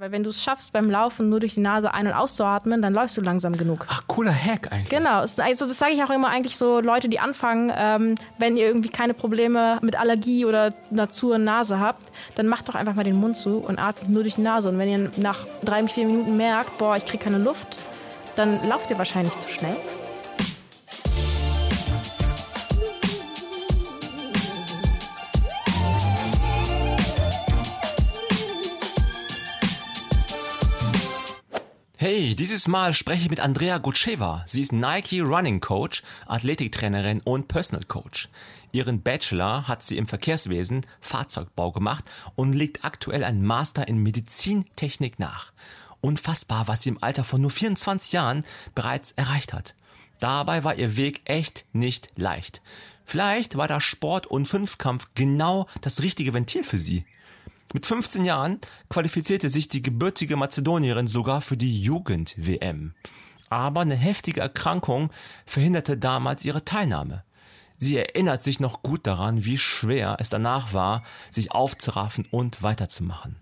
Weil 0.00 0.12
wenn 0.12 0.24
du 0.24 0.30
es 0.30 0.42
schaffst, 0.42 0.72
beim 0.72 0.88
Laufen 0.88 1.28
nur 1.28 1.40
durch 1.40 1.52
die 1.52 1.60
Nase 1.60 1.92
ein- 1.92 2.06
und 2.06 2.14
auszuatmen, 2.14 2.80
dann 2.80 2.94
läufst 2.94 3.18
du 3.18 3.20
langsam 3.20 3.54
genug. 3.54 3.86
Ach, 3.90 4.02
cooler 4.06 4.32
Hack 4.32 4.72
eigentlich. 4.72 4.88
Genau, 4.88 5.18
also 5.18 5.36
das 5.66 5.78
sage 5.78 5.92
ich 5.92 6.02
auch 6.02 6.08
immer 6.08 6.28
eigentlich 6.28 6.56
so 6.56 6.80
Leute, 6.80 7.10
die 7.10 7.20
anfangen, 7.20 7.70
ähm, 7.76 8.14
wenn 8.38 8.56
ihr 8.56 8.66
irgendwie 8.66 8.88
keine 8.88 9.12
Probleme 9.12 9.78
mit 9.82 10.00
Allergie 10.00 10.46
oder 10.46 10.72
einer 10.90 11.10
zuren 11.10 11.44
Nase 11.44 11.80
habt, 11.80 12.00
dann 12.34 12.46
macht 12.46 12.70
doch 12.70 12.76
einfach 12.76 12.94
mal 12.94 13.04
den 13.04 13.16
Mund 13.16 13.36
zu 13.36 13.58
und 13.58 13.78
atmet 13.78 14.08
nur 14.08 14.22
durch 14.22 14.36
die 14.36 14.40
Nase. 14.40 14.70
Und 14.70 14.78
wenn 14.78 14.88
ihr 14.88 15.10
nach 15.16 15.46
drei, 15.62 15.86
vier 15.86 16.06
Minuten 16.06 16.34
merkt, 16.38 16.78
boah, 16.78 16.96
ich 16.96 17.04
kriege 17.04 17.22
keine 17.22 17.36
Luft, 17.36 17.76
dann 18.36 18.66
lauft 18.66 18.90
ihr 18.90 18.96
wahrscheinlich 18.96 19.38
zu 19.38 19.50
schnell. 19.50 19.76
Hey, 32.20 32.34
dieses 32.34 32.68
Mal 32.68 32.92
spreche 32.92 33.22
ich 33.22 33.30
mit 33.30 33.40
Andrea 33.40 33.78
Gutscheva. 33.78 34.44
Sie 34.46 34.60
ist 34.60 34.72
Nike 34.72 35.22
Running 35.22 35.60
Coach, 35.60 36.02
Athletiktrainerin 36.26 37.22
und 37.22 37.48
Personal 37.48 37.86
Coach. 37.86 38.28
Ihren 38.72 39.00
Bachelor 39.00 39.66
hat 39.66 39.82
sie 39.82 39.96
im 39.96 40.06
Verkehrswesen, 40.06 40.84
Fahrzeugbau 41.00 41.72
gemacht 41.72 42.04
und 42.34 42.52
legt 42.52 42.84
aktuell 42.84 43.24
einen 43.24 43.42
Master 43.42 43.88
in 43.88 44.02
Medizintechnik 44.02 45.18
nach. 45.18 45.54
Unfassbar, 46.02 46.68
was 46.68 46.82
sie 46.82 46.90
im 46.90 47.02
Alter 47.02 47.24
von 47.24 47.40
nur 47.40 47.50
24 47.50 48.12
Jahren 48.12 48.44
bereits 48.74 49.12
erreicht 49.12 49.54
hat. 49.54 49.74
Dabei 50.18 50.62
war 50.62 50.74
ihr 50.74 50.98
Weg 50.98 51.22
echt 51.24 51.64
nicht 51.72 52.08
leicht. 52.16 52.60
Vielleicht 53.06 53.56
war 53.56 53.66
da 53.66 53.80
Sport 53.80 54.26
und 54.26 54.44
Fünfkampf 54.44 55.08
genau 55.14 55.68
das 55.80 56.02
richtige 56.02 56.34
Ventil 56.34 56.64
für 56.64 56.76
sie. 56.78 57.06
Mit 57.72 57.86
15 57.86 58.24
Jahren 58.24 58.58
qualifizierte 58.88 59.48
sich 59.48 59.68
die 59.68 59.80
gebürtige 59.80 60.34
Mazedonierin 60.36 61.06
sogar 61.06 61.40
für 61.40 61.56
die 61.56 61.80
Jugend-WM. 61.80 62.94
Aber 63.48 63.82
eine 63.82 63.94
heftige 63.94 64.40
Erkrankung 64.40 65.12
verhinderte 65.46 65.96
damals 65.96 66.44
ihre 66.44 66.64
Teilnahme. 66.64 67.22
Sie 67.78 67.96
erinnert 67.96 68.42
sich 68.42 68.58
noch 68.58 68.82
gut 68.82 69.06
daran, 69.06 69.44
wie 69.44 69.56
schwer 69.56 70.16
es 70.18 70.28
danach 70.28 70.74
war, 70.74 71.04
sich 71.30 71.52
aufzuraffen 71.52 72.26
und 72.30 72.62
weiterzumachen. 72.62 73.36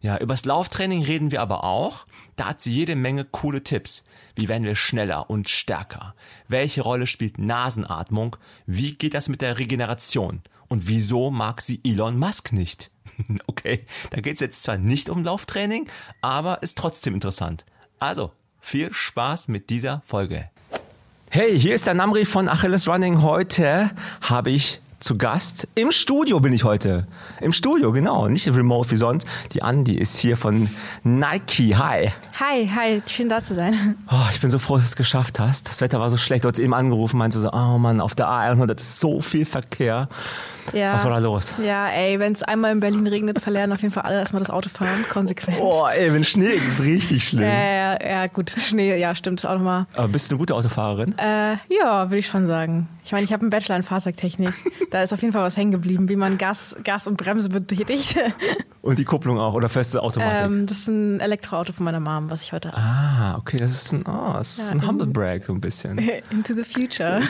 Ja, 0.00 0.18
übers 0.18 0.44
Lauftraining 0.44 1.04
reden 1.04 1.30
wir 1.30 1.40
aber 1.40 1.62
auch. 1.62 2.06
Da 2.34 2.48
hat 2.48 2.60
sie 2.60 2.74
jede 2.74 2.96
Menge 2.96 3.24
coole 3.24 3.62
Tipps. 3.62 4.04
Wie 4.34 4.48
werden 4.48 4.64
wir 4.64 4.74
schneller 4.74 5.30
und 5.30 5.48
stärker? 5.48 6.16
Welche 6.48 6.82
Rolle 6.82 7.06
spielt 7.06 7.38
Nasenatmung? 7.38 8.36
Wie 8.66 8.94
geht 8.94 9.14
das 9.14 9.28
mit 9.28 9.40
der 9.40 9.60
Regeneration? 9.60 10.42
Und 10.72 10.88
wieso 10.88 11.30
mag 11.30 11.60
sie 11.60 11.82
Elon 11.84 12.18
Musk 12.18 12.50
nicht? 12.50 12.90
Okay, 13.46 13.84
da 14.08 14.22
geht 14.22 14.36
es 14.36 14.40
jetzt 14.40 14.62
zwar 14.62 14.78
nicht 14.78 15.10
um 15.10 15.22
Lauftraining, 15.22 15.86
aber 16.22 16.62
ist 16.62 16.78
trotzdem 16.78 17.12
interessant. 17.12 17.66
Also, 17.98 18.32
viel 18.58 18.90
Spaß 18.90 19.48
mit 19.48 19.68
dieser 19.68 20.00
Folge. 20.06 20.48
Hey, 21.28 21.60
hier 21.60 21.74
ist 21.74 21.86
der 21.86 21.92
Namri 21.92 22.24
von 22.24 22.48
Achilles 22.48 22.88
Running. 22.88 23.20
Heute 23.20 23.90
habe 24.22 24.50
ich 24.50 24.80
zu 25.02 25.18
Gast. 25.18 25.68
Im 25.74 25.90
Studio 25.90 26.40
bin 26.40 26.52
ich 26.52 26.64
heute. 26.64 27.06
Im 27.40 27.52
Studio, 27.52 27.92
genau. 27.92 28.28
Nicht 28.28 28.48
remote 28.48 28.90
wie 28.90 28.96
sonst. 28.96 29.26
Die 29.52 29.62
Andi 29.62 29.96
ist 29.96 30.18
hier 30.18 30.36
von 30.36 30.70
Nike. 31.02 31.76
Hi. 31.76 32.12
Hi, 32.40 32.68
hi. 32.68 33.02
Schön 33.06 33.28
da 33.28 33.40
zu 33.40 33.54
sein. 33.54 33.96
Oh, 34.10 34.26
ich 34.32 34.40
bin 34.40 34.50
so 34.50 34.58
froh, 34.58 34.76
dass 34.76 34.84
du 34.84 34.88
es 34.90 34.96
geschafft 34.96 35.38
hast. 35.38 35.68
Das 35.68 35.80
Wetter 35.80 36.00
war 36.00 36.08
so 36.08 36.16
schlecht. 36.16 36.44
Du 36.44 36.48
hast 36.48 36.58
eben 36.58 36.74
angerufen, 36.74 37.18
meinte 37.18 37.40
so, 37.40 37.52
oh 37.52 37.78
Mann, 37.78 38.00
auf 38.00 38.14
der 38.14 38.28
A100 38.28 38.76
ist 38.76 39.00
so 39.00 39.20
viel 39.20 39.44
Verkehr. 39.44 40.08
Ja. 40.72 40.94
Was 40.94 41.04
war 41.04 41.12
da 41.12 41.18
los? 41.18 41.54
Ja, 41.62 41.88
ey, 41.88 42.18
wenn 42.18 42.32
es 42.32 42.42
einmal 42.42 42.72
in 42.72 42.80
Berlin 42.80 43.06
regnet, 43.06 43.38
verlernen 43.40 43.72
auf 43.72 43.82
jeden 43.82 43.92
Fall 43.92 44.04
alle 44.04 44.18
erstmal 44.18 44.42
das 44.42 44.50
Auto 44.50 44.68
fahren, 44.68 45.04
konsequent. 45.10 45.58
Oh, 45.60 45.86
ey, 45.86 46.12
wenn 46.12 46.24
Schnee 46.24 46.46
ist, 46.46 46.68
ist 46.68 46.80
es 46.80 46.84
richtig 46.84 47.28
schlimm. 47.28 47.44
Ja, 47.44 47.94
ja, 47.94 47.98
ja, 48.04 48.26
gut, 48.26 48.50
Schnee, 48.50 48.98
ja, 48.98 49.14
stimmt, 49.14 49.40
ist 49.40 49.46
auch 49.46 49.54
nochmal. 49.54 49.86
Aber 49.94 50.08
bist 50.08 50.30
du 50.30 50.34
eine 50.34 50.38
gute 50.38 50.54
Autofahrerin? 50.54 51.16
Äh, 51.18 51.56
ja, 51.68 52.08
würde 52.08 52.18
ich 52.18 52.26
schon 52.26 52.46
sagen. 52.46 52.88
Ich 53.04 53.12
meine, 53.12 53.24
ich 53.24 53.32
habe 53.32 53.42
einen 53.42 53.50
Bachelor 53.50 53.76
in 53.76 53.82
Fahrzeugtechnik. 53.82 54.52
Da 54.92 55.02
ist 55.02 55.14
auf 55.14 55.22
jeden 55.22 55.32
Fall 55.32 55.42
was 55.42 55.56
hängen 55.56 55.72
geblieben, 55.72 56.10
wie 56.10 56.16
man 56.16 56.36
Gas, 56.36 56.76
Gas 56.84 57.06
und 57.06 57.16
Bremse 57.16 57.48
betätigt. 57.48 58.14
Und 58.82 58.98
die 58.98 59.04
Kupplung 59.04 59.38
auch 59.38 59.54
oder 59.54 59.68
feste 59.68 60.02
Automatik? 60.02 60.44
Ähm, 60.44 60.66
das 60.66 60.78
ist 60.78 60.88
ein 60.88 61.20
Elektroauto 61.20 61.72
von 61.72 61.84
meiner 61.84 62.00
Mom, 62.00 62.30
was 62.30 62.42
ich 62.42 62.52
heute 62.52 62.72
habe. 62.72 62.82
Ah, 62.82 63.36
okay, 63.38 63.56
das 63.56 63.70
ist 63.70 63.92
ein, 63.92 64.02
oh, 64.04 64.32
das 64.34 64.58
ist 64.58 64.66
ja, 64.66 64.72
ein 64.72 64.86
Humble 64.86 65.06
Brag 65.06 65.44
so 65.44 65.52
ein 65.52 65.60
bisschen. 65.60 65.98
Into 66.30 66.54
the 66.54 66.64
future. 66.64 67.22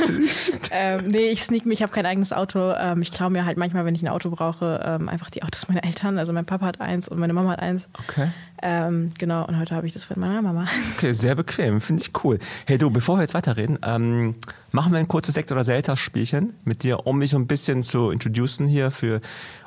ähm, 0.70 1.08
nee, 1.08 1.28
ich 1.28 1.44
sneak 1.44 1.66
mich, 1.66 1.80
ich 1.80 1.82
habe 1.82 1.92
kein 1.92 2.06
eigenes 2.06 2.32
Auto. 2.32 2.72
Ähm, 2.72 3.02
ich 3.02 3.12
klaue 3.22 3.30
mir 3.30 3.44
halt 3.44 3.56
manchmal, 3.56 3.84
wenn 3.84 3.94
ich 3.94 4.02
ein 4.02 4.08
Auto 4.08 4.30
brauche, 4.30 4.80
ähm, 4.84 5.08
einfach 5.08 5.30
die 5.30 5.44
Autos 5.44 5.68
meiner 5.68 5.84
Eltern. 5.84 6.18
Also 6.18 6.32
mein 6.32 6.44
Papa 6.44 6.66
hat 6.66 6.80
eins 6.80 7.06
und 7.06 7.20
meine 7.20 7.32
Mama 7.32 7.50
hat 7.50 7.60
eins. 7.60 7.88
Okay. 8.08 8.30
Ähm, 8.60 9.12
genau, 9.16 9.46
und 9.46 9.60
heute 9.60 9.76
habe 9.76 9.86
ich 9.86 9.92
das 9.92 10.04
von 10.04 10.18
meiner 10.18 10.42
Mama. 10.42 10.66
Okay, 10.96 11.12
sehr 11.12 11.36
bequem, 11.36 11.80
finde 11.80 12.02
ich 12.02 12.10
cool. 12.24 12.40
Hey 12.66 12.78
du, 12.78 12.90
bevor 12.90 13.18
wir 13.18 13.22
jetzt 13.22 13.34
weiterreden, 13.34 13.78
ähm, 13.84 14.34
machen 14.72 14.92
wir 14.92 14.98
ein 14.98 15.06
kurzes 15.06 15.36
Sekt- 15.36 15.52
oder 15.52 15.62
Selter-Spielchen 15.62 16.54
mit 16.64 16.82
dir, 16.82 17.06
um 17.06 17.18
mich 17.18 17.30
so 17.30 17.38
ein 17.38 17.46
bisschen 17.46 17.84
zu 17.84 18.10
introducen 18.10 18.66
hier 18.66 18.90
für 18.90 19.20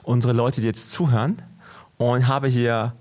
unsere 0.03 0.33
Leute, 0.33 0.59
die 0.59 0.67
jetzt 0.67 0.91
zuhören 0.91 1.41
und 1.97 2.27
habe 2.27 2.49
hier 2.49 2.91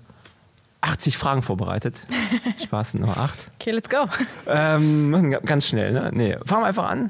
80 0.79 1.17
Fragen 1.17 1.41
vorbereitet. 1.41 1.99
Spaß, 2.63 2.93
Nummer 2.93 3.17
8. 3.17 3.51
Okay, 3.59 3.71
let's 3.71 3.89
go. 3.89 4.05
Ähm, 4.47 5.37
ganz 5.43 5.67
schnell, 5.67 5.91
ne? 5.91 6.11
Nee, 6.13 6.37
fangen 6.45 6.63
wir 6.63 6.67
einfach 6.67 6.89
an. 6.89 7.09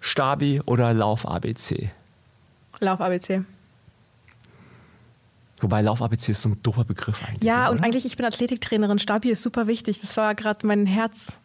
Stabi 0.00 0.60
oder 0.66 0.92
Lauf-ABC? 0.92 1.90
Lauf-ABC. 2.80 3.42
Wobei 5.60 5.82
Lauf-ABC 5.82 6.32
ist 6.32 6.42
so 6.42 6.50
ein 6.50 6.62
doofer 6.62 6.84
Begriff 6.84 7.22
eigentlich. 7.26 7.42
Ja, 7.42 7.68
oder? 7.68 7.72
und 7.78 7.84
eigentlich, 7.84 8.04
ich 8.04 8.16
bin 8.16 8.26
Athletiktrainerin. 8.26 8.98
Stabi 8.98 9.30
ist 9.30 9.42
super 9.42 9.66
wichtig. 9.66 10.00
Das 10.00 10.16
war 10.16 10.34
gerade 10.34 10.66
mein 10.66 10.86
Herz. 10.86 11.38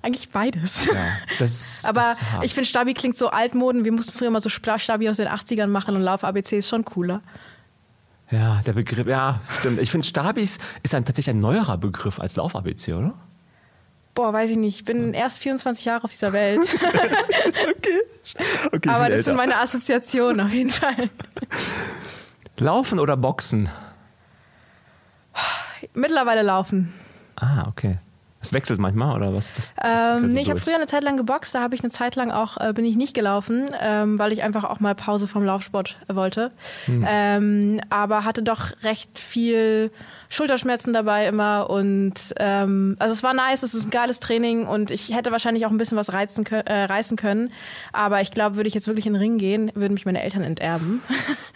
Eigentlich 0.00 0.30
beides. 0.30 0.86
Ja, 0.86 0.94
das, 1.38 1.84
Aber 1.84 2.14
das 2.32 2.44
ich 2.44 2.54
finde, 2.54 2.68
Stabi 2.68 2.94
klingt 2.94 3.16
so 3.16 3.28
altmoden. 3.30 3.84
Wir 3.84 3.92
mussten 3.92 4.12
früher 4.12 4.30
mal 4.30 4.40
so 4.40 4.48
Stabi 4.48 5.08
aus 5.08 5.16
den 5.16 5.28
80ern 5.28 5.66
machen 5.66 5.96
und 5.96 6.02
Lauf-ABC 6.02 6.58
ist 6.58 6.68
schon 6.68 6.84
cooler. 6.84 7.20
Ja, 8.30 8.60
der 8.66 8.74
Begriff, 8.74 9.06
ja, 9.06 9.40
stimmt. 9.58 9.80
Ich 9.80 9.90
finde, 9.90 10.06
Stabis 10.06 10.58
ist 10.82 10.94
ein, 10.94 11.04
tatsächlich 11.04 11.34
ein 11.34 11.40
neuerer 11.40 11.78
Begriff 11.78 12.20
als 12.20 12.36
Lauf-ABC, 12.36 12.92
oder? 12.92 13.14
Boah, 14.18 14.32
weiß 14.32 14.50
ich 14.50 14.56
nicht. 14.56 14.80
Ich 14.80 14.84
bin 14.84 15.14
erst 15.14 15.38
24 15.44 15.84
Jahre 15.84 16.02
auf 16.02 16.10
dieser 16.10 16.32
Welt. 16.32 16.58
okay. 17.70 18.00
okay. 18.72 18.88
Aber 18.88 19.04
das 19.04 19.10
älter. 19.10 19.22
sind 19.22 19.36
meine 19.36 19.56
Assoziationen 19.58 20.44
auf 20.44 20.52
jeden 20.52 20.70
Fall. 20.70 21.08
Laufen 22.56 22.98
oder 22.98 23.16
Boxen? 23.16 23.68
Mittlerweile 25.94 26.42
laufen. 26.42 26.92
Ah, 27.36 27.68
okay. 27.68 27.98
Es 28.40 28.52
wechselt 28.52 28.80
manchmal 28.80 29.14
oder 29.14 29.32
was? 29.32 29.52
was, 29.56 29.72
was 29.76 30.20
ähm, 30.20 30.32
nee, 30.32 30.42
ich 30.42 30.50
habe 30.50 30.58
früher 30.58 30.74
eine 30.74 30.86
Zeit 30.86 31.04
lang 31.04 31.16
geboxt, 31.16 31.54
da 31.54 31.60
habe 31.60 31.76
ich 31.76 31.82
eine 31.82 31.90
Zeit 31.90 32.16
lang 32.16 32.32
auch 32.32 32.56
äh, 32.56 32.72
bin 32.72 32.84
ich 32.84 32.96
nicht 32.96 33.14
gelaufen, 33.14 33.68
ähm, 33.80 34.18
weil 34.18 34.32
ich 34.32 34.42
einfach 34.42 34.64
auch 34.64 34.80
mal 34.80 34.96
Pause 34.96 35.28
vom 35.28 35.44
Laufsport 35.44 35.96
wollte. 36.08 36.50
Hm. 36.86 37.04
Ähm, 37.06 37.80
aber 37.88 38.24
hatte 38.24 38.42
doch 38.42 38.72
recht 38.82 39.18
viel 39.18 39.92
Schulterschmerzen 40.28 40.92
dabei 40.92 41.26
immer 41.26 41.70
und 41.70 42.34
ähm, 42.38 42.96
also 42.98 43.12
es 43.12 43.22
war 43.22 43.34
nice, 43.34 43.62
es 43.62 43.74
ist 43.74 43.86
ein 43.86 43.90
geiles 43.90 44.20
Training 44.20 44.66
und 44.66 44.90
ich 44.90 45.14
hätte 45.14 45.32
wahrscheinlich 45.32 45.64
auch 45.66 45.70
ein 45.70 45.78
bisschen 45.78 45.96
was 45.96 46.12
reizen, 46.12 46.44
äh, 46.46 46.84
reißen 46.84 47.16
können. 47.16 47.52
Aber 47.92 48.20
ich 48.20 48.30
glaube, 48.30 48.56
würde 48.56 48.68
ich 48.68 48.74
jetzt 48.74 48.86
wirklich 48.88 49.06
in 49.06 49.14
den 49.14 49.22
Ring 49.22 49.38
gehen, 49.38 49.72
würden 49.74 49.94
mich 49.94 50.04
meine 50.04 50.22
Eltern 50.22 50.42
enterben. 50.42 51.02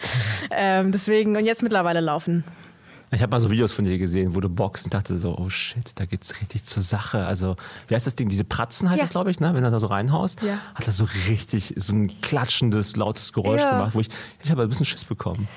ähm, 0.51 0.91
deswegen 0.91 1.37
und 1.37 1.45
jetzt 1.45 1.61
mittlerweile 1.61 1.99
laufen. 1.99 2.43
Ich 3.13 3.21
habe 3.21 3.29
mal 3.29 3.39
so 3.39 3.51
Videos 3.51 3.71
von 3.71 3.85
dir 3.85 3.99
gesehen, 3.99 4.33
wo 4.33 4.39
du 4.39 4.49
boxst 4.49 4.85
und 4.85 4.93
dachte 4.93 5.17
so, 5.17 5.37
oh 5.37 5.49
shit, 5.49 5.91
da 5.95 6.05
geht's 6.05 6.41
richtig 6.41 6.65
zur 6.65 6.81
Sache. 6.81 7.27
Also, 7.27 7.55
wie 7.87 7.93
heißt 7.93 8.07
das 8.07 8.15
Ding? 8.15 8.27
Diese 8.27 8.43
Pratzen 8.43 8.89
heißt 8.89 8.97
ja. 8.97 9.05
das, 9.05 9.11
glaube 9.11 9.29
ich, 9.29 9.39
ne? 9.39 9.53
Wenn 9.53 9.63
du 9.63 9.69
da 9.69 9.79
so 9.79 9.85
reinhaust, 9.85 10.41
ja. 10.41 10.57
hat 10.73 10.87
das 10.87 10.97
so 10.97 11.07
richtig 11.29 11.75
so 11.77 11.93
ein 11.93 12.09
klatschendes, 12.21 12.95
lautes 12.95 13.31
Geräusch 13.31 13.61
ja. 13.61 13.77
gemacht, 13.77 13.93
wo 13.93 13.99
ich, 13.99 14.09
ich 14.43 14.49
habe 14.49 14.63
ein 14.63 14.69
bisschen 14.69 14.87
Schiss 14.87 15.05
bekommen. 15.05 15.47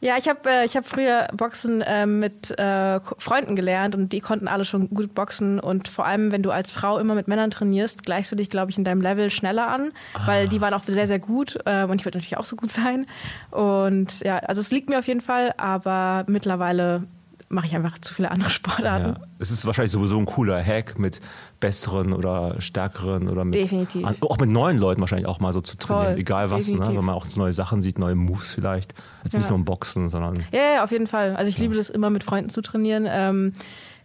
Ja, 0.00 0.16
ich 0.16 0.28
habe 0.28 0.48
äh, 0.48 0.68
hab 0.68 0.86
früher 0.86 1.26
Boxen 1.32 1.82
äh, 1.82 2.06
mit 2.06 2.56
äh, 2.56 3.00
Freunden 3.18 3.56
gelernt 3.56 3.96
und 3.96 4.12
die 4.12 4.20
konnten 4.20 4.46
alle 4.46 4.64
schon 4.64 4.90
gut 4.90 5.12
boxen. 5.12 5.58
Und 5.58 5.88
vor 5.88 6.06
allem, 6.06 6.30
wenn 6.30 6.42
du 6.42 6.52
als 6.52 6.70
Frau 6.70 6.98
immer 6.98 7.16
mit 7.16 7.26
Männern 7.26 7.50
trainierst, 7.50 8.04
gleichst 8.04 8.30
du 8.30 8.36
dich, 8.36 8.48
glaube 8.48 8.70
ich, 8.70 8.78
in 8.78 8.84
deinem 8.84 9.00
Level 9.00 9.28
schneller 9.28 9.66
an, 9.66 9.90
ah. 10.14 10.26
weil 10.26 10.48
die 10.48 10.60
waren 10.60 10.72
auch 10.72 10.84
sehr, 10.86 11.08
sehr 11.08 11.18
gut 11.18 11.58
äh, 11.64 11.82
und 11.82 12.00
ich 12.00 12.04
würde 12.04 12.18
natürlich 12.18 12.36
auch 12.36 12.44
so 12.44 12.54
gut 12.54 12.70
sein. 12.70 13.06
Und 13.50 14.20
ja, 14.20 14.36
also 14.38 14.60
es 14.60 14.70
liegt 14.70 14.88
mir 14.88 15.00
auf 15.00 15.08
jeden 15.08 15.20
Fall, 15.20 15.52
aber 15.56 16.24
mittlerweile 16.28 17.02
mache 17.48 17.66
ich 17.66 17.74
einfach 17.74 17.98
zu 17.98 18.12
viele 18.12 18.30
andere 18.30 18.50
Sportarten. 18.50 19.20
Ja. 19.20 19.26
Es 19.38 19.50
ist 19.50 19.64
wahrscheinlich 19.66 19.92
sowieso 19.92 20.18
ein 20.18 20.26
cooler 20.26 20.62
Hack 20.62 20.98
mit 20.98 21.20
besseren 21.60 22.12
oder 22.12 22.60
stärkeren 22.60 23.28
oder 23.28 23.44
mit 23.44 23.54
Definitiv. 23.54 24.04
auch 24.20 24.38
mit 24.38 24.50
neuen 24.50 24.78
Leuten 24.78 25.00
wahrscheinlich 25.00 25.26
auch 25.26 25.40
mal 25.40 25.52
so 25.52 25.60
zu 25.60 25.76
trainieren, 25.76 26.12
Voll. 26.12 26.20
egal 26.20 26.50
was, 26.50 26.68
ne? 26.68 26.86
wenn 26.86 27.04
man 27.04 27.14
auch 27.14 27.26
neue 27.36 27.52
Sachen 27.52 27.80
sieht, 27.80 27.98
neue 27.98 28.14
Moves 28.14 28.52
vielleicht. 28.52 28.94
Jetzt 29.24 29.34
ja. 29.34 29.40
nicht 29.40 29.48
nur 29.48 29.58
im 29.58 29.64
Boxen, 29.64 30.08
sondern. 30.08 30.34
Ja, 30.52 30.74
ja, 30.74 30.84
auf 30.84 30.92
jeden 30.92 31.06
Fall. 31.06 31.36
Also 31.36 31.48
ich 31.48 31.58
liebe 31.58 31.74
das 31.74 31.90
immer 31.90 32.10
mit 32.10 32.22
Freunden 32.22 32.50
zu 32.50 32.60
trainieren. 32.60 33.06
Ähm, 33.08 33.52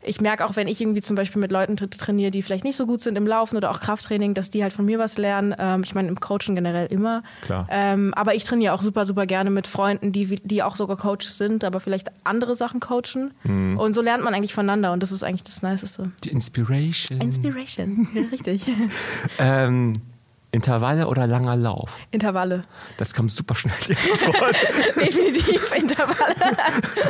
ich 0.05 0.21
merke 0.21 0.45
auch, 0.45 0.55
wenn 0.55 0.67
ich 0.67 0.81
irgendwie 0.81 1.01
zum 1.01 1.15
Beispiel 1.15 1.41
mit 1.41 1.51
Leuten 1.51 1.77
tra 1.77 1.87
trainiere, 1.87 2.31
die 2.31 2.41
vielleicht 2.41 2.63
nicht 2.63 2.75
so 2.75 2.85
gut 2.85 3.01
sind 3.01 3.17
im 3.17 3.27
Laufen 3.27 3.57
oder 3.57 3.71
auch 3.71 3.79
Krafttraining, 3.79 4.33
dass 4.33 4.49
die 4.49 4.63
halt 4.63 4.73
von 4.73 4.85
mir 4.85 4.99
was 4.99 5.17
lernen. 5.17 5.55
Ähm, 5.57 5.81
ich 5.83 5.95
meine, 5.95 6.07
im 6.07 6.19
Coaching 6.19 6.55
generell 6.55 6.87
immer. 6.87 7.23
Klar. 7.41 7.67
Ähm, 7.69 8.13
aber 8.13 8.35
ich 8.35 8.43
trainiere 8.43 8.73
auch 8.73 8.81
super, 8.81 9.05
super 9.05 9.25
gerne 9.25 9.49
mit 9.49 9.67
Freunden, 9.67 10.11
die, 10.11 10.25
die 10.43 10.63
auch 10.63 10.75
sogar 10.75 10.97
Coaches 10.97 11.37
sind, 11.37 11.63
aber 11.63 11.79
vielleicht 11.79 12.11
andere 12.23 12.55
Sachen 12.55 12.79
coachen. 12.79 13.33
Mhm. 13.43 13.77
Und 13.77 13.93
so 13.93 14.01
lernt 14.01 14.23
man 14.23 14.33
eigentlich 14.33 14.53
voneinander 14.53 14.91
und 14.91 15.01
das 15.01 15.11
ist 15.11 15.23
eigentlich 15.23 15.43
das 15.43 15.61
Niceste. 15.61 16.11
Die 16.23 16.29
Inspiration. 16.29 17.21
Inspiration, 17.21 18.07
ja, 18.13 18.21
richtig. 18.31 18.67
ähm, 19.39 19.93
Intervalle 20.53 21.07
oder 21.07 21.25
langer 21.25 21.55
Lauf? 21.55 21.97
Intervalle. 22.11 22.61
Das 22.97 23.13
kam 23.13 23.27
super 23.27 23.55
schnell 23.55 23.73
die 23.87 23.97
Antwort. 24.25 24.55
Definitiv 24.95 25.71
Intervalle. 25.75 26.35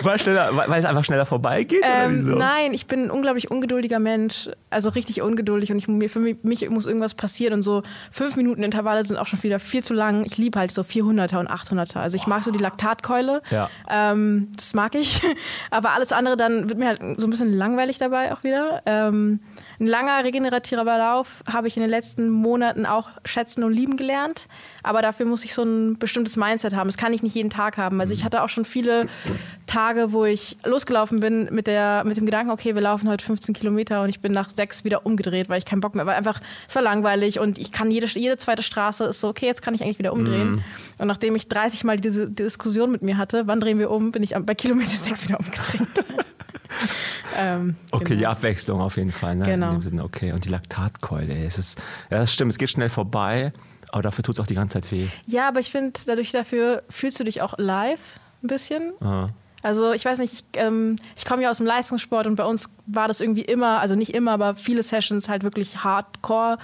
weil, 0.02 0.18
schneller, 0.18 0.50
weil 0.56 0.80
es 0.80 0.86
einfach 0.86 1.04
schneller 1.04 1.26
vorbeigeht? 1.26 1.80
oder 1.84 2.06
Ähm, 2.06 2.18
wieso? 2.20 2.36
nein, 2.36 2.74
ich 2.74 2.88
bin 2.88 3.04
ein 3.04 3.12
unglaublich 3.12 3.52
ungeduldiger 3.52 4.00
Mensch, 4.00 4.50
also 4.70 4.90
richtig 4.90 5.22
ungeduldig 5.22 5.72
und 5.74 5.78
ich, 5.78 5.90
mir, 5.90 6.10
für 6.10 6.20
mich, 6.20 6.70
muss 6.70 6.86
irgendwas 6.86 7.16
passieren 7.16 7.54
und 7.56 7.64
so 7.64 7.84
fünf 8.12 8.38
Minuten 8.38 8.64
Intervalle 8.64 9.06
sind 9.06 9.18
auch 9.18 9.28
schon 9.28 9.44
wieder 9.44 9.60
viel 9.60 9.84
zu 9.84 9.94
lang. 9.94 10.24
Ich 10.26 10.38
liebe 10.38 10.58
halt 10.58 10.72
so 10.72 10.82
400er 10.82 11.38
und 11.40 11.50
800er. 11.52 11.98
Also 11.98 12.16
ich 12.16 12.26
mag 12.28 12.46
so 12.46 12.52
die 12.52 12.60
Laktatkeule, 12.60 13.42
Ja. 13.52 13.70
ähm, 13.90 14.54
das 14.56 14.74
mag 14.74 14.96
ich, 14.96 15.22
aber 15.70 15.92
alles 15.92 16.14
andere 16.14 16.38
dann 16.38 16.70
wird 16.70 16.80
mir 16.80 16.88
halt 16.88 17.02
so 17.20 17.28
ein 17.28 17.30
bisschen 17.30 17.52
langweilig 17.52 17.98
dabei 17.98 18.32
auch 18.34 18.44
wieder. 18.46 18.82
Ähm, 18.86 19.42
ein 19.80 19.88
langer 19.88 20.24
regenerativer 20.24 20.84
Lauf 20.84 21.44
habe 21.52 21.68
ich 21.68 21.76
in 21.76 21.82
den 21.82 21.90
letzten 21.90 22.30
Monaten 22.30 22.86
auch 22.86 23.10
schätzen 23.26 23.64
und 23.64 23.74
lieben 23.74 23.98
gelernt. 23.98 24.48
Aber 24.84 25.02
dafür 25.02 25.26
muss 25.26 25.44
ich 25.44 25.54
so 25.54 25.64
ein 25.64 25.98
bestimmtes 25.98 26.38
Mindset 26.38 26.76
haben. 26.76 26.88
Das 26.88 26.98
kann 26.98 27.14
ich 27.14 27.24
nicht 27.24 27.36
jeden 27.36 27.50
Tag 27.50 27.78
haben. 27.78 28.00
Also 28.00 28.14
ich 28.14 28.24
hatte 28.24 28.44
auch 28.44 28.50
schon 28.50 28.66
viele 28.66 29.08
Tage, 29.66 30.12
wo 30.12 30.26
ich 30.26 30.58
losgelaufen 30.64 31.20
bin 31.20 31.48
mit, 31.52 31.68
der, 31.68 32.04
mit 32.06 32.18
dem 32.18 32.26
Gedanken, 32.26 32.52
okay, 32.52 32.76
wir 32.76 32.82
laufen 32.82 33.10
heute 33.10 33.26
15 33.26 33.56
Kilometer 33.56 34.02
und 34.04 34.10
ich 34.10 34.20
bin 34.20 34.32
nach 34.32 34.50
sechs 34.50 34.84
wieder 34.84 35.06
umgedreht, 35.06 35.50
weil 35.50 35.58
ich 35.58 35.66
keinen 35.66 35.82
Bock 35.82 35.96
mehr, 35.96 36.06
weil 36.06 36.16
einfach, 36.16 36.42
es 36.68 36.76
war 36.76 36.82
langweilig 36.82 37.40
und 37.40 37.58
ich 37.58 37.72
kann 37.72 37.90
jede, 37.90 38.08
jede 38.08 38.38
zweite 38.38 38.64
Straße 38.64 39.06
ist 39.06 39.20
so, 39.20 39.30
okay, 39.30 39.46
jetzt 39.46 39.62
kann 39.62 39.74
ich 39.74 39.82
eigentlich 39.82 40.00
wieder 40.00 40.14
umdrehen. 40.14 40.64
Und 41.00 41.08
nachdem 41.08 41.36
ich 41.36 41.48
30 41.48 41.84
Mal 41.84 41.98
diese 41.98 42.30
Diskussion 42.30 42.92
mit 42.92 43.02
mir 43.02 43.18
hatte, 43.18 43.48
wann 43.48 43.60
drehen 43.60 43.80
wir 43.80 43.90
um, 43.90 44.12
bin 44.12 44.24
ich 44.24 44.36
bei 44.36 44.56
Kilometer 44.56 44.96
sechs 44.96 45.28
wieder 45.28 45.40
umgedreht. 45.40 46.06
ähm, 47.38 47.76
Okay, 47.92 48.04
genau. 48.06 48.20
die 48.20 48.28
Abwechslung 48.28 48.82
auf 48.82 48.98
jeden 48.98 49.12
Fall. 49.12 49.36
Ne? 49.36 49.46
Genau. 49.46 49.70
In 49.70 49.74
dem 49.76 49.82
Sinne, 49.82 50.04
okay. 50.04 50.32
Und 50.32 50.46
die 50.46 50.50
Laktatkeule, 50.50 51.46
es 51.46 51.58
ist, 51.58 51.78
ja, 52.10 52.20
das 52.20 52.34
stimmt, 52.34 52.52
es 52.52 52.58
geht 52.58 52.70
schnell 52.70 52.90
vorbei, 52.90 53.54
aber 53.92 54.02
dafür 54.02 54.24
tut 54.24 54.36
es 54.36 54.42
auch 54.42 54.48
die 54.48 54.56
ganze 54.56 54.82
Zeit 54.82 54.92
weh. 54.92 55.08
Ja, 55.26 55.48
aber 55.48 55.60
ich 55.60 55.72
finde, 55.72 56.00
dadurch 56.06 56.32
dafür 56.32 56.84
fühlst 56.90 57.20
du 57.20 57.24
dich 57.24 57.42
auch 57.42 57.56
live 57.58 58.16
ein 58.44 58.48
bisschen. 58.48 58.94
Ah. 59.02 59.30
Also 59.62 59.94
ich 59.94 60.04
weiß 60.04 60.20
nicht, 60.20 60.34
ich, 60.34 60.44
ähm, 60.60 60.98
ich 61.16 61.26
komme 61.26 61.42
ja 61.42 61.50
aus 61.50 61.58
dem 61.58 61.66
Leistungssport 61.66 62.28
und 62.28 62.36
bei 62.36 62.44
uns 62.44 62.70
war 62.86 63.08
das 63.08 63.22
irgendwie 63.22 63.44
immer, 63.44 63.80
also 63.80 63.96
nicht 63.96 64.14
immer, 64.14 64.34
aber 64.34 64.56
viele 64.56 64.84
Sessions 64.84 65.30
halt 65.30 65.44
wirklich 65.44 65.84
hardcore. 65.84 66.58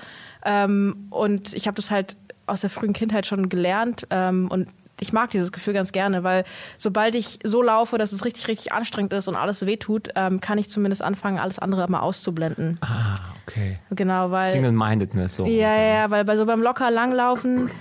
Ähm, 0.43 1.07
und 1.09 1.53
ich 1.53 1.65
habe 1.67 1.75
das 1.75 1.91
halt 1.91 2.17
aus 2.45 2.61
der 2.61 2.69
frühen 2.69 2.93
Kindheit 2.93 3.25
schon 3.25 3.47
gelernt 3.47 4.05
ähm, 4.09 4.49
und 4.49 4.67
ich 4.99 5.13
mag 5.13 5.29
dieses 5.29 5.51
Gefühl 5.51 5.73
ganz 5.73 5.91
gerne, 5.91 6.23
weil 6.23 6.43
sobald 6.77 7.15
ich 7.15 7.39
so 7.43 7.61
laufe, 7.61 7.97
dass 7.97 8.11
es 8.11 8.25
richtig, 8.25 8.47
richtig 8.47 8.73
anstrengend 8.73 9.13
ist 9.13 9.27
und 9.27 9.35
alles 9.35 9.65
wehtut, 9.65 10.09
ähm, 10.15 10.41
kann 10.41 10.57
ich 10.57 10.69
zumindest 10.69 11.01
anfangen, 11.01 11.39
alles 11.39 11.59
andere 11.59 11.89
mal 11.89 11.99
auszublenden. 12.01 12.77
Ah, 12.81 13.15
okay. 13.45 13.79
Genau, 13.91 14.31
weil... 14.31 14.51
Single-Mindedness 14.51 15.35
so. 15.35 15.45
Ja, 15.45 15.75
ja, 15.75 15.93
ja, 15.93 16.11
weil 16.11 16.25
bei 16.25 16.35
so 16.35 16.45
beim 16.45 16.61
locker 16.61 16.91
langlaufen 16.91 17.71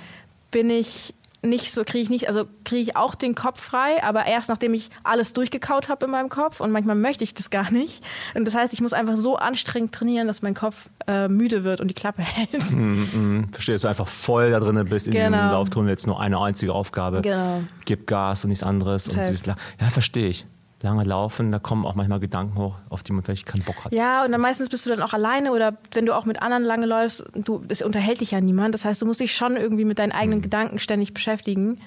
bin 0.50 0.70
ich 0.70 1.14
nicht 1.42 1.72
so, 1.72 1.84
kriege 1.84 2.02
ich 2.02 2.10
nicht, 2.10 2.26
also 2.28 2.46
kriege 2.64 2.82
ich 2.82 2.96
auch 2.96 3.14
den 3.14 3.34
Kopf 3.34 3.60
frei, 3.62 4.02
aber 4.02 4.26
erst 4.26 4.48
nachdem 4.48 4.74
ich 4.74 4.90
alles 5.04 5.32
durchgekaut 5.32 5.88
habe 5.88 6.06
in 6.06 6.10
meinem 6.10 6.28
Kopf 6.28 6.60
und 6.60 6.72
manchmal 6.72 6.96
möchte 6.96 7.22
ich 7.22 7.32
das 7.34 7.50
gar 7.50 7.70
nicht. 7.70 8.02
Und 8.34 8.44
das 8.44 8.54
heißt, 8.54 8.72
ich 8.72 8.80
muss 8.80 8.92
einfach 8.92 9.16
so 9.16 9.36
anstrengend 9.36 9.94
trainieren, 9.94 10.26
dass 10.26 10.42
mein 10.42 10.54
Kopf 10.54 10.88
äh, 11.06 11.28
müde 11.28 11.62
wird 11.62 11.80
und 11.80 11.88
die 11.88 11.94
Klappe 11.94 12.22
hält. 12.22 12.48
Mhm, 12.78 13.48
verstehe, 13.52 13.74
dass 13.74 13.82
du 13.82 13.88
einfach 13.88 14.06
voll 14.06 14.50
da 14.50 14.60
drin 14.60 14.84
bist 14.88 15.06
in 15.06 15.12
diesem 15.12 15.32
Genau. 15.32 15.52
Lauftunnel, 15.52 15.90
jetzt 15.90 16.06
nur 16.06 16.20
eine 16.20 16.38
einzige 16.40 16.72
Aufgabe. 16.72 17.22
Genau. 17.22 17.62
Gib 17.84 18.06
Gas 18.06 18.44
und 18.44 18.48
nichts 18.50 18.62
anderes. 18.62 19.08
Und 19.08 19.18
dieses 19.18 19.46
La 19.46 19.56
ja, 19.80 19.90
verstehe 19.90 20.28
ich. 20.28 20.46
Lange 20.80 21.02
laufen, 21.02 21.50
da 21.50 21.58
kommen 21.58 21.84
auch 21.84 21.96
manchmal 21.96 22.20
Gedanken 22.20 22.56
hoch, 22.56 22.76
auf 22.88 23.02
die 23.02 23.12
man 23.12 23.24
vielleicht 23.24 23.46
keinen 23.46 23.64
Bock 23.64 23.84
hat. 23.84 23.92
Ja, 23.92 24.24
und 24.24 24.30
dann 24.30 24.40
meistens 24.40 24.68
bist 24.68 24.86
du 24.86 24.90
dann 24.90 25.02
auch 25.02 25.12
alleine 25.12 25.52
oder 25.52 25.76
wenn 25.92 26.06
du 26.06 26.14
auch 26.14 26.24
mit 26.24 26.40
anderen 26.40 26.62
lange 26.62 26.86
läufst, 26.86 27.24
du, 27.34 27.64
es 27.68 27.82
unterhält 27.82 28.20
dich 28.20 28.30
ja 28.30 28.40
niemand. 28.40 28.74
Das 28.74 28.84
heißt, 28.84 29.02
du 29.02 29.06
musst 29.06 29.18
dich 29.18 29.34
schon 29.34 29.56
irgendwie 29.56 29.84
mit 29.84 29.98
deinen 29.98 30.12
eigenen 30.12 30.40
Gedanken 30.40 30.78
ständig 30.78 31.14
beschäftigen. 31.14 31.80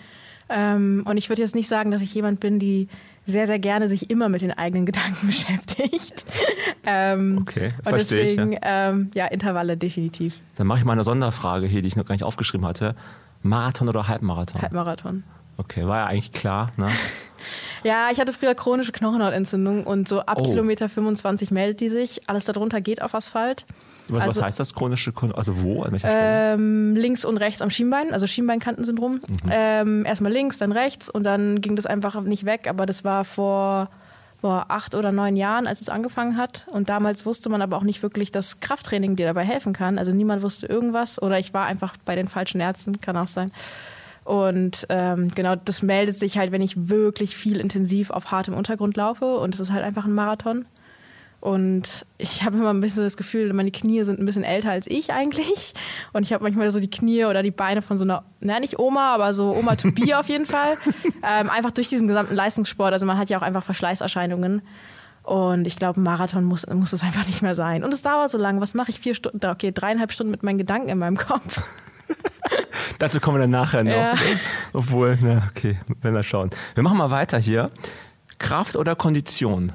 Ähm, 0.49 1.03
und 1.05 1.15
ich 1.15 1.29
würde 1.29 1.41
jetzt 1.41 1.55
nicht 1.55 1.69
sagen, 1.69 1.91
dass 1.91 2.01
ich 2.01 2.13
jemand 2.13 2.41
bin, 2.41 2.59
die 2.59 2.89
sehr, 3.23 3.47
sehr 3.47 3.59
gerne 3.59 3.87
sich 3.87 4.09
immer 4.09 4.27
mit 4.27 4.41
den 4.41 4.51
eigenen 4.51 4.85
Gedanken 4.85 5.25
beschäftigt. 5.27 6.25
ähm, 6.85 7.39
Okay, 7.41 7.73
und 7.77 7.87
verstehe 7.87 8.23
ich, 8.23 8.35
deswegen, 8.35 8.57
ähm, 8.61 9.09
ja, 9.13 9.27
Intervalle 9.27 9.77
definitiv. 9.77 10.39
Dann 10.57 10.67
mache 10.67 10.79
ich 10.79 10.85
mal 10.85 10.93
eine 10.93 11.05
Sonderfrage 11.05 11.65
hier, 11.65 11.81
die 11.81 11.87
ich 11.87 11.95
noch 11.95 12.05
gar 12.05 12.15
nicht 12.15 12.23
aufgeschrieben 12.23 12.67
hatte. 12.67 12.95
Marathon 13.41 13.87
oder 13.87 14.07
Halbmarathon? 14.07 14.61
Halbmarathon. 14.61 15.23
Okay, 15.57 15.85
war 15.87 15.97
ja 15.99 16.05
eigentlich 16.07 16.31
klar. 16.31 16.71
Ne? 16.77 16.89
Ja, 17.83 18.09
ich 18.11 18.19
hatte 18.19 18.31
früher 18.33 18.53
chronische 18.53 18.91
Knochenhautentzündung 18.91 19.83
und 19.87 20.07
so 20.07 20.19
ab 20.19 20.37
Oh. 20.39 20.43
Kilometer 20.43 20.87
25 20.87 21.49
meldet 21.49 21.79
die 21.79 21.89
sich. 21.89 22.21
Alles 22.29 22.45
darunter 22.45 22.79
geht 22.81 23.01
auf 23.01 23.15
Asphalt. 23.15 23.65
Was, 24.07 24.21
Also- 24.21 24.39
was 24.41 24.45
heißt 24.45 24.59
das 24.59 24.75
chronische 24.75 25.11
Also 25.33 25.63
wo? 25.63 25.81
An 25.81 25.91
welcher 25.91 26.07
Stelle? 26.07 26.53
Ähm, 26.53 26.95
links 26.95 27.25
und 27.25 27.37
rechts 27.37 27.63
am 27.63 27.71
Schienbein, 27.71 28.13
also 28.13 28.27
Schienbeinkantensyndrom. 28.27 29.13
Mhm. 29.13 29.21
Ähm, 29.49 30.05
erstmal 30.05 30.31
links, 30.31 30.59
dann 30.59 30.71
rechts 30.71 31.09
und 31.09 31.23
dann 31.23 31.61
ging 31.61 31.75
das 31.75 31.87
einfach 31.87 32.21
nicht 32.21 32.45
weg. 32.45 32.67
Aber 32.69 32.85
das 32.85 33.03
war 33.03 33.25
vor, 33.25 33.89
vor 34.39 34.65
acht 34.69 34.93
oder 34.93 35.11
neun 35.11 35.35
Jahren, 35.35 35.65
als 35.65 35.81
es 35.81 35.89
angefangen 35.89 36.37
hat. 36.37 36.67
Und 36.71 36.87
damals 36.89 37.25
wusste 37.25 37.49
man 37.49 37.63
aber 37.63 37.77
auch 37.77 37.83
nicht 37.83 38.03
wirklich, 38.03 38.31
dass 38.31 38.59
Krafttraining 38.59 39.15
dir 39.15 39.25
dabei 39.25 39.43
helfen 39.43 39.73
kann. 39.73 39.97
Also 39.97 40.11
niemand 40.11 40.43
wusste 40.43 40.67
irgendwas 40.67 41.19
oder 41.19 41.39
ich 41.39 41.55
war 41.55 41.65
einfach 41.65 41.95
bei 42.05 42.15
den 42.15 42.27
falschen 42.27 42.61
Ärzten, 42.61 43.01
kann 43.01 43.17
auch 43.17 43.27
sein. 43.27 43.51
Und 44.23 44.85
ähm, 44.89 45.29
genau, 45.33 45.55
das 45.55 45.81
meldet 45.81 46.15
sich 46.15 46.37
halt, 46.37 46.51
wenn 46.51 46.61
ich 46.61 46.89
wirklich 46.89 47.35
viel 47.35 47.59
intensiv 47.59 48.11
auf 48.11 48.31
hartem 48.31 48.53
Untergrund 48.53 48.95
laufe. 48.95 49.37
Und 49.37 49.55
es 49.55 49.59
ist 49.59 49.71
halt 49.71 49.83
einfach 49.83 50.05
ein 50.05 50.13
Marathon. 50.13 50.65
Und 51.41 52.05
ich 52.19 52.43
habe 52.43 52.55
immer 52.55 52.69
ein 52.69 52.81
bisschen 52.81 53.03
das 53.03 53.17
Gefühl, 53.17 53.51
meine 53.53 53.71
Knie 53.71 54.03
sind 54.03 54.19
ein 54.19 54.25
bisschen 54.27 54.43
älter 54.43 54.69
als 54.69 54.85
ich 54.85 55.11
eigentlich. 55.11 55.73
Und 56.13 56.21
ich 56.21 56.33
habe 56.33 56.43
manchmal 56.43 56.69
so 56.69 56.79
die 56.79 56.89
Knie 56.89 57.25
oder 57.25 57.41
die 57.41 57.49
Beine 57.49 57.81
von 57.81 57.97
so 57.97 58.03
einer, 58.03 58.23
na 58.39 58.59
nicht 58.59 58.77
Oma, 58.77 59.15
aber 59.15 59.33
so 59.33 59.55
Oma 59.55 59.75
to 59.75 59.91
be 59.91 60.15
auf 60.19 60.29
jeden 60.29 60.45
Fall. 60.45 60.77
Ähm, 61.27 61.49
einfach 61.49 61.71
durch 61.71 61.89
diesen 61.89 62.07
gesamten 62.07 62.35
Leistungssport. 62.35 62.93
Also 62.93 63.07
man 63.07 63.17
hat 63.17 63.31
ja 63.31 63.39
auch 63.39 63.41
einfach 63.41 63.63
Verschleißerscheinungen. 63.63 64.61
Und 65.23 65.65
ich 65.65 65.77
glaube, 65.77 65.99
ein 65.99 66.03
Marathon 66.03 66.43
muss, 66.43 66.67
muss 66.67 66.93
es 66.93 67.01
einfach 67.01 67.25
nicht 67.25 67.41
mehr 67.41 67.55
sein. 67.55 67.83
Und 67.83 67.91
es 67.91 68.03
dauert 68.03 68.29
so 68.29 68.37
lange. 68.37 68.61
Was 68.61 68.75
mache 68.75 68.91
ich? 68.91 68.99
Vier 68.99 69.15
Stunden, 69.15 69.43
okay, 69.43 69.71
dreieinhalb 69.71 70.11
Stunden 70.11 70.31
mit 70.31 70.43
meinen 70.43 70.59
Gedanken 70.59 70.89
in 70.89 70.99
meinem 70.99 71.17
Kopf. 71.17 71.63
Dazu 72.99 73.19
kommen 73.19 73.37
wir 73.37 73.41
dann 73.41 73.51
nachher 73.51 73.83
noch. 73.83 73.91
Ja. 73.91 74.13
Obwohl, 74.73 75.17
na 75.21 75.49
okay, 75.49 75.79
wenn 76.01 76.13
wir 76.13 76.23
schauen. 76.23 76.49
Wir 76.75 76.83
machen 76.83 76.97
mal 76.97 77.11
weiter 77.11 77.37
hier. 77.37 77.71
Kraft 78.39 78.75
oder 78.75 78.95
Kondition? 78.95 79.71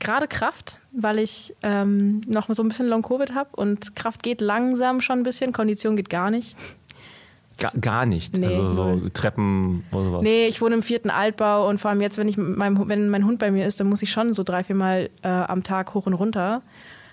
Gerade 0.00 0.26
Kraft, 0.26 0.80
weil 0.90 1.20
ich 1.20 1.54
ähm, 1.62 2.22
noch 2.26 2.48
so 2.48 2.62
ein 2.62 2.68
bisschen 2.68 2.88
Long-Covid 2.88 3.34
habe. 3.34 3.50
Und 3.52 3.94
Kraft 3.94 4.22
geht 4.22 4.40
langsam 4.40 5.00
schon 5.00 5.20
ein 5.20 5.22
bisschen, 5.22 5.52
Kondition 5.52 5.94
geht 5.94 6.10
gar 6.10 6.30
nicht. 6.30 6.56
Ga, 7.58 7.70
gar 7.80 8.06
nicht. 8.06 8.36
Nee, 8.36 8.46
also 8.46 8.68
so 8.68 8.74
null. 8.74 9.10
Treppen 9.10 9.84
oder 9.92 10.04
sowas. 10.04 10.22
Nee, 10.22 10.46
ich 10.46 10.60
wohne 10.60 10.74
im 10.74 10.82
vierten 10.82 11.10
Altbau 11.10 11.68
und 11.68 11.78
vor 11.78 11.90
allem 11.90 12.00
jetzt, 12.00 12.18
wenn, 12.18 12.26
ich 12.26 12.36
meinem, 12.36 12.88
wenn 12.88 13.08
mein 13.08 13.24
Hund 13.24 13.38
bei 13.38 13.52
mir 13.52 13.66
ist, 13.66 13.78
dann 13.78 13.88
muss 13.88 14.02
ich 14.02 14.10
schon 14.10 14.34
so 14.34 14.42
drei, 14.42 14.64
vier 14.64 14.74
Mal 14.74 15.10
äh, 15.22 15.28
am 15.28 15.62
Tag 15.62 15.94
hoch 15.94 16.06
und 16.06 16.14
runter. 16.14 16.62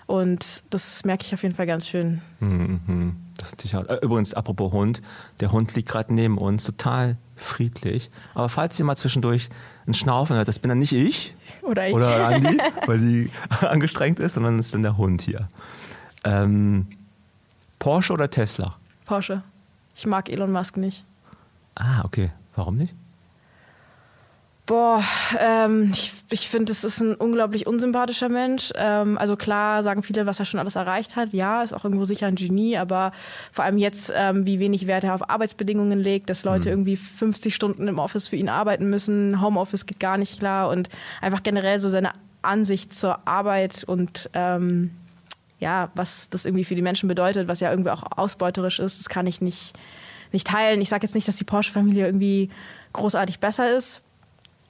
Und 0.10 0.64
das 0.72 1.06
merke 1.06 1.24
ich 1.24 1.36
auf 1.36 1.44
jeden 1.44 1.54
Fall 1.54 1.68
ganz 1.68 1.88
schön. 1.88 2.24
Mhm. 2.40 3.16
Das 3.38 3.54
ist 3.54 3.76
auch, 3.76 3.88
äh, 3.88 4.00
übrigens, 4.02 4.34
apropos 4.34 4.74
Hund, 4.74 5.04
der 5.40 5.52
Hund 5.52 5.76
liegt 5.76 5.88
gerade 5.88 6.12
neben 6.12 6.40
uns, 6.40 6.64
total 6.64 7.18
friedlich. 7.36 8.10
Aber 8.34 8.50
falls 8.50 8.80
ihr 8.80 8.86
mal 8.86 8.96
zwischendurch 8.96 9.50
ein 9.86 9.94
Schnaufen 9.94 10.36
hört, 10.36 10.48
das 10.48 10.58
bin 10.58 10.70
dann 10.70 10.80
nicht 10.80 10.94
ich 10.94 11.36
Oder 11.62 11.90
ich. 11.90 11.94
oder 11.94 12.28
Andi, 12.28 12.58
weil 12.88 13.00
sie 13.00 13.30
angestrengt 13.62 14.20
ist, 14.20 14.34
sondern 14.34 14.58
es 14.58 14.66
ist 14.66 14.74
dann 14.74 14.82
der 14.82 14.98
Hund 14.98 15.22
hier. 15.22 15.48
Ähm, 16.24 16.88
Porsche 17.78 18.14
oder 18.14 18.32
Tesla? 18.32 18.78
Porsche. 19.06 19.44
Ich 19.96 20.08
mag 20.08 20.28
Elon 20.28 20.52
Musk 20.52 20.78
nicht. 20.78 21.06
Ah, 21.76 22.02
okay. 22.04 22.32
Warum 22.56 22.78
nicht? 22.78 22.96
Boah, 24.70 25.04
ähm, 25.40 25.90
ich, 25.92 26.14
ich 26.30 26.48
finde, 26.48 26.72
es 26.72 26.84
ist 26.84 27.02
ein 27.02 27.16
unglaublich 27.16 27.66
unsympathischer 27.66 28.30
Mensch. 28.30 28.72
Ähm, 28.76 29.18
also 29.18 29.36
klar 29.36 29.82
sagen 29.82 30.04
viele, 30.04 30.28
was 30.28 30.38
er 30.38 30.46
schon 30.46 30.60
alles 30.60 30.76
erreicht 30.76 31.16
hat. 31.16 31.34
Ja, 31.34 31.64
ist 31.64 31.74
auch 31.74 31.86
irgendwo 31.86 32.06
sicher 32.06 32.28
ein 32.28 32.36
Genie, 32.36 32.78
aber 32.78 33.12
vor 33.52 33.66
allem 33.66 33.80
jetzt, 33.80 34.14
ähm, 34.16 34.46
wie 34.46 34.60
wenig 34.60 34.86
Wert 34.86 35.06
er 35.06 35.16
auf 35.16 35.28
Arbeitsbedingungen 35.28 35.98
legt, 35.98 36.30
dass 36.30 36.44
Leute 36.46 36.70
irgendwie 36.70 36.98
50 36.98 37.56
Stunden 37.56 37.88
im 37.88 37.98
Office 37.98 38.28
für 38.28 38.36
ihn 38.36 38.48
arbeiten 38.48 38.92
müssen. 38.92 39.42
Homeoffice 39.42 39.88
geht 39.88 40.00
gar 40.00 40.20
nicht 40.20 40.38
klar 40.38 40.70
und 40.70 40.88
einfach 41.20 41.42
generell 41.42 41.80
so 41.80 41.90
seine 41.90 42.12
Ansicht 42.44 42.94
zur 42.94 43.28
Arbeit 43.28 43.84
und 43.86 44.30
ähm, 44.34 44.92
ja, 45.58 45.90
was 45.96 46.30
das 46.30 46.46
irgendwie 46.46 46.64
für 46.64 46.76
die 46.76 46.84
Menschen 46.84 47.10
bedeutet, 47.10 47.48
was 47.48 47.60
ja 47.60 47.72
irgendwie 47.72 47.90
auch 47.90 48.04
ausbeuterisch 48.16 48.78
ist, 48.78 49.00
das 49.00 49.10
kann 49.10 49.26
ich 49.26 49.42
nicht, 49.42 49.74
nicht 50.32 50.46
teilen. 50.46 50.80
Ich 50.80 50.90
sage 50.90 51.08
jetzt 51.08 51.16
nicht, 51.16 51.28
dass 51.28 51.38
die 51.38 51.44
Porsche-Familie 51.44 52.06
irgendwie 52.06 52.52
großartig 52.94 53.40
besser 53.40 53.76
ist. 53.76 54.04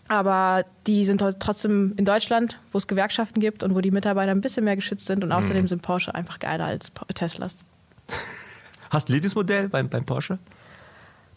Aber 0.10 0.66
die 0.88 1.06
sind 1.06 1.24
trotzdem 1.40 1.94
in 1.96 2.04
Deutschland, 2.04 2.60
wo 2.72 2.80
es 2.80 2.88
Gewerkschaften 2.88 3.40
gibt 3.40 3.64
und 3.64 3.76
wo 3.76 3.82
die 3.82 3.92
Mitarbeiter 3.92 4.32
ein 4.32 4.42
bisschen 4.42 4.66
mehr 4.66 4.76
geschützt 4.76 5.06
sind. 5.06 5.24
Und 5.24 5.32
außerdem 5.32 5.68
sind 5.68 5.84
Porsche 5.84 6.14
einfach 6.16 6.40
geiler 6.40 6.66
als 6.66 6.92
Teslas. 7.14 7.64
Hast 8.90 9.08
du 9.08 9.12
ein 9.12 9.14
Lieblingsmodell 9.14 9.70
beim, 9.70 9.88
beim 9.88 10.04
Porsche? 10.04 10.40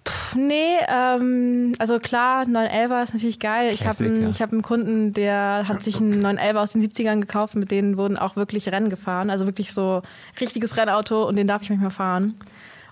Puh, 0.05 0.38
nee, 0.38 0.79
ähm, 0.88 1.75
also 1.79 1.99
klar, 1.99 2.45
911er 2.45 3.02
ist 3.02 3.14
natürlich 3.14 3.38
geil. 3.38 3.73
ich 3.73 3.87
habe 3.87 4.05
einen, 4.05 4.33
ja. 4.33 4.41
hab 4.41 4.52
einen 4.52 4.62
Kunden, 4.62 5.12
der 5.12 5.69
hat 5.69 5.83
sich 5.83 6.00
einen 6.00 6.25
911er 6.25 6.57
aus 6.57 6.71
den 6.73 6.83
70ern 6.83 7.21
gekauft, 7.21 7.55
mit 7.55 7.71
denen 7.71 7.99
wurden 7.99 8.17
auch 8.17 8.37
wirklich 8.37 8.69
Rennen 8.71 8.88
gefahren. 8.88 9.29
Also 9.29 9.45
wirklich 9.45 9.73
so 9.73 10.02
richtiges 10.41 10.79
Rennauto 10.79 11.29
und 11.29 11.37
den 11.37 11.47
darf 11.47 11.61
ich 11.61 11.69
manchmal 11.69 11.91
fahren. 11.91 12.41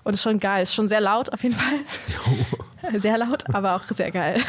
Und 0.03 0.13
ist 0.13 0.21
schon 0.21 0.39
geil. 0.39 0.63
Ist 0.63 0.73
schon 0.73 0.87
sehr 0.87 1.01
laut 1.01 1.33
auf 1.33 1.43
jeden 1.43 1.55
Fall. 1.55 1.73
Jo. 2.07 2.97
Sehr 2.97 3.15
laut, 3.19 3.43
aber 3.53 3.75
auch 3.75 3.83
sehr 3.83 4.09
geil. 4.09 4.41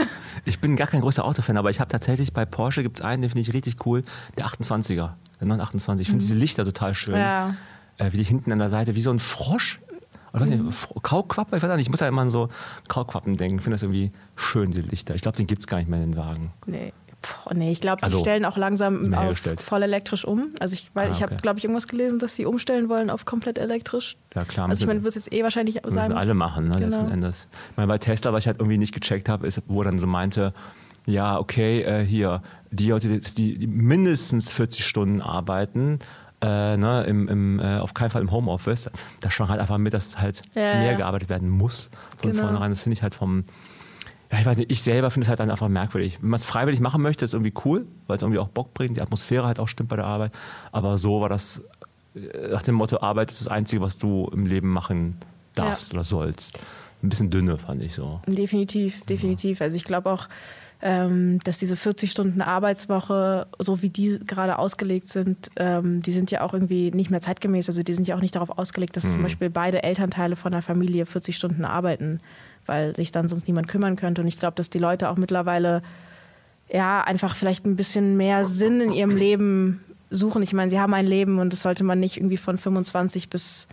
Ich 0.44 0.60
bin 0.60 0.76
gar 0.76 0.88
kein 0.88 1.00
großer 1.00 1.24
Autofan, 1.24 1.56
aber 1.56 1.70
ich 1.70 1.80
habe 1.80 1.90
tatsächlich 1.90 2.32
bei 2.32 2.44
Porsche 2.44 2.82
gibt 2.82 2.98
es 2.98 3.04
einen, 3.04 3.22
den 3.22 3.30
finde 3.30 3.42
ich 3.42 3.54
richtig 3.54 3.86
cool, 3.86 4.02
der 4.36 4.46
28er, 4.46 5.10
der 5.40 5.46
928. 5.46 6.02
Ich 6.02 6.08
finde 6.08 6.24
mhm. 6.24 6.28
diese 6.28 6.34
Lichter 6.34 6.64
total 6.64 6.94
schön. 6.94 7.16
Ja. 7.16 7.54
Äh, 7.98 8.12
wie 8.12 8.16
die 8.16 8.24
hinten 8.24 8.50
an 8.52 8.58
der 8.58 8.70
Seite, 8.70 8.96
wie 8.96 9.02
so 9.02 9.10
ein 9.10 9.20
Frosch. 9.20 9.80
Oder 10.32 10.42
weiß 10.42 10.50
nicht, 10.50 10.62
mhm. 10.62 11.02
Kauquappe? 11.02 11.56
Ich 11.56 11.62
weiß 11.62 11.70
nicht, 11.72 11.82
ich 11.82 11.90
muss 11.90 12.00
da 12.00 12.08
immer 12.08 12.22
an 12.22 12.30
so 12.30 12.48
Kauquappen 12.88 13.36
denken. 13.36 13.56
Ich 13.56 13.62
finde 13.62 13.74
das 13.74 13.82
irgendwie 13.82 14.12
schön, 14.34 14.70
die 14.70 14.80
Lichter. 14.80 15.14
Ich 15.14 15.22
glaube, 15.22 15.36
den 15.36 15.46
gibt 15.46 15.60
es 15.60 15.66
gar 15.66 15.78
nicht 15.78 15.88
mehr 15.88 16.02
in 16.02 16.12
den 16.12 16.16
Wagen. 16.16 16.52
Nee. 16.66 16.92
Puh, 17.22 17.54
nee, 17.54 17.70
ich 17.70 17.80
glaube, 17.80 17.98
die 17.98 18.04
also, 18.04 18.20
stellen 18.20 18.44
auch 18.44 18.56
langsam 18.56 19.14
auf 19.14 19.38
voll 19.58 19.82
elektrisch 19.82 20.24
um. 20.24 20.50
Also 20.58 20.74
ich, 20.74 20.90
ah, 20.94 21.02
okay. 21.02 21.10
ich 21.12 21.22
habe, 21.22 21.36
glaube 21.36 21.58
ich, 21.58 21.64
irgendwas 21.64 21.86
gelesen, 21.86 22.18
dass 22.18 22.36
sie 22.36 22.44
umstellen 22.44 22.88
wollen 22.88 23.10
auf 23.10 23.24
komplett 23.24 23.58
elektrisch. 23.58 24.16
Ja 24.34 24.44
klar. 24.44 24.68
Also 24.68 24.82
ich 24.82 24.86
meine, 24.88 25.04
wird 25.04 25.16
es 25.16 25.26
jetzt 25.26 25.34
eh 25.34 25.42
wahrscheinlich 25.42 25.76
sagen. 25.76 25.94
Müssen 25.94 26.12
alle 26.12 26.34
machen, 26.34 26.68
ne, 26.68 26.76
genau. 26.76 26.88
letzten 26.88 27.10
Endes. 27.12 27.48
Ich 27.70 27.76
meine, 27.76 27.86
bei 27.86 27.98
Tesla, 27.98 28.32
was 28.32 28.42
ich 28.42 28.46
halt 28.48 28.58
irgendwie 28.58 28.78
nicht 28.78 28.92
gecheckt 28.92 29.28
habe, 29.28 29.46
ist, 29.46 29.62
wo 29.66 29.82
dann 29.82 29.98
so 29.98 30.06
meinte, 30.06 30.52
ja, 31.06 31.38
okay, 31.38 31.82
äh, 31.82 32.04
hier, 32.04 32.42
die 32.70 32.90
Leute, 32.90 33.20
die, 33.20 33.58
die 33.58 33.66
mindestens 33.66 34.50
40 34.50 34.84
Stunden 34.84 35.20
arbeiten, 35.20 36.00
äh, 36.40 36.76
ne, 36.76 37.04
im, 37.04 37.28
im, 37.28 37.60
äh, 37.60 37.78
auf 37.78 37.94
keinen 37.94 38.10
Fall 38.10 38.22
im 38.22 38.32
Homeoffice, 38.32 38.90
da 39.20 39.30
schwang 39.30 39.48
halt 39.48 39.60
einfach 39.60 39.78
mit, 39.78 39.94
dass 39.94 40.18
halt 40.18 40.42
ja, 40.54 40.74
mehr 40.74 40.92
ja. 40.92 40.96
gearbeitet 40.96 41.28
werden 41.28 41.48
muss 41.48 41.88
von 42.16 42.32
genau. 42.32 42.44
vornherein. 42.44 42.70
Das 42.70 42.80
finde 42.80 42.94
ich 42.94 43.02
halt 43.02 43.14
vom, 43.14 43.44
ja, 44.32 44.38
ich 44.38 44.46
weiß 44.46 44.56
nicht, 44.56 44.70
ich 44.70 44.82
selber 44.82 45.10
finde 45.10 45.24
es 45.24 45.28
halt 45.28 45.40
dann 45.40 45.50
einfach 45.50 45.68
merkwürdig. 45.68 46.18
Wenn 46.22 46.30
man 46.30 46.38
es 46.38 46.46
freiwillig 46.46 46.80
machen 46.80 47.02
möchte, 47.02 47.24
ist 47.24 47.34
irgendwie 47.34 47.52
cool, 47.64 47.86
weil 48.06 48.16
es 48.16 48.22
irgendwie 48.22 48.38
auch 48.38 48.48
Bock 48.48 48.72
bringt, 48.72 48.96
die 48.96 49.02
Atmosphäre 49.02 49.46
halt 49.46 49.60
auch 49.60 49.68
stimmt 49.68 49.90
bei 49.90 49.96
der 49.96 50.06
Arbeit. 50.06 50.32
Aber 50.72 50.96
so 50.96 51.20
war 51.20 51.28
das 51.28 51.62
äh, 52.14 52.48
nach 52.50 52.62
dem 52.62 52.76
Motto, 52.76 53.00
Arbeit 53.00 53.30
ist 53.30 53.42
das 53.42 53.48
Einzige, 53.48 53.82
was 53.82 53.98
du 53.98 54.30
im 54.32 54.46
Leben 54.46 54.68
machen 54.68 55.16
darfst 55.54 55.92
ja. 55.92 55.96
oder 55.96 56.04
sollst. 56.04 56.58
Ein 57.02 57.10
bisschen 57.10 57.28
dünne, 57.28 57.58
fand 57.58 57.82
ich 57.82 57.94
so. 57.94 58.20
Definitiv, 58.26 59.04
definitiv. 59.04 59.60
Also 59.60 59.76
ich 59.76 59.84
glaube 59.84 60.10
auch, 60.10 60.28
ähm, 60.80 61.38
dass 61.44 61.58
diese 61.58 61.76
40 61.76 62.10
Stunden 62.10 62.40
Arbeitswoche, 62.40 63.46
so 63.58 63.82
wie 63.82 63.90
die 63.90 64.18
gerade 64.26 64.58
ausgelegt 64.58 65.08
sind, 65.08 65.50
ähm, 65.56 66.00
die 66.00 66.12
sind 66.12 66.30
ja 66.30 66.40
auch 66.40 66.54
irgendwie 66.54 66.90
nicht 66.90 67.10
mehr 67.10 67.20
zeitgemäß. 67.20 67.68
Also 67.68 67.82
die 67.82 67.92
sind 67.92 68.08
ja 68.08 68.16
auch 68.16 68.20
nicht 68.20 68.34
darauf 68.34 68.56
ausgelegt, 68.56 68.96
dass 68.96 69.04
mhm. 69.04 69.10
zum 69.10 69.22
Beispiel 69.24 69.50
beide 69.50 69.82
Elternteile 69.82 70.36
von 70.36 70.52
der 70.52 70.62
Familie 70.62 71.04
40 71.04 71.36
Stunden 71.36 71.66
arbeiten 71.66 72.20
weil 72.66 72.94
sich 72.96 73.12
dann 73.12 73.28
sonst 73.28 73.46
niemand 73.46 73.68
kümmern 73.68 73.96
könnte. 73.96 74.22
Und 74.22 74.28
ich 74.28 74.38
glaube, 74.38 74.54
dass 74.56 74.70
die 74.70 74.78
Leute 74.78 75.08
auch 75.08 75.16
mittlerweile 75.16 75.82
ja 76.72 77.02
einfach 77.02 77.36
vielleicht 77.36 77.66
ein 77.66 77.76
bisschen 77.76 78.16
mehr 78.16 78.44
Sinn 78.46 78.80
in 78.80 78.92
ihrem 78.92 79.16
Leben 79.16 79.80
suchen. 80.10 80.42
Ich 80.42 80.52
meine, 80.52 80.70
sie 80.70 80.80
haben 80.80 80.94
ein 80.94 81.06
Leben 81.06 81.38
und 81.38 81.52
das 81.52 81.62
sollte 81.62 81.84
man 81.84 82.00
nicht 82.00 82.16
irgendwie 82.16 82.36
von 82.36 82.58
25 82.58 83.28
bis 83.30 83.68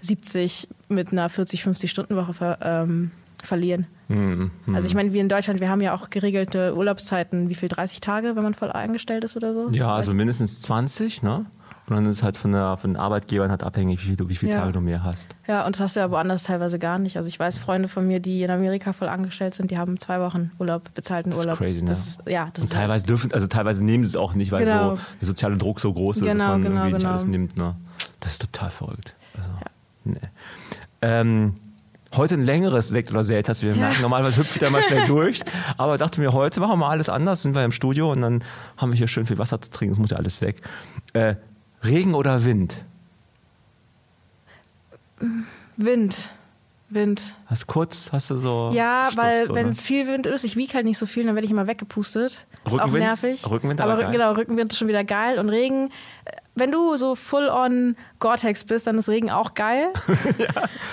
70 0.00 0.68
mit 0.88 1.12
einer 1.12 1.28
40, 1.28 1.62
50 1.64 1.90
Stunden 1.90 2.16
Woche 2.16 2.34
ver, 2.34 2.58
ähm, 2.62 3.10
verlieren. 3.42 3.86
Mhm. 4.08 4.50
Also 4.72 4.86
ich 4.86 4.94
meine, 4.94 5.12
wir 5.12 5.20
in 5.20 5.28
Deutschland, 5.28 5.60
wir 5.60 5.68
haben 5.68 5.80
ja 5.80 5.94
auch 5.94 6.10
geregelte 6.10 6.74
Urlaubszeiten, 6.74 7.48
wie 7.48 7.54
viel 7.54 7.68
30 7.68 8.00
Tage, 8.00 8.36
wenn 8.36 8.42
man 8.42 8.54
voll 8.54 8.72
eingestellt 8.72 9.24
ist 9.24 9.36
oder 9.36 9.52
so? 9.52 9.70
Ja, 9.70 9.94
also 9.94 10.14
mindestens 10.14 10.62
20, 10.62 11.22
ne? 11.22 11.46
Und 11.88 11.96
dann 11.96 12.06
ist 12.06 12.18
es 12.18 12.22
halt 12.22 12.36
von, 12.36 12.52
der, 12.52 12.76
von 12.76 12.92
den 12.92 12.96
Arbeitgebern 12.96 13.50
halt 13.50 13.62
abhängig, 13.62 14.06
wie, 14.06 14.16
du, 14.16 14.28
wie 14.28 14.36
viele 14.36 14.52
ja. 14.52 14.60
Tage 14.60 14.72
du 14.72 14.80
mehr 14.80 15.02
hast. 15.02 15.34
Ja, 15.46 15.64
und 15.64 15.74
das 15.74 15.80
hast 15.80 15.96
du 15.96 16.00
ja 16.00 16.10
woanders 16.10 16.42
teilweise 16.42 16.78
gar 16.78 16.98
nicht. 16.98 17.16
Also 17.16 17.28
ich 17.28 17.38
weiß, 17.38 17.56
Freunde 17.56 17.88
von 17.88 18.06
mir, 18.06 18.20
die 18.20 18.42
in 18.42 18.50
Amerika 18.50 18.92
voll 18.92 19.08
angestellt 19.08 19.54
sind, 19.54 19.70
die 19.70 19.78
haben 19.78 19.98
zwei 19.98 20.20
Wochen 20.20 20.50
Urlaub, 20.58 20.92
bezahlten 20.94 21.32
Urlaub. 21.32 21.58
Das 21.58 21.68
ist 21.68 21.78
crazy, 21.78 21.82
ne? 21.82 21.88
Das 21.88 22.06
ist, 22.06 22.20
ja, 22.26 22.48
das 22.52 22.64
und 22.64 22.72
teilweise 22.72 23.06
dürfen, 23.06 23.32
also 23.32 23.46
teilweise 23.46 23.84
nehmen 23.84 24.04
sie 24.04 24.10
es 24.10 24.16
auch 24.16 24.34
nicht, 24.34 24.52
weil 24.52 24.64
genau. 24.64 24.96
so 24.96 25.02
der 25.20 25.26
soziale 25.26 25.56
Druck 25.56 25.80
so 25.80 25.92
groß 25.92 26.18
ist, 26.18 26.22
genau, 26.24 26.34
dass 26.34 26.42
man 26.42 26.62
genau, 26.62 26.74
irgendwie 26.74 26.96
genau. 26.96 26.98
nicht 26.98 27.06
alles 27.06 27.26
nimmt. 27.26 27.56
Ne? 27.56 27.74
Das 28.20 28.32
ist 28.32 28.42
total 28.42 28.70
verrückt. 28.70 29.14
Also, 29.36 29.50
ja. 29.50 29.66
nee. 30.04 30.28
ähm, 31.00 31.54
heute 32.16 32.34
ein 32.34 32.42
längeres 32.42 32.88
Sekt 32.88 33.10
oder 33.10 33.24
Sekt 33.24 33.48
hast, 33.48 33.62
wir 33.62 33.72
ja. 33.72 33.76
merken, 33.76 34.02
normalerweise 34.02 34.40
hüpft 34.40 34.62
er 34.62 34.70
mal 34.70 34.82
schnell 34.82 35.04
durch. 35.06 35.40
Aber 35.76 35.98
dachte 35.98 36.20
mir, 36.20 36.32
heute 36.32 36.60
machen 36.60 36.72
wir 36.72 36.76
mal 36.76 36.90
alles 36.90 37.08
anders, 37.08 37.42
sind 37.42 37.54
wir 37.54 37.64
im 37.64 37.72
Studio 37.72 38.12
und 38.12 38.20
dann 38.20 38.44
haben 38.76 38.92
wir 38.92 38.98
hier 38.98 39.08
schön 39.08 39.26
viel 39.26 39.38
Wasser 39.38 39.60
zu 39.60 39.70
trinken, 39.70 39.94
das 39.94 40.00
muss 40.00 40.10
ja 40.10 40.16
alles 40.16 40.40
weg. 40.42 40.62
Äh, 41.12 41.36
Regen 41.84 42.14
oder 42.14 42.44
Wind? 42.44 42.84
Wind. 45.76 46.30
Wind. 46.90 47.34
Hast 47.46 47.66
kurz, 47.66 48.10
hast 48.12 48.30
du 48.30 48.36
so. 48.36 48.70
Ja, 48.72 49.08
Stutz, 49.10 49.18
weil 49.18 49.48
wenn 49.50 49.68
es 49.68 49.82
viel 49.82 50.08
Wind 50.08 50.26
ist, 50.26 50.44
ich 50.44 50.56
wiege 50.56 50.72
halt 50.74 50.86
nicht 50.86 50.96
so 50.96 51.04
viel, 51.04 51.24
dann 51.24 51.34
werde 51.34 51.44
ich 51.44 51.50
immer 51.50 51.66
weggepustet. 51.66 52.46
Ist 52.64 52.80
auch 52.80 52.92
nervig. 52.92 53.48
Rückenwind 53.48 53.80
aber, 53.80 53.94
aber 53.94 54.10
genau, 54.10 54.32
Rückenwind 54.32 54.72
ist 54.72 54.78
schon 54.78 54.88
wieder 54.88 55.04
geil. 55.04 55.38
Und 55.38 55.50
Regen, 55.50 55.90
wenn 56.58 56.72
du 56.72 56.96
so 56.96 57.14
full 57.14 57.48
on 57.48 57.96
Gore-Tex 58.18 58.64
bist, 58.64 58.86
dann 58.86 58.98
ist 58.98 59.08
Regen 59.08 59.30
auch 59.30 59.54
geil. 59.54 59.88
ja. 60.38 60.48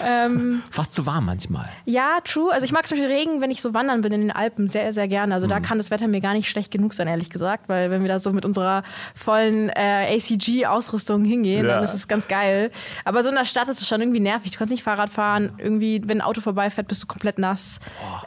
ähm, 0.06 0.62
Fast 0.70 0.94
zu 0.94 1.06
warm 1.06 1.26
manchmal. 1.26 1.70
Ja, 1.86 2.20
true. 2.24 2.52
Also 2.52 2.66
ich 2.66 2.72
mag 2.72 2.88
zum 2.88 2.98
Beispiel 2.98 3.14
Regen, 3.14 3.42
wenn 3.42 3.52
ich 3.52 3.62
so 3.62 3.74
wandern 3.74 4.02
bin 4.02 4.12
in 4.12 4.22
den 4.22 4.32
Alpen, 4.32 4.70
sehr, 4.70 4.94
sehr 4.94 5.08
gerne. 5.08 5.34
Also 5.34 5.48
mhm. 5.48 5.52
da 5.52 5.60
kann 5.60 5.78
das 5.78 5.92
Wetter 5.92 6.08
mir 6.08 6.22
gar 6.22 6.34
nicht 6.34 6.50
schlecht 6.50 6.72
genug 6.72 6.94
sein, 6.94 7.08
ehrlich 7.08 7.30
gesagt, 7.30 7.70
weil 7.70 7.90
wenn 7.92 8.02
wir 8.02 8.10
da 8.10 8.20
so 8.20 8.32
mit 8.32 8.46
unserer 8.46 8.84
vollen 9.14 9.70
äh, 9.70 10.16
ACG-Ausrüstung 10.16 11.24
hingehen, 11.24 11.66
ja. 11.66 11.76
dann 11.76 11.84
ist 11.84 11.94
es 11.94 12.08
ganz 12.08 12.28
geil. 12.28 12.72
Aber 13.04 13.24
so 13.24 13.30
in 13.30 13.36
der 13.36 13.46
Stadt 13.46 13.68
ist 13.70 13.82
es 13.82 13.88
schon 13.88 14.02
irgendwie 14.02 14.20
nervig. 14.20 14.52
Du 14.52 14.58
kannst 14.58 14.72
nicht 14.72 14.84
Fahrrad 14.84 15.10
fahren. 15.10 15.54
Irgendwie, 15.58 16.02
wenn 16.06 16.20
ein 16.20 16.22
Auto 16.22 16.42
vorbeifährt, 16.42 16.88
bist 16.88 17.04
du 17.04 17.08
komplett 17.08 17.40
nass. 17.40 17.80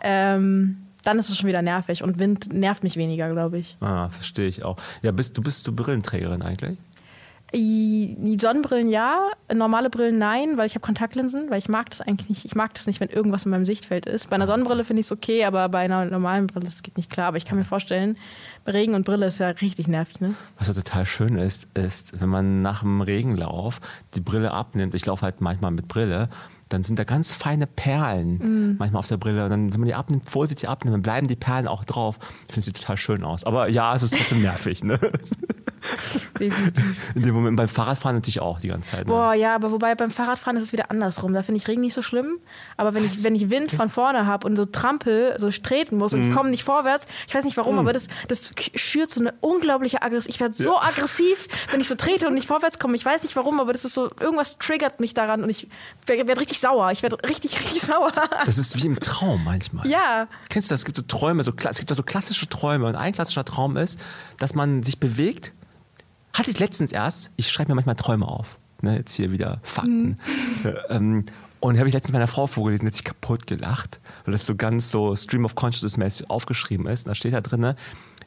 Ähm, 0.03 0.89
dann 1.05 1.19
ist 1.19 1.31
es 1.31 1.39
schon 1.39 1.49
wieder 1.49 1.63
nervig 1.63 2.03
und 2.03 2.19
Wind 2.19 2.53
nervt 2.53 2.83
mich 2.83 2.97
weniger, 2.97 3.31
glaube 3.31 3.59
ich. 3.59 3.77
Ah, 3.81 4.09
verstehe 4.09 4.49
ich 4.49 4.65
auch. 4.65 4.77
Ja, 5.03 5.13
bist 5.13 5.37
du 5.37 5.43
bist 5.43 5.67
du 5.67 5.75
Brillenträgerin 5.75 6.43
eigentlich? 6.43 6.79
Die 7.55 8.37
Sonnenbrillen 8.41 8.91
ja, 8.91 9.31
normale 9.55 9.89
Brillen 9.89 10.19
nein, 10.19 10.57
weil 10.57 10.67
ich 10.67 10.75
habe 10.75 10.85
Kontaktlinsen, 10.85 11.49
weil 11.51 11.59
ich 11.59 11.69
mag 11.69 11.89
das 11.89 12.03
eigentlich 12.03 12.29
nicht. 12.29 12.45
Ich 12.45 12.55
mag 12.55 12.75
das 12.75 12.87
nicht, 12.87 13.01
wenn 13.01 13.09
irgendwas 13.09 13.47
in 13.47 13.51
meinem 13.51 13.65
Sichtfeld 13.65 14.05
ist. 14.05 14.29
Bei 14.29 14.37
einer 14.37 14.47
Sonnenbrille 14.47 14.85
finde 14.85 15.01
ich 15.01 15.07
es 15.07 15.13
okay, 15.13 15.45
aber 15.45 15.69
bei 15.71 15.81
einer 15.81 16.05
normalen 16.05 16.47
Brille, 16.47 16.67
das 16.67 16.83
geht 16.83 16.99
nicht 16.99 17.11
klar. 17.11 17.29
Aber 17.29 17.39
ich 17.39 17.47
kann 17.47 17.57
mir 17.57 17.65
vorstellen, 17.65 18.19
Regen 18.67 18.95
und 18.95 19.07
Brille 19.07 19.27
ist 19.27 19.39
ja 19.39 19.49
richtig 19.49 19.89
nervig, 19.89 20.21
ne? 20.21 20.35
Was 20.59 20.69
ja 20.69 20.75
total 20.75 21.07
schön 21.07 21.37
ist, 21.37 21.69
ist, 21.73 22.21
wenn 22.21 22.29
man 22.29 22.61
nach 22.61 22.81
dem 22.81 23.01
Regenlauf 23.01 23.81
die 24.15 24.21
Brille 24.21 24.51
abnimmt. 24.51 24.95
Ich 24.95 25.07
laufe 25.07 25.23
halt 25.23 25.41
manchmal 25.41 25.71
mit 25.71 25.89
Brille 25.89 26.29
dann 26.69 26.83
sind 26.83 26.99
da 26.99 27.05
ganz 27.05 27.33
feine 27.33 27.67
Perlen 27.67 28.73
mm. 28.73 28.77
manchmal 28.79 29.01
auf 29.01 29.09
der 29.09 29.17
Brille. 29.17 29.45
Und 29.45 29.51
dann, 29.51 29.73
wenn 29.73 29.81
man 29.81 29.87
die 29.87 29.95
abnimmt, 29.95 30.29
vorsichtig 30.29 30.69
abnimmt, 30.69 30.95
dann 30.95 31.03
bleiben 31.03 31.27
die 31.27 31.37
Perlen 31.37 31.67
auch 31.67 31.85
drauf. 31.85 32.19
Ich 32.49 32.55
finde 32.55 32.63
sie 32.63 32.73
total 32.73 32.97
schön 32.97 33.25
aus. 33.25 33.45
Aber 33.45 33.69
ja, 33.69 33.95
es 33.95 34.03
ist 34.03 34.15
trotzdem 34.15 34.43
nervig, 34.43 34.85
ne? 34.85 34.99
In 37.15 37.23
dem 37.23 37.35
Moment 37.35 37.57
beim 37.57 37.69
Fahrradfahren 37.69 38.17
natürlich 38.17 38.41
auch 38.41 38.61
die 38.61 38.69
ganze 38.69 38.91
Zeit. 38.91 39.07
Ne? 39.07 39.13
Boah, 39.13 39.35
ja, 39.35 39.55
aber 39.55 39.73
wobei 39.73 39.95
beim 39.95 40.11
Fahrradfahren 40.11 40.57
ist 40.57 40.65
es 40.65 40.73
wieder 40.73 40.91
andersrum. 40.91 41.33
Da 41.35 41.43
finde 41.43 41.61
ich 41.61 41.69
Regen 41.69 41.81
nicht 41.81 41.95
so 41.95 42.03
schlimm. 42.03 42.39
Aber 42.77 42.95
wenn, 42.95 43.05
ich, 43.05 43.23
wenn 43.25 43.35
ich 43.35 43.51
Wind 43.51 43.71
von 43.71 43.91
vorne 43.91 44.27
habe 44.27 44.47
und 44.47 44.57
so 44.57 44.65
trampel, 44.65 45.35
so 45.39 45.51
treten 45.51 45.97
muss 45.97 46.15
und 46.15 46.21
mm. 46.21 46.23
ich 46.23 46.29
mhm. 46.29 46.35
komme 46.35 46.51
nicht 46.51 46.65
vorwärts, 46.65 47.07
ich 47.27 47.35
weiß 47.35 47.45
nicht 47.45 47.57
warum, 47.57 47.77
mm. 47.77 47.81
aber 47.81 47.93
das, 47.93 48.09
das 48.29 48.53
schürt 48.75 49.11
so 49.11 49.21
eine 49.21 49.35
unglaubliche 49.41 50.03
Aggression. 50.03 50.31
Ich 50.31 50.41
werde 50.41 50.55
so 50.55 50.75
ja. 50.75 50.83
aggressiv, 50.83 51.49
wenn 51.71 51.81
ich 51.81 51.89
so 51.89 51.95
trete 51.95 52.29
und 52.29 52.35
nicht 52.35 52.47
vorwärts 52.47 52.79
komme. 52.79 52.97
Ich 52.97 53.05
weiß 53.05 53.23
nicht 53.23 53.37
warum, 53.37 53.61
aber 53.61 53.73
das 53.73 53.85
ist 53.85 53.95
so, 53.95 54.11
irgendwas 54.21 54.59
triggert 54.59 55.01
mich 55.01 55.15
daran 55.15 55.43
und 55.43 55.51
ich 55.51 55.69
werde 56.07 56.27
werd 56.27 56.41
richtig 56.41 56.61
sauer. 56.61 56.91
Ich 56.93 57.03
werde 57.03 57.17
richtig, 57.29 57.61
richtig 57.65 57.83
sauer. 57.83 58.13
Das 58.47 58.59
ist 58.59 58.83
wie 58.83 58.87
im 58.87 59.01
Traum 59.01 59.43
manchmal. 59.45 59.87
Ja. 59.87 60.29
Kennst 60.49 60.71
du 60.71 60.75
das? 60.75 60.81
Es 60.81 60.85
gibt 60.85 60.97
so 60.97 61.03
Träume, 61.03 61.43
so, 61.43 61.53
es 61.53 61.79
gibt 61.79 61.95
so 61.95 62.03
klassische 62.03 62.49
Träume. 62.49 62.87
Und 62.87 62.95
ein 62.95 63.13
klassischer 63.13 63.45
Traum 63.45 63.77
ist, 63.77 63.99
dass 64.39 64.55
man 64.55 64.83
sich 64.83 65.01
bewegt 65.01 65.53
hatte 66.33 66.51
ich 66.51 66.59
letztens 66.59 66.93
erst, 66.93 67.31
ich 67.37 67.51
schreibe 67.51 67.71
mir 67.71 67.77
manchmal 67.77 67.97
Träume 67.97 68.27
auf. 68.27 68.59
Ne, 68.81 68.97
jetzt 68.97 69.15
hier 69.15 69.33
wieder 69.33 69.59
Fakten. 69.63 70.11
Mhm. 70.11 70.17
ähm, 70.89 71.25
und 71.61 71.79
habe 71.79 71.89
ich 71.89 71.95
letztens 71.95 72.13
meiner 72.13 72.29
Frau 72.29 72.47
vorgelesen, 72.47 72.85
die 72.85 72.91
hat 72.91 72.95
sich 72.95 73.05
kaputt 73.05 73.49
gelacht, 73.49 73.99
weil 74.25 74.33
das 74.33 74.47
so 74.47 74.55
ganz 74.55 74.91
so 74.91 75.17
Stream 75.17 75.45
of 75.45 75.57
Consciousness-mäßig 75.57 76.31
aufgeschrieben 76.31 76.87
ist. 76.87 77.07
Und 77.07 77.11
da 77.11 77.15
steht 77.17 77.33
da 77.33 77.41
drin, 77.41 77.75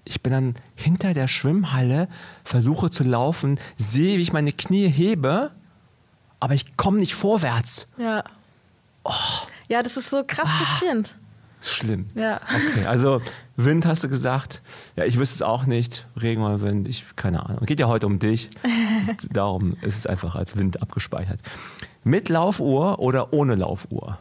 ich 0.03 0.21
bin 0.21 0.33
dann 0.33 0.55
hinter 0.75 1.13
der 1.13 1.27
Schwimmhalle, 1.27 2.09
versuche 2.43 2.89
zu 2.89 3.03
laufen, 3.03 3.59
sehe, 3.77 4.17
wie 4.17 4.23
ich 4.23 4.33
meine 4.33 4.51
Knie 4.51 4.89
hebe, 4.89 5.51
aber 6.41 6.53
ich 6.53 6.75
komme 6.75 6.97
nicht 6.97 7.15
vorwärts. 7.15 7.87
Ja. 7.97 8.23
Oh. 9.03 9.13
Ja, 9.69 9.81
das 9.81 9.95
ist 9.95 10.09
so 10.09 10.23
krass 10.25 10.49
ah. 10.51 10.57
frustrierend. 10.57 11.15
Schlimm. 11.61 12.07
Ja. 12.15 12.39
Okay, 12.43 12.85
also 12.87 13.21
Wind 13.55 13.85
hast 13.85 14.03
du 14.03 14.09
gesagt. 14.09 14.61
Ja, 14.95 15.05
ich 15.05 15.17
wüsste 15.19 15.35
es 15.35 15.41
auch 15.41 15.65
nicht. 15.65 16.05
Regen 16.21 16.41
oder 16.43 16.61
Wind, 16.61 16.87
ich, 16.87 17.05
keine 17.15 17.45
Ahnung. 17.45 17.65
Geht 17.65 17.79
ja 17.79 17.87
heute 17.87 18.07
um 18.07 18.19
dich. 18.19 18.49
Darum 19.31 19.75
ist 19.81 19.97
es 19.97 20.07
einfach 20.07 20.35
als 20.35 20.57
Wind 20.57 20.81
abgespeichert. 20.81 21.39
Mit 22.03 22.29
Laufuhr 22.29 22.99
oder 22.99 23.31
ohne 23.33 23.55
Laufuhr? 23.55 24.17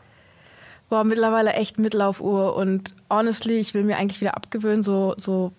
Boah, 0.90 1.04
mittlerweile 1.04 1.52
echt 1.52 1.78
Mitlaufuhr 1.78 2.56
und 2.56 2.94
honestly, 3.08 3.54
ich 3.58 3.74
will 3.74 3.84
mir 3.84 3.96
eigentlich 3.96 4.20
wieder 4.20 4.36
abgewöhnen, 4.36 4.82
so, 4.82 5.14
so, 5.16 5.52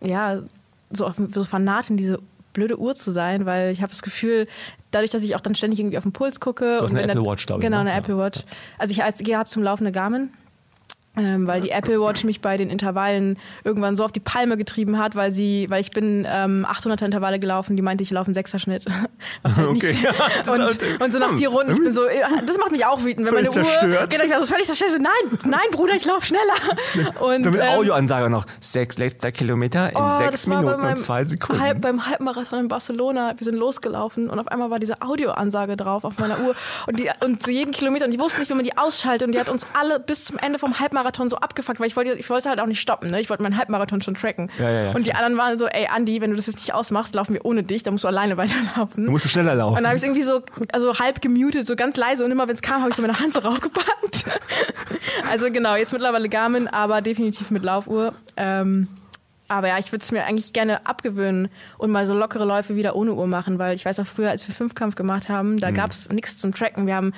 ja, 0.00 0.38
so, 0.92 1.12
so 1.32 1.44
fanat 1.44 1.90
in 1.90 1.96
diese 1.96 2.20
blöde 2.52 2.78
Uhr 2.78 2.94
zu 2.94 3.10
sein, 3.10 3.46
weil 3.46 3.72
ich 3.72 3.82
habe 3.82 3.90
das 3.90 4.02
Gefühl, 4.02 4.46
dadurch, 4.92 5.10
dass 5.10 5.22
ich 5.22 5.34
auch 5.36 5.40
dann 5.40 5.54
ständig 5.56 5.80
irgendwie 5.80 5.98
auf 5.98 6.04
den 6.04 6.12
Puls 6.12 6.38
gucke. 6.40 6.78
Du 6.78 6.84
hast 6.84 6.92
und 6.92 6.98
eine 6.98 7.12
Apple 7.12 7.24
Watch, 7.24 7.46
glaube 7.46 7.60
ich, 7.60 7.64
Genau, 7.64 7.78
ne? 7.78 7.80
eine 7.82 7.90
Ja. 7.90 7.96
Apple 7.98 8.16
Watch. 8.16 8.44
Also 8.78 8.92
ich, 8.92 8.98
ich 9.26 9.34
habe 9.34 9.48
zum 9.48 9.62
Laufen 9.62 9.84
eine 9.84 9.92
Garmin. 9.92 10.30
Ähm, 11.16 11.48
weil 11.48 11.60
die 11.60 11.70
Apple 11.70 12.00
Watch 12.00 12.22
mich 12.22 12.40
bei 12.40 12.56
den 12.56 12.70
Intervallen 12.70 13.36
irgendwann 13.64 13.96
so 13.96 14.04
auf 14.04 14.12
die 14.12 14.20
Palme 14.20 14.56
getrieben 14.56 14.96
hat, 14.96 15.16
weil 15.16 15.32
sie, 15.32 15.66
weil 15.68 15.80
ich 15.80 15.90
bin 15.90 16.24
ähm, 16.30 16.64
800er 16.70 17.04
Intervalle 17.04 17.40
gelaufen, 17.40 17.74
die 17.76 17.82
meinte, 17.82 18.02
ich 18.04 18.12
laufe 18.12 18.28
einen 18.28 18.34
Sechser-Schnitt. 18.34 18.84
Was 19.42 19.56
halt 19.56 19.66
Okay. 19.68 19.88
nicht. 19.88 20.02
Ja, 20.04 20.52
und, 20.52 20.60
auch- 20.62 21.00
und 21.04 21.12
so 21.12 21.18
nach 21.18 21.36
vier 21.36 21.48
Runden, 21.48 21.72
ich 21.72 21.82
bin 21.82 21.92
so, 21.92 22.04
äh, 22.04 22.20
das 22.46 22.58
macht 22.58 22.70
mich 22.70 22.86
auch 22.86 23.02
wütend, 23.02 23.26
wenn 23.26 23.34
meine 23.34 23.50
Völlig 23.50 23.66
Uhr, 23.66 23.72
zerstört. 23.80 24.10
genau, 24.10 24.24
ich 24.24 24.30
war 24.30 24.38
so 24.40 24.46
völlig 24.46 24.66
zerstört, 24.66 24.90
so, 24.92 24.98
nein, 24.98 25.38
nein, 25.44 25.60
Bruder, 25.72 25.94
ich 25.94 26.04
laufe 26.04 26.24
schneller. 26.26 27.10
Und, 27.20 27.44
So 27.44 27.50
mit 27.50 27.60
ähm, 27.60 27.68
Audioansage 27.78 28.30
noch. 28.30 28.46
Sechs 28.60 28.96
letzter 28.96 29.32
Kilometer 29.32 29.90
in 29.90 29.96
Oh, 29.96 30.16
sechs 30.16 30.46
Minuten 30.46 30.80
und 30.80 30.96
zwei 30.98 31.24
Sekunden. 31.24 31.60
Halb, 31.60 31.80
beim 31.80 32.06
Halbmarathon 32.06 32.60
in 32.60 32.68
Barcelona, 32.68 33.34
wir 33.36 33.44
sind 33.44 33.56
losgelaufen 33.56 34.30
und 34.30 34.38
auf 34.38 34.46
einmal 34.46 34.70
war 34.70 34.78
diese 34.78 35.02
Audioansage 35.02 35.76
drauf 35.76 36.04
auf 36.04 36.18
meiner 36.20 36.38
Uhr 36.40 36.54
und, 36.86 36.98
die, 37.00 37.10
und 37.24 37.42
zu 37.42 37.50
jedem 37.50 37.72
Kilometer 37.72 38.04
und 38.06 38.12
ich 38.14 38.20
wusste 38.20 38.38
nicht, 38.40 38.50
wie 38.50 38.54
man 38.54 38.64
die 38.64 38.78
ausschaltet 38.78 39.26
und 39.26 39.32
die 39.34 39.40
hat 39.40 39.48
uns 39.48 39.66
alle 39.78 39.98
bis 39.98 40.26
zum 40.26 40.38
Ende 40.38 40.58
vom 40.60 40.78
Halbmarathon 40.78 40.99
so 41.28 41.36
abgefuckt, 41.36 41.80
weil 41.80 41.86
ich 41.86 41.96
wollte, 41.96 42.12
ich 42.14 42.28
wollte 42.30 42.48
halt 42.48 42.60
auch 42.60 42.66
nicht 42.66 42.80
stoppen, 42.80 43.10
ne? 43.10 43.20
ich 43.20 43.30
wollte 43.30 43.42
meinen 43.42 43.56
Halbmarathon 43.56 44.00
schon 44.02 44.14
tracken. 44.14 44.50
Ja, 44.58 44.70
ja, 44.70 44.84
ja, 44.84 44.92
und 44.92 45.06
die 45.06 45.14
anderen 45.14 45.36
waren 45.36 45.58
so, 45.58 45.66
ey 45.66 45.86
Andi, 45.86 46.20
wenn 46.20 46.30
du 46.30 46.36
das 46.36 46.46
jetzt 46.46 46.58
nicht 46.58 46.74
ausmachst, 46.74 47.14
laufen 47.14 47.34
wir 47.34 47.44
ohne 47.44 47.62
dich, 47.62 47.82
dann 47.82 47.94
musst 47.94 48.04
du 48.04 48.08
alleine 48.08 48.36
weiterlaufen. 48.36 49.06
Du 49.06 49.10
musst 49.10 49.28
schneller 49.28 49.54
laufen. 49.54 49.76
Und 49.76 49.82
dann 49.82 49.86
habe 49.86 49.96
ich 49.96 50.02
es 50.02 50.04
irgendwie 50.04 50.22
so 50.22 50.42
also 50.72 50.98
halb 50.98 51.20
gemutet, 51.20 51.66
so 51.66 51.76
ganz 51.76 51.96
leise 51.96 52.24
und 52.24 52.30
immer 52.30 52.48
wenn 52.48 52.54
es 52.54 52.62
kam, 52.62 52.80
habe 52.80 52.90
ich 52.90 52.96
so 52.96 53.02
meine 53.02 53.18
Hand 53.18 53.32
so 53.32 53.40
raufgepackt. 53.40 54.24
also 55.30 55.50
genau, 55.50 55.76
jetzt 55.76 55.92
mittlerweile 55.92 56.28
Garmin, 56.28 56.68
aber 56.68 57.02
definitiv 57.02 57.50
mit 57.50 57.62
Laufuhr. 57.62 58.14
Ähm, 58.36 58.88
aber 59.50 59.68
ja, 59.68 59.78
ich 59.78 59.90
würde 59.90 60.02
es 60.02 60.12
mir 60.12 60.24
eigentlich 60.26 60.52
gerne 60.52 60.86
abgewöhnen 60.86 61.48
und 61.76 61.90
mal 61.90 62.06
so 62.06 62.14
lockere 62.14 62.44
Läufe 62.44 62.76
wieder 62.76 62.94
ohne 62.94 63.14
Uhr 63.14 63.26
machen, 63.26 63.58
weil 63.58 63.74
ich 63.74 63.84
weiß 63.84 63.98
auch 63.98 64.06
früher, 64.06 64.30
als 64.30 64.46
wir 64.46 64.54
Fünfkampf 64.54 64.94
gemacht 64.94 65.28
haben, 65.28 65.58
da 65.58 65.72
gab 65.72 65.90
es 65.90 66.08
nichts 66.10 66.38
zum 66.38 66.54
Tracken. 66.54 66.86
Wir 66.86 66.94
haben 66.94 67.12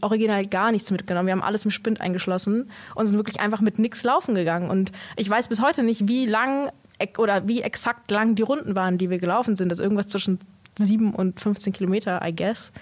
original 0.00 0.46
gar 0.46 0.72
nichts 0.72 0.90
mitgenommen. 0.90 1.26
Wir 1.26 1.32
haben 1.32 1.42
alles 1.42 1.66
im 1.66 1.70
Spind 1.70 2.00
eingeschlossen 2.00 2.70
und 2.94 3.06
sind 3.06 3.16
wirklich 3.16 3.40
einfach 3.40 3.60
mit 3.60 3.78
nichts 3.78 4.02
laufen 4.04 4.34
gegangen. 4.34 4.70
Und 4.70 4.90
ich 5.16 5.28
weiß 5.28 5.48
bis 5.48 5.60
heute 5.60 5.82
nicht, 5.82 6.08
wie 6.08 6.24
lang 6.24 6.70
oder 7.18 7.46
wie 7.46 7.60
exakt 7.60 8.10
lang 8.10 8.34
die 8.36 8.42
Runden 8.42 8.74
waren, 8.74 8.96
die 8.96 9.10
wir 9.10 9.18
gelaufen 9.18 9.54
sind. 9.54 9.70
Das 9.70 9.78
ist 9.78 9.82
irgendwas 9.82 10.06
zwischen 10.06 10.38
7 10.78 11.14
und 11.14 11.40
15 11.40 11.74
Kilometer, 11.74 12.22
I 12.26 12.34
guess. 12.34 12.72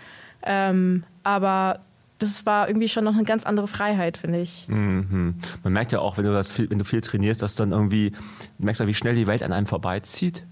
Ähm, 0.44 1.02
aber 1.24 1.80
das 2.24 2.46
war 2.46 2.68
irgendwie 2.68 2.88
schon 2.88 3.04
noch 3.04 3.14
eine 3.14 3.24
ganz 3.24 3.44
andere 3.44 3.68
Freiheit, 3.68 4.16
finde 4.16 4.40
ich. 4.40 4.66
Mhm. 4.68 5.34
Man 5.62 5.72
merkt 5.72 5.92
ja 5.92 6.00
auch, 6.00 6.16
wenn 6.16 6.24
du, 6.24 6.32
das 6.32 6.50
viel, 6.50 6.70
wenn 6.70 6.78
du 6.78 6.84
viel 6.84 7.00
trainierst, 7.00 7.42
dass 7.42 7.54
dann 7.54 7.72
irgendwie, 7.72 8.10
du 8.10 8.64
merkst 8.64 8.80
ja, 8.80 8.86
wie 8.86 8.94
schnell 8.94 9.14
die 9.14 9.26
Welt 9.26 9.42
an 9.42 9.52
einem 9.52 9.66
vorbeizieht. 9.66 10.44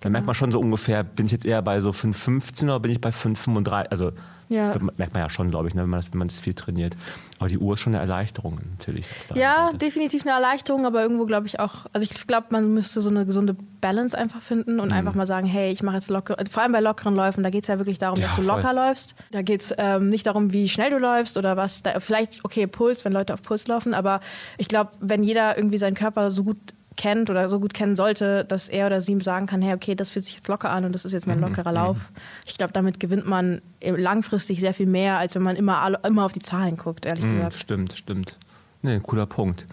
Dann 0.00 0.12
merkt 0.12 0.26
man 0.26 0.34
schon 0.34 0.50
so 0.50 0.58
ungefähr, 0.58 1.04
bin 1.04 1.26
ich 1.26 1.32
jetzt 1.32 1.44
eher 1.44 1.60
bei 1.60 1.80
so 1.80 1.90
5,15 1.90 2.64
oder 2.64 2.80
bin 2.80 2.90
ich 2.90 3.00
bei 3.00 3.10
5,35? 3.10 3.88
Also 3.90 4.12
Ja. 4.50 4.74
merkt 4.96 5.14
man 5.14 5.22
ja 5.22 5.30
schon, 5.30 5.50
glaube 5.50 5.68
ich, 5.68 5.74
ne, 5.74 5.82
wenn, 5.82 5.88
man 5.90 6.00
das, 6.00 6.12
wenn 6.12 6.18
man 6.18 6.26
das 6.28 6.40
viel 6.40 6.54
trainiert. 6.54 6.96
Aber 7.38 7.48
die 7.48 7.56
Uhr 7.56 7.74
ist 7.74 7.80
schon 7.80 7.94
eine 7.94 8.02
Erleichterung 8.02 8.58
natürlich. 8.72 9.06
Ja, 9.34 9.66
Seite. 9.66 9.78
definitiv 9.78 10.22
eine 10.26 10.32
Erleichterung, 10.32 10.84
aber 10.86 11.00
irgendwo 11.02 11.24
glaube 11.24 11.46
ich 11.46 11.60
auch, 11.60 11.86
also 11.92 12.04
ich 12.10 12.26
glaube, 12.26 12.48
man 12.50 12.74
müsste 12.74 13.00
so 13.00 13.08
eine 13.10 13.24
gesunde 13.24 13.54
Balance 13.80 14.18
einfach 14.18 14.42
finden 14.42 14.74
Mhm. 14.74 14.80
und 14.80 14.92
einfach 14.92 15.14
mal 15.14 15.24
sagen, 15.26 15.46
hey, 15.46 15.70
ich 15.70 15.82
mache 15.84 15.94
jetzt 15.96 16.10
locker, 16.10 16.36
vor 16.50 16.62
allem 16.64 16.72
bei 16.72 16.80
lockeren 16.80 17.14
Läufen, 17.14 17.42
da 17.44 17.50
geht 17.50 17.62
es 17.62 17.68
ja 17.68 17.78
wirklich 17.78 17.98
darum, 17.98 18.18
Ja, 18.18 18.26
dass 18.26 18.36
du 18.36 18.42
voll. 18.42 18.56
locker 18.56 18.74
läufst. 18.74 19.14
Da 19.30 19.42
geht 19.42 19.62
es 19.62 19.74
ähm, 19.78 20.08
nicht 20.10 20.26
darum, 20.26 20.52
wie 20.52 20.68
schnell 20.68 20.90
du 20.90 20.98
läufst 20.98 21.36
oder 21.38 21.56
was, 21.56 21.82
da, 21.82 22.00
vielleicht, 22.00 22.44
okay, 22.44 22.66
Puls, 22.66 23.04
wenn 23.04 23.12
Leute 23.12 23.32
auf 23.32 23.42
Puls 23.42 23.68
laufen, 23.68 23.94
aber 23.94 24.20
ich 24.58 24.66
glaube, 24.68 24.90
wenn 25.00 25.22
jeder 25.22 25.56
irgendwie 25.56 25.78
seinen 25.78 25.94
Körper 25.94 26.30
so 26.30 26.42
gut 26.44 26.58
kennt 27.00 27.30
oder 27.30 27.48
so 27.48 27.58
gut 27.60 27.72
kennen 27.72 27.96
sollte, 27.96 28.44
dass 28.44 28.68
er 28.68 28.86
oder 28.86 29.00
sie 29.00 29.12
ihm 29.12 29.20
sagen 29.22 29.46
kann, 29.46 29.62
hey, 29.62 29.72
okay, 29.74 29.94
das 29.94 30.10
fühlt 30.10 30.24
sich 30.24 30.34
jetzt 30.36 30.48
locker 30.48 30.70
an 30.70 30.84
und 30.84 30.92
das 30.92 31.04
ist 31.04 31.12
jetzt 31.12 31.26
Mhm, 31.26 31.40
mein 31.40 31.40
lockerer 31.50 31.72
Lauf. 31.72 31.96
Ich 32.44 32.58
glaube, 32.58 32.72
damit 32.74 33.00
gewinnt 33.00 33.26
man 33.26 33.62
langfristig 33.82 34.60
sehr 34.60 34.74
viel 34.74 34.86
mehr, 34.86 35.16
als 35.18 35.34
wenn 35.34 35.42
man 35.42 35.56
immer, 35.56 35.98
immer 36.04 36.24
auf 36.26 36.32
die 36.32 36.40
Zahlen 36.40 36.76
guckt, 36.76 37.06
ehrlich 37.06 37.24
Mhm, 37.24 37.36
gesagt. 37.36 37.54
stimmt, 37.54 37.92
stimmt. 37.94 38.36
Nee, 38.82 39.00
cooler 39.02 39.26
Punkt. 39.26 39.66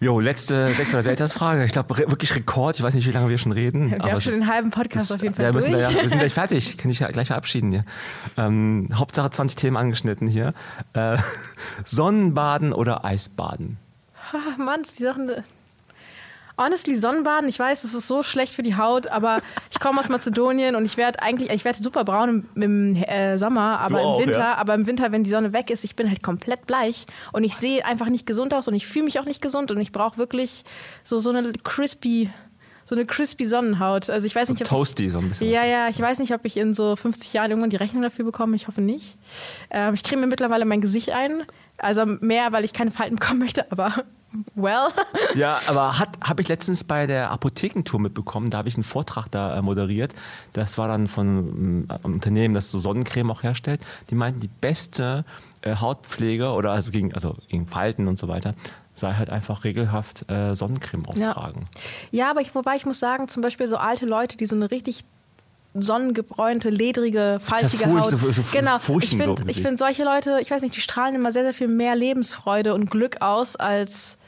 Jo, 0.00 0.20
letzte 0.20 0.68
Sekt- 0.74 0.90
oder 0.94 1.02
Selters-Frage. 1.02 1.64
Ich 1.64 1.72
glaube, 1.72 1.96
wirklich 1.96 2.32
Rekord. 2.36 2.76
Ich 2.76 2.82
weiß 2.84 2.94
nicht, 2.94 3.06
wie 3.08 3.10
lange 3.10 3.30
wir 3.30 3.38
schon 3.38 3.50
reden. 3.50 3.90
Wir 3.90 4.00
aber 4.00 4.12
haben 4.12 4.20
schon 4.20 4.32
ist- 4.34 4.40
den 4.42 4.46
halben 4.48 4.70
Podcast 4.70 5.10
das- 5.10 5.16
auf 5.16 5.22
jeden 5.22 5.34
Fall 5.34 5.46
ja, 5.46 5.50
durch. 5.50 5.64
müssen 5.64 5.76
wir, 5.76 5.90
ja, 5.90 6.02
wir 6.02 6.08
sind 6.08 6.18
gleich 6.20 6.34
fertig. 6.42 6.78
Kann 6.78 6.90
ich 6.90 7.00
ja 7.00 7.08
gleich 7.10 7.26
verabschieden 7.26 7.72
hier. 7.72 7.84
Ähm, 8.36 8.90
Hauptsache 8.94 9.30
20 9.30 9.56
Themen 9.56 9.76
angeschnitten 9.76 10.28
hier. 10.28 10.52
Äh, 10.92 11.16
Sonnenbaden 11.84 12.72
oder 12.72 13.04
Eisbaden? 13.04 13.78
Mann, 14.58 14.82
die 14.82 15.02
Sachen. 15.02 15.30
Honestly, 16.58 16.96
Sonnenbaden, 16.96 17.48
ich 17.48 17.58
weiß, 17.58 17.84
es 17.84 17.94
ist 17.94 18.08
so 18.08 18.22
schlecht 18.22 18.54
für 18.54 18.62
die 18.62 18.76
Haut, 18.76 19.06
aber 19.06 19.40
ich 19.70 19.78
komme 19.78 20.00
aus 20.00 20.08
Mazedonien 20.08 20.74
und 20.74 20.84
ich 20.84 20.96
werde 20.96 21.22
eigentlich, 21.22 21.50
ich 21.50 21.64
werde 21.64 21.82
super 21.82 22.04
braun 22.04 22.44
im, 22.54 22.62
im 22.62 22.96
äh, 22.96 23.38
Sommer, 23.38 23.78
aber 23.78 23.98
Du 23.98 24.02
auch, 24.04 24.20
im 24.20 24.26
Winter, 24.26 24.40
ja? 24.40 24.54
aber 24.56 24.74
im 24.74 24.86
Winter, 24.86 25.12
wenn 25.12 25.22
die 25.22 25.30
Sonne 25.30 25.52
weg 25.52 25.70
ist, 25.70 25.84
ich 25.84 25.94
bin 25.94 26.08
halt 26.08 26.22
komplett 26.22 26.66
bleich 26.66 27.06
und 27.32 27.44
ich 27.44 27.56
sehe 27.56 27.84
einfach 27.84 28.08
nicht 28.08 28.26
gesund 28.26 28.52
aus 28.52 28.66
und 28.66 28.74
ich 28.74 28.86
fühle 28.86 29.04
mich 29.04 29.20
auch 29.20 29.24
nicht 29.24 29.40
gesund 29.40 29.70
und 29.70 29.80
ich 29.80 29.92
brauche 29.92 30.18
wirklich 30.18 30.64
so, 31.04 31.18
so 31.18 31.30
eine 31.30 31.52
crispy, 31.52 32.28
so 32.84 32.94
eine 32.94 33.06
crispy 33.06 33.44
Sonnenhaut. 33.44 34.10
Also 34.10 34.26
ich 34.26 34.34
weiß 34.34 34.48
So 34.48 34.54
nicht, 34.54 34.62
ob 34.62 34.68
toasty 34.68 35.06
ich, 35.06 35.12
so 35.12 35.18
ein 35.18 35.28
bisschen. 35.28 35.50
Ja, 35.50 35.64
ja, 35.64 35.88
ich 35.88 36.00
weiß 36.00 36.18
nicht, 36.18 36.32
ob 36.34 36.44
ich 36.44 36.56
in 36.56 36.74
so 36.74 36.96
50 36.96 37.34
Jahren 37.34 37.50
irgendwann 37.50 37.70
die 37.70 37.76
Rechnung 37.76 38.02
dafür 38.02 38.24
bekomme. 38.24 38.56
Ich 38.56 38.66
hoffe 38.66 38.80
nicht. 38.80 39.16
Ähm, 39.70 39.94
ich 39.94 40.02
creme 40.02 40.22
mir 40.22 40.26
mittlerweile 40.26 40.64
mein 40.64 40.80
Gesicht 40.80 41.10
ein. 41.10 41.44
Also 41.76 42.04
mehr, 42.06 42.50
weil 42.50 42.64
ich 42.64 42.72
keine 42.72 42.90
Falten 42.90 43.16
bekommen 43.16 43.38
möchte, 43.38 43.70
aber 43.70 43.92
well. 44.54 44.88
Ja, 45.34 45.58
aber 45.68 45.98
habe 45.98 46.42
ich 46.42 46.48
letztens 46.48 46.84
bei 46.84 47.06
der 47.06 47.30
Apothekentour 47.30 48.00
mitbekommen, 48.00 48.50
da 48.50 48.58
habe 48.58 48.68
ich 48.68 48.74
einen 48.74 48.84
Vortrag 48.84 49.28
da 49.30 49.56
äh, 49.56 49.62
moderiert. 49.62 50.14
Das 50.52 50.78
war 50.78 50.88
dann 50.88 51.06
von 51.06 51.28
ähm, 51.28 51.86
einem 51.88 52.14
Unternehmen, 52.14 52.54
das 52.54 52.70
so 52.70 52.80
Sonnencreme 52.80 53.30
auch 53.30 53.42
herstellt. 53.42 53.80
Die 54.10 54.14
meinten, 54.14 54.40
die 54.40 54.48
beste 54.48 55.24
äh, 55.62 55.76
Hautpflege 55.76 56.50
oder 56.52 56.72
also 56.72 56.90
gegen 56.90 57.14
also 57.14 57.36
gegen 57.48 57.66
Falten 57.66 58.08
und 58.08 58.18
so 58.18 58.28
weiter 58.28 58.54
sei 58.94 59.14
halt 59.14 59.30
einfach 59.30 59.64
regelhaft 59.64 60.28
äh, 60.30 60.54
Sonnencreme 60.54 61.06
auftragen. 61.06 61.68
Ja, 62.10 62.30
aber 62.30 62.40
ich, 62.40 62.54
wobei 62.54 62.76
ich 62.76 62.84
muss 62.84 62.98
sagen, 62.98 63.28
zum 63.28 63.42
Beispiel 63.42 63.68
so 63.68 63.76
alte 63.76 64.06
Leute, 64.06 64.36
die 64.36 64.46
so 64.46 64.56
eine 64.56 64.70
richtig 64.70 65.04
sonnengebräunte, 65.82 66.70
ledrige, 66.70 67.38
faltige 67.40 67.78
zerfurcht, 67.78 68.04
Haut. 68.04 68.10
so- 68.20 68.30
so 68.32 68.42
genau. 68.52 68.76
Ich 69.00 69.10
finde, 69.10 69.44
ich 69.46 69.60
finde 69.62 69.76
solche 69.78 70.04
Leute, 70.04 70.38
ich 70.40 70.50
weiß 70.50 70.62
nicht, 70.62 70.76
die 70.76 70.80
strahlen 70.80 71.14
immer 71.14 71.32
sehr, 71.32 71.42
sehr 71.44 71.54
viel 71.54 71.68
mehr 71.68 71.94
Lebensfreude 71.96 72.74
und 72.74 72.90
Glück 72.90 73.20
aus 73.22 73.56
als 73.56 74.18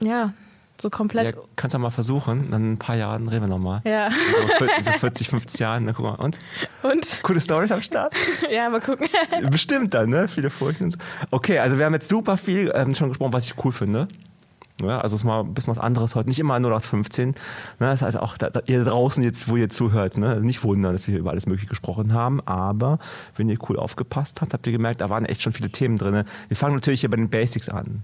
ja, 0.00 0.32
so 0.80 0.88
komplett. 0.88 1.34
Ja, 1.36 1.42
kannst 1.56 1.74
du 1.74 1.78
mal 1.78 1.90
versuchen, 1.90 2.50
dann 2.50 2.62
in 2.64 2.72
ein 2.72 2.78
paar 2.78 2.96
Jahren 2.96 3.28
reden 3.28 3.42
wir 3.42 3.48
nochmal. 3.48 3.82
Ja. 3.84 4.08
So 4.10 4.64
40, 4.98 5.28
50 5.28 5.60
Jahren, 5.60 5.84
dann 5.84 5.94
guck 5.94 6.04
mal. 6.06 6.14
Und? 6.14 6.38
Und 6.82 7.22
Coole 7.22 7.40
Stories 7.40 7.70
am 7.70 7.82
Start? 7.82 8.14
ja, 8.50 8.68
mal 8.70 8.80
gucken. 8.80 9.06
Bestimmt 9.50 9.92
dann, 9.92 10.08
ne? 10.08 10.26
Viele 10.28 10.48
Furchen 10.48 10.84
und 10.84 10.90
so. 10.92 10.98
Okay, 11.30 11.58
also 11.58 11.76
wir 11.76 11.84
haben 11.84 11.92
jetzt 11.92 12.08
super 12.08 12.38
viel 12.38 12.72
ähm, 12.74 12.94
schon 12.94 13.10
gesprochen, 13.10 13.32
was 13.34 13.44
ich 13.44 13.54
cool 13.62 13.72
finde. 13.72 14.08
Ja, 14.82 15.00
also 15.00 15.14
es 15.14 15.22
ist 15.22 15.24
mal 15.24 15.40
ein 15.40 15.54
bisschen 15.54 15.74
was 15.74 15.82
anderes 15.82 16.14
heute. 16.14 16.28
Nicht 16.28 16.38
immer 16.38 16.54
0815. 16.54 17.28
Ne? 17.30 17.36
Das 17.78 18.02
heißt 18.02 18.18
auch, 18.18 18.36
da, 18.36 18.50
da, 18.50 18.60
ihr 18.66 18.84
draußen 18.84 19.22
jetzt, 19.22 19.48
wo 19.48 19.56
ihr 19.56 19.68
zuhört, 19.68 20.18
ne? 20.18 20.30
also 20.30 20.46
nicht 20.46 20.64
wundern, 20.64 20.92
dass 20.92 21.06
wir 21.06 21.18
über 21.18 21.30
alles 21.30 21.46
Mögliche 21.46 21.68
gesprochen 21.68 22.12
haben. 22.12 22.40
Aber 22.46 22.98
wenn 23.36 23.48
ihr 23.48 23.58
cool 23.68 23.78
aufgepasst 23.78 24.40
habt, 24.40 24.54
habt 24.54 24.66
ihr 24.66 24.72
gemerkt, 24.72 25.00
da 25.00 25.10
waren 25.10 25.24
echt 25.24 25.42
schon 25.42 25.52
viele 25.52 25.70
Themen 25.70 25.98
drin. 25.98 26.24
Wir 26.48 26.56
fangen 26.56 26.74
natürlich 26.74 27.00
hier 27.00 27.10
bei 27.10 27.16
den 27.16 27.30
Basics 27.30 27.68
an. 27.68 28.02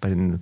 Bei 0.00 0.08
den, 0.08 0.40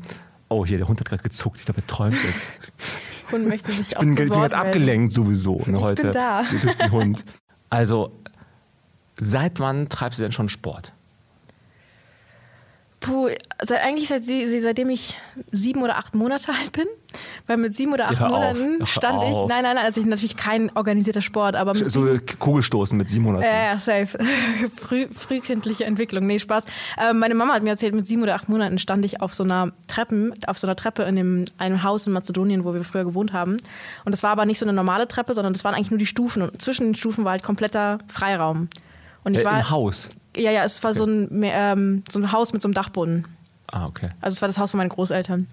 oh, 0.48 0.64
hier, 0.64 0.78
der 0.78 0.88
Hund 0.88 1.00
hat 1.00 1.08
gerade 1.08 1.22
gezuckt. 1.22 1.58
Ich 1.58 1.64
glaube, 1.64 1.80
er 1.80 1.86
träumt 1.86 2.16
jetzt. 2.22 2.60
Hund 3.32 3.46
möchte 3.46 3.72
sich 3.72 3.90
Ich 3.90 3.96
auch 3.96 4.00
bin, 4.00 4.12
zu 4.12 4.22
bin 4.22 4.30
Wort 4.30 4.52
jetzt 4.52 4.54
abgelenkt 4.54 5.12
sowieso 5.12 5.54
ne, 5.54 5.58
Ich 5.60 5.64
bin 5.66 5.80
heute 5.80 6.10
da. 6.12 6.44
durch 6.62 6.76
den 6.76 6.92
Hund. 6.92 7.24
Also, 7.70 8.12
seit 9.20 9.60
wann 9.60 9.88
treibst 9.88 10.18
du 10.18 10.22
denn 10.22 10.32
schon 10.32 10.48
Sport? 10.48 10.92
Puh, 13.08 13.28
seit, 13.62 13.82
eigentlich 13.82 14.08
seit, 14.08 14.22
seitdem 14.24 14.90
ich 14.90 15.16
sieben 15.50 15.82
oder 15.82 15.96
acht 15.96 16.14
Monate 16.14 16.52
alt 16.52 16.72
bin. 16.72 16.86
Weil 17.46 17.56
mit 17.56 17.74
sieben 17.74 17.94
oder 17.94 18.08
acht 18.08 18.20
auf, 18.20 18.28
Monaten 18.28 18.80
hör 18.80 18.86
stand 18.86 19.22
ich. 19.22 19.30
auf. 19.30 19.48
Nein, 19.48 19.62
nein, 19.62 19.76
nein, 19.76 19.84
also 19.84 19.98
ich 19.98 20.06
natürlich 20.06 20.36
kein 20.36 20.70
organisierter 20.76 21.22
Sport, 21.22 21.56
aber 21.56 21.72
mit 21.72 21.90
So 21.90 22.06
Kugelstoßen 22.38 22.98
mit 22.98 23.08
sieben 23.08 23.24
Monaten. 23.24 23.44
Ja, 23.44 23.72
ja, 23.72 23.78
safe. 23.78 24.18
Früh, 24.76 25.08
frühkindliche 25.10 25.86
Entwicklung. 25.86 26.26
Nee, 26.26 26.38
Spaß. 26.38 26.66
Ähm, 27.02 27.18
meine 27.18 27.34
Mama 27.34 27.54
hat 27.54 27.62
mir 27.62 27.70
erzählt, 27.70 27.94
mit 27.94 28.06
sieben 28.06 28.22
oder 28.22 28.34
acht 28.34 28.50
Monaten 28.50 28.78
stand 28.78 29.06
ich 29.06 29.22
auf 29.22 29.34
so 29.34 29.42
einer 29.42 29.72
Treppen, 29.86 30.34
auf 30.46 30.58
so 30.58 30.66
einer 30.66 30.76
Treppe 30.76 31.04
in 31.04 31.16
dem, 31.16 31.44
einem 31.56 31.82
Haus 31.82 32.06
in 32.06 32.12
Mazedonien, 32.12 32.64
wo 32.64 32.74
wir 32.74 32.84
früher 32.84 33.04
gewohnt 33.04 33.32
haben. 33.32 33.56
Und 34.04 34.12
das 34.12 34.22
war 34.22 34.30
aber 34.30 34.44
nicht 34.44 34.58
so 34.58 34.66
eine 34.66 34.74
normale 34.74 35.08
Treppe, 35.08 35.32
sondern 35.32 35.54
das 35.54 35.64
waren 35.64 35.74
eigentlich 35.74 35.90
nur 35.90 35.98
die 35.98 36.06
Stufen. 36.06 36.42
Und 36.42 36.60
zwischen 36.60 36.84
den 36.84 36.94
Stufen 36.94 37.24
war 37.24 37.32
halt 37.32 37.42
kompletter 37.42 37.98
Freiraum. 38.08 38.68
Und 39.24 39.32
ich 39.32 39.40
äh, 39.40 39.44
war. 39.44 39.60
Im 39.60 39.70
Haus. 39.70 40.10
Ja, 40.38 40.50
ja, 40.50 40.64
es 40.64 40.82
war 40.84 40.94
so, 40.94 41.04
ein, 41.04 41.28
ähm, 41.42 42.04
so 42.10 42.20
ein 42.20 42.32
Haus 42.32 42.52
mit 42.52 42.62
so 42.62 42.68
einem 42.68 42.74
Dachboden. 42.74 43.26
Ah, 43.70 43.86
okay. 43.86 44.10
Also 44.20 44.34
es 44.34 44.42
war 44.42 44.48
das 44.48 44.58
Haus 44.58 44.70
von 44.70 44.78
meinen 44.78 44.88
Großeltern. 44.88 45.46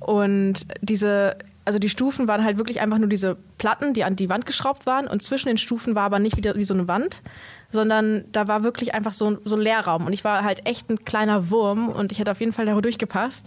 Und 0.00 0.66
diese, 0.80 1.36
also 1.64 1.78
die 1.78 1.88
Stufen 1.88 2.26
waren 2.26 2.44
halt 2.44 2.58
wirklich 2.58 2.80
einfach 2.80 2.98
nur 2.98 3.08
diese 3.08 3.36
Platten, 3.58 3.94
die 3.94 4.02
an 4.02 4.16
die 4.16 4.28
Wand 4.28 4.46
geschraubt 4.46 4.86
waren 4.86 5.06
und 5.06 5.22
zwischen 5.22 5.48
den 5.48 5.58
Stufen 5.58 5.94
war 5.94 6.04
aber 6.04 6.18
nicht 6.18 6.36
wieder 6.36 6.56
wie 6.56 6.64
so 6.64 6.74
eine 6.74 6.88
Wand, 6.88 7.22
sondern 7.70 8.24
da 8.32 8.48
war 8.48 8.64
wirklich 8.64 8.94
einfach 8.94 9.12
so, 9.12 9.38
so 9.44 9.54
ein 9.54 9.62
Leerraum 9.62 10.06
und 10.06 10.12
ich 10.12 10.24
war 10.24 10.42
halt 10.42 10.66
echt 10.66 10.90
ein 10.90 11.04
kleiner 11.04 11.50
Wurm 11.50 11.88
und 11.88 12.10
ich 12.10 12.18
hätte 12.18 12.32
auf 12.32 12.40
jeden 12.40 12.52
Fall 12.52 12.66
da 12.66 12.80
durchgepasst. 12.80 13.46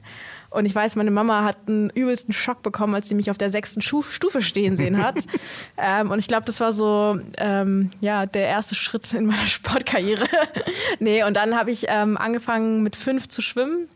Und 0.54 0.66
ich 0.66 0.76
weiß, 0.76 0.96
meine 0.96 1.10
Mama 1.10 1.44
hat 1.44 1.58
einen 1.68 1.90
übelsten 1.90 2.32
Schock 2.32 2.62
bekommen, 2.62 2.94
als 2.94 3.10
sie 3.10 3.16
mich 3.16 3.32
auf 3.32 3.40
der 3.40 3.50
sechsten 3.50 3.82
Stufe 3.82 4.42
stehen 4.42 4.78
sehen 4.78 5.04
hat. 5.04 5.16
ähm, 5.78 6.12
und 6.12 6.20
ich 6.20 6.28
glaube, 6.28 6.46
das 6.46 6.60
war 6.60 6.72
so 6.72 7.20
ähm, 7.38 7.90
ja, 8.02 8.28
der 8.28 8.48
erste 8.48 8.76
Schritt 8.76 9.12
in 9.14 9.26
meiner 9.26 9.48
Sportkarriere. 9.48 10.28
nee, 11.00 11.24
und 11.24 11.36
dann 11.36 11.56
habe 11.56 11.72
ich 11.72 11.86
ähm, 11.88 12.18
angefangen 12.18 12.84
mit 12.84 12.96
fünf 12.96 13.28
zu 13.30 13.42
schwimmen. 13.42 13.90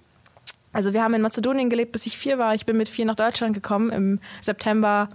Also 0.74 0.94
wir 0.94 1.04
haben 1.04 1.14
in 1.14 1.22
Mazedonien 1.22 1.70
gelebt, 1.70 1.92
bis 1.92 2.08
ich 2.08 2.18
vier 2.18 2.40
war. 2.40 2.56
Ich 2.56 2.66
bin 2.66 2.76
mit 2.76 2.90
vier 2.90 3.06
nach 3.06 3.16
Deutschland 3.16 3.54
gekommen 3.54 3.92
im 3.92 4.20
September 4.42 5.10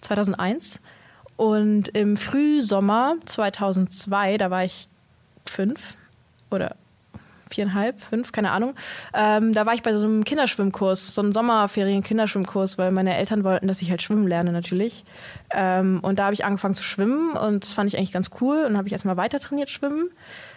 2001. 0.00 0.80
Und 1.36 1.88
im 1.88 2.16
Frühsommer 2.16 3.14
2002, 3.24 4.36
da 4.36 4.50
war 4.50 4.64
ich 4.64 4.88
fünf 5.46 5.96
oder 6.50 6.76
viereinhalb, 7.52 8.00
fünf, 8.00 8.32
keine 8.32 8.50
Ahnung. 8.50 8.74
Ähm, 9.14 9.52
da 9.52 9.66
war 9.66 9.74
ich 9.74 9.82
bei 9.82 9.92
so 9.92 10.06
einem 10.06 10.24
Kinderschwimmkurs, 10.24 11.14
so 11.14 11.22
einem 11.22 11.32
Sommerferien-Kinderschwimmkurs, 11.32 12.78
weil 12.78 12.90
meine 12.90 13.16
Eltern 13.16 13.44
wollten, 13.44 13.68
dass 13.68 13.82
ich 13.82 13.90
halt 13.90 14.02
schwimmen 14.02 14.26
lerne 14.26 14.52
natürlich. 14.52 15.04
Ähm, 15.50 16.00
und 16.02 16.18
da 16.18 16.24
habe 16.24 16.34
ich 16.34 16.44
angefangen 16.44 16.74
zu 16.74 16.84
schwimmen 16.84 17.32
und 17.36 17.64
das 17.64 17.72
fand 17.72 17.88
ich 17.88 17.98
eigentlich 17.98 18.12
ganz 18.12 18.30
cool 18.40 18.64
und 18.64 18.76
habe 18.76 18.86
ich 18.88 18.92
erstmal 18.92 19.16
weiter 19.16 19.40
trainiert 19.40 19.70
schwimmen. 19.70 20.10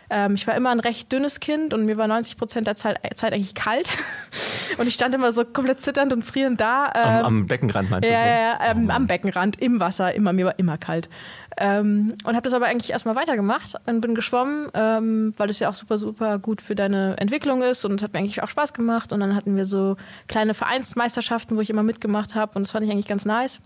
Ähm, 0.10 0.36
ich 0.36 0.46
war 0.48 0.56
immer 0.56 0.70
ein 0.70 0.80
recht 0.80 1.12
dünnes 1.12 1.40
Kind 1.40 1.74
und 1.74 1.86
mir 1.86 1.98
war 1.98 2.08
90 2.08 2.38
Prozent 2.38 2.68
der 2.68 2.76
Zeit, 2.76 3.00
Zeit, 3.16 3.34
eigentlich 3.34 3.56
kalt. 3.56 3.98
und 4.78 4.88
ich 4.88 4.94
stand 4.94 5.16
immer 5.16 5.32
so 5.32 5.46
komplett 5.46 5.82
zitternd 5.82 6.14
und 6.14 6.24
frierend 6.24 6.62
da. 6.62 6.92
Ähm, 6.96 7.04
am, 7.04 7.26
am, 7.26 7.48
Beckenrand 7.48 7.90
meinst 7.90 8.10
ja, 8.10 8.24
du? 8.24 8.30
Ja, 8.30 8.40
ja, 8.40 8.60
ähm, 8.72 8.88
oh 8.90 8.94
am 8.94 9.08
Beckenrand, 9.08 9.62
im 9.62 9.80
Wasser, 9.80 10.14
immer, 10.14 10.34
mir 10.34 10.46
war 10.46 10.60
immer 10.60 10.78
kalt. 10.78 11.10
Ähm, 11.58 12.14
und 12.24 12.36
habe 12.36 12.44
das 12.44 12.54
aber 12.54 12.66
eigentlich 12.66 12.92
erstmal 12.92 13.16
weitergemacht 13.16 13.76
und 13.86 14.02
bin 14.02 14.14
geschwommen, 14.14 14.70
ähm, 14.74 15.34
weil 15.38 15.48
das 15.48 15.60
ja 15.60 15.70
auch 15.70 15.76
super, 15.76 15.98
super 15.98 16.38
gut 16.38 16.62
für 16.62 16.76
deine 16.76 17.18
Entwicklung 17.18 17.62
ist 17.62 17.86
und 17.86 17.96
es 17.96 18.04
hat 18.04 18.14
mir 18.14 18.20
eigentlich 18.20 18.44
auch 18.44 18.50
Spaß 18.50 18.74
gemacht. 18.74 19.14
Und 19.14 19.22
dann 19.22 19.36
hatten 19.36 19.56
wir 19.56 19.66
so 19.66 19.96
kleine 20.28 20.54
Vereinsmeisterschaften, 20.54 21.56
wo 21.56 21.62
ich 21.62 21.70
immer 21.70 21.84
mitgemacht 21.84 22.36
habe 22.36 22.54
und 22.56 22.64
das 22.64 22.72
fand 22.72 22.86
ich 22.86 22.92
eigentlich 22.92 23.08
ganz 23.08 23.26
nice. 23.26 23.62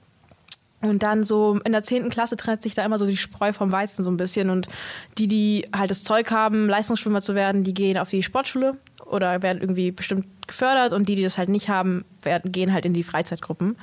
Und 0.82 1.04
dann 1.04 1.24
so 1.24 1.60
in 1.66 1.72
der 1.74 1.84
zehnten 1.84 2.10
Klasse 2.10 2.38
trennt 2.38 2.62
sich 2.62 2.74
da 2.74 2.86
immer 2.86 2.98
so 2.98 3.06
die 3.06 3.18
Spreu 3.18 3.52
vom 3.52 3.72
Weizen 3.72 4.04
so 4.04 4.12
ein 4.12 4.18
bisschen. 4.18 4.50
Und 4.50 4.70
die, 5.18 5.28
die 5.28 5.68
halt 5.76 5.92
das 5.92 6.04
Zeug 6.04 6.32
haben, 6.32 6.70
Leistungsschwimmer 6.70 7.22
zu 7.22 7.36
werden, 7.36 7.64
die 7.64 7.74
gehen 7.74 7.98
auf 7.98 8.10
die 8.10 8.24
Sportschule 8.24 8.78
oder 9.06 9.42
werden 9.42 9.60
irgendwie 9.62 9.92
bestimmt 9.92 10.26
gefördert. 10.48 10.94
Und 10.94 11.10
die, 11.10 11.16
die 11.16 11.24
das 11.24 11.38
halt 11.38 11.50
nicht 11.50 11.70
haben, 11.70 12.06
werden, 12.22 12.52
gehen 12.52 12.74
halt 12.74 12.86
in 12.86 12.94
die 12.94 13.04
Freizeitgruppen. 13.04 13.76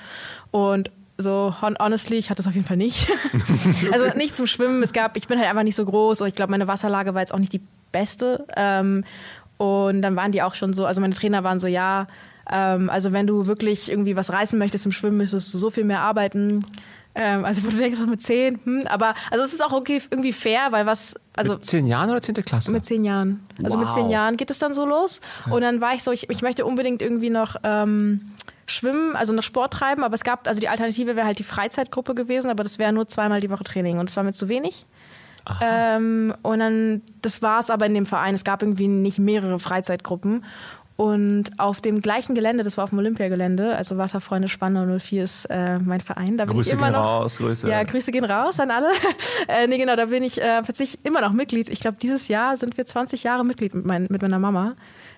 Und 0.51 0.91
so 1.19 1.55
honestly, 1.61 2.17
ich 2.17 2.31
hatte 2.31 2.39
das 2.39 2.47
auf 2.47 2.55
jeden 2.55 2.67
Fall 2.67 2.77
nicht. 2.77 3.09
also 3.93 4.07
nicht 4.17 4.37
zum 4.37 4.47
Schwimmen. 4.47 4.83
Es 4.83 4.93
gab, 4.93 5.17
ich 5.17 5.27
bin 5.27 5.39
halt 5.39 5.49
einfach 5.49 5.63
nicht 5.63 5.77
so 5.77 5.85
groß 5.85 6.23
und 6.23 6.29
ich 6.29 6.35
glaube, 6.35 6.51
meine 6.51 6.69
Wasserlage 6.69 7.15
war 7.15 7.21
jetzt 7.21 7.33
auch 7.33 7.39
nicht 7.39 7.53
die 7.53 7.63
beste. 7.93 8.47
Ähm, 8.57 9.05
und 9.59 10.03
dann 10.03 10.17
waren 10.17 10.33
die 10.33 10.43
auch 10.43 10.55
schon 10.55 10.73
so, 10.73 10.85
also 10.85 11.01
meine 11.01 11.15
Trainer 11.15 11.45
waren 11.45 11.61
so, 11.61 11.67
ja, 11.67 12.07
ähm, 12.51 12.91
also 12.91 13.13
wenn 13.13 13.27
du 13.27 13.47
wirklich 13.47 13.91
irgendwie 13.91 14.17
was 14.17 14.33
reißen 14.33 14.59
möchtest 14.59 14.87
im 14.87 14.93
Schwimmen, 14.93 15.17
müsstest 15.17 15.53
du 15.53 15.59
so 15.59 15.71
viel 15.71 15.85
mehr 15.85 16.01
arbeiten. 16.01 16.65
Ähm, 17.15 17.45
also 17.45 17.65
wo 17.65 17.69
du 17.69 17.79
denkst, 17.79 17.99
auch 18.01 18.07
mit 18.07 18.23
zehn, 18.23 18.61
hm, 18.65 18.87
aber 18.89 19.15
also 19.31 19.43
es 19.43 19.55
ist 19.55 19.65
auch 19.65 19.73
okay, 19.73 20.03
irgendwie 20.11 20.35
fair, 20.35 20.69
weil 20.71 20.85
was, 20.85 21.15
also 21.35 21.55
mit 21.55 21.65
zehn 21.65 21.87
Jahren 21.87 22.11
oder 22.11 22.21
zehnte 22.21 22.43
Klasse? 22.43 22.71
Mit 22.73 22.85
zehn 22.85 23.05
Jahren. 23.05 23.47
Also 23.65 23.79
wow. 23.79 23.87
mit 23.87 23.95
zehn 23.95 24.11
Jahren 24.11 24.37
geht 24.37 24.51
es 24.51 24.59
dann 24.59 24.75
so 24.75 24.85
los. 24.85 25.21
Ja. 25.47 25.53
Und 25.53 25.63
dann 25.63 25.81
war 25.81 25.95
ich 25.95 26.03
so, 26.03 26.13
ich, 26.13 26.29
ich 26.29 26.43
möchte 26.43 26.67
unbedingt 26.67 27.01
irgendwie 27.01 27.31
noch 27.31 27.57
ähm, 27.63 28.33
schwimmen, 28.67 29.17
also 29.17 29.33
noch 29.33 29.43
Sport 29.43 29.73
treiben, 29.73 30.05
aber 30.05 30.15
es 30.15 30.25
gab, 30.25 30.47
also 30.47 30.61
die 30.61 30.69
Alternative 30.69 31.17
wäre 31.17 31.27
halt 31.27 31.39
die 31.39 31.45
Freizeitgruppe 31.45 32.15
gewesen, 32.15 32.51
aber 32.51 32.63
das 32.63 32.79
wäre 32.79 32.93
nur 32.93 33.09
zweimal 33.09 33.41
die 33.41 33.49
Woche 33.49 33.65
Training 33.65 33.99
und 33.99 34.11
es 34.11 34.17
war 34.17 34.23
mir 34.23 34.33
zu 34.33 34.49
wenig. 34.49 34.85
Ähm, 35.61 36.35
und 36.43 36.59
dann, 36.59 37.03
das 37.23 37.41
war 37.41 37.61
es 37.61 37.71
aber 37.71 37.87
in 37.87 37.95
dem 37.95 38.07
Verein. 38.07 38.35
Es 38.35 38.45
gab 38.45 38.63
irgendwie 38.63 38.89
nicht 38.89 39.19
mehrere 39.19 39.59
Freizeitgruppen. 39.59 40.45
Und 40.97 41.51
auf 41.59 41.83
dem 41.83 42.01
gleichen 42.01 42.35
Gelände, 42.35 42.65
das 42.65 42.79
war 42.79 42.85
auf 42.85 42.91
dem 42.91 42.99
Olympiagelände, 42.99 43.77
also 43.77 43.99
Wasserfreunde 43.99 44.49
Spandau 44.49 44.99
04 44.99 45.25
ist 45.25 45.45
äh, 45.47 45.79
mein 45.79 46.01
Verein. 46.01 46.39
Da 46.39 46.47
bin 46.47 46.55
Grüße 46.55 46.71
ich 46.71 46.75
immer 46.75 46.87
gehen 46.87 46.95
noch, 46.95 47.05
raus, 47.05 47.37
Grüße. 47.37 47.69
Ja, 47.69 47.83
Grüße 47.83 48.13
gehen 48.13 48.25
raus 48.25 48.59
an 48.61 48.71
alle. 48.71 48.89
äh, 49.49 49.67
nee, 49.67 49.77
genau, 49.77 49.95
da 49.95 50.07
bin 50.07 50.23
ich 50.23 50.41
äh, 50.41 50.63
tatsächlich 50.63 51.05
immer 51.05 51.21
noch 51.21 51.33
Mitglied. 51.33 51.69
Ich 51.69 51.81
glaube, 51.81 51.99
dieses 52.01 52.29
Jahr 52.29 52.57
sind 52.57 52.79
wir 52.79 52.87
20 52.87 53.25
Jahre 53.25 53.45
Mitglied 53.45 53.75
mit, 53.75 53.85
mein, 53.85 54.07
mit 54.09 54.23
meiner 54.23 54.39
Mama, 54.39 54.75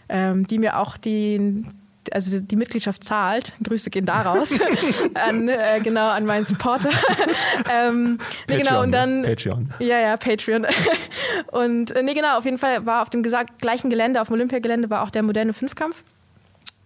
ähm, 0.09 0.49
die 0.49 0.59
mir 0.59 0.79
auch 0.79 0.97
die, 0.97 1.65
also 2.13 2.41
die 2.41 2.57
Mitgliedschaft 2.57 3.05
zahlt. 3.05 3.53
Grüße 3.63 3.91
gehen 3.91 4.07
daraus 4.07 4.59
an, 5.15 5.49
äh, 5.49 5.81
genau 5.83 6.09
an 6.09 6.27
meinen 6.27 6.45
Supporter. 6.45 6.91
ähm, 7.73 8.19
nee, 8.49 8.59
genau 8.59 8.83
und 8.83 8.93
dann 8.93 9.23
Patreon. 9.23 9.73
Ja, 9.79 9.99
ja, 9.99 10.17
Patreon. 10.17 10.67
und 11.53 11.93
äh, 11.93 12.03
nee, 12.03 12.15
genau, 12.15 12.39
auf 12.39 12.45
jeden 12.45 12.59
Fall 12.59 12.87
war 12.87 13.03
auf 13.03 13.11
dem 13.11 13.23
gesagt, 13.23 13.61
gleichen 13.61 13.91
Gelände, 13.91 14.21
auf 14.21 14.29
dem 14.29 14.35
Olympiagelände 14.35 14.91
war 14.91 15.03
auch 15.03 15.11
der 15.11 15.23
moderne 15.23 15.53
Fünfkampf. 15.53 16.03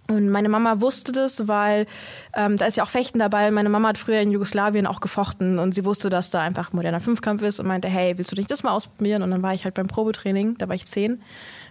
Und 0.08 0.28
meine 0.28 0.48
Mama 0.48 0.80
wusste 0.80 1.12
das, 1.12 1.48
weil 1.48 1.86
ähm, 2.34 2.56
da 2.56 2.66
ist 2.66 2.76
ja 2.76 2.84
auch 2.84 2.90
Fechten 2.90 3.18
dabei. 3.18 3.50
Meine 3.50 3.68
Mama 3.68 3.88
hat 3.88 3.98
früher 3.98 4.20
in 4.20 4.30
Jugoslawien 4.30 4.86
auch 4.86 5.00
gefochten 5.00 5.58
und 5.58 5.74
sie 5.74 5.84
wusste, 5.84 6.10
dass 6.10 6.30
da 6.30 6.40
einfach 6.40 6.72
moderner 6.72 7.00
Fünfkampf 7.00 7.42
ist 7.42 7.60
und 7.60 7.66
meinte, 7.66 7.88
hey, 7.88 8.18
willst 8.18 8.32
du 8.32 8.36
nicht 8.36 8.50
das 8.50 8.62
mal 8.62 8.72
ausprobieren? 8.72 9.22
Und 9.22 9.30
dann 9.30 9.42
war 9.42 9.54
ich 9.54 9.64
halt 9.64 9.74
beim 9.74 9.86
Probetraining, 9.86 10.58
da 10.58 10.68
war 10.68 10.74
ich 10.74 10.86
zehn. 10.86 11.22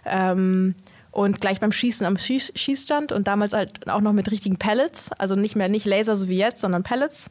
Ähm, 0.06 0.76
und 1.12 1.42
gleich 1.42 1.60
beim 1.60 1.72
Schießen 1.72 2.06
am 2.06 2.18
Schieß 2.18 2.54
Schießstand 2.56 3.12
und 3.12 3.28
damals 3.28 3.54
halt 3.54 3.90
auch 3.90 4.02
noch 4.02 4.14
mit 4.14 4.32
richtigen 4.32 4.58
Pellets, 4.58 5.12
also 5.14 5.36
nicht 5.36 5.56
mehr 5.56 5.68
nicht 5.68 5.86
Laser 5.86 6.16
so 6.16 6.30
wie 6.30 6.38
jetzt, 6.38 6.62
sondern 6.62 6.84
Pellets. 6.84 7.30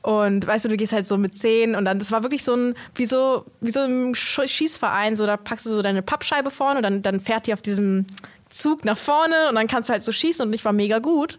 Und 0.00 0.46
weißt 0.46 0.64
du, 0.64 0.68
du 0.68 0.76
gehst 0.76 0.92
halt 0.92 1.06
so 1.06 1.18
mit 1.18 1.34
zehn 1.34 1.74
und 1.74 1.84
dann, 1.84 1.98
das 1.98 2.12
war 2.12 2.22
wirklich 2.22 2.44
so 2.44 2.54
ein, 2.54 2.74
wie 2.94 3.06
so, 3.06 3.44
wie 3.60 3.72
so 3.72 3.80
ein 3.80 4.14
Schießverein, 4.14 5.16
so 5.16 5.26
da 5.26 5.36
packst 5.36 5.66
du 5.66 5.70
so 5.70 5.82
deine 5.82 6.02
Pappscheibe 6.02 6.50
vorne 6.50 6.78
und 6.78 6.82
dann, 6.84 7.02
dann 7.02 7.20
fährt 7.20 7.48
die 7.48 7.52
auf 7.52 7.62
diesem 7.62 8.06
Zug 8.48 8.84
nach 8.84 8.96
vorne 8.96 9.48
und 9.48 9.56
dann 9.56 9.66
kannst 9.66 9.88
du 9.88 9.92
halt 9.92 10.04
so 10.04 10.12
schießen 10.12 10.46
und 10.46 10.52
ich 10.54 10.64
war 10.64 10.72
mega 10.72 11.00
gut. 11.00 11.38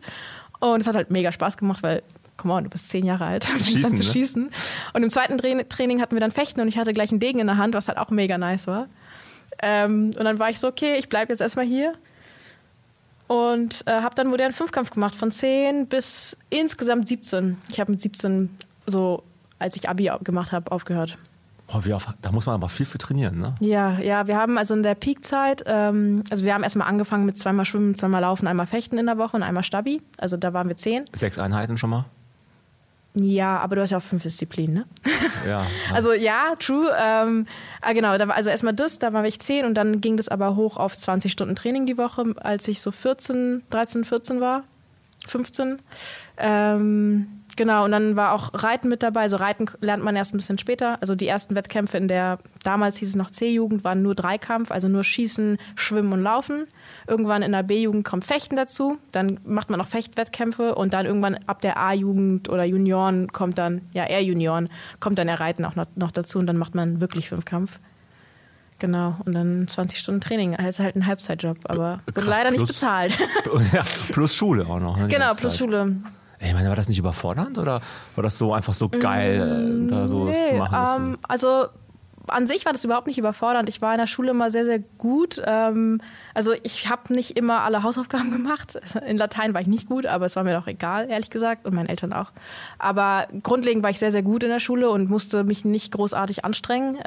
Und 0.59 0.81
es 0.81 0.87
hat 0.87 0.95
halt 0.95 1.09
mega 1.09 1.31
Spaß 1.31 1.55
gemacht, 1.55 1.81
weil, 1.83 2.03
come 2.35 2.53
on, 2.53 2.65
du 2.65 2.69
bist 2.69 2.89
zehn 2.89 3.05
Jahre 3.05 3.25
alt, 3.25 3.45
schießen, 3.63 3.81
dann 3.81 3.95
zu 3.95 4.03
ne? 4.03 4.11
schießen. 4.11 4.51
Und 4.93 5.03
im 5.03 5.09
zweiten 5.09 5.37
Training 5.37 6.01
hatten 6.01 6.15
wir 6.15 6.19
dann 6.19 6.31
Fechten 6.31 6.59
und 6.59 6.67
ich 6.67 6.77
hatte 6.77 6.93
gleich 6.93 7.11
einen 7.11 7.21
Degen 7.21 7.39
in 7.39 7.47
der 7.47 7.57
Hand, 7.57 7.73
was 7.73 7.87
halt 7.87 7.97
auch 7.97 8.09
mega 8.09 8.37
nice 8.37 8.67
war. 8.67 8.87
Ähm, 9.61 10.13
und 10.17 10.23
dann 10.23 10.39
war 10.39 10.49
ich 10.49 10.59
so, 10.59 10.67
okay, 10.67 10.95
ich 10.97 11.09
bleibe 11.09 11.31
jetzt 11.31 11.41
erstmal 11.41 11.65
hier. 11.65 11.93
Und 13.27 13.83
äh, 13.85 14.01
habe 14.01 14.15
dann 14.15 14.27
modernen 14.27 14.53
Fünfkampf 14.53 14.89
gemacht, 14.89 15.15
von 15.15 15.31
10 15.31 15.87
bis 15.87 16.37
insgesamt 16.49 17.07
17. 17.07 17.57
Ich 17.69 17.79
habe 17.79 17.91
mit 17.91 18.01
17, 18.01 18.49
so 18.87 19.23
als 19.59 19.75
ich 19.75 19.87
Abi 19.87 20.11
gemacht 20.23 20.51
habe, 20.51 20.71
aufgehört. 20.71 21.17
Oh, 21.71 21.81
wie 21.83 21.93
oft, 21.93 22.09
da 22.23 22.31
muss 22.31 22.47
man 22.47 22.55
aber 22.55 22.69
viel 22.69 22.87
für 22.87 22.97
trainieren, 22.97 23.37
ne? 23.37 23.53
Ja, 23.59 23.99
ja, 23.99 24.25
wir 24.25 24.35
haben 24.35 24.57
also 24.57 24.73
in 24.73 24.81
der 24.81 24.95
Peakzeit, 24.95 25.63
ähm, 25.67 26.23
also 26.31 26.43
wir 26.43 26.55
haben 26.55 26.63
erstmal 26.63 26.87
angefangen 26.87 27.25
mit 27.25 27.37
zweimal 27.37 27.65
Schwimmen, 27.65 27.95
zweimal 27.95 28.21
Laufen, 28.21 28.47
einmal 28.47 28.65
Fechten 28.65 28.97
in 28.97 29.05
der 29.05 29.19
Woche 29.19 29.37
und 29.37 29.43
einmal 29.43 29.63
Stabi. 29.63 30.01
Also 30.17 30.35
da 30.35 30.53
waren 30.53 30.67
wir 30.67 30.77
zehn. 30.77 31.05
Sechs 31.13 31.37
Einheiten 31.37 31.77
schon 31.77 31.91
mal? 31.91 32.05
Ja, 33.15 33.57
aber 33.57 33.75
du 33.75 33.81
hast 33.81 33.89
ja 33.89 33.97
auch 33.97 34.03
fünf 34.03 34.23
Disziplinen, 34.23 34.75
ne? 34.75 34.85
Ja. 35.47 35.65
also 35.93 36.13
ja, 36.13 36.55
true. 36.59 36.91
Ähm, 36.97 37.47
ah, 37.81 37.93
genau, 37.93 38.17
da 38.17 38.27
war 38.27 38.35
also 38.35 38.49
erstmal 38.49 38.73
das, 38.73 38.99
da 38.99 39.13
war 39.13 39.25
ich 39.25 39.39
zehn 39.39 39.65
und 39.65 39.73
dann 39.73 39.99
ging 39.99 40.15
das 40.15 40.29
aber 40.29 40.55
hoch 40.55 40.77
auf 40.77 40.95
20 40.95 41.31
Stunden 41.31 41.55
Training 41.55 41.85
die 41.85 41.97
Woche, 41.97 42.35
als 42.37 42.67
ich 42.67 42.81
so 42.81 42.91
14, 42.91 43.63
13, 43.71 44.05
14 44.05 44.41
war. 44.41 44.63
15. 45.27 45.81
Ähm, 46.37 47.38
Genau, 47.59 47.83
und 47.83 47.91
dann 47.91 48.15
war 48.15 48.31
auch 48.31 48.51
Reiten 48.53 48.87
mit 48.87 49.03
dabei. 49.03 49.23
Also 49.23 49.35
Reiten 49.35 49.65
lernt 49.81 50.01
man 50.01 50.15
erst 50.15 50.33
ein 50.33 50.37
bisschen 50.37 50.57
später. 50.57 50.97
Also 51.01 51.13
die 51.13 51.27
ersten 51.27 51.55
Wettkämpfe 51.55 51.97
in 51.97 52.07
der, 52.07 52.37
damals 52.63 52.95
hieß 52.95 53.09
es 53.09 53.15
noch 53.17 53.31
C-Jugend, 53.31 53.83
waren 53.83 54.01
nur 54.01 54.15
Dreikampf, 54.15 54.71
also 54.71 54.87
nur 54.87 55.03
Schießen, 55.03 55.57
Schwimmen 55.75 56.13
und 56.13 56.23
Laufen. 56.23 56.67
Irgendwann 57.05 57.41
in 57.41 57.51
der 57.51 57.63
B-Jugend 57.63 58.05
kommt 58.05 58.23
Fechten 58.23 58.55
dazu. 58.55 58.97
Dann 59.11 59.41
macht 59.43 59.69
man 59.69 59.77
noch 59.77 59.89
Fechtwettkämpfe 59.89 60.73
und 60.73 60.93
dann 60.93 61.05
irgendwann 61.05 61.37
ab 61.47 61.59
der 61.59 61.75
A-Jugend 61.75 62.47
oder 62.47 62.63
Junioren 62.63 63.27
kommt 63.33 63.57
dann, 63.57 63.81
ja 63.91 64.05
eher 64.05 64.23
Junioren, 64.23 64.69
kommt 65.01 65.17
dann 65.17 65.27
der 65.27 65.41
Reiten 65.41 65.65
auch 65.65 65.75
noch, 65.75 65.87
noch 65.95 66.13
dazu 66.13 66.39
und 66.39 66.47
dann 66.47 66.55
macht 66.55 66.75
man 66.75 67.01
wirklich 67.01 67.27
Fünfkampf. 67.27 67.77
Genau, 68.79 69.17
und 69.25 69.33
dann 69.33 69.67
20 69.67 69.99
Stunden 69.99 70.21
Training. 70.21 70.55
Also 70.55 70.81
halt 70.81 70.95
ein 70.95 71.05
Halbzeitjob, 71.05 71.57
aber 71.65 71.99
wird 72.05 72.25
leider 72.25 72.51
plus, 72.51 72.61
nicht 72.61 72.67
bezahlt. 72.69 73.19
Ja, 73.73 73.81
plus 74.13 74.33
Schule 74.33 74.65
auch 74.65 74.79
noch. 74.79 74.95
Ne, 74.95 75.09
genau, 75.09 75.33
plus 75.33 75.57
Schule. 75.57 75.97
Ich 76.41 76.53
meine, 76.53 76.69
war 76.69 76.75
das 76.75 76.87
nicht 76.87 76.99
überfordernd 76.99 77.57
oder 77.57 77.81
war 78.15 78.23
das 78.23 78.37
so 78.37 78.53
einfach 78.53 78.73
so 78.73 78.87
geil, 78.87 79.83
mm, 79.85 79.87
da 79.89 80.07
so 80.07 80.25
nee, 80.25 80.33
zu 80.49 80.55
machen? 80.55 81.11
Ähm, 81.11 81.17
also 81.27 81.67
an 82.27 82.47
sich 82.47 82.65
war 82.65 82.73
das 82.73 82.83
überhaupt 82.83 83.07
nicht 83.07 83.17
überfordernd. 83.17 83.67
Ich 83.69 83.81
war 83.81 83.93
in 83.93 83.97
der 83.97 84.07
Schule 84.07 84.31
immer 84.31 84.51
sehr, 84.51 84.65
sehr 84.65 84.79
gut. 84.79 85.41
Ähm, 85.45 86.01
also 86.33 86.53
ich 86.63 86.89
habe 86.89 87.13
nicht 87.13 87.37
immer 87.37 87.61
alle 87.61 87.83
Hausaufgaben 87.83 88.31
gemacht. 88.37 88.79
In 89.05 89.17
Latein 89.17 89.53
war 89.53 89.61
ich 89.61 89.67
nicht 89.67 89.89
gut, 89.89 90.05
aber 90.05 90.25
es 90.25 90.35
war 90.35 90.43
mir 90.43 90.53
doch 90.53 90.67
egal, 90.67 91.09
ehrlich 91.09 91.29
gesagt, 91.29 91.65
und 91.65 91.73
meinen 91.73 91.89
Eltern 91.89 92.13
auch. 92.13 92.31
Aber 92.77 93.27
grundlegend 93.43 93.83
war 93.83 93.89
ich 93.89 93.99
sehr, 93.99 94.11
sehr 94.11 94.23
gut 94.23 94.43
in 94.43 94.49
der 94.49 94.59
Schule 94.59 94.89
und 94.89 95.09
musste 95.09 95.43
mich 95.43 95.65
nicht 95.65 95.91
großartig 95.91 96.45
anstrengen. 96.45 96.97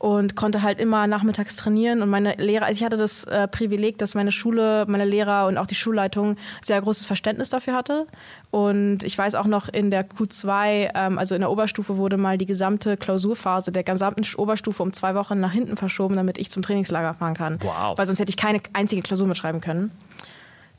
Und 0.00 0.34
konnte 0.34 0.62
halt 0.62 0.78
immer 0.80 1.06
nachmittags 1.06 1.56
trainieren. 1.56 2.00
Und 2.00 2.08
meine 2.08 2.32
Lehrer, 2.36 2.64
also 2.64 2.78
ich 2.78 2.84
hatte 2.84 2.96
das 2.96 3.24
äh, 3.24 3.46
Privileg, 3.46 3.98
dass 3.98 4.14
meine 4.14 4.32
Schule, 4.32 4.86
meine 4.88 5.04
Lehrer 5.04 5.46
und 5.46 5.58
auch 5.58 5.66
die 5.66 5.74
Schulleitung 5.74 6.36
sehr 6.62 6.80
großes 6.80 7.04
Verständnis 7.04 7.50
dafür 7.50 7.74
hatte. 7.74 8.06
Und 8.50 9.04
ich 9.04 9.16
weiß 9.18 9.34
auch 9.34 9.44
noch 9.44 9.68
in 9.68 9.90
der 9.90 10.08
Q2, 10.08 10.92
ähm, 10.94 11.18
also 11.18 11.34
in 11.34 11.42
der 11.42 11.50
Oberstufe, 11.50 11.98
wurde 11.98 12.16
mal 12.16 12.38
die 12.38 12.46
gesamte 12.46 12.96
Klausurphase 12.96 13.72
der 13.72 13.82
gesamten 13.82 14.24
Oberstufe 14.36 14.82
um 14.82 14.94
zwei 14.94 15.14
Wochen 15.14 15.38
nach 15.38 15.52
hinten 15.52 15.76
verschoben, 15.76 16.16
damit 16.16 16.38
ich 16.38 16.50
zum 16.50 16.62
Trainingslager 16.62 17.12
fahren 17.12 17.34
kann. 17.34 17.58
Wow. 17.60 17.98
Weil 17.98 18.06
sonst 18.06 18.20
hätte 18.20 18.30
ich 18.30 18.38
keine 18.38 18.60
einzige 18.72 19.02
Klausur 19.02 19.26
mitschreiben 19.26 19.60
können. 19.60 19.90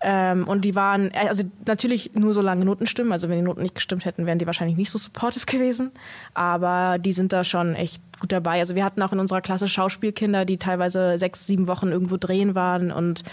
Ähm, 0.04 0.48
und 0.48 0.66
die 0.66 0.76
waren, 0.76 1.12
äh, 1.12 1.28
also 1.30 1.44
natürlich 1.68 2.12
nur 2.16 2.34
so 2.34 2.42
lange 2.42 2.66
Noten 2.66 2.88
stimmen. 2.88 3.12
Also 3.12 3.30
wenn 3.30 3.38
die 3.38 3.44
Noten 3.44 3.62
nicht 3.62 3.76
gestimmt 3.76 4.06
hätten, 4.06 4.26
wären 4.26 4.40
die 4.40 4.48
wahrscheinlich 4.48 4.78
nicht 4.78 4.90
so 4.90 4.98
supportive 4.98 5.46
gewesen. 5.48 5.92
Aber 6.34 6.98
die 7.00 7.14
sind 7.14 7.34
da 7.34 7.44
schon 7.44 7.76
echt 7.76 8.02
gut 8.20 8.32
dabei. 8.32 8.60
Also 8.60 8.76
wir 8.76 8.84
hatten 8.84 9.02
auch 9.02 9.14
in 9.14 9.20
unserer 9.20 9.42
Klasse 9.42 9.68
Schauspielkinder, 9.68 10.46
die 10.46 10.58
teilweise 10.58 11.18
sechs, 11.18 11.46
sieben 11.46 11.68
Wochen 11.68 11.90
irgendwo 11.90 12.18
drehen 12.18 12.56
waren 12.56 12.92
und 12.92 13.24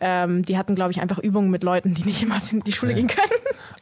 ähm, 0.00 0.44
die 0.44 0.58
hatten, 0.58 0.74
glaube 0.74 0.90
ich, 0.90 1.00
einfach 1.00 1.18
Übungen 1.18 1.50
mit 1.50 1.62
Leuten, 1.62 1.94
die 1.94 2.02
nicht 2.02 2.22
immer 2.22 2.38
in 2.50 2.60
die 2.60 2.72
Schule 2.72 2.92
ja. 2.92 2.98
gehen 2.98 3.06
können. 3.06 3.30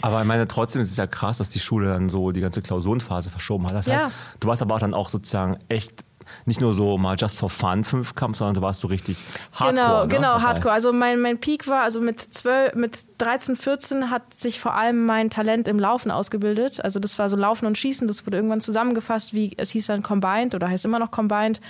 Aber 0.02 0.20
ich 0.20 0.26
meine, 0.26 0.46
trotzdem 0.46 0.82
ist 0.82 0.90
es 0.90 0.96
ja 0.96 1.06
krass, 1.06 1.38
dass 1.38 1.50
die 1.50 1.60
Schule 1.60 1.88
dann 1.88 2.08
so 2.08 2.32
die 2.32 2.40
ganze 2.40 2.60
Klausurenphase 2.60 3.30
verschoben 3.30 3.64
hat. 3.64 3.72
Das 3.72 3.88
heißt, 3.88 4.04
ja. 4.04 4.10
du 4.40 4.48
warst 4.48 4.60
aber 4.60 4.74
auch 4.74 4.80
dann 4.80 4.94
auch 4.94 5.08
sozusagen 5.08 5.58
echt 5.68 6.04
nicht 6.44 6.60
nur 6.60 6.74
so 6.74 6.98
mal 6.98 7.16
just 7.18 7.38
for 7.38 7.50
fun 7.50 7.84
Fünfkampf, 7.84 8.38
sondern 8.38 8.54
du 8.54 8.62
warst 8.62 8.80
so 8.80 8.88
richtig 8.88 9.16
hardcore. 9.52 9.72
Genau, 9.72 10.02
ne? 10.02 10.08
genau, 10.08 10.32
dabei. 10.34 10.42
hardcore. 10.42 10.74
Also 10.74 10.92
mein, 10.92 11.20
mein 11.20 11.38
Peak 11.38 11.68
war, 11.68 11.82
also 11.82 12.00
mit 12.00 12.20
12, 12.20 12.74
mit 12.74 13.04
13, 13.18 13.56
14 13.56 14.10
hat 14.10 14.34
sich 14.34 14.60
vor 14.60 14.74
allem 14.74 15.04
mein 15.06 15.30
Talent 15.30 15.68
im 15.68 15.78
Laufen 15.78 16.10
ausgebildet. 16.10 16.82
Also 16.84 17.00
das 17.00 17.18
war 17.18 17.28
so 17.28 17.36
Laufen 17.36 17.66
und 17.66 17.78
Schießen, 17.78 18.06
das 18.06 18.26
wurde 18.26 18.36
irgendwann 18.36 18.60
zusammengefasst, 18.60 19.32
wie 19.32 19.52
es 19.56 19.70
hieß 19.70 19.86
dann 19.86 20.02
Combined 20.02 20.54
oder 20.54 20.68
heißt 20.68 20.84
immer 20.84 20.98
noch 20.98 21.10
Combined. 21.10 21.60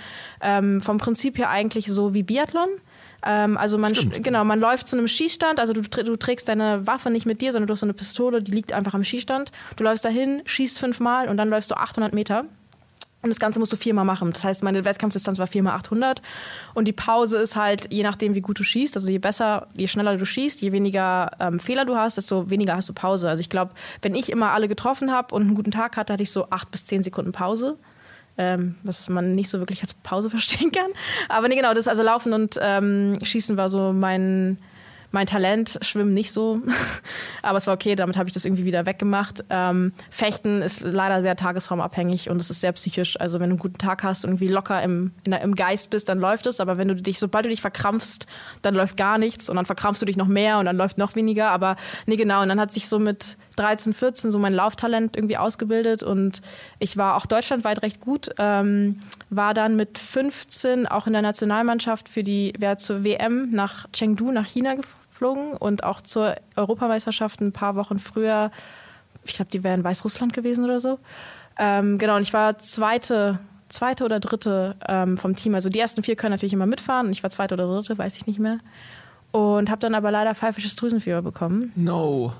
Ähm, 0.41 0.81
vom 0.81 0.97
Prinzip 0.97 1.37
her 1.37 1.49
eigentlich 1.49 1.87
so 1.87 2.13
wie 2.13 2.23
Biathlon 2.23 2.69
ähm, 3.25 3.57
also 3.57 3.77
man 3.77 3.95
Stimmt. 3.95 4.21
genau, 4.23 4.43
man 4.43 4.59
läuft 4.59 4.87
zu 4.87 4.97
einem 4.97 5.07
Schießstand, 5.07 5.59
also 5.59 5.73
du, 5.73 5.81
du, 5.81 6.17
trägst 6.17 6.49
deine 6.49 6.85
Waffe 6.85 7.09
nicht 7.09 7.25
mit 7.25 7.41
dir, 7.41 7.51
sondern 7.51 7.67
du 7.67 7.71
hast 7.73 7.79
so 7.79 7.85
eine 7.85 7.93
Pistole, 7.93 8.43
die 8.43 8.51
liegt 8.51 8.73
einfach 8.73 8.93
am 8.93 9.03
Schießstand. 9.03 9.51
Du 9.77 9.83
läufst 9.83 10.03
dahin, 10.03 10.41
schießt 10.45 10.79
fünfmal 10.79 11.29
und 11.29 11.37
dann 11.37 11.49
läufst 11.49 11.71
du 11.71 11.75
800 11.75 12.13
Meter. 12.13 12.45
Und 13.23 13.29
das 13.29 13.39
Ganze 13.39 13.57
musst 13.57 13.71
du 13.71 13.77
viermal 13.77 14.03
machen. 14.03 14.31
Das 14.31 14.43
heißt, 14.43 14.63
meine 14.63 14.83
Wettkampfdistanz 14.83 15.39
war 15.39 15.47
viermal 15.47 15.75
800. 15.75 16.21
Und 16.73 16.89
die 16.89 16.93
Pause 16.93 17.37
ist 17.37 17.55
halt, 17.55 17.87
je 17.91 18.03
nachdem, 18.03 18.35
wie 18.35 18.41
gut 18.41 18.59
du 18.59 18.63
schießt, 18.63 18.97
also 18.97 19.09
je 19.09 19.17
besser, 19.17 19.67
je 19.75 19.87
schneller 19.87 20.17
du 20.17 20.25
schießt, 20.25 20.61
je 20.61 20.73
weniger 20.73 21.31
ähm, 21.39 21.61
Fehler 21.61 21.85
du 21.85 21.95
hast, 21.95 22.17
desto 22.17 22.49
weniger 22.49 22.75
hast 22.75 22.89
du 22.89 22.93
Pause. 22.93 23.29
Also 23.29 23.39
ich 23.39 23.49
glaube, 23.49 23.71
wenn 24.01 24.13
ich 24.13 24.29
immer 24.29 24.51
alle 24.51 24.67
getroffen 24.67 25.13
habe 25.13 25.33
und 25.33 25.43
einen 25.43 25.55
guten 25.55 25.71
Tag 25.71 25.95
hatte, 25.95 26.11
hatte 26.11 26.23
ich 26.23 26.31
so 26.31 26.49
acht 26.49 26.69
bis 26.69 26.85
zehn 26.85 27.01
Sekunden 27.01 27.31
Pause. 27.31 27.77
Ähm, 28.37 28.75
was 28.83 29.07
man 29.09 29.35
nicht 29.35 29.49
so 29.49 29.59
wirklich 29.59 29.81
als 29.83 29.93
Pause 29.93 30.29
verstehen 30.29 30.71
kann. 30.71 30.91
Aber 31.29 31.47
nee, 31.47 31.55
genau, 31.55 31.73
das 31.73 31.87
also 31.87 32.03
Laufen 32.03 32.33
und 32.33 32.59
ähm, 32.61 33.19
Schießen 33.21 33.55
war 33.55 33.69
so 33.69 33.93
mein, 33.93 34.57
mein 35.13 35.27
Talent, 35.27 35.77
Schwimmen 35.81 36.15
nicht 36.15 36.33
so. 36.33 36.59
Aber 37.43 37.59
es 37.59 37.67
war 37.67 37.75
okay, 37.75 37.93
damit 37.93 38.17
habe 38.17 38.27
ich 38.27 38.33
das 38.33 38.45
irgendwie 38.45 38.65
wieder 38.65 38.87
weggemacht. 38.87 39.45
Ähm, 39.51 39.93
Fechten 40.09 40.63
ist 40.63 40.81
leider 40.81 41.21
sehr 41.21 41.35
tagesformabhängig 41.35 42.31
und 42.31 42.41
es 42.41 42.49
ist 42.49 42.61
sehr 42.61 42.71
psychisch. 42.71 43.19
Also 43.19 43.39
wenn 43.39 43.49
du 43.49 43.53
einen 43.53 43.59
guten 43.59 43.77
Tag 43.77 44.03
hast 44.03 44.25
und 44.25 44.31
irgendwie 44.31 44.47
locker 44.47 44.81
im, 44.81 45.11
der, 45.27 45.41
im 45.41 45.53
Geist 45.53 45.91
bist, 45.91 46.09
dann 46.09 46.19
läuft 46.19 46.47
es. 46.47 46.59
Aber 46.59 46.79
wenn 46.79 46.87
du 46.87 46.95
dich, 46.95 47.19
sobald 47.19 47.45
du 47.45 47.49
dich 47.49 47.61
verkrampfst, 47.61 48.25
dann 48.63 48.73
läuft 48.73 48.97
gar 48.97 49.19
nichts 49.19 49.49
und 49.49 49.55
dann 49.55 49.67
verkrampfst 49.67 50.01
du 50.01 50.07
dich 50.07 50.17
noch 50.17 50.27
mehr 50.27 50.57
und 50.57 50.65
dann 50.65 50.77
läuft 50.77 50.97
noch 50.97 51.15
weniger. 51.15 51.51
Aber 51.51 51.75
nee, 52.07 52.15
genau. 52.15 52.41
Und 52.41 52.49
dann 52.49 52.59
hat 52.59 52.73
sich 52.73 52.89
so 52.89 52.97
mit 52.97 53.37
13, 53.57 53.93
14 53.93 54.31
so 54.31 54.39
mein 54.39 54.55
Lauftalent 54.55 55.15
irgendwie 55.15 55.37
ausgebildet 55.37 56.01
und 56.01 56.41
ich 56.79 56.97
war 56.97 57.17
auch 57.17 57.27
deutschlandweit 57.27 57.83
recht 57.83 57.99
gut. 57.99 58.31
Ähm, 58.39 58.97
war 59.29 59.53
dann 59.53 59.75
mit 59.75 59.99
15 59.99 60.87
auch 60.87 61.05
in 61.05 61.13
der 61.13 61.21
Nationalmannschaft 61.21 62.09
für 62.09 62.23
die, 62.23 62.53
wer 62.57 62.77
zur 62.79 63.03
WM 63.03 63.51
nach 63.51 63.85
Chengdu, 63.93 64.31
nach 64.31 64.47
China 64.47 64.73
gefahren 64.73 65.02
geflogen 65.23 65.53
und 65.53 65.83
auch 65.83 66.01
zur 66.01 66.35
Europameisterschaft 66.55 67.41
ein 67.41 67.51
paar 67.51 67.75
Wochen 67.75 67.99
früher, 67.99 68.51
ich 69.25 69.35
glaube, 69.35 69.51
die 69.51 69.63
wären 69.63 69.79
in 69.79 69.83
Weißrussland 69.83 70.33
gewesen 70.33 70.65
oder 70.65 70.79
so. 70.79 70.99
Ähm, 71.57 71.97
genau, 71.97 72.15
und 72.15 72.23
ich 72.23 72.33
war 72.33 72.57
zweite, 72.57 73.39
zweite 73.69 74.03
oder 74.03 74.19
dritte 74.19 74.75
ähm, 74.87 75.17
vom 75.17 75.35
Team. 75.35 75.55
Also 75.55 75.69
die 75.69 75.79
ersten 75.79 76.03
vier 76.03 76.15
können 76.15 76.31
natürlich 76.31 76.53
immer 76.53 76.65
mitfahren 76.65 77.07
und 77.07 77.11
ich 77.13 77.23
war 77.23 77.29
zweite 77.29 77.53
oder 77.53 77.67
dritte, 77.67 77.97
weiß 77.97 78.17
ich 78.17 78.27
nicht 78.27 78.39
mehr. 78.39 78.59
Und 79.31 79.69
habe 79.69 79.79
dann 79.79 79.95
aber 79.95 80.11
leider 80.11 80.35
pfeifisches 80.35 80.75
Drüsenfieber 80.75 81.21
bekommen. 81.21 81.71
No. 81.75 82.33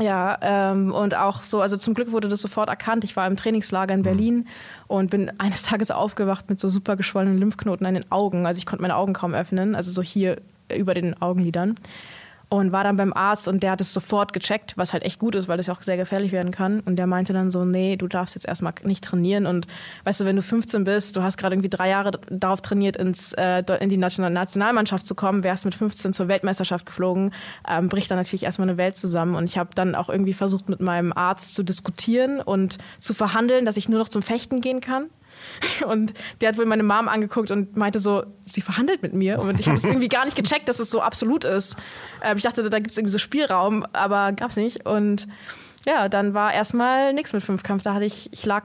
Ja, 0.00 0.38
ähm, 0.42 0.92
und 0.92 1.16
auch 1.16 1.42
so, 1.42 1.60
also 1.60 1.76
zum 1.76 1.94
Glück 1.94 2.12
wurde 2.12 2.28
das 2.28 2.40
sofort 2.40 2.68
erkannt. 2.68 3.02
Ich 3.02 3.16
war 3.16 3.26
im 3.26 3.36
Trainingslager 3.36 3.94
in 3.94 4.02
Berlin 4.02 4.36
mhm. 4.36 4.46
und 4.86 5.10
bin 5.10 5.32
eines 5.38 5.62
Tages 5.62 5.90
aufgewacht 5.90 6.48
mit 6.48 6.60
so 6.60 6.68
super 6.68 6.96
geschwollenen 6.96 7.38
Lymphknoten 7.38 7.86
an 7.86 7.94
den 7.94 8.10
Augen. 8.10 8.46
Also 8.46 8.58
ich 8.58 8.66
konnte 8.66 8.82
meine 8.82 8.96
Augen 8.96 9.12
kaum 9.12 9.34
öffnen, 9.34 9.74
also 9.74 9.90
so 9.90 10.02
hier 10.02 10.38
über 10.76 10.94
den 10.94 11.20
Augenlidern 11.20 11.76
und 12.50 12.72
war 12.72 12.82
dann 12.82 12.96
beim 12.96 13.12
Arzt 13.12 13.46
und 13.46 13.62
der 13.62 13.72
hat 13.72 13.80
es 13.80 13.92
sofort 13.92 14.32
gecheckt, 14.32 14.76
was 14.76 14.92
halt 14.92 15.02
echt 15.02 15.18
gut 15.18 15.34
ist, 15.34 15.48
weil 15.48 15.58
das 15.58 15.66
ja 15.66 15.74
auch 15.74 15.82
sehr 15.82 15.98
gefährlich 15.98 16.32
werden 16.32 16.50
kann. 16.50 16.80
Und 16.80 16.96
der 16.96 17.06
meinte 17.06 17.32
dann 17.32 17.50
so, 17.50 17.64
nee, 17.64 17.96
du 17.96 18.08
darfst 18.08 18.34
jetzt 18.34 18.46
erstmal 18.46 18.72
nicht 18.84 19.04
trainieren. 19.04 19.44
Und 19.44 19.66
weißt 20.04 20.20
du, 20.20 20.24
wenn 20.24 20.36
du 20.36 20.42
15 20.42 20.84
bist, 20.84 21.16
du 21.16 21.22
hast 21.22 21.36
gerade 21.36 21.54
irgendwie 21.54 21.68
drei 21.68 21.90
Jahre 21.90 22.12
darauf 22.30 22.62
trainiert, 22.62 22.96
ins, 22.96 23.34
äh, 23.34 23.62
in 23.80 23.90
die 23.90 23.98
Nationalmannschaft 23.98 25.06
zu 25.06 25.14
kommen, 25.14 25.44
wärst 25.44 25.66
mit 25.66 25.74
15 25.74 26.14
zur 26.14 26.28
Weltmeisterschaft 26.28 26.86
geflogen, 26.86 27.32
ähm, 27.68 27.90
bricht 27.90 28.10
dann 28.10 28.18
natürlich 28.18 28.44
erstmal 28.44 28.68
eine 28.68 28.78
Welt 28.78 28.96
zusammen. 28.96 29.34
Und 29.34 29.44
ich 29.44 29.58
habe 29.58 29.70
dann 29.74 29.94
auch 29.94 30.08
irgendwie 30.08 30.32
versucht, 30.32 30.70
mit 30.70 30.80
meinem 30.80 31.12
Arzt 31.12 31.54
zu 31.54 31.62
diskutieren 31.62 32.40
und 32.40 32.78
zu 32.98 33.12
verhandeln, 33.12 33.66
dass 33.66 33.76
ich 33.76 33.90
nur 33.90 33.98
noch 33.98 34.08
zum 34.08 34.22
Fechten 34.22 34.60
gehen 34.60 34.80
kann. 34.80 35.08
Und 35.86 36.14
der 36.40 36.50
hat 36.50 36.58
wohl 36.58 36.66
meine 36.66 36.82
Mom 36.82 37.08
angeguckt 37.08 37.50
und 37.50 37.76
meinte 37.76 37.98
so, 37.98 38.24
sie 38.44 38.60
verhandelt 38.60 39.02
mit 39.02 39.14
mir. 39.14 39.38
Und 39.38 39.60
ich 39.60 39.66
habe 39.68 39.76
es 39.76 39.84
irgendwie 39.86 40.08
gar 40.08 40.24
nicht 40.24 40.36
gecheckt, 40.36 40.68
dass 40.68 40.80
es 40.80 40.90
so 40.90 41.00
absolut 41.00 41.44
ist. 41.44 41.76
Ähm, 42.22 42.36
ich 42.36 42.44
dachte, 42.44 42.68
da 42.68 42.78
gibt 42.78 42.92
es 42.92 42.98
irgendwie 42.98 43.12
so 43.12 43.18
Spielraum, 43.18 43.86
aber 43.92 44.32
gab 44.32 44.50
es 44.50 44.56
nicht. 44.56 44.86
Und 44.86 45.26
ja, 45.86 46.08
dann 46.08 46.34
war 46.34 46.52
erstmal 46.52 47.12
nichts 47.12 47.32
mit 47.32 47.42
Fünfkampf. 47.42 47.82
Da 47.82 47.94
hatte 47.94 48.04
ich, 48.04 48.32
ich 48.32 48.44
lag 48.44 48.64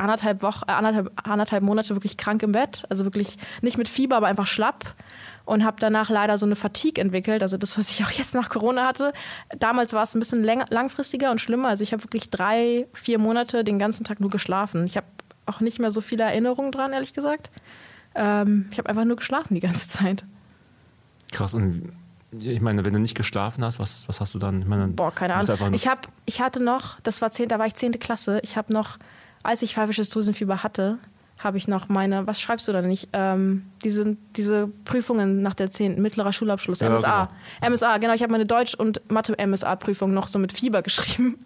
anderthalb 0.00 0.42
Wochen, 0.42 0.64
äh, 0.66 0.72
anderthalb, 0.72 1.10
anderthalb 1.22 1.62
Monate 1.62 1.94
wirklich 1.94 2.16
krank 2.16 2.42
im 2.42 2.52
Bett. 2.52 2.84
Also 2.88 3.04
wirklich 3.04 3.36
nicht 3.60 3.78
mit 3.78 3.88
Fieber, 3.88 4.16
aber 4.16 4.26
einfach 4.26 4.46
schlapp. 4.46 4.94
Und 5.44 5.64
habe 5.64 5.78
danach 5.80 6.10
leider 6.10 6.38
so 6.38 6.46
eine 6.46 6.54
Fatigue 6.54 7.02
entwickelt, 7.02 7.42
also 7.42 7.56
das, 7.56 7.76
was 7.76 7.90
ich 7.90 8.04
auch 8.04 8.10
jetzt 8.12 8.34
nach 8.34 8.50
Corona 8.50 8.86
hatte. 8.86 9.12
Damals 9.58 9.92
war 9.92 10.02
es 10.02 10.14
ein 10.14 10.20
bisschen 10.20 10.44
langfristiger 10.44 11.30
und 11.30 11.40
schlimmer. 11.40 11.68
Also 11.68 11.82
ich 11.82 11.92
habe 11.92 12.04
wirklich 12.04 12.30
drei, 12.30 12.86
vier 12.92 13.18
Monate 13.18 13.64
den 13.64 13.78
ganzen 13.78 14.04
Tag 14.04 14.20
nur 14.20 14.30
geschlafen. 14.30 14.86
Ich 14.86 14.96
habe 14.96 15.06
auch 15.50 15.60
nicht 15.60 15.78
mehr 15.78 15.90
so 15.90 16.00
viele 16.00 16.24
Erinnerungen 16.24 16.72
dran, 16.72 16.92
ehrlich 16.92 17.12
gesagt. 17.12 17.50
Ähm, 18.14 18.66
ich 18.70 18.78
habe 18.78 18.88
einfach 18.88 19.04
nur 19.04 19.16
geschlafen 19.16 19.54
die 19.54 19.60
ganze 19.60 19.88
Zeit. 19.88 20.24
Krass, 21.32 21.54
und 21.54 21.92
ich 22.38 22.60
meine, 22.60 22.84
wenn 22.84 22.92
du 22.92 23.00
nicht 23.00 23.16
geschlafen 23.16 23.64
hast, 23.64 23.78
was, 23.78 24.06
was 24.08 24.20
hast 24.20 24.34
du 24.34 24.38
dann? 24.38 24.62
Ich 24.62 24.68
meine, 24.68 24.88
Boah, 24.88 25.12
keine 25.12 25.34
Ahnung. 25.34 25.74
Ich, 25.74 25.88
hab, 25.88 26.08
ich 26.26 26.40
hatte 26.40 26.62
noch, 26.62 27.00
das 27.00 27.20
war 27.22 27.30
10, 27.30 27.48
da 27.48 27.58
war 27.58 27.66
ich 27.66 27.74
10. 27.74 27.98
Klasse, 27.98 28.40
ich 28.42 28.56
habe 28.56 28.72
noch, 28.72 28.98
als 29.42 29.62
ich 29.62 29.74
pfeifisches 29.74 30.10
Drüsenfieber 30.10 30.62
hatte, 30.62 30.98
habe 31.42 31.56
ich 31.56 31.68
noch 31.68 31.88
meine, 31.88 32.26
was 32.26 32.40
schreibst 32.40 32.68
du 32.68 32.72
da 32.72 32.82
nicht? 32.82 33.08
Ähm, 33.14 33.64
diese, 33.82 34.16
diese 34.36 34.68
Prüfungen 34.84 35.40
nach 35.40 35.54
der 35.54 35.70
10. 35.70 36.00
mittlerer 36.00 36.32
Schulabschluss, 36.32 36.80
ja, 36.80 36.90
MSA. 36.90 37.30
Genau. 37.60 37.72
MSA, 37.72 37.98
genau, 37.98 38.12
ich 38.12 38.22
habe 38.22 38.30
meine 38.30 38.44
Deutsch- 38.44 38.74
und 38.74 39.00
Mathe-MSA-Prüfung 39.10 40.12
noch 40.12 40.28
so 40.28 40.38
mit 40.38 40.52
Fieber 40.52 40.82
geschrieben. 40.82 41.38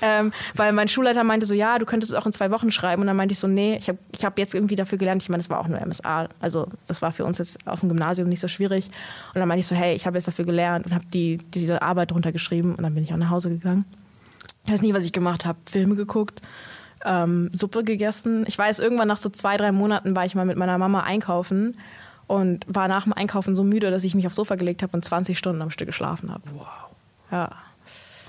ähm, 0.00 0.32
weil 0.54 0.72
mein 0.72 0.88
Schulleiter 0.88 1.24
meinte 1.24 1.44
so, 1.44 1.54
ja, 1.54 1.78
du 1.78 1.84
könntest 1.84 2.12
es 2.12 2.18
auch 2.18 2.24
in 2.24 2.32
zwei 2.32 2.50
Wochen 2.50 2.70
schreiben. 2.70 3.02
Und 3.02 3.06
dann 3.06 3.16
meinte 3.16 3.32
ich 3.32 3.38
so, 3.38 3.48
nee, 3.48 3.76
ich 3.76 3.88
habe 3.88 3.98
ich 4.12 4.24
hab 4.24 4.38
jetzt 4.38 4.54
irgendwie 4.54 4.76
dafür 4.76 4.96
gelernt. 4.96 5.22
Ich 5.22 5.28
meine, 5.28 5.42
das 5.42 5.50
war 5.50 5.60
auch 5.60 5.68
nur 5.68 5.78
MSA. 5.78 6.28
Also 6.40 6.66
das 6.86 7.02
war 7.02 7.12
für 7.12 7.26
uns 7.26 7.36
jetzt 7.36 7.58
auf 7.66 7.80
dem 7.80 7.90
Gymnasium 7.90 8.28
nicht 8.30 8.40
so 8.40 8.48
schwierig. 8.48 8.86
Und 9.34 9.40
dann 9.40 9.48
meinte 9.48 9.60
ich 9.60 9.66
so, 9.66 9.76
hey, 9.76 9.94
ich 9.94 10.06
habe 10.06 10.16
jetzt 10.16 10.28
dafür 10.28 10.46
gelernt 10.46 10.86
und 10.86 10.94
habe 10.94 11.04
die, 11.12 11.36
diese 11.52 11.82
Arbeit 11.82 12.12
drunter 12.12 12.32
geschrieben. 12.32 12.74
Und 12.74 12.82
dann 12.82 12.94
bin 12.94 13.04
ich 13.04 13.12
auch 13.12 13.18
nach 13.18 13.30
Hause 13.30 13.50
gegangen. 13.50 13.84
Ich 14.64 14.72
weiß 14.72 14.80
nie, 14.80 14.94
was 14.94 15.04
ich 15.04 15.12
gemacht 15.12 15.44
habe. 15.44 15.58
Filme 15.66 15.96
geguckt 15.96 16.40
ähm, 17.04 17.50
Suppe 17.52 17.84
gegessen. 17.84 18.44
Ich 18.46 18.58
weiß, 18.58 18.78
irgendwann 18.78 19.08
nach 19.08 19.18
so 19.18 19.28
zwei, 19.28 19.56
drei 19.56 19.72
Monaten 19.72 20.16
war 20.16 20.24
ich 20.24 20.34
mal 20.34 20.46
mit 20.46 20.56
meiner 20.56 20.78
Mama 20.78 21.02
einkaufen 21.02 21.76
und 22.26 22.66
war 22.68 22.88
nach 22.88 23.04
dem 23.04 23.12
Einkaufen 23.12 23.54
so 23.54 23.64
müde, 23.64 23.90
dass 23.90 24.04
ich 24.04 24.14
mich 24.14 24.26
aufs 24.26 24.36
Sofa 24.36 24.54
gelegt 24.54 24.82
habe 24.82 24.92
und 24.96 25.04
20 25.04 25.38
Stunden 25.38 25.62
am 25.62 25.70
Stück 25.70 25.86
geschlafen 25.86 26.30
habe. 26.30 26.42
Wow. 26.54 26.66
Ja. 27.30 27.50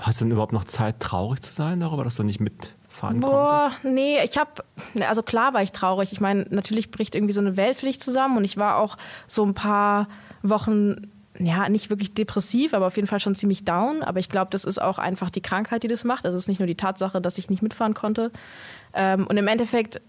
Hast 0.01 0.21
du 0.21 0.25
denn 0.25 0.31
überhaupt 0.31 0.53
noch 0.53 0.63
Zeit, 0.63 0.99
traurig 0.99 1.41
zu 1.41 1.51
sein 1.53 1.79
darüber, 1.79 2.03
dass 2.03 2.15
du 2.15 2.23
nicht 2.23 2.39
mitfahren 2.39 3.19
Boah, 3.19 3.71
konntest? 3.71 3.83
nee, 3.83 4.17
ich 4.23 4.37
habe, 4.37 4.51
also 5.01 5.21
klar 5.21 5.53
war 5.53 5.61
ich 5.61 5.73
traurig. 5.73 6.13
Ich 6.13 6.21
meine, 6.21 6.45
natürlich 6.49 6.91
bricht 6.91 7.15
irgendwie 7.15 7.33
so 7.33 7.41
eine 7.41 7.57
Welt 7.57 7.77
für 7.77 7.85
dich 7.85 7.99
zusammen 7.99 8.37
und 8.37 8.45
ich 8.45 8.55
war 8.55 8.77
auch 8.77 8.97
so 9.27 9.43
ein 9.43 9.53
paar 9.53 10.07
Wochen 10.41 11.09
ja, 11.39 11.69
nicht 11.69 11.89
wirklich 11.89 12.13
depressiv, 12.13 12.73
aber 12.73 12.87
auf 12.87 12.97
jeden 12.97 13.07
Fall 13.07 13.19
schon 13.19 13.33
ziemlich 13.33 13.63
down. 13.63 14.03
Aber 14.03 14.19
ich 14.19 14.29
glaube, 14.29 14.51
das 14.51 14.65
ist 14.65 14.81
auch 14.81 14.99
einfach 14.99 15.29
die 15.29 15.41
Krankheit, 15.41 15.83
die 15.83 15.87
das 15.87 16.03
macht. 16.03 16.25
Also 16.25 16.37
es 16.37 16.43
ist 16.43 16.47
nicht 16.49 16.59
nur 16.59 16.67
die 16.67 16.75
Tatsache, 16.75 17.21
dass 17.21 17.37
ich 17.37 17.49
nicht 17.49 17.61
mitfahren 17.63 17.93
konnte. 17.93 18.31
Ähm, 18.93 19.25
und 19.25 19.37
im 19.37 19.47
Endeffekt, 19.47 20.01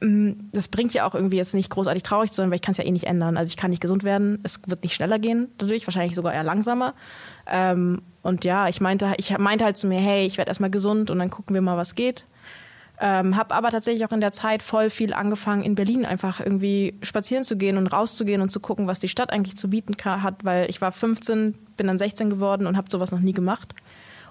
mm, 0.00 0.32
das 0.52 0.68
bringt 0.68 0.94
ja 0.94 1.04
auch 1.04 1.16
irgendwie 1.16 1.36
jetzt 1.36 1.52
nicht 1.52 1.70
großartig 1.70 2.04
traurig 2.04 2.30
zu 2.30 2.36
sein, 2.36 2.50
weil 2.50 2.56
ich 2.56 2.62
kann 2.62 2.72
es 2.72 2.78
ja 2.78 2.84
eh 2.84 2.92
nicht 2.92 3.06
ändern. 3.06 3.36
Also 3.36 3.48
ich 3.48 3.56
kann 3.56 3.70
nicht 3.70 3.82
gesund 3.82 4.04
werden. 4.04 4.38
Es 4.44 4.60
wird 4.66 4.84
nicht 4.84 4.94
schneller 4.94 5.18
gehen 5.18 5.48
dadurch, 5.58 5.84
wahrscheinlich 5.86 6.14
sogar 6.14 6.32
eher 6.32 6.44
langsamer. 6.44 6.94
Ähm, 7.48 8.02
und 8.22 8.44
ja, 8.44 8.68
ich 8.68 8.80
meinte, 8.80 9.14
ich 9.16 9.36
meinte 9.36 9.64
halt 9.64 9.76
zu 9.76 9.88
mir, 9.88 9.98
hey, 9.98 10.26
ich 10.26 10.38
werde 10.38 10.50
erstmal 10.50 10.70
gesund 10.70 11.10
und 11.10 11.18
dann 11.18 11.30
gucken 11.30 11.54
wir 11.54 11.62
mal, 11.62 11.76
was 11.76 11.96
geht. 11.96 12.24
Ähm, 13.00 13.36
habe 13.36 13.54
aber 13.54 13.70
tatsächlich 13.70 14.04
auch 14.04 14.12
in 14.12 14.20
der 14.20 14.32
Zeit 14.32 14.62
voll 14.62 14.90
viel 14.90 15.14
angefangen, 15.14 15.62
in 15.62 15.76
Berlin 15.76 16.04
einfach 16.04 16.40
irgendwie 16.40 16.94
spazieren 17.02 17.44
zu 17.44 17.56
gehen 17.56 17.76
und 17.76 17.86
rauszugehen 17.86 18.40
und 18.40 18.48
zu 18.48 18.58
gucken, 18.58 18.88
was 18.88 18.98
die 18.98 19.08
Stadt 19.08 19.30
eigentlich 19.30 19.56
zu 19.56 19.70
bieten 19.70 19.94
hat, 20.04 20.44
weil 20.44 20.68
ich 20.68 20.80
war 20.80 20.90
15, 20.90 21.54
bin 21.76 21.86
dann 21.86 21.98
16 21.98 22.28
geworden 22.28 22.66
und 22.66 22.76
habe 22.76 22.90
sowas 22.90 23.12
noch 23.12 23.20
nie 23.20 23.32
gemacht. 23.32 23.72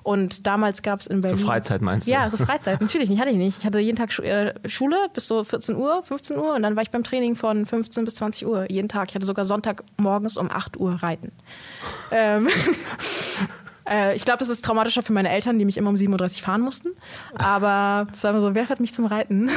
Und 0.04 0.48
damals 0.48 0.84
gab 0.84 1.02
es 1.02 1.08
in 1.08 1.20
Berlin. 1.20 1.38
So 1.38 1.48
Freizeit 1.48 1.82
meinst 1.82 2.08
du? 2.08 2.12
Ja, 2.12 2.30
so 2.30 2.38
Freizeit. 2.38 2.80
Natürlich 2.80 3.10
nicht, 3.10 3.20
hatte 3.20 3.30
ich 3.30 3.36
nicht. 3.36 3.58
Ich 3.58 3.66
hatte 3.66 3.80
jeden 3.80 3.98
Tag 3.98 4.18
äh, 4.20 4.54
Schule 4.66 4.96
bis 5.14 5.28
so 5.28 5.44
14 5.44 5.76
Uhr, 5.76 6.02
15 6.02 6.38
Uhr 6.38 6.56
und 6.56 6.64
dann 6.64 6.78
war 6.78 6.84
ich 6.84 6.92
beim 6.92 7.04
Training 7.04 7.36
von 7.36 7.66
15 7.66 8.06
bis 8.06 8.16
20 8.16 8.48
Uhr. 8.48 8.72
Jeden 8.72 8.88
Tag. 8.88 9.10
Ich 9.10 9.16
hatte 9.16 9.26
sogar 9.26 9.44
Sonntag 9.44 9.84
morgens 9.98 10.38
um 10.38 10.50
8 10.50 10.78
Uhr 10.78 10.94
Reiten. 10.94 11.34
ähm, 12.12 12.48
Äh, 13.90 14.16
ich 14.16 14.26
glaube, 14.26 14.40
das 14.40 14.50
ist 14.50 14.64
traumatischer 14.64 15.02
für 15.02 15.14
meine 15.14 15.30
Eltern, 15.30 15.60
die 15.60 15.66
mich 15.66 15.78
immer 15.78 15.90
um 15.90 15.96
7.30 15.96 16.22
Uhr 16.22 16.44
fahren 16.44 16.62
mussten. 16.62 16.90
Aber 17.36 18.08
es 18.12 18.24
war 18.24 18.32
immer 18.32 18.42
so, 18.42 18.54
wer 18.54 18.66
fährt 18.66 18.80
mich 18.80 18.94
zum 18.94 19.06
Reiten? 19.06 19.50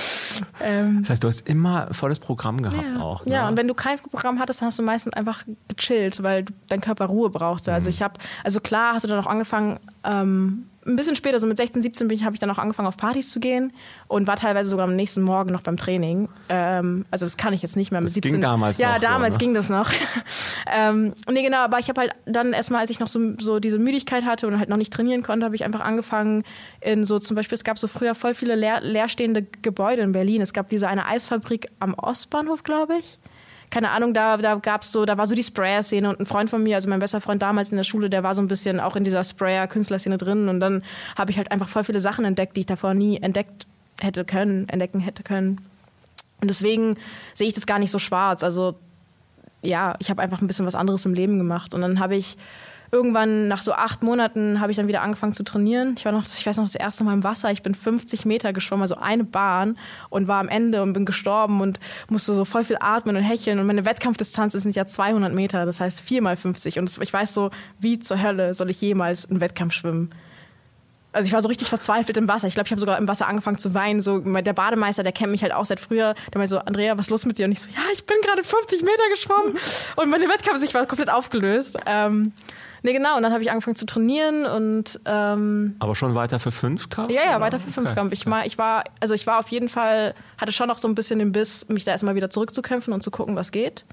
ähm, 0.60 0.98
das 1.02 1.10
heißt, 1.10 1.24
du 1.24 1.28
hast 1.28 1.46
immer 1.48 1.92
volles 1.92 2.18
Programm 2.18 2.62
gehabt 2.62 2.84
ja. 2.94 3.00
auch. 3.00 3.24
Ne? 3.24 3.34
Ja, 3.34 3.48
und 3.48 3.56
wenn 3.56 3.68
du 3.68 3.74
kein 3.74 3.98
Programm 3.98 4.38
hattest, 4.38 4.60
dann 4.60 4.66
hast 4.66 4.78
du 4.78 4.82
meistens 4.82 5.14
einfach 5.14 5.44
gechillt, 5.68 6.22
weil 6.22 6.44
dein 6.68 6.80
Körper 6.80 7.06
Ruhe 7.06 7.30
brauchte. 7.30 7.72
Also 7.72 7.88
mhm. 7.88 7.94
ich 7.94 8.02
habe, 8.02 8.14
also 8.44 8.60
klar 8.60 8.94
hast 8.94 9.04
du 9.04 9.08
dann 9.08 9.20
auch 9.20 9.26
angefangen, 9.26 9.78
ähm, 10.04 10.66
ein 10.88 10.96
bisschen 10.96 11.14
später, 11.14 11.38
so 11.38 11.46
mit 11.46 11.56
16, 11.56 11.82
17 11.82 12.08
bin 12.08 12.16
ich, 12.16 12.24
habe 12.24 12.34
ich 12.34 12.40
dann 12.40 12.50
auch 12.50 12.58
angefangen, 12.58 12.88
auf 12.88 12.96
Partys 12.96 13.30
zu 13.30 13.40
gehen 13.40 13.72
und 14.08 14.26
war 14.26 14.36
teilweise 14.36 14.70
sogar 14.70 14.86
am 14.86 14.96
nächsten 14.96 15.22
Morgen 15.22 15.50
noch 15.50 15.62
beim 15.62 15.76
Training. 15.76 16.28
Ähm, 16.48 17.04
also 17.10 17.26
das 17.26 17.36
kann 17.36 17.52
ich 17.52 17.62
jetzt 17.62 17.76
nicht 17.76 17.90
mehr 17.90 18.00
mit 18.00 18.08
das 18.08 18.14
17. 18.14 18.32
Ging 18.32 18.40
damals 18.40 18.78
ja, 18.78 18.94
noch 18.94 19.00
damals 19.00 19.34
so, 19.34 19.38
ne? 19.38 19.44
ging 19.44 19.54
das 19.54 19.70
noch. 19.70 19.90
ähm, 20.72 21.12
nee, 21.30 21.42
genau, 21.42 21.58
aber 21.58 21.78
ich 21.78 21.88
habe 21.88 22.00
halt 22.00 22.12
dann 22.26 22.52
erstmal, 22.52 22.80
als 22.80 22.90
ich 22.90 23.00
noch 23.00 23.08
so, 23.08 23.34
so 23.38 23.60
diese 23.60 23.78
Müdigkeit 23.78 24.24
hatte 24.24 24.46
und 24.46 24.58
halt 24.58 24.68
noch 24.68 24.76
nicht 24.76 24.92
trainieren 24.92 25.22
konnte, 25.22 25.44
habe 25.44 25.54
ich 25.54 25.64
einfach 25.64 25.80
angefangen 25.80 26.42
in 26.80 27.04
so 27.04 27.18
zum 27.18 27.36
Beispiel, 27.36 27.56
es 27.56 27.64
gab 27.64 27.78
so 27.78 27.86
früher 27.86 28.14
voll 28.14 28.34
viele 28.34 28.54
leer, 28.54 28.80
leerstehende 28.80 29.46
Gebäude 29.62 30.02
in 30.02 30.12
Berlin. 30.12 30.40
Es 30.40 30.52
gab 30.52 30.68
diese 30.68 30.88
eine 30.88 31.06
Eisfabrik 31.06 31.66
am 31.80 31.94
Ostbahnhof, 31.94 32.62
glaube 32.62 32.96
ich 32.98 33.18
keine 33.70 33.90
Ahnung, 33.90 34.14
da, 34.14 34.36
da 34.36 34.54
gab's 34.56 34.92
so, 34.92 35.04
da 35.04 35.18
war 35.18 35.26
so 35.26 35.34
die 35.34 35.42
Sprayer-Szene 35.42 36.08
und 36.08 36.20
ein 36.20 36.26
Freund 36.26 36.50
von 36.50 36.62
mir, 36.62 36.76
also 36.76 36.88
mein 36.88 37.00
bester 37.00 37.20
Freund 37.20 37.42
damals 37.42 37.70
in 37.70 37.76
der 37.76 37.84
Schule, 37.84 38.08
der 38.08 38.22
war 38.22 38.34
so 38.34 38.42
ein 38.42 38.48
bisschen 38.48 38.80
auch 38.80 38.96
in 38.96 39.04
dieser 39.04 39.24
Sprayer-Künstlerszene 39.24 40.18
drin 40.18 40.48
und 40.48 40.60
dann 40.60 40.82
habe 41.16 41.30
ich 41.30 41.36
halt 41.36 41.50
einfach 41.50 41.68
voll 41.68 41.84
viele 41.84 42.00
Sachen 42.00 42.24
entdeckt, 42.24 42.56
die 42.56 42.60
ich 42.60 42.66
davor 42.66 42.94
nie 42.94 43.18
entdeckt 43.18 43.66
hätte 44.00 44.24
können, 44.24 44.68
entdecken 44.68 45.00
hätte 45.00 45.22
können. 45.22 45.60
Und 46.40 46.48
deswegen 46.48 46.96
sehe 47.34 47.48
ich 47.48 47.54
das 47.54 47.66
gar 47.66 47.78
nicht 47.78 47.90
so 47.90 47.98
schwarz. 47.98 48.44
Also 48.44 48.76
ja, 49.62 49.96
ich 49.98 50.08
habe 50.08 50.22
einfach 50.22 50.40
ein 50.40 50.46
bisschen 50.46 50.66
was 50.66 50.76
anderes 50.76 51.04
im 51.04 51.14
Leben 51.14 51.38
gemacht 51.38 51.74
und 51.74 51.80
dann 51.80 51.98
habe 51.98 52.16
ich 52.16 52.36
irgendwann 52.90 53.48
nach 53.48 53.62
so 53.62 53.72
acht 53.72 54.02
Monaten 54.02 54.60
habe 54.60 54.70
ich 54.70 54.76
dann 54.76 54.88
wieder 54.88 55.02
angefangen 55.02 55.32
zu 55.32 55.44
trainieren. 55.44 55.94
Ich 55.96 56.04
war 56.04 56.12
noch, 56.12 56.24
ich 56.24 56.46
weiß 56.46 56.56
noch, 56.56 56.64
das 56.64 56.74
erste 56.74 57.04
Mal 57.04 57.14
im 57.14 57.24
Wasser. 57.24 57.50
Ich 57.50 57.62
bin 57.62 57.74
50 57.74 58.24
Meter 58.24 58.52
geschwommen, 58.52 58.82
also 58.82 58.96
eine 58.96 59.24
Bahn 59.24 59.78
und 60.10 60.28
war 60.28 60.40
am 60.40 60.48
Ende 60.48 60.82
und 60.82 60.92
bin 60.92 61.04
gestorben 61.04 61.60
und 61.60 61.78
musste 62.08 62.34
so 62.34 62.44
voll 62.44 62.64
viel 62.64 62.78
atmen 62.80 63.16
und 63.16 63.22
hecheln. 63.22 63.58
Und 63.58 63.66
meine 63.66 63.84
Wettkampfdistanz 63.84 64.54
ist 64.54 64.64
nicht 64.64 64.76
ja 64.76 64.86
200 64.86 65.34
Meter, 65.34 65.66
das 65.66 65.80
heißt 65.80 66.00
4 66.00 66.22
mal 66.22 66.36
50. 66.36 66.78
Und 66.78 66.98
ich 67.00 67.12
weiß 67.12 67.34
so, 67.34 67.50
wie 67.78 67.98
zur 67.98 68.22
Hölle 68.22 68.54
soll 68.54 68.70
ich 68.70 68.80
jemals 68.80 69.30
einen 69.30 69.40
Wettkampf 69.40 69.74
schwimmen? 69.74 70.10
Also 71.12 71.26
ich 71.26 71.32
war 71.32 71.40
so 71.40 71.48
richtig 71.48 71.68
verzweifelt 71.68 72.16
im 72.16 72.28
Wasser. 72.28 72.46
Ich 72.46 72.54
glaube, 72.54 72.66
ich 72.66 72.70
habe 72.70 72.80
sogar 72.80 72.98
im 72.98 73.08
Wasser 73.08 73.26
angefangen 73.26 73.58
zu 73.58 73.72
weinen. 73.74 74.02
So 74.02 74.20
der 74.20 74.52
Bademeister, 74.52 75.02
der 75.02 75.12
kennt 75.12 75.32
mich 75.32 75.42
halt 75.42 75.52
auch 75.54 75.64
seit 75.64 75.80
früher. 75.80 76.14
Der 76.32 76.38
meinte 76.38 76.50
so, 76.50 76.58
Andrea, 76.58 76.96
was 76.98 77.06
ist 77.06 77.10
los 77.10 77.24
mit 77.24 77.38
dir? 77.38 77.46
Und 77.46 77.52
ich 77.52 77.60
so, 77.60 77.70
ja, 77.70 77.80
ich 77.92 78.04
bin 78.04 78.16
gerade 78.22 78.44
50 78.44 78.82
Meter 78.82 79.02
geschwommen. 79.10 79.56
Und 79.96 80.10
meine 80.10 80.28
Wettkampf, 80.28 80.62
ich 80.62 80.74
war 80.74 80.86
komplett 80.86 81.10
aufgelöst. 81.10 81.78
Ähm, 81.86 82.32
Nee, 82.82 82.92
genau. 82.92 83.16
Und 83.16 83.22
dann 83.22 83.32
habe 83.32 83.42
ich 83.42 83.50
angefangen 83.50 83.76
zu 83.76 83.86
trainieren 83.86 84.46
und. 84.46 85.00
Ähm, 85.04 85.76
Aber 85.78 85.94
schon 85.94 86.14
weiter 86.14 86.38
für 86.38 86.52
Fünfkampf? 86.52 87.10
Ja, 87.10 87.22
ja, 87.22 87.30
oder? 87.30 87.40
weiter 87.40 87.60
für 87.60 87.70
Fünfkampf. 87.70 88.12
Okay. 88.12 88.14
Ich, 88.14 88.26
war, 88.26 88.46
ich 88.46 88.58
war, 88.58 88.84
also 89.00 89.14
ich 89.14 89.26
war 89.26 89.38
auf 89.38 89.48
jeden 89.48 89.68
Fall, 89.68 90.14
hatte 90.38 90.52
schon 90.52 90.68
noch 90.68 90.78
so 90.78 90.88
ein 90.88 90.94
bisschen 90.94 91.18
den 91.18 91.32
Biss, 91.32 91.68
mich 91.68 91.84
da 91.84 91.92
erstmal 91.92 92.14
wieder 92.14 92.30
zurückzukämpfen 92.30 92.92
und 92.92 93.02
zu 93.02 93.10
gucken, 93.10 93.36
was 93.36 93.50
geht. 93.50 93.84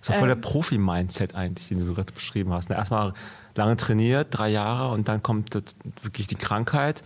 Das 0.00 0.10
ist 0.10 0.16
voll 0.16 0.30
ähm, 0.30 0.40
der 0.40 0.48
Profi-Mindset 0.48 1.34
eigentlich, 1.34 1.68
den 1.68 1.84
du 1.84 1.94
gerade 1.94 2.12
beschrieben 2.12 2.52
hast. 2.52 2.68
Ne? 2.68 2.76
Erstmal 2.76 3.14
lange 3.56 3.76
trainiert, 3.76 4.28
drei 4.30 4.48
Jahre 4.48 4.92
und 4.92 5.08
dann 5.08 5.22
kommt 5.22 5.54
wirklich 6.02 6.26
die 6.26 6.36
Krankheit 6.36 7.02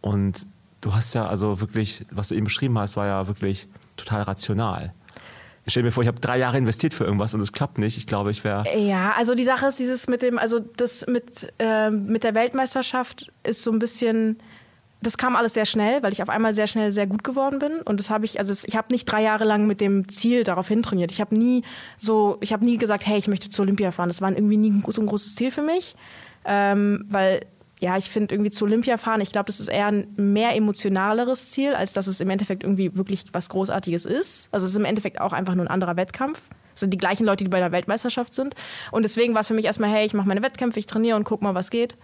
und 0.00 0.46
du 0.80 0.94
hast 0.94 1.14
ja 1.14 1.26
also 1.26 1.60
wirklich, 1.60 2.04
was 2.10 2.28
du 2.28 2.34
eben 2.34 2.44
beschrieben 2.44 2.78
hast, 2.78 2.96
war 2.96 3.06
ja 3.06 3.26
wirklich 3.28 3.68
total 3.96 4.22
rational 4.22 4.92
ich 5.66 5.72
stelle 5.72 5.84
mir 5.84 5.92
vor, 5.92 6.02
ich 6.02 6.08
habe 6.08 6.20
drei 6.20 6.38
Jahre 6.38 6.58
investiert 6.58 6.92
für 6.92 7.04
irgendwas 7.04 7.32
und 7.32 7.40
es 7.40 7.52
klappt 7.52 7.78
nicht. 7.78 7.96
Ich 7.96 8.06
glaube, 8.06 8.30
ich 8.30 8.44
wäre. 8.44 8.64
Ja, 8.78 9.12
also 9.16 9.34
die 9.34 9.44
Sache 9.44 9.66
ist 9.66 9.78
dieses 9.78 10.08
mit 10.08 10.20
dem, 10.20 10.38
also 10.38 10.58
das 10.58 11.06
mit, 11.06 11.52
äh, 11.58 11.90
mit 11.90 12.22
der 12.22 12.34
Weltmeisterschaft 12.34 13.32
ist 13.44 13.62
so 13.62 13.72
ein 13.72 13.78
bisschen. 13.78 14.38
Das 15.00 15.18
kam 15.18 15.36
alles 15.36 15.52
sehr 15.52 15.66
schnell, 15.66 16.02
weil 16.02 16.14
ich 16.14 16.22
auf 16.22 16.30
einmal 16.30 16.54
sehr 16.54 16.66
schnell 16.66 16.90
sehr 16.90 17.06
gut 17.06 17.24
geworden 17.24 17.58
bin. 17.58 17.80
Und 17.82 18.00
das 18.00 18.08
habe 18.08 18.24
ich, 18.24 18.38
also 18.38 18.54
ich 18.66 18.74
habe 18.74 18.90
nicht 18.90 19.04
drei 19.04 19.22
Jahre 19.22 19.44
lang 19.44 19.66
mit 19.66 19.82
dem 19.82 20.08
Ziel 20.08 20.44
darauf 20.44 20.68
hin 20.68 20.82
trainiert. 20.82 21.12
Ich 21.12 21.20
habe 21.20 21.36
nie 21.36 21.62
so, 21.98 22.38
ich 22.40 22.54
habe 22.54 22.64
nie 22.64 22.78
gesagt, 22.78 23.06
hey, 23.06 23.18
ich 23.18 23.28
möchte 23.28 23.50
zur 23.50 23.64
Olympia 23.64 23.90
fahren. 23.90 24.08
Das 24.08 24.22
war 24.22 24.30
irgendwie 24.30 24.56
nie 24.56 24.82
so 24.88 25.02
ein 25.02 25.06
großes 25.06 25.34
Ziel 25.34 25.50
für 25.50 25.62
mich. 25.62 25.94
Ähm, 26.46 27.04
weil 27.08 27.46
ja, 27.84 27.98
ich 27.98 28.08
finde 28.08 28.34
irgendwie 28.34 28.50
zu 28.50 28.64
Olympia 28.64 28.96
fahren, 28.96 29.20
ich 29.20 29.30
glaube, 29.30 29.44
das 29.44 29.60
ist 29.60 29.68
eher 29.68 29.88
ein 29.88 30.06
mehr 30.16 30.56
emotionaleres 30.56 31.50
Ziel, 31.50 31.74
als 31.74 31.92
dass 31.92 32.06
es 32.06 32.18
im 32.18 32.30
Endeffekt 32.30 32.62
irgendwie 32.62 32.96
wirklich 32.96 33.26
was 33.32 33.50
Großartiges 33.50 34.06
ist. 34.06 34.48
Also 34.52 34.64
es 34.64 34.72
ist 34.72 34.78
im 34.78 34.86
Endeffekt 34.86 35.20
auch 35.20 35.34
einfach 35.34 35.54
nur 35.54 35.66
ein 35.66 35.70
anderer 35.70 35.94
Wettkampf. 35.94 36.40
Es 36.72 36.80
sind 36.80 36.94
die 36.94 36.98
gleichen 36.98 37.26
Leute, 37.26 37.44
die 37.44 37.50
bei 37.50 37.58
der 37.58 37.72
Weltmeisterschaft 37.72 38.32
sind. 38.32 38.54
Und 38.90 39.02
deswegen 39.02 39.34
war 39.34 39.42
es 39.42 39.48
für 39.48 39.54
mich 39.54 39.66
erstmal, 39.66 39.90
hey, 39.90 40.06
ich 40.06 40.14
mache 40.14 40.26
meine 40.26 40.40
Wettkämpfe, 40.40 40.78
ich 40.78 40.86
trainiere 40.86 41.14
und 41.14 41.24
guck 41.24 41.42
mal, 41.42 41.54
was 41.54 41.68
geht. 41.68 41.94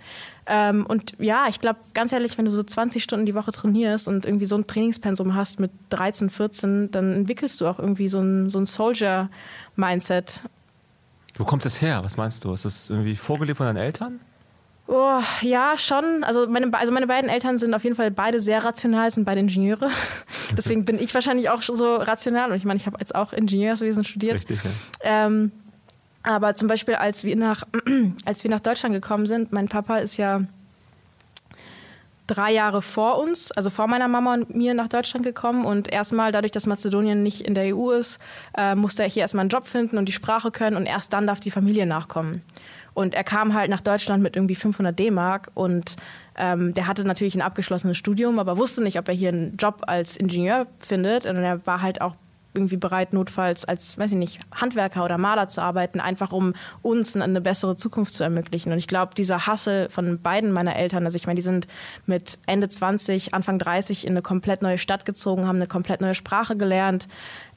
Ähm, 0.45 0.85
und 0.85 1.15
ja, 1.19 1.47
ich 1.49 1.61
glaube, 1.63 1.81
ganz 1.95 2.13
ehrlich, 2.13 2.37
wenn 2.37 2.45
du 2.45 2.51
so 2.51 2.63
20 2.63 3.03
Stunden 3.03 3.25
die 3.25 3.35
Woche 3.35 3.51
trainierst 3.51 4.07
und 4.07 4.27
irgendwie 4.27 4.45
so 4.45 4.57
ein 4.57 4.67
Trainingspensum 4.67 5.35
hast 5.35 5.61
mit 5.61 5.71
13, 5.89 6.29
14, 6.29 6.91
dann 6.91 7.15
entwickelst 7.15 7.59
du 7.59 7.67
auch 7.67 7.79
irgendwie 7.79 8.09
so 8.09 8.21
ein, 8.21 8.51
so 8.51 8.59
ein 8.59 8.67
Soldier-Mindset. 8.67 10.43
Wo 11.39 11.47
kommt 11.47 11.65
das 11.65 11.81
her? 11.81 12.05
Was 12.05 12.19
meinst 12.19 12.45
du? 12.45 12.53
Ist 12.53 12.67
das 12.67 12.91
irgendwie 12.91 13.17
vorgelebt 13.17 13.57
von 13.57 13.67
deinen 13.67 13.79
Eltern? 13.79 14.21
Oh, 14.93 15.21
ja, 15.43 15.79
schon. 15.79 16.25
Also 16.25 16.49
meine, 16.49 16.75
also 16.75 16.91
meine 16.91 17.07
beiden 17.07 17.31
Eltern 17.31 17.59
sind 17.59 17.73
auf 17.75 17.85
jeden 17.85 17.95
Fall 17.95 18.11
beide 18.11 18.41
sehr 18.41 18.65
rational, 18.65 19.09
sind 19.09 19.25
beide 19.25 19.39
Ingenieure. 19.39 19.89
Deswegen 20.57 20.85
bin 20.85 20.99
ich 20.99 21.15
wahrscheinlich 21.15 21.49
auch 21.49 21.63
so 21.63 21.95
rational. 21.95 22.51
Und 22.51 22.57
ich 22.57 22.65
meine, 22.65 22.77
ich 22.77 22.87
habe 22.87 22.97
jetzt 22.99 23.15
auch 23.15 23.33
Ingenieurswesen 23.33 24.03
studiert. 24.03 24.35
Richtig, 24.35 24.59
ja. 24.65 24.71
Ähm, 25.05 25.53
aber 26.25 26.57
zum 26.57 26.67
Beispiel, 26.67 26.97
als 26.97 27.23
wir, 27.23 27.37
nach, 27.37 27.63
als 28.25 28.43
wir 28.43 28.51
nach 28.51 28.59
Deutschland 28.59 28.93
gekommen 28.93 29.27
sind, 29.27 29.53
mein 29.53 29.69
Papa 29.69 29.99
ist 29.99 30.17
ja 30.17 30.43
drei 32.27 32.53
Jahre 32.53 32.83
vor 32.83 33.21
uns, 33.21 33.53
also 33.53 33.71
vor 33.71 33.87
meiner 33.87 34.09
Mama 34.09 34.35
und 34.35 34.55
mir 34.57 34.75
nach 34.75 34.89
Deutschland 34.89 35.25
gekommen. 35.25 35.67
Und 35.67 35.87
erstmal, 35.93 36.33
dadurch, 36.33 36.51
dass 36.51 36.67
Mazedonien 36.67 37.23
nicht 37.23 37.43
in 37.43 37.55
der 37.55 37.77
EU 37.77 37.93
ist, 37.93 38.19
äh, 38.57 38.75
musste 38.75 39.05
er 39.05 39.09
hier 39.09 39.23
erstmal 39.23 39.43
einen 39.43 39.51
Job 39.51 39.69
finden 39.69 39.99
und 39.99 40.07
die 40.07 40.13
Sprache 40.13 40.51
können. 40.51 40.77
Und 40.77 40.87
erst 40.87 41.13
dann 41.13 41.29
darf 41.29 41.39
die 41.39 41.53
Familie 41.53 41.87
nachkommen. 41.87 42.43
Und 42.95 43.15
er 43.15 43.25
kam 43.25 43.55
halt 43.55 43.71
nach 43.71 43.81
Deutschland 43.81 44.23
mit 44.23 44.37
irgendwie 44.37 44.55
500 44.55 44.99
D-Mark 44.99 45.51
und 45.55 45.97
ähm, 46.37 46.75
der 46.75 46.87
hatte 46.87 47.05
natürlich 47.05 47.35
ein 47.35 47.43
abgeschlossenes 47.43 47.97
Studium, 47.97 48.39
aber 48.39 48.59
wusste 48.59 48.83
nicht, 48.83 48.99
ob 48.99 49.09
er 49.09 49.15
hier 49.15 49.31
einen 49.31 49.57
Job 49.57 49.83
als 49.87 50.17
Ingenieur 50.17 50.67
findet. 50.79 51.27
Und 51.27 51.37
er 51.37 51.65
war 51.67 51.83
halt 51.83 52.01
auch 52.01 52.17
irgendwie 52.53 52.77
bereit, 52.77 53.13
notfalls 53.13 53.65
als, 53.65 53.97
weiß 53.97 54.13
ich 54.13 54.19
nicht, 54.19 54.41
Handwerker 54.53 55.05
oder 55.05 55.19
Maler 55.19 55.49
zu 55.49 55.61
arbeiten, 55.63 56.01
einfach 56.01 56.33
um 56.33 56.55
uns 56.83 57.17
eine 57.17 57.41
bessere 57.41 57.77
Zukunft 57.77 58.13
zu 58.13 58.25
ermöglichen. 58.25 58.73
Und 58.73 58.79
ich 58.79 58.89
glaube, 58.89 59.15
dieser 59.15 59.47
Hassel 59.47 59.89
von 59.89 60.21
beiden 60.21 60.51
meiner 60.51 60.75
Eltern, 60.75 61.05
also 61.05 61.17
ich 61.17 61.27
meine, 61.27 61.37
die 61.37 61.43
sind 61.43 61.69
mit 62.07 62.39
Ende 62.47 62.69
20, 62.69 63.35
Anfang 63.35 63.59
30 63.59 64.05
in 64.05 64.11
eine 64.11 64.23
komplett 64.23 64.63
neue 64.63 64.79
Stadt 64.79 65.05
gezogen, 65.05 65.47
haben 65.47 65.57
eine 65.57 65.69
komplett 65.69 66.01
neue 66.01 66.15
Sprache 66.15 66.57
gelernt, 66.57 67.07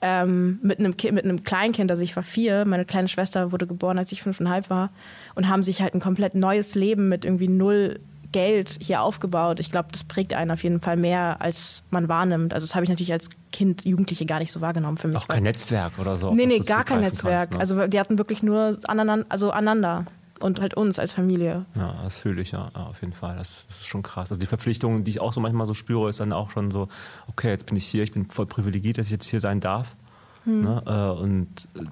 ähm, 0.01 0.59
mit, 0.61 0.79
einem 0.79 0.95
mit 1.11 1.23
einem 1.23 1.43
Kleinkind, 1.43 1.89
also 1.89 2.03
ich 2.03 2.15
war 2.15 2.23
vier, 2.23 2.65
meine 2.67 2.85
kleine 2.85 3.07
Schwester 3.07 3.51
wurde 3.51 3.65
geboren, 3.65 3.97
als 3.97 4.11
ich 4.11 4.21
fünfeinhalb 4.21 4.69
war, 4.69 4.91
und 5.33 5.47
haben 5.47 5.63
sich 5.63 5.81
halt 5.81 5.95
ein 5.95 6.01
komplett 6.01 6.35
neues 6.35 6.75
Leben 6.75 7.09
mit 7.09 7.25
irgendwie 7.25 7.47
null 7.47 7.99
Geld 8.33 8.77
hier 8.81 9.01
aufgebaut. 9.01 9.61
Ich 9.61 9.71
glaube, 9.71 9.87
das 9.93 10.03
prägt 10.03 10.33
einen 10.33 10.51
auf 10.51 10.63
jeden 10.63 10.81
Fall 10.81 10.97
mehr, 10.97 11.37
als 11.39 11.83
man 11.89 12.09
wahrnimmt. 12.09 12.53
Also 12.53 12.65
das 12.65 12.75
habe 12.75 12.83
ich 12.83 12.89
natürlich 12.89 13.13
als 13.13 13.29
Kind, 13.53 13.85
Jugendliche 13.85 14.25
gar 14.25 14.39
nicht 14.39 14.51
so 14.51 14.59
wahrgenommen 14.59 14.97
für 14.97 15.07
mich. 15.07 15.15
Auch 15.15 15.29
kein 15.29 15.43
Netzwerk 15.43 15.97
oder 15.97 16.17
so? 16.17 16.33
Nee, 16.33 16.45
nee, 16.45 16.59
gar 16.59 16.83
kein 16.83 16.99
Netzwerk. 16.99 17.51
Kannst, 17.51 17.53
ne? 17.53 17.59
Also 17.59 17.87
die 17.87 17.99
hatten 17.99 18.17
wirklich 18.17 18.43
nur 18.43 18.77
aneinander, 18.87 19.25
also 19.29 19.51
aneinander 19.51 20.05
und 20.43 20.59
halt 20.59 20.73
uns 20.73 20.99
als 20.99 21.13
Familie. 21.13 21.65
Ja, 21.75 21.95
das 22.03 22.17
fühle 22.17 22.41
ich 22.41 22.51
ja, 22.51 22.69
auf 22.73 23.01
jeden 23.01 23.13
Fall. 23.13 23.37
Das, 23.37 23.65
das, 23.67 23.77
ist 23.77 23.87
schon 23.87 24.03
krass. 24.03 24.29
Also 24.29 24.39
die 24.39 24.45
Verpflichtung, 24.45 25.03
die 25.05 25.11
ich 25.11 25.21
auch 25.21 25.31
so 25.31 25.39
manchmal 25.39 25.65
so 25.65 25.73
spüre, 25.73 26.09
ist 26.09 26.19
dann 26.19 26.33
auch 26.33 26.51
schon 26.51 26.69
so, 26.69 26.89
okay, 27.29 27.49
jetzt 27.49 27.65
bin 27.65 27.77
ich 27.77 27.85
hier, 27.85 28.03
ich 28.03 28.11
bin 28.11 28.25
voll 28.25 28.45
privilegiert, 28.45 28.97
dass 28.97 29.05
ich 29.07 29.11
jetzt 29.13 29.25
hier 29.25 29.39
sein 29.39 29.61
darf. 29.61 29.95
Hm. 30.43 30.61
Ne? 30.63 30.83
Äh, 30.85 31.21
und 31.21 31.67
äh, 31.75 31.85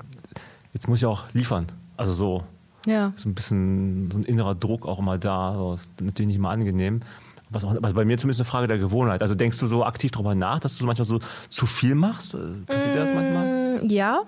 jetzt 0.73 0.89
muss 0.89 0.99
ich 0.99 1.06
auch 1.06 1.23
liefern. 1.34 1.67
Also 1.95 2.13
so, 2.13 2.43
ja. 2.86 3.13
So 3.15 3.30
ein 3.30 3.36
bisschen 3.36 4.10
so 4.12 4.17
ein 4.17 4.24
innerer 4.24 4.56
Druck 4.56 4.86
auch 4.86 5.00
immer 5.00 5.17
da. 5.17 5.56
So, 5.56 5.74
ist 5.74 5.91
natürlich 6.02 6.28
nicht 6.28 6.38
immer 6.38 6.50
angenehm. 6.50 7.02
Was 7.50 7.65
auch, 7.65 7.72
also 7.72 7.96
bei 7.96 8.06
mir 8.06 8.17
zumindest 8.17 8.39
eine 8.39 8.50
Frage 8.50 8.67
der 8.67 8.78
Gewohnheit. 8.78 9.22
Also 9.22 9.36
denkst 9.36 9.60
du 9.60 9.67
so 9.67 9.84
aktiv 9.84 10.12
darüber 10.12 10.36
nach, 10.36 10.60
dass 10.60 10.78
du 10.78 10.86
manchmal 10.86 11.06
so 11.06 11.20
zu 11.50 11.65
viel 11.65 11.96
machst? 11.96 12.34
Äh, 12.34 12.38
passiert 12.65 12.96
dir 12.96 13.02
das 13.02 13.13
manchmal? 13.13 13.80
Mm, 13.82 13.89
ja, 13.89 14.22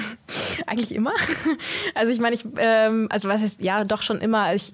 eigentlich 0.66 0.94
immer. 0.94 1.12
Also 1.94 2.12
ich 2.12 2.18
meine, 2.18 2.34
ich, 2.34 2.44
ähm, 2.58 3.06
also 3.10 3.28
was 3.28 3.42
ist, 3.42 3.62
ja, 3.62 3.84
doch 3.84 4.02
schon 4.02 4.18
immer. 4.18 4.54
Ich, 4.54 4.72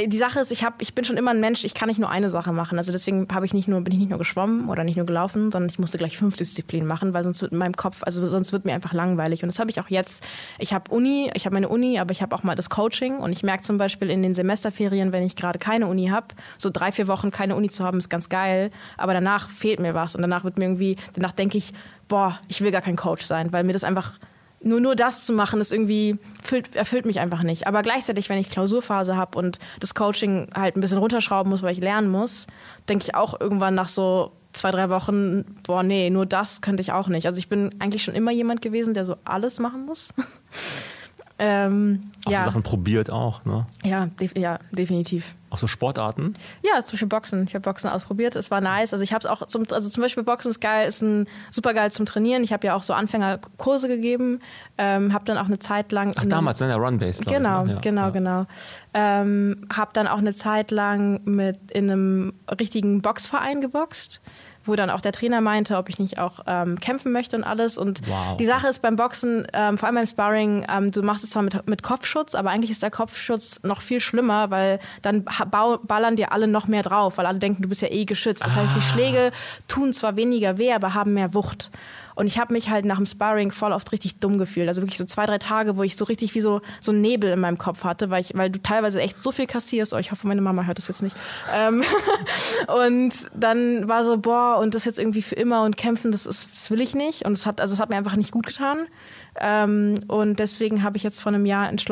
die 0.00 0.16
Sache 0.16 0.38
ist, 0.38 0.52
ich, 0.52 0.62
hab, 0.62 0.80
ich 0.80 0.94
bin 0.94 1.04
schon 1.04 1.16
immer 1.16 1.32
ein 1.32 1.40
Mensch, 1.40 1.64
ich 1.64 1.74
kann 1.74 1.88
nicht 1.88 1.98
nur 1.98 2.08
eine 2.08 2.30
Sache 2.30 2.52
machen. 2.52 2.78
Also 2.78 2.92
deswegen 2.92 3.26
habe 3.32 3.46
ich 3.46 3.52
nicht 3.52 3.66
nur, 3.66 3.80
bin 3.80 3.92
ich 3.92 3.98
nicht 3.98 4.10
nur 4.10 4.18
geschwommen 4.18 4.68
oder 4.68 4.84
nicht 4.84 4.96
nur 4.96 5.06
gelaufen, 5.06 5.50
sondern 5.50 5.68
ich 5.68 5.80
musste 5.80 5.98
gleich 5.98 6.16
fünf 6.16 6.36
Disziplinen 6.36 6.86
machen, 6.86 7.14
weil 7.14 7.24
sonst 7.24 7.42
wird 7.42 7.52
in 7.52 7.72
Kopf, 7.72 8.02
also 8.04 8.24
sonst 8.28 8.52
wird 8.52 8.64
mir 8.64 8.74
einfach 8.74 8.92
langweilig. 8.92 9.42
Und 9.42 9.48
das 9.48 9.58
habe 9.58 9.70
ich 9.70 9.80
auch 9.80 9.88
jetzt. 9.88 10.24
Ich 10.60 10.72
habe 10.72 10.88
Uni, 10.92 11.30
ich 11.34 11.46
habe 11.46 11.54
meine 11.54 11.68
Uni, 11.68 11.98
aber 11.98 12.12
ich 12.12 12.22
habe 12.22 12.34
auch 12.36 12.44
mal 12.44 12.54
das 12.54 12.70
Coaching 12.70 13.18
und 13.18 13.32
ich 13.32 13.42
merke 13.42 13.64
zum 13.64 13.76
Beispiel 13.76 14.08
in 14.08 14.22
den 14.22 14.34
Semesterferien, 14.34 15.12
wenn 15.12 15.24
ich 15.24 15.34
gerade 15.34 15.58
keine 15.58 15.88
Uni 15.88 16.08
habe, 16.08 16.28
so 16.58 16.70
drei, 16.70 16.92
vier 16.92 17.08
Wochen 17.08 17.32
keine 17.32 17.56
Uni 17.56 17.68
zu 17.68 17.84
haben, 17.84 17.98
ist 17.98 18.08
ganz 18.08 18.28
geil. 18.28 18.70
Aber 18.96 19.14
danach 19.14 19.50
fehlt 19.50 19.80
mir 19.80 19.94
was 19.94 20.14
und 20.14 20.22
danach 20.22 20.44
wird 20.44 20.58
mir 20.58 20.66
irgendwie, 20.66 20.96
danach 21.14 21.32
denke 21.32 21.58
ich, 21.58 21.72
boah, 22.06 22.38
ich 22.46 22.60
will 22.60 22.70
gar 22.70 22.82
kein 22.82 22.96
Coach 22.96 23.24
sein, 23.24 23.52
weil 23.52 23.64
mir 23.64 23.72
das 23.72 23.82
einfach 23.82 24.12
nur, 24.60 24.80
nur 24.80 24.96
das 24.96 25.26
zu 25.26 25.32
machen, 25.32 25.60
ist 25.60 25.72
irgendwie, 25.72 26.18
erfüllt, 26.40 26.74
erfüllt 26.74 27.06
mich 27.06 27.20
einfach 27.20 27.42
nicht. 27.42 27.66
Aber 27.66 27.82
gleichzeitig, 27.82 28.28
wenn 28.28 28.38
ich 28.38 28.50
Klausurphase 28.50 29.16
habe 29.16 29.38
und 29.38 29.58
das 29.80 29.94
Coaching 29.94 30.48
halt 30.54 30.76
ein 30.76 30.80
bisschen 30.80 30.98
runterschrauben 30.98 31.50
muss, 31.50 31.62
weil 31.62 31.72
ich 31.72 31.80
lernen 31.80 32.10
muss, 32.10 32.46
denke 32.88 33.04
ich 33.04 33.14
auch 33.14 33.40
irgendwann 33.40 33.74
nach 33.74 33.88
so 33.88 34.32
zwei, 34.52 34.70
drei 34.70 34.88
Wochen, 34.88 35.44
boah, 35.62 35.82
nee, 35.82 36.10
nur 36.10 36.26
das 36.26 36.60
könnte 36.60 36.80
ich 36.80 36.92
auch 36.92 37.08
nicht. 37.08 37.26
Also 37.26 37.38
ich 37.38 37.48
bin 37.48 37.74
eigentlich 37.78 38.02
schon 38.02 38.14
immer 38.14 38.32
jemand 38.32 38.62
gewesen, 38.62 38.94
der 38.94 39.04
so 39.04 39.16
alles 39.24 39.58
machen 39.60 39.86
muss. 39.86 40.12
Ähm, 41.40 42.10
auch 42.24 42.32
ja. 42.32 42.44
so 42.44 42.50
Sachen 42.50 42.62
probiert 42.64 43.10
auch, 43.10 43.44
ne? 43.44 43.66
Ja, 43.84 44.06
def 44.06 44.36
ja, 44.36 44.58
definitiv. 44.72 45.36
Auch 45.50 45.58
so 45.58 45.66
Sportarten? 45.66 46.34
Ja, 46.62 46.82
zum 46.82 46.92
Beispiel 46.92 47.08
Boxen. 47.08 47.44
Ich 47.46 47.54
habe 47.54 47.62
Boxen 47.62 47.88
ausprobiert. 47.88 48.36
Es 48.36 48.50
war 48.50 48.60
nice. 48.60 48.92
Also 48.92 49.02
ich 49.02 49.12
habe 49.12 49.20
es 49.20 49.26
auch 49.26 49.46
zum, 49.46 49.64
also 49.70 49.88
zum 49.88 50.02
Beispiel 50.02 50.24
Boxen 50.24 50.50
ist 50.50 50.60
geil, 50.60 50.86
ist 50.88 51.00
ein 51.00 51.26
super 51.50 51.74
geil 51.74 51.90
zum 51.92 52.06
Trainieren. 52.06 52.42
Ich 52.42 52.52
habe 52.52 52.66
ja 52.66 52.74
auch 52.74 52.82
so 52.82 52.92
Anfängerkurse 52.92 53.88
gegeben, 53.88 54.40
ähm, 54.76 55.12
habe 55.12 55.24
dann 55.24 55.38
auch 55.38 55.46
eine 55.46 55.58
Zeit 55.58 55.92
lang. 55.92 56.12
Ach 56.16 56.26
damals, 56.26 56.60
ne? 56.60 56.66
Der 56.66 56.76
Run-Base. 56.76 57.22
Genau, 57.24 57.62
ich, 57.62 57.68
ne? 57.68 57.74
ja, 57.74 57.80
genau, 57.80 58.02
ja. 58.02 58.10
genau. 58.10 58.46
Ähm, 58.92 59.66
habe 59.72 59.92
dann 59.94 60.08
auch 60.08 60.18
eine 60.18 60.34
Zeit 60.34 60.70
lang 60.70 61.20
mit 61.24 61.58
in 61.70 61.90
einem 61.90 62.32
richtigen 62.58 63.00
Boxverein 63.00 63.60
geboxt 63.60 64.20
wo 64.68 64.76
dann 64.76 64.90
auch 64.90 65.00
der 65.00 65.12
Trainer 65.12 65.40
meinte, 65.40 65.76
ob 65.76 65.88
ich 65.88 65.98
nicht 65.98 66.18
auch 66.18 66.40
ähm, 66.46 66.78
kämpfen 66.78 67.12
möchte 67.12 67.36
und 67.36 67.44
alles. 67.44 67.78
Und 67.78 68.06
wow. 68.06 68.36
die 68.36 68.44
Sache 68.44 68.68
ist 68.68 68.82
beim 68.82 68.96
Boxen, 68.96 69.46
ähm, 69.52 69.78
vor 69.78 69.86
allem 69.86 69.96
beim 69.96 70.06
Sparring, 70.06 70.66
ähm, 70.70 70.90
du 70.92 71.02
machst 71.02 71.24
es 71.24 71.30
zwar 71.30 71.42
mit, 71.42 71.68
mit 71.68 71.82
Kopfschutz, 71.82 72.34
aber 72.34 72.50
eigentlich 72.50 72.70
ist 72.70 72.82
der 72.82 72.90
Kopfschutz 72.90 73.60
noch 73.62 73.80
viel 73.80 74.00
schlimmer, 74.00 74.50
weil 74.50 74.80
dann 75.02 75.24
ballern 75.24 76.16
dir 76.16 76.32
alle 76.32 76.46
noch 76.46 76.68
mehr 76.68 76.82
drauf, 76.82 77.18
weil 77.18 77.26
alle 77.26 77.38
denken, 77.38 77.62
du 77.62 77.68
bist 77.68 77.82
ja 77.82 77.88
eh 77.90 78.04
geschützt. 78.04 78.44
Das 78.44 78.56
heißt, 78.56 78.74
die 78.74 78.80
ah. 78.80 78.82
Schläge 78.82 79.32
tun 79.66 79.92
zwar 79.92 80.16
weniger 80.16 80.58
weh, 80.58 80.72
aber 80.72 80.94
haben 80.94 81.14
mehr 81.14 81.34
Wucht. 81.34 81.70
Und 82.18 82.26
ich 82.26 82.36
habe 82.36 82.52
mich 82.52 82.68
halt 82.68 82.84
nach 82.84 82.96
dem 82.96 83.06
Sparring 83.06 83.52
voll 83.52 83.70
oft 83.70 83.92
richtig 83.92 84.18
dumm 84.18 84.38
gefühlt. 84.38 84.66
Also 84.66 84.82
wirklich 84.82 84.98
so 84.98 85.04
zwei, 85.04 85.24
drei 85.24 85.38
Tage, 85.38 85.76
wo 85.76 85.84
ich 85.84 85.94
so 85.94 86.04
richtig 86.04 86.34
wie 86.34 86.40
so, 86.40 86.62
so 86.80 86.90
Nebel 86.90 87.30
in 87.30 87.38
meinem 87.38 87.58
Kopf 87.58 87.84
hatte, 87.84 88.10
weil, 88.10 88.22
ich, 88.22 88.36
weil 88.36 88.50
du 88.50 88.60
teilweise 88.60 89.00
echt 89.00 89.16
so 89.16 89.30
viel 89.30 89.46
kassierst. 89.46 89.94
Oh, 89.94 89.98
ich 89.98 90.10
hoffe, 90.10 90.26
meine 90.26 90.40
Mama 90.40 90.64
hört 90.64 90.78
das 90.78 90.88
jetzt 90.88 91.00
nicht. 91.00 91.16
Ähm, 91.54 91.84
und 92.66 93.12
dann 93.36 93.86
war 93.86 94.02
so, 94.02 94.18
boah, 94.18 94.58
und 94.58 94.74
das 94.74 94.84
jetzt 94.84 94.98
irgendwie 94.98 95.22
für 95.22 95.36
immer 95.36 95.62
und 95.62 95.76
kämpfen, 95.76 96.10
das, 96.10 96.26
ist, 96.26 96.48
das 96.52 96.72
will 96.72 96.80
ich 96.80 96.96
nicht. 96.96 97.24
Und 97.24 97.34
es 97.34 97.46
hat, 97.46 97.60
also 97.60 97.78
hat 97.78 97.88
mir 97.88 97.96
einfach 97.96 98.16
nicht 98.16 98.32
gut 98.32 98.48
getan. 98.48 98.88
Ähm, 99.40 100.00
und 100.08 100.40
deswegen 100.40 100.82
habe 100.82 100.96
ich 100.96 101.04
jetzt 101.04 101.20
vor 101.20 101.30
einem 101.30 101.46
Jahr 101.46 101.68
ent, 101.68 101.86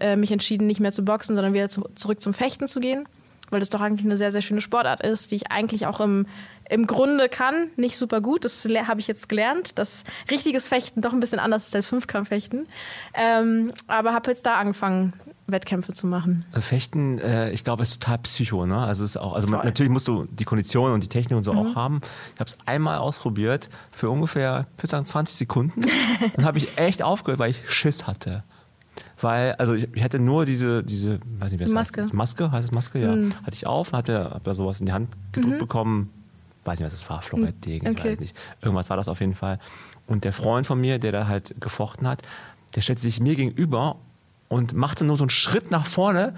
äh, 0.00 0.14
mich 0.14 0.30
entschieden, 0.30 0.68
nicht 0.68 0.78
mehr 0.78 0.92
zu 0.92 1.04
boxen, 1.04 1.34
sondern 1.34 1.54
wieder 1.54 1.68
zu, 1.68 1.88
zurück 1.96 2.20
zum 2.20 2.34
Fechten 2.34 2.68
zu 2.68 2.78
gehen 2.78 3.08
weil 3.50 3.60
das 3.60 3.70
doch 3.70 3.80
eigentlich 3.80 4.04
eine 4.04 4.16
sehr, 4.16 4.32
sehr 4.32 4.42
schöne 4.42 4.60
Sportart 4.60 5.02
ist, 5.02 5.30
die 5.30 5.36
ich 5.36 5.50
eigentlich 5.50 5.86
auch 5.86 6.00
im, 6.00 6.26
im 6.68 6.86
Grunde 6.86 7.28
kann. 7.28 7.70
Nicht 7.76 7.96
super 7.96 8.20
gut, 8.20 8.44
das 8.44 8.64
habe 8.64 9.00
ich 9.00 9.06
jetzt 9.06 9.28
gelernt, 9.28 9.78
dass 9.78 10.04
richtiges 10.30 10.68
Fechten 10.68 11.00
doch 11.00 11.12
ein 11.12 11.20
bisschen 11.20 11.38
anders 11.38 11.66
ist 11.66 11.74
als 11.74 11.86
Fünfkampffechten. 11.86 12.66
Ähm, 13.14 13.70
aber 13.86 14.12
habe 14.12 14.30
jetzt 14.30 14.46
da 14.46 14.54
angefangen, 14.54 15.12
Wettkämpfe 15.46 15.92
zu 15.92 16.06
machen. 16.06 16.44
Äh, 16.52 16.60
Fechten, 16.60 17.18
äh, 17.18 17.50
ich 17.50 17.62
glaube, 17.62 17.82
ist 17.82 18.00
total 18.00 18.18
psycho, 18.18 18.66
ne? 18.66 18.78
Also 18.78 19.04
ist 19.04 19.16
auch, 19.16 19.34
also 19.34 19.46
man, 19.46 19.64
natürlich 19.64 19.92
musst 19.92 20.08
du 20.08 20.24
die 20.24 20.44
Kondition 20.44 20.92
und 20.92 21.02
die 21.02 21.08
Technik 21.08 21.36
und 21.36 21.44
so 21.44 21.52
mhm. 21.52 21.58
auch 21.58 21.74
haben. 21.76 22.00
Ich 22.34 22.40
habe 22.40 22.48
es 22.48 22.58
einmal 22.66 22.98
ausprobiert 22.98 23.70
für 23.94 24.10
ungefähr, 24.10 24.66
ich 24.76 24.82
würde 24.82 24.90
sagen, 24.90 25.06
20 25.06 25.36
Sekunden. 25.36 25.82
Dann 26.36 26.44
habe 26.44 26.58
ich 26.58 26.76
echt 26.78 27.02
aufgehört, 27.02 27.38
weil 27.38 27.50
ich 27.50 27.70
Schiss 27.70 28.06
hatte 28.06 28.42
weil, 29.20 29.52
also 29.54 29.74
ich, 29.74 29.88
ich 29.94 30.02
hatte 30.02 30.18
nur 30.18 30.44
diese, 30.44 30.82
diese, 30.82 31.20
weiß 31.38 31.52
nicht, 31.52 31.66
wie 31.66 31.72
Maske. 31.72 32.02
Heißt. 32.02 32.12
Maske, 32.12 32.50
heißt 32.50 32.66
es 32.66 32.72
Maske, 32.72 33.00
ja. 33.00 33.14
Mhm. 33.14 33.34
Hatte 33.42 33.54
ich 33.54 33.66
auf, 33.66 33.92
hatte, 33.92 34.30
hab 34.30 34.44
da 34.44 34.54
sowas 34.54 34.80
in 34.80 34.86
die 34.86 34.92
Hand 34.92 35.10
gedrückt 35.32 35.56
mhm. 35.56 35.58
bekommen. 35.58 36.10
Weiß 36.66 36.78
nicht, 36.78 36.86
was 36.86 36.92
das 36.92 37.08
war, 37.08 37.22
Fluoridegen, 37.22 37.88
okay. 37.88 38.12
weiß 38.12 38.20
nicht. 38.20 38.36
Irgendwas 38.60 38.90
war 38.90 38.96
das 38.96 39.08
auf 39.08 39.20
jeden 39.20 39.34
Fall. 39.34 39.58
Und 40.06 40.24
der 40.24 40.32
Freund 40.32 40.66
von 40.66 40.80
mir, 40.80 40.98
der 40.98 41.12
da 41.12 41.26
halt 41.26 41.54
gefochten 41.60 42.08
hat, 42.08 42.22
der 42.74 42.80
stellte 42.80 43.02
sich 43.02 43.20
mir 43.20 43.36
gegenüber 43.36 43.96
und 44.48 44.74
machte 44.74 45.04
nur 45.04 45.16
so 45.16 45.24
einen 45.24 45.30
Schritt 45.30 45.70
nach 45.70 45.86
vorne 45.86 46.34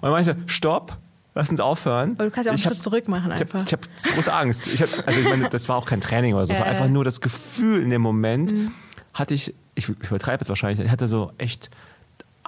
und 0.00 0.10
meinte, 0.10 0.36
stopp, 0.46 0.96
lass 1.34 1.50
uns 1.50 1.60
aufhören. 1.60 2.12
Aber 2.12 2.24
du 2.24 2.30
kannst 2.30 2.46
ja 2.46 2.52
auch 2.52 2.56
einen 2.56 2.62
Schritt 2.62 2.78
zurück 2.78 3.08
machen 3.08 3.32
einfach. 3.32 3.66
Ich 3.66 3.72
habe 3.72 3.86
hab 4.04 4.14
große 4.14 4.32
Angst. 4.32 4.66
Ich 4.66 4.82
hab, 4.82 5.06
also 5.06 5.20
ich 5.20 5.28
meine, 5.28 5.48
das 5.48 5.68
war 5.68 5.76
auch 5.76 5.86
kein 5.86 6.00
Training 6.00 6.34
oder 6.34 6.46
so, 6.46 6.52
ja, 6.52 6.60
war 6.60 6.66
einfach 6.66 6.88
nur 6.88 7.04
das 7.04 7.20
Gefühl 7.20 7.82
in 7.82 7.90
dem 7.90 8.02
Moment, 8.02 8.52
mhm. 8.52 8.72
hatte 9.14 9.34
ich, 9.34 9.54
ich, 9.74 9.88
ich 9.88 10.08
übertreibe 10.08 10.42
jetzt 10.42 10.48
wahrscheinlich, 10.48 10.84
ich 10.84 10.92
hatte 10.92 11.08
so 11.08 11.32
echt 11.38 11.70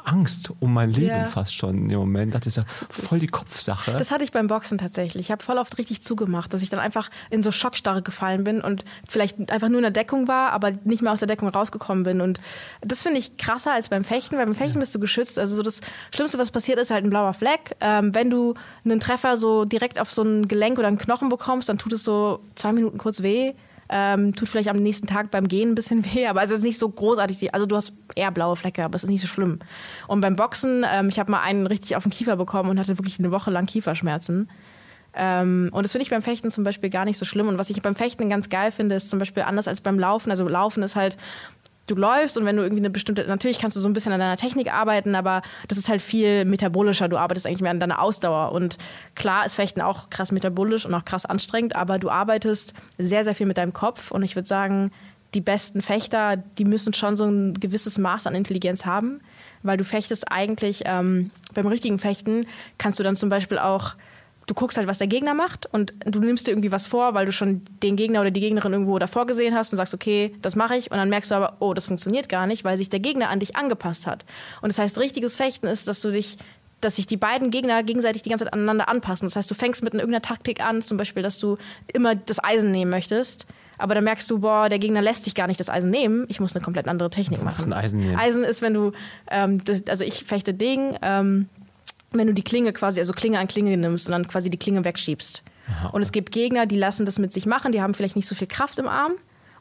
Angst 0.05 0.53
um 0.61 0.73
mein 0.73 0.91
Leben 0.91 1.09
ja. 1.09 1.25
fast 1.27 1.55
schon 1.55 1.77
in 1.77 1.89
dem 1.89 1.99
Moment. 1.99 2.35
Das 2.35 2.47
ist 2.47 2.57
ja 2.57 2.65
voll 2.89 3.19
die 3.19 3.27
Kopfsache. 3.27 3.93
Das 3.93 4.11
hatte 4.11 4.23
ich 4.23 4.33
beim 4.33 4.47
Boxen 4.47 4.79
tatsächlich. 4.79 5.27
Ich 5.27 5.31
habe 5.31 5.43
voll 5.43 5.59
oft 5.59 5.79
richtig 5.79 6.03
zugemacht, 6.03 6.53
dass 6.53 6.63
ich 6.63 6.71
dann 6.71 6.81
einfach 6.81 7.11
in 7.31 7.43
so 7.43 7.51
Schockstarre 7.51 8.03
gefallen 8.03 8.45
bin 8.45 8.61
und 8.61 8.85
vielleicht 9.09 9.51
einfach 9.51 9.69
nur 9.69 9.79
in 9.79 9.83
der 9.83 9.91
Deckung 9.91 10.29
war, 10.29 10.53
aber 10.53 10.73
nicht 10.85 11.03
mehr 11.03 11.13
aus 11.13 11.21
der 11.21 11.29
Deckung 11.29 11.49
rausgekommen 11.49 12.05
bin. 12.05 12.21
Und 12.21 12.41
das 12.83 13.03
finde 13.03 13.19
ich 13.19 13.37
krasser 13.37 13.73
als 13.73 13.89
beim 13.89 14.05
Fechten, 14.05 14.37
weil 14.37 14.45
beim 14.45 14.55
Fechten 14.55 14.75
ja. 14.75 14.81
bist 14.81 14.95
du 14.95 14.99
geschützt. 14.99 15.39
Also 15.39 15.55
so 15.55 15.63
das 15.63 15.81
Schlimmste, 16.15 16.39
was 16.39 16.51
passiert, 16.51 16.79
ist 16.79 16.91
halt 16.91 17.05
ein 17.05 17.11
blauer 17.11 17.35
Fleck. 17.35 17.77
Ähm, 17.81 18.15
wenn 18.15 18.31
du 18.31 18.55
einen 18.85 19.01
Treffer 19.01 19.37
so 19.37 19.65
direkt 19.65 19.99
auf 19.99 20.11
so 20.11 20.23
ein 20.23 20.49
Gelenk 20.49 20.79
oder 20.79 20.89
einen 20.89 20.99
Knochen 20.99 21.29
bekommst, 21.29 21.69
dann 21.69 21.79
tut 21.79 21.93
es 21.93 22.05
so 22.05 22.41
zwei 22.55 22.73
Minuten 22.73 22.99
kurz 22.99 23.23
weh. 23.23 23.55
Ähm, 23.89 24.35
tut 24.35 24.49
vielleicht 24.49 24.69
am 24.69 24.77
nächsten 24.77 25.07
Tag 25.07 25.31
beim 25.31 25.49
Gehen 25.49 25.71
ein 25.71 25.75
bisschen 25.75 26.05
weh, 26.15 26.27
aber 26.27 26.43
es 26.43 26.51
ist 26.51 26.63
nicht 26.63 26.79
so 26.79 26.89
großartig. 26.89 27.55
Also 27.55 27.67
du 27.67 27.77
hast 27.77 27.93
eher 28.15 28.31
blaue 28.31 28.57
Flecke, 28.57 28.85
aber 28.85 28.97
es 28.97 29.05
ist 29.05 29.11
nicht 29.11 29.23
so 29.23 29.29
schlimm. 29.29 29.59
Und 30.09 30.21
beim 30.21 30.37
Boxen, 30.37 30.85
ähm, 30.91 31.09
ich 31.09 31.19
habe 31.19 31.31
mal 31.31 31.41
einen 31.41 31.67
richtig 31.67 31.97
auf 31.97 32.05
den 32.05 32.13
Kiefer 32.13 32.37
bekommen 32.37 32.71
und 32.71 32.79
hatte 32.79 32.99
wirklich 32.99 33.19
eine 33.19 33.31
Woche 33.31 33.51
lang 33.51 33.67
Kieferschmerzen. 33.67 34.49
Ähm, 35.17 35.71
und 35.73 35.85
das 35.85 35.93
finde 35.93 36.03
ich 36.03 36.11
beim 36.11 36.23
Fechten 36.23 36.51
zum 36.51 36.65
Beispiel 36.65 36.91
gar 36.91 37.05
nicht 37.05 37.19
so 37.19 37.25
schlimm. 37.25 37.49
Und 37.49 37.59
was 37.59 37.71
ich 37.71 37.81
beim 37.83 37.95
Fechten 37.95 38.29
ganz 38.29 38.49
geil 38.49 38.73
finde, 38.73 38.97
ist 38.97 39.11
zum 39.11 39.19
Beispiel 39.19 39.45
anders 39.45 39.69
als 39.69 39.81
beim 39.81 39.99
Laufen. 39.99 40.31
Also 40.31 40.49
Laufen 40.49 40.83
ist 40.83 40.97
halt, 40.97 41.17
du 41.87 41.95
läufst 41.95 42.39
und 42.39 42.45
wenn 42.45 42.57
du 42.57 42.63
irgendwie 42.63 42.81
eine 42.81 42.91
bestimmte, 42.91 43.27
natürlich 43.27 43.59
kannst 43.59 43.77
du 43.77 43.81
so 43.81 43.89
ein 43.89 43.93
bisschen 43.93 44.13
an 44.13 44.21
deiner 44.21 44.37
Technik 44.37 44.73
arbeiten, 44.73 45.15
aber 45.15 45.43
das 45.69 45.79
ist 45.79 45.89
halt 45.89 46.01
viel 46.01 46.45
metabolischer. 46.45 47.09
Du 47.09 47.17
arbeitest 47.17 47.47
eigentlich 47.47 47.61
mehr 47.61 47.71
an 47.71 47.81
deiner 47.81 48.01
Ausdauer. 48.01 48.53
Und 48.53 48.79
klar 49.15 49.45
ist 49.45 49.55
Fechten 49.55 49.81
auch 49.81 50.11
krass 50.11 50.33
metabolisch 50.33 50.87
und 50.87 50.95
auch 50.95 51.05
krass 51.05 51.27
anstrengend, 51.27 51.77
aber 51.77 51.99
du 51.99 52.11
arbeitest 52.11 52.75
sehr, 52.99 53.25
sehr 53.25 53.35
viel 53.35 53.47
mit 53.47 53.59
deinem 53.59 53.73
Kopf. 53.73 54.11
Und 54.11 54.23
ich 54.23 54.35
würde 54.37 54.49
sagen, 54.49 54.91
die 55.35 55.41
besten 55.41 55.83
Fechter, 55.83 56.37
die 56.37 56.65
müssen 56.65 56.95
schon 56.95 57.17
so 57.17 57.25
ein 57.25 57.55
gewisses 57.55 57.99
Maß 57.99 58.27
an 58.27 58.35
Intelligenz 58.35 58.87
haben, 58.87 59.21
weil 59.63 59.77
du 59.77 59.85
fechtest 59.85 60.31
eigentlich 60.31 60.85
ähm, 60.87 61.31
beim 61.55 61.67
richtigen 61.67 61.99
Fechten 61.99 62.47
kannst 62.79 62.99
du 62.99 63.03
dann 63.03 63.17
zum 63.17 63.29
Beispiel 63.29 63.59
auch 63.59 63.95
du 64.47 64.55
guckst 64.55 64.77
halt, 64.79 64.87
was 64.87 64.99
der 64.99 65.07
Gegner 65.07 65.35
macht 65.35 65.67
und 65.73 65.95
du 66.05 66.21
nimmst 66.21 66.47
dir 66.47 66.53
irgendwie 66.53 66.73
was 66.73 66.87
vor, 66.87 67.15
weil 67.15 67.27
du 67.27 67.33
schon 67.33 67.63
den 67.83 67.97
Gegner 67.97 68.21
oder 68.21 68.31
die 68.31 68.41
Gegnerin 68.41 68.73
irgendwo 68.73 68.99
davor 68.99 69.27
gesehen 69.27 69.55
hast 69.55 69.73
und 69.73 69.77
sagst, 69.77 69.95
okay, 69.95 70.35
das 70.43 70.57
mache 70.57 70.77
ich 70.77 70.91
und 70.91 70.97
dann 70.97 71.09
merkst 71.09 71.31
du 71.31 71.35
aber, 71.37 71.57
oh, 71.61 71.75
das 71.75 71.87
funktioniert 71.87 72.29
gar 72.29 72.47
nicht, 72.47 72.65
weil 72.65 72.77
sich 72.77 72.91
der 72.91 73.01
Gegner 73.01 73.31
an 73.31 73.41
dich 73.41 73.57
angepasst 73.57 74.07
hat. 74.07 74.25
Und 74.61 74.71
das 74.71 74.79
heißt, 74.79 74.99
richtiges 74.99 75.37
Fechten 75.37 75.67
ist, 75.67 75.89
dass 75.89 76.01
du 76.01 76.11
dich 76.11 76.39
dass 76.81 76.97
sich 76.97 77.07
die 77.07 77.17
beiden 77.17 77.51
Gegner 77.51 77.83
gegenseitig 77.83 78.23
die 78.23 78.29
ganze 78.29 78.45
Zeit 78.45 78.53
aneinander 78.53 78.91
anpassen. 78.91 79.27
Das 79.27 79.37
heißt, 79.37 79.51
du 79.51 79.55
fängst 79.55 79.83
mit 79.83 79.95
irgendeiner 79.95 80.21
Taktik 80.21 80.63
an, 80.63 80.83
zum 80.83 80.99
Beispiel, 80.99 81.23
dass 81.23 81.39
du 81.39 81.57
immer 81.95 82.15
das 82.15 82.45
Eisen 82.45 82.71
nehmen 82.73 82.91
möchtest. 82.91 83.47
Aber 83.79 83.95
dann 83.95 84.05
merkst 84.05 84.31
du, 84.31 84.41
boah, 84.41 84.69
der 84.69 84.79
Gegner 84.79 85.03
lässt 85.03 85.25
sich 85.25 85.35
gar 85.35 85.47
nicht 85.47 85.59
das 85.59 85.71
Eisen 85.71 85.91
nehmen. 85.91 86.27
Ich 86.29 86.41
muss 86.41 86.55
eine 86.55 86.63
komplett 86.63 86.87
andere 86.87 87.11
Technik 87.11 87.43
machen. 87.43 87.55
Was 87.57 87.65
ist 87.65 87.73
ein 87.73 87.73
Eisen 87.73 88.01
nehmen? 88.01 88.17
Eisen 88.17 88.45
ist, 88.45 88.63
wenn 88.63 88.75
du, 88.75 88.93
ähm, 89.31 89.65
das, 89.65 89.83
also 89.89 90.05
ich 90.05 90.25
fechte 90.25 90.55
Degen, 90.55 90.97
ähm, 91.03 91.49
wenn 92.19 92.27
du 92.27 92.35
die 92.35 92.43
Klinge 92.43 92.73
quasi, 92.73 93.01
also 93.01 93.13
Klinge 93.13 93.39
an 93.39 93.49
Klinge 93.49 93.77
nimmst 93.77 94.07
und 94.07 94.13
dann 94.13 94.27
quasi 94.29 94.51
die 94.51 94.59
Klinge 94.59 94.85
wegschiebst. 94.85 95.43
Aha. 95.69 95.89
Und 95.89 96.03
es 96.03 96.13
gibt 96.13 96.33
Gegner, 96.33 96.67
die 96.67 96.77
lassen 96.77 97.07
das 97.07 97.19
mit 97.19 97.33
sich 97.33 97.47
machen, 97.47 97.73
die 97.73 97.81
haben 97.81 97.95
vielleicht 97.95 98.17
nicht 98.17 98.29
so 98.29 98.35
viel 98.35 98.49
Kraft 98.49 98.79
im 98.79 98.89
Arm. 98.89 99.13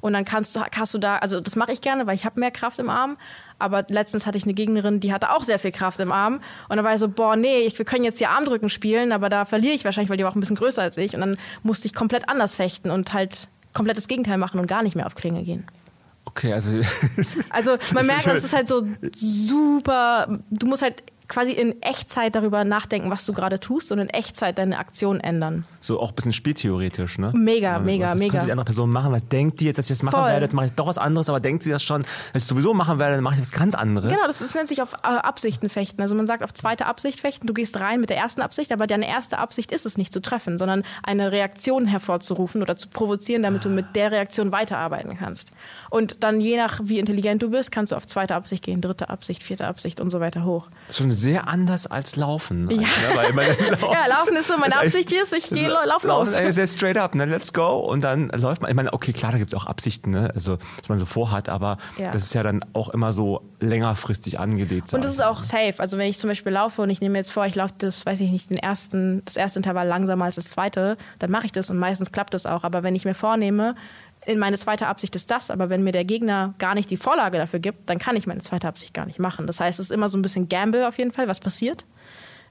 Und 0.02 0.12
dann 0.12 0.26
kannst 0.26 0.54
du, 0.58 0.62
hast 0.76 0.94
du 0.94 0.98
da, 0.98 1.20
also 1.20 1.40
das 1.40 1.56
mache 1.56 1.72
ich 1.72 1.80
gerne, 1.80 2.06
weil 2.06 2.16
ich 2.16 2.26
habe 2.26 2.38
mehr 2.38 2.52
Kraft 2.52 2.78
im 2.78 2.90
Arm. 2.90 3.18
Aber 3.58 3.86
letztens 3.88 4.26
hatte 4.26 4.38
ich 4.38 4.44
eine 4.44 4.54
Gegnerin, 4.54 5.00
die 5.00 5.14
hatte 5.14 5.32
auch 5.32 5.44
sehr 5.44 5.60
viel 5.60 5.72
Kraft 5.72 6.02
im 6.02 6.12
Arm. 6.12 6.42
Und 6.68 6.76
dann 6.76 6.84
war 6.84 6.94
ich 6.94 7.00
so, 7.00 7.08
boah, 7.08 7.38
nee, 7.38 7.72
wir 7.74 7.86
können 7.86 8.04
jetzt 8.04 8.18
hier 8.18 8.30
Armdrücken 8.30 8.68
spielen, 8.68 9.14
aber 9.14 9.30
da 9.30 9.46
verliere 9.46 9.74
ich 9.74 9.86
wahrscheinlich, 9.86 10.10
weil 10.10 10.18
die 10.18 10.26
war 10.26 10.32
auch 10.32 10.36
ein 10.36 10.42
bisschen 10.42 10.58
größer 10.58 10.82
als 10.82 10.98
ich. 10.98 11.14
Und 11.14 11.22
dann 11.22 11.38
musste 11.62 11.88
ich 11.88 11.94
komplett 11.94 12.28
anders 12.28 12.58
fechten 12.58 12.92
und 12.92 13.14
halt 13.14 13.48
komplett 13.74 13.96
das 13.96 14.10
Gegenteil 14.10 14.38
machen 14.38 14.60
und 14.60 14.68
gar 14.68 14.84
nicht 14.84 14.98
mehr 14.98 15.06
auf 15.06 15.16
Klinge 15.16 15.42
gehen. 15.44 15.66
Okay, 16.26 16.52
also. 16.52 16.72
also 17.50 17.78
man 17.94 18.06
merkt, 18.06 18.28
es 18.28 18.44
ist 18.44 18.54
halt 18.54 18.68
so 18.68 18.84
super. 19.16 20.38
Du 20.50 20.68
musst 20.68 20.82
halt 20.82 21.02
quasi 21.28 21.52
in 21.52 21.82
Echtzeit 21.82 22.36
darüber 22.36 22.64
nachdenken, 22.64 23.10
was 23.10 23.26
du 23.26 23.34
gerade 23.34 23.60
tust 23.60 23.92
und 23.92 24.00
in 24.00 24.10
Echtzeit 24.10 24.58
deine 24.58 24.78
Aktion 24.78 25.20
ändern. 25.20 25.66
So 25.80 26.00
auch 26.00 26.10
ein 26.10 26.16
bisschen 26.16 26.34
spieltheoretisch, 26.34 27.18
ne? 27.18 27.32
Mega, 27.36 27.80
mega, 27.80 28.12
was 28.12 28.20
mega. 28.20 28.32
könnte 28.32 28.46
die 28.48 28.52
andere 28.52 28.66
Person 28.66 28.90
machen? 28.90 29.12
Was 29.12 29.28
denkt 29.28 29.60
die 29.60 29.66
jetzt, 29.66 29.78
dass 29.78 29.90
ich 29.90 29.98
das 29.98 30.04
machen 30.04 30.20
Voll. 30.20 30.30
werde? 30.30 30.46
Jetzt 30.46 30.54
mache 30.54 30.68
ich 30.68 30.72
doch 30.74 30.88
was 30.88 30.98
anderes, 30.98 31.30
aber 31.30 31.40
denkt 31.40 31.64
sie 31.64 31.70
das 31.70 31.84
schon, 31.84 32.04
dass 32.34 32.44
ich 32.44 32.48
sowieso 32.48 32.74
machen 32.74 33.00
werde, 33.00 33.16
dann 33.16 33.24
mache 33.24 33.36
ich 33.36 33.42
was 33.42 33.52
ganz 33.52 33.76
anderes. 33.76 34.12
Genau, 34.12 34.28
das, 34.28 34.40
das 34.40 34.54
nennt 34.56 34.68
sich 34.68 34.82
auf 34.82 34.94
äh, 34.94 35.08
Absichten 35.08 35.70
fechten. 35.70 36.02
Also 36.02 36.16
man 36.16 36.28
sagt 36.28 36.44
auf 36.44 36.54
zweite 36.54 36.86
Absicht 36.86 37.20
fechten, 37.20 37.48
du 37.48 37.54
gehst 37.54 37.80
rein 37.80 38.00
mit 38.00 38.10
der 38.10 38.18
ersten 38.18 38.42
Absicht, 38.42 38.72
aber 38.72 38.88
deine 38.88 39.08
erste 39.08 39.38
Absicht 39.38 39.72
ist 39.72 39.86
es 39.86 39.98
nicht 39.98 40.14
zu 40.14 40.22
treffen, 40.22 40.58
sondern 40.58 40.84
eine 41.04 41.32
Reaktion 41.32 41.86
hervorzurufen 41.86 42.62
oder 42.62 42.76
zu 42.76 42.90
provozieren, 42.90 43.44
damit 43.44 43.66
du 43.66 43.70
mit 43.70 43.96
der 43.96 44.12
Reaktion 44.12 44.52
weiterarbeiten 44.52 45.18
kannst. 45.18 45.52
Und 45.94 46.24
dann 46.24 46.42
je 46.42 46.58
nach 46.58 46.80
wie 46.84 46.98
intelligent 46.98 47.44
du 47.44 47.52
bist, 47.52 47.72
kannst 47.72 47.92
du 47.92 47.96
auf 47.96 48.08
zweite 48.08 48.34
Absicht 48.34 48.64
gehen, 48.64 48.82
dritte 48.82 49.10
Absicht, 49.10 49.44
vierte 49.44 49.68
Absicht 49.68 50.02
und 50.02 50.10
so 50.10 50.20
weiter 50.20 50.44
hoch. 50.44 50.70
Das 50.88 50.96
ist 50.96 51.02
schon 51.04 51.12
sehr 51.12 51.48
anders 51.48 51.86
als 51.86 52.16
Laufen. 52.16 52.68
Ja. 52.72 52.78
Ne? 52.78 52.88
Weil 53.14 53.34
meine 53.34 53.50
Ja, 53.80 54.08
Laufen 54.10 54.36
ist 54.36 54.48
so, 54.48 54.58
meine 54.58 54.76
Absicht 54.76 55.12
ist, 55.12 55.34
ich 55.34 55.50
gehe, 55.50 55.68
lauf 55.70 55.86
Laufen 56.04 56.08
los. 56.08 56.40
ist 56.40 56.56
sehr 56.56 56.66
straight 56.66 56.98
up, 56.98 57.14
ne? 57.14 57.26
Let's 57.26 57.54
go. 57.54 57.78
Und 57.78 58.04
dann 58.04 58.30
läuft 58.30 58.64
man. 58.64 58.72
Ich 58.72 58.76
meine, 58.76 58.92
okay, 58.92 59.14
klar, 59.14 59.34
da 59.34 59.38
gibt 59.38 59.54
es 59.54 59.54
auch 59.54 59.68
Absichten, 59.68 60.10
ne? 60.10 60.32
Also, 60.34 60.58
was 60.80 60.90
man 60.90 60.98
so 60.98 61.06
vorhat, 61.06 61.48
aber 61.48 61.78
Ja. 62.00 62.10
das 62.10 62.24
ist 62.24 62.34
ja 62.34 62.42
dann 62.42 62.66
auch 62.74 62.90
immer 62.90 63.14
so 63.14 63.44
längerfristig 63.60 64.40
angelegt. 64.40 64.94
Und 64.96 65.04
das 65.04 65.14
ist 65.14 65.22
auch 65.24 65.44
safe. 65.44 65.76
Also 65.78 66.00
wenn 66.00 66.10
ich 66.10 66.18
zum 66.18 66.28
Beispiel 66.30 66.54
laufe 66.54 66.82
und 66.82 66.90
ich 66.90 67.02
nehme 67.02 67.20
jetzt 67.20 67.32
vor, 67.32 67.46
ich 67.46 67.54
laufe 67.54 67.76
das, 67.78 68.04
weiß 68.06 68.20
ich 68.22 68.32
nicht, 68.32 68.50
den 68.50 68.58
ersten, 68.58 69.22
das 69.26 69.38
erste 69.38 69.60
Intervall 69.60 69.88
langsamer 69.88 70.26
als 70.26 70.38
das 70.38 70.46
zweite, 70.46 70.98
dann 71.20 71.30
mache 71.30 71.46
ich 71.46 71.52
das 71.52 71.70
und 71.70 71.78
meistens 71.78 72.12
klappt 72.12 72.34
das 72.34 72.48
auch. 72.48 72.64
Aber 72.64 72.82
wenn 72.82 72.96
ich 72.96 73.06
mir 73.06 73.14
vornehme, 73.16 73.76
in 74.26 74.40
meine 74.40 74.58
zweite 74.58 74.88
Absicht 74.88 75.16
ist 75.16 75.32
das, 75.32 75.52
aber 75.52 75.70
wenn 75.70 75.84
mir 75.84 75.92
der 75.92 76.06
Gegner 76.06 76.54
gar 76.58 76.76
nicht 76.76 76.90
die 76.90 76.98
Vorlage 76.98 77.38
dafür 77.38 77.60
gibt, 77.60 77.90
dann 77.90 78.00
kann 78.00 78.16
ich 78.16 78.28
meine 78.28 78.42
zweite 78.42 78.68
Absicht 78.68 78.94
gar 78.94 79.06
nicht 79.06 79.20
machen. 79.20 79.48
Das 79.48 79.60
heißt, 79.60 79.80
es 79.80 79.88
ist 79.88 79.92
immer 79.92 80.10
so 80.10 80.18
ein 80.18 80.22
bisschen 80.22 80.50
Gamble 80.50 80.88
auf 80.88 80.98
jeden 80.98 81.12
Fall, 81.12 81.28
was 81.28 81.40
passiert. 81.40 81.86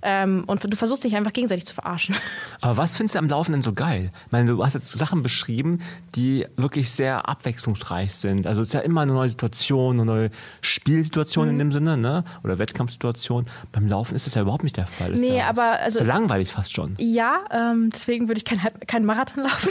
Ähm, 0.04 0.44
und 0.48 0.64
du 0.64 0.76
versuchst 0.76 1.04
dich 1.04 1.14
einfach 1.14 1.32
gegenseitig 1.32 1.64
zu 1.66 1.74
verarschen. 1.74 2.16
Aber 2.60 2.76
was 2.76 2.96
findest 2.96 3.14
du 3.14 3.20
am 3.20 3.28
Laufen 3.28 3.52
denn 3.52 3.62
so 3.62 3.72
geil? 3.72 4.10
Ich 4.26 4.32
meine, 4.32 4.50
du 4.50 4.64
hast 4.64 4.74
jetzt 4.74 4.90
Sachen 4.98 5.22
beschrieben, 5.22 5.80
die 6.16 6.46
wirklich 6.56 6.90
sehr 6.90 7.28
abwechslungsreich 7.28 8.12
sind. 8.14 8.46
Also 8.46 8.62
es 8.62 8.68
ist 8.68 8.74
ja 8.74 8.80
immer 8.80 9.02
eine 9.02 9.12
neue 9.12 9.28
Situation, 9.28 9.96
eine 10.00 10.04
neue 10.04 10.30
Spielsituation 10.60 11.46
Mhm. 11.46 11.50
in 11.52 11.58
dem 11.58 11.72
Sinne, 11.72 11.96
ne? 11.96 12.24
Oder 12.42 12.58
Wettkampfsituation. 12.58 13.46
Beim 13.70 13.86
Laufen 13.86 14.14
ist 14.14 14.26
das 14.26 14.34
ja 14.34 14.42
überhaupt 14.42 14.64
nicht 14.64 14.76
der 14.76 14.86
Fall. 14.86 15.10
Das 15.12 15.20
ist 15.20 15.28
Nee, 15.28 15.38
ja, 15.38 15.48
aber 15.48 15.78
also- 15.80 16.00
ist 16.00 16.06
ja 16.06 16.12
langweilig 16.14 16.50
fast 16.50 16.72
schon. 16.74 16.94
Ja, 16.98 17.44
ähm, 17.50 17.90
deswegen 17.92 18.28
würde 18.28 18.38
ich 18.38 18.44
keinen 18.44 18.60
kein 18.86 19.04
Marathon 19.04 19.42
laufen. 19.44 19.70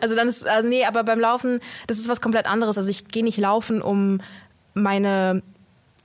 also 0.00 0.14
dann 0.14 0.28
ist, 0.28 0.46
also 0.46 0.68
nee, 0.68 0.84
aber 0.84 1.02
beim 1.04 1.18
Laufen, 1.18 1.60
das 1.86 1.98
ist 1.98 2.08
was 2.08 2.20
komplett 2.20 2.46
anderes. 2.46 2.78
Also 2.78 2.90
ich 2.90 3.08
gehe 3.08 3.24
nicht 3.24 3.38
laufen, 3.38 3.82
um 3.82 4.20
meine 4.74 5.42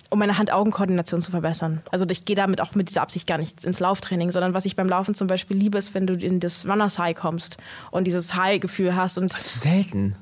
um 0.10 0.20
meine 0.20 0.38
Hand-Augen-Koordination 0.38 1.22
zu 1.22 1.32
verbessern. 1.32 1.82
Also 1.92 2.06
ich 2.10 2.26
gehe 2.26 2.36
damit 2.36 2.62
auch 2.62 2.74
mit 2.76 2.90
dieser 2.90 3.02
Absicht 3.02 3.28
gar 3.28 3.38
nicht 3.38 3.64
ins 3.64 3.80
Lauftraining, 3.80 4.32
sondern 4.32 4.54
was 4.54 4.66
ich 4.66 4.76
beim 4.76 4.90
Laufen 4.90 5.14
zum 5.14 5.28
Beispiel 5.28 5.56
liebe, 5.58 5.78
ist, 5.78 5.94
wenn 5.94 6.08
du 6.08 6.14
in 6.16 6.40
das 6.40 6.66
Runners 6.68 6.98
High 7.00 7.16
kommst 7.16 7.58
und 7.92 8.06
dieses 8.06 8.34
High-Gefühl 8.36 8.96
hast 8.96 9.18
und 9.18 9.34
Das 9.34 9.46
ist 9.46 9.62
selten. 9.62 10.16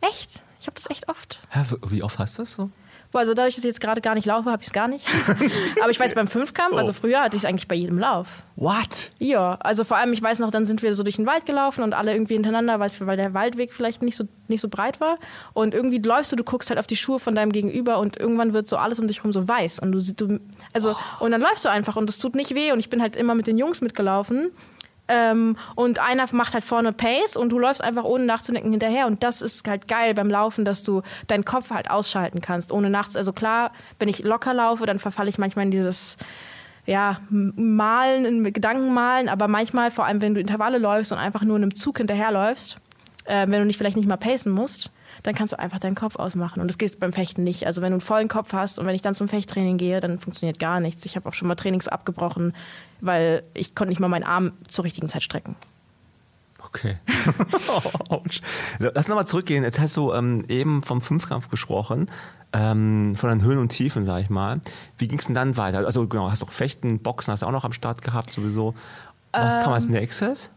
echt, 0.00 0.40
ich 0.60 0.66
habe 0.66 0.74
das 0.76 0.88
echt 0.90 1.08
oft. 1.08 1.40
Hä, 1.50 1.60
wie 1.88 2.02
oft 2.02 2.18
hast 2.18 2.38
du 2.38 2.42
das 2.42 2.52
so? 2.54 2.70
Also 3.14 3.34
dadurch, 3.34 3.54
dass 3.54 3.64
ich 3.64 3.68
jetzt 3.68 3.80
gerade 3.80 4.00
gar 4.00 4.14
nicht 4.14 4.26
laufe, 4.26 4.50
habe 4.50 4.62
ich 4.62 4.68
es 4.68 4.72
gar 4.72 4.88
nicht. 4.88 5.06
Aber 5.80 5.90
ich 5.90 6.00
weiß 6.00 6.14
beim 6.14 6.28
Fünfkampf, 6.28 6.76
also 6.76 6.92
früher 6.92 7.20
hatte 7.20 7.36
ich 7.36 7.42
es 7.42 7.48
eigentlich 7.48 7.68
bei 7.68 7.74
jedem 7.74 7.98
Lauf. 7.98 8.26
What? 8.56 9.10
Ja, 9.18 9.56
also 9.60 9.84
vor 9.84 9.96
allem, 9.96 10.12
ich 10.12 10.22
weiß 10.22 10.38
noch, 10.38 10.50
dann 10.50 10.64
sind 10.64 10.82
wir 10.82 10.94
so 10.94 11.02
durch 11.02 11.16
den 11.16 11.26
Wald 11.26 11.46
gelaufen 11.46 11.82
und 11.82 11.92
alle 11.92 12.12
irgendwie 12.12 12.34
hintereinander, 12.34 12.78
weil 12.78 13.16
der 13.16 13.34
Waldweg 13.34 13.72
vielleicht 13.72 14.02
nicht 14.02 14.16
so, 14.16 14.24
nicht 14.48 14.60
so 14.60 14.68
breit 14.68 15.00
war. 15.00 15.18
Und 15.52 15.74
irgendwie 15.74 15.98
läufst 15.98 16.32
du, 16.32 16.36
du 16.36 16.44
guckst 16.44 16.70
halt 16.70 16.78
auf 16.78 16.86
die 16.86 16.96
Schuhe 16.96 17.18
von 17.18 17.34
deinem 17.34 17.52
Gegenüber 17.52 17.98
und 17.98 18.18
irgendwann 18.18 18.52
wird 18.52 18.68
so 18.68 18.76
alles 18.76 19.00
um 19.00 19.08
dich 19.08 19.18
herum 19.18 19.32
so 19.32 19.46
weiß. 19.46 19.80
Und 19.80 19.92
du, 19.92 20.00
du 20.00 20.40
also, 20.72 20.94
und 21.20 21.30
dann 21.30 21.40
läufst 21.40 21.64
du 21.64 21.68
einfach 21.68 21.96
und 21.96 22.08
es 22.08 22.18
tut 22.18 22.34
nicht 22.34 22.54
weh. 22.54 22.72
Und 22.72 22.78
ich 22.78 22.90
bin 22.90 23.00
halt 23.00 23.16
immer 23.16 23.34
mit 23.34 23.46
den 23.46 23.58
Jungs 23.58 23.80
mitgelaufen. 23.80 24.50
Ähm, 25.06 25.56
und 25.74 25.98
einer 25.98 26.24
macht 26.32 26.54
halt 26.54 26.64
vorne 26.64 26.92
Pace 26.92 27.36
und 27.36 27.50
du 27.50 27.58
läufst 27.58 27.84
einfach 27.84 28.04
ohne 28.04 28.24
nachzudenken 28.24 28.70
hinterher. 28.70 29.06
Und 29.06 29.22
das 29.22 29.42
ist 29.42 29.68
halt 29.68 29.86
geil 29.86 30.14
beim 30.14 30.30
Laufen, 30.30 30.64
dass 30.64 30.82
du 30.82 31.02
deinen 31.26 31.44
Kopf 31.44 31.70
halt 31.70 31.90
ausschalten 31.90 32.40
kannst, 32.40 32.72
ohne 32.72 32.88
nachts. 32.88 33.16
Also 33.16 33.32
klar, 33.32 33.72
wenn 33.98 34.08
ich 34.08 34.24
locker 34.24 34.54
laufe, 34.54 34.86
dann 34.86 34.98
verfalle 34.98 35.28
ich 35.28 35.38
manchmal 35.38 35.66
in 35.66 35.70
dieses 35.70 36.16
ja, 36.86 37.18
Malen, 37.30 38.24
in 38.24 38.52
Gedanken 38.52 38.92
malen, 38.92 39.28
aber 39.28 39.48
manchmal, 39.48 39.90
vor 39.90 40.04
allem 40.04 40.20
wenn 40.20 40.34
du 40.34 40.40
Intervalle 40.40 40.78
läufst 40.78 41.12
und 41.12 41.18
einfach 41.18 41.42
nur 41.42 41.56
in 41.56 41.62
einem 41.62 41.74
Zug 41.74 41.98
hinterherläufst, 41.98 42.76
äh, 43.24 43.46
wenn 43.48 43.60
du 43.60 43.64
nicht 43.64 43.78
vielleicht 43.78 43.96
nicht 43.96 44.08
mal 44.08 44.16
pacen 44.16 44.52
musst, 44.52 44.90
dann 45.24 45.34
kannst 45.34 45.54
du 45.54 45.58
einfach 45.58 45.80
deinen 45.80 45.94
Kopf 45.94 46.16
ausmachen. 46.16 46.60
Und 46.60 46.68
das 46.68 46.78
geht 46.78 47.00
beim 47.00 47.12
Fechten 47.12 47.42
nicht. 47.42 47.66
Also 47.66 47.82
wenn 47.82 47.90
du 47.90 47.94
einen 47.94 48.00
vollen 48.02 48.28
Kopf 48.28 48.52
hast 48.52 48.78
und 48.78 48.86
wenn 48.86 48.94
ich 48.94 49.02
dann 49.02 49.14
zum 49.14 49.26
Fechttraining 49.26 49.78
gehe, 49.78 49.98
dann 50.00 50.18
funktioniert 50.18 50.58
gar 50.60 50.80
nichts. 50.80 51.04
Ich 51.06 51.16
habe 51.16 51.28
auch 51.28 51.32
schon 51.32 51.48
mal 51.48 51.54
Trainings 51.54 51.88
abgebrochen, 51.88 52.54
weil 53.00 53.42
ich 53.54 53.74
konnte 53.74 53.88
nicht 53.88 54.00
mal 54.00 54.08
meinen 54.08 54.24
Arm 54.24 54.52
zur 54.68 54.84
richtigen 54.84 55.08
Zeit 55.08 55.22
strecken. 55.22 55.56
Okay. 56.62 56.98
Lass 58.78 59.08
nochmal 59.08 59.26
zurückgehen. 59.26 59.64
Jetzt 59.64 59.80
hast 59.80 59.96
du 59.96 60.12
ähm, 60.12 60.44
eben 60.48 60.82
vom 60.82 61.00
Fünfkampf 61.00 61.48
gesprochen, 61.48 62.10
ähm, 62.52 63.14
von 63.16 63.30
den 63.30 63.42
Höhen 63.42 63.58
und 63.58 63.70
Tiefen, 63.70 64.04
sag 64.04 64.20
ich 64.20 64.28
mal. 64.28 64.60
Wie 64.98 65.08
ging 65.08 65.18
es 65.18 65.24
denn 65.24 65.34
dann 65.34 65.56
weiter? 65.56 65.78
Also 65.86 66.06
genau, 66.06 66.30
hast 66.30 66.42
auch 66.42 66.52
Fechten, 66.52 66.98
Boxen 66.98 67.32
hast 67.32 67.40
du 67.40 67.46
auch 67.46 67.52
noch 67.52 67.64
am 67.64 67.72
Start 67.72 68.02
gehabt 68.02 68.34
sowieso. 68.34 68.74
Was 69.32 69.62
kam 69.64 69.72
als 69.72 69.88
nächstes? 69.88 70.50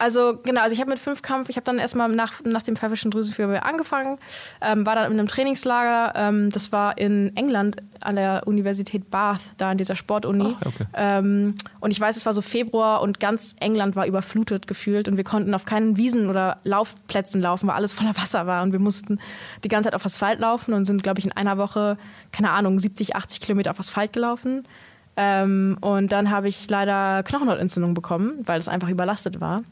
Also 0.00 0.38
genau, 0.42 0.62
also 0.62 0.72
ich 0.72 0.80
habe 0.80 0.88
mit 0.88 0.98
Fünfkampf, 0.98 1.50
ich 1.50 1.56
habe 1.56 1.64
dann 1.64 1.78
erstmal 1.78 2.08
nach, 2.08 2.42
nach 2.42 2.62
dem 2.62 2.74
pfeifischen 2.74 3.10
Drüsenfieber 3.10 3.66
angefangen, 3.66 4.18
ähm, 4.62 4.86
war 4.86 4.94
dann 4.94 5.12
in 5.12 5.18
einem 5.18 5.28
Trainingslager, 5.28 6.14
ähm, 6.16 6.48
das 6.50 6.72
war 6.72 6.96
in 6.96 7.36
England 7.36 7.76
an 8.00 8.16
der 8.16 8.46
Universität 8.46 9.10
Bath, 9.10 9.42
da 9.58 9.70
an 9.70 9.76
dieser 9.76 9.96
Sportuni. 9.96 10.56
Ah, 10.58 10.66
okay. 10.66 10.86
ähm, 10.94 11.54
und 11.80 11.90
ich 11.90 12.00
weiß, 12.00 12.16
es 12.16 12.24
war 12.24 12.32
so 12.32 12.40
Februar 12.40 13.02
und 13.02 13.20
ganz 13.20 13.54
England 13.60 13.94
war 13.94 14.06
überflutet 14.06 14.66
gefühlt 14.66 15.06
und 15.06 15.18
wir 15.18 15.24
konnten 15.24 15.52
auf 15.52 15.66
keinen 15.66 15.98
Wiesen 15.98 16.30
oder 16.30 16.60
Laufplätzen 16.64 17.42
laufen, 17.42 17.68
weil 17.68 17.76
alles 17.76 17.92
voller 17.92 18.16
Wasser 18.16 18.46
war 18.46 18.62
und 18.62 18.72
wir 18.72 18.80
mussten 18.80 19.20
die 19.64 19.68
ganze 19.68 19.88
Zeit 19.88 19.94
auf 19.94 20.06
Asphalt 20.06 20.40
laufen 20.40 20.72
und 20.72 20.86
sind, 20.86 21.02
glaube 21.02 21.18
ich, 21.18 21.26
in 21.26 21.32
einer 21.32 21.58
Woche, 21.58 21.98
keine 22.32 22.52
Ahnung, 22.52 22.78
70, 22.78 23.16
80 23.16 23.42
Kilometer 23.42 23.70
auf 23.70 23.78
Asphalt 23.78 24.14
gelaufen. 24.14 24.64
Ähm, 25.16 25.76
und 25.80 26.12
dann 26.12 26.30
habe 26.30 26.48
ich 26.48 26.68
leider 26.68 27.22
Knochenhautentzündung 27.22 27.94
bekommen, 27.94 28.38
weil 28.44 28.58
es 28.58 28.68
einfach 28.68 28.88
überlastet 28.88 29.40
war. 29.40 29.62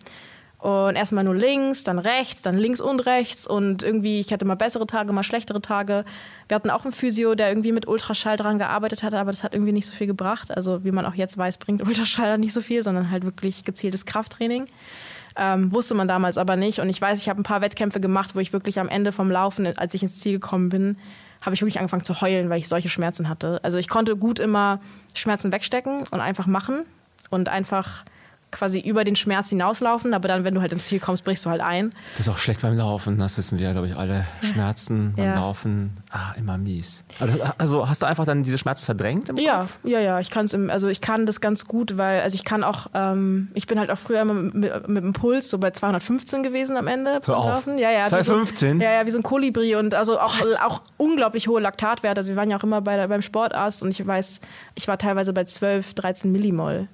Und 0.59 0.97
erstmal 0.97 1.23
nur 1.23 1.37
links, 1.37 1.85
dann 1.85 2.01
rechts, 2.01 2.43
dann 2.43 2.59
links 2.59 2.81
und 2.81 3.01
rechts. 3.01 3.47
Und 3.47 3.85
irgendwie, 3.85 4.19
ich 4.19 4.33
hatte 4.33 4.45
mal 4.45 4.57
bessere 4.57 4.89
Tage, 4.89 5.13
mal 5.13 5.23
schlechtere 5.23 5.63
Tage. 5.63 6.05
Wir 6.49 6.57
hatten 6.57 6.71
auch 6.71 6.85
einen 6.85 6.93
Physio, 6.93 7.37
der 7.37 7.49
irgendwie 7.49 7.71
mit 7.71 7.87
Ultraschall 7.87 8.37
dran 8.37 8.59
gearbeitet 8.59 9.05
hatte, 9.05 9.19
aber 9.21 9.31
das 9.31 9.45
hat 9.45 9.55
irgendwie 9.55 9.73
nicht 9.73 9.87
so 9.87 9.93
viel 9.93 10.09
gebracht. 10.09 10.51
Also, 10.51 10.83
wie 10.83 10.91
man 10.91 11.07
auch 11.07 11.15
jetzt 11.15 11.39
weiß, 11.39 11.59
bringt 11.59 11.87
Ultraschall 11.87 12.39
nicht 12.39 12.53
so 12.53 12.61
viel, 12.61 12.83
sondern 12.83 13.11
halt 13.11 13.25
wirklich 13.25 13.65
gezieltes 13.65 14.05
Krafttraining. 14.05 14.67
Ähm, 15.37 15.73
wusste 15.73 15.95
man 15.95 16.09
damals 16.09 16.39
aber 16.39 16.57
nicht. 16.57 16.81
Und 16.81 16.89
ich 16.89 17.01
weiß, 17.01 17.23
ich 17.23 17.29
habe 17.29 17.41
ein 17.41 17.45
paar 17.45 17.61
Wettkämpfe 17.61 18.01
gemacht, 18.01 18.35
wo 18.35 18.41
ich 18.41 18.53
wirklich 18.53 18.81
am 18.81 18.89
Ende 18.89 19.13
vom 19.13 19.31
Laufen, 19.31 19.65
als 19.79 19.95
ich 19.95 20.03
ins 20.03 20.19
Ziel 20.19 20.33
gekommen 20.33 20.71
bin, 20.71 20.97
habe 21.41 21.55
ich 21.55 21.61
wirklich 21.61 21.79
angefangen 21.79 22.05
zu 22.05 22.21
heulen, 22.21 22.51
weil 22.51 22.59
ich 22.59 22.69
solche 22.69 22.89
Schmerzen 22.89 23.29
hatte. 23.29 23.61
Also 23.63 23.79
ich 23.79 23.89
konnte 23.89 24.17
gut 24.17 24.39
immer 24.39 24.81
Schmerzen 25.15 25.53
wegstecken 25.53 26.05
und 26.11 26.21
einfach 26.21 26.47
machen 26.47 26.85
und 27.31 27.49
einfach 27.49 28.05
quasi 28.51 28.81
über 28.81 29.05
den 29.05 29.17
Schmerz 29.17 29.51
hinauslaufen, 29.51 30.15
aber 30.15 30.29
dann, 30.29 30.45
wenn 30.45 30.55
du 30.55 30.61
halt 30.61 30.73
ins 30.73 30.85
Ziel 30.87 31.01
kommst, 31.01 31.25
brichst 31.25 31.45
du 31.45 31.51
halt 31.51 31.61
ein. 31.61 31.91
Das 32.13 32.21
ist 32.21 32.29
auch 32.29 32.39
schlecht 32.39 32.63
beim 32.63 32.77
Laufen, 32.77 33.19
das 33.19 33.37
wissen 33.37 33.59
wir 33.59 33.67
ja, 33.67 33.73
glaube 33.73 33.87
ich, 33.89 33.97
alle. 33.97 34.25
Schmerzen 34.43 35.13
beim 35.17 35.27
Ja. 35.27 35.35
Laufen, 35.37 35.97
ah, 36.11 36.33
immer 36.37 36.57
mies. 36.59 37.05
Also, 37.21 37.39
also 37.59 37.89
hast 37.89 38.03
du 38.03 38.07
einfach 38.07 38.25
dann 38.25 38.43
diese 38.43 38.59
Schmerzen 38.59 38.87
verdrängt 38.87 39.29
im 39.29 39.37
Ja, 39.37 39.61
Kopf? 39.61 39.79
ja, 39.85 40.01
ja, 40.01 40.19
ich 40.21 40.31
kann 40.31 40.47
es 40.47 40.55
also 40.55 40.89
ich 40.89 41.01
kann 41.01 41.27
das 41.27 41.41
ganz 41.41 41.67
gut, 41.67 41.97
weil 41.99 42.21
also 42.23 42.35
ich 42.35 42.45
kann 42.45 42.65
auch, 42.65 42.87
ähm, 42.95 43.49
ich 43.55 43.67
bin 43.67 43.79
halt 43.79 43.91
auch 43.91 43.99
früher 43.99 44.23
immer 44.23 44.35
mit, 44.35 44.55
mit, 44.55 44.89
mit 44.89 45.05
dem 45.05 45.13
Puls 45.13 45.51
so 45.51 45.59
bei 45.59 45.71
215 45.71 46.43
gewesen 46.43 46.77
am 46.77 46.87
Ende 46.87 47.21
beim 47.25 47.35
auf. 47.35 47.47
Laufen. 47.67 47.79
Ja, 47.79 47.91
ja, 47.91 48.05
wie 48.07 48.11
215? 48.11 48.79
So, 48.79 48.85
ja, 48.85 48.93
ja, 48.93 49.07
wie 49.07 49.11
so 49.11 49.19
ein 49.19 49.23
Kolibri 49.23 49.77
und 49.77 49.95
also 49.95 50.19
auch, 50.19 50.35
auch 50.65 50.83
unglaublich 50.97 51.49
hohe 51.49 51.61
Laktatwerte. 51.61 52.19
Also 52.21 52.31
wir 52.31 52.37
waren 52.37 52.51
ja 52.51 52.57
auch 52.59 52.65
immer 52.65 52.81
bei, 52.81 53.07
beim 53.07 53.23
Sportarzt 53.23 53.83
und 53.83 53.91
ich 53.91 54.07
weiß, 54.07 54.41
ich 54.75 54.89
war 54.89 54.99
teilweise 54.99 55.33
bei 55.33 55.45
12, 55.45 55.95
13 55.95 56.33
Millimol. 56.33 56.89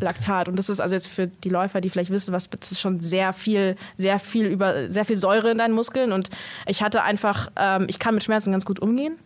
Laktat 0.00 0.48
und 0.48 0.58
das 0.58 0.68
ist 0.68 0.80
also 0.80 0.94
jetzt 0.94 1.08
für 1.08 1.26
die 1.26 1.48
Läufer, 1.48 1.80
die 1.80 1.90
vielleicht 1.90 2.10
wissen, 2.10 2.32
was 2.32 2.48
das 2.50 2.72
ist 2.72 2.80
schon 2.80 3.00
sehr 3.00 3.32
viel, 3.32 3.76
sehr 3.96 4.18
viel 4.18 4.46
über 4.46 4.90
sehr 4.90 5.04
viel 5.04 5.16
Säure 5.16 5.50
in 5.50 5.58
deinen 5.58 5.74
Muskeln 5.74 6.12
und 6.12 6.30
ich 6.66 6.82
hatte 6.82 7.02
einfach, 7.02 7.50
ähm, 7.56 7.86
ich 7.88 7.98
kann 7.98 8.14
mit 8.14 8.24
Schmerzen 8.24 8.52
ganz 8.52 8.64
gut 8.64 8.80
umgehen 8.80 9.16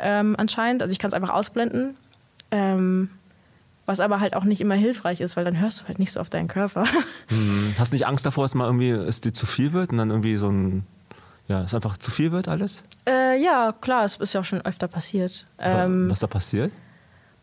ähm, 0.00 0.34
anscheinend. 0.38 0.82
Also 0.82 0.92
ich 0.92 0.98
kann 0.98 1.08
es 1.08 1.14
einfach 1.14 1.30
ausblenden. 1.30 1.96
Ähm, 2.50 3.10
was 3.86 4.00
aber 4.00 4.18
halt 4.20 4.34
auch 4.34 4.44
nicht 4.44 4.60
immer 4.62 4.74
hilfreich 4.76 5.20
ist, 5.20 5.36
weil 5.36 5.44
dann 5.44 5.60
hörst 5.60 5.82
du 5.82 5.88
halt 5.88 5.98
nicht 5.98 6.10
so 6.12 6.20
auf 6.20 6.30
deinen 6.30 6.48
Körper. 6.48 6.84
Hm, 7.28 7.74
Hast 7.78 7.92
du 7.92 7.96
nicht 7.96 8.06
Angst 8.06 8.24
davor, 8.24 8.44
dass 8.44 8.54
mal 8.54 8.64
irgendwie 8.66 8.90
es 8.90 9.20
dir 9.20 9.32
zu 9.32 9.46
viel 9.46 9.72
wird 9.72 9.90
und 9.92 9.98
dann 9.98 10.10
irgendwie 10.10 10.36
so 10.36 10.48
ein, 10.48 10.86
ja, 11.48 11.62
es 11.62 11.74
einfach 11.74 11.96
zu 11.98 12.10
viel 12.10 12.32
wird 12.32 12.48
alles? 12.48 12.82
äh, 13.08 13.42
ja, 13.42 13.74
klar, 13.80 14.04
es 14.04 14.16
ist 14.16 14.32
ja 14.32 14.40
auch 14.40 14.44
schon 14.44 14.62
öfter 14.62 14.88
passiert. 14.88 15.46
Ähm, 15.58 16.10
Was 16.10 16.20
da 16.20 16.26
passiert? 16.26 16.72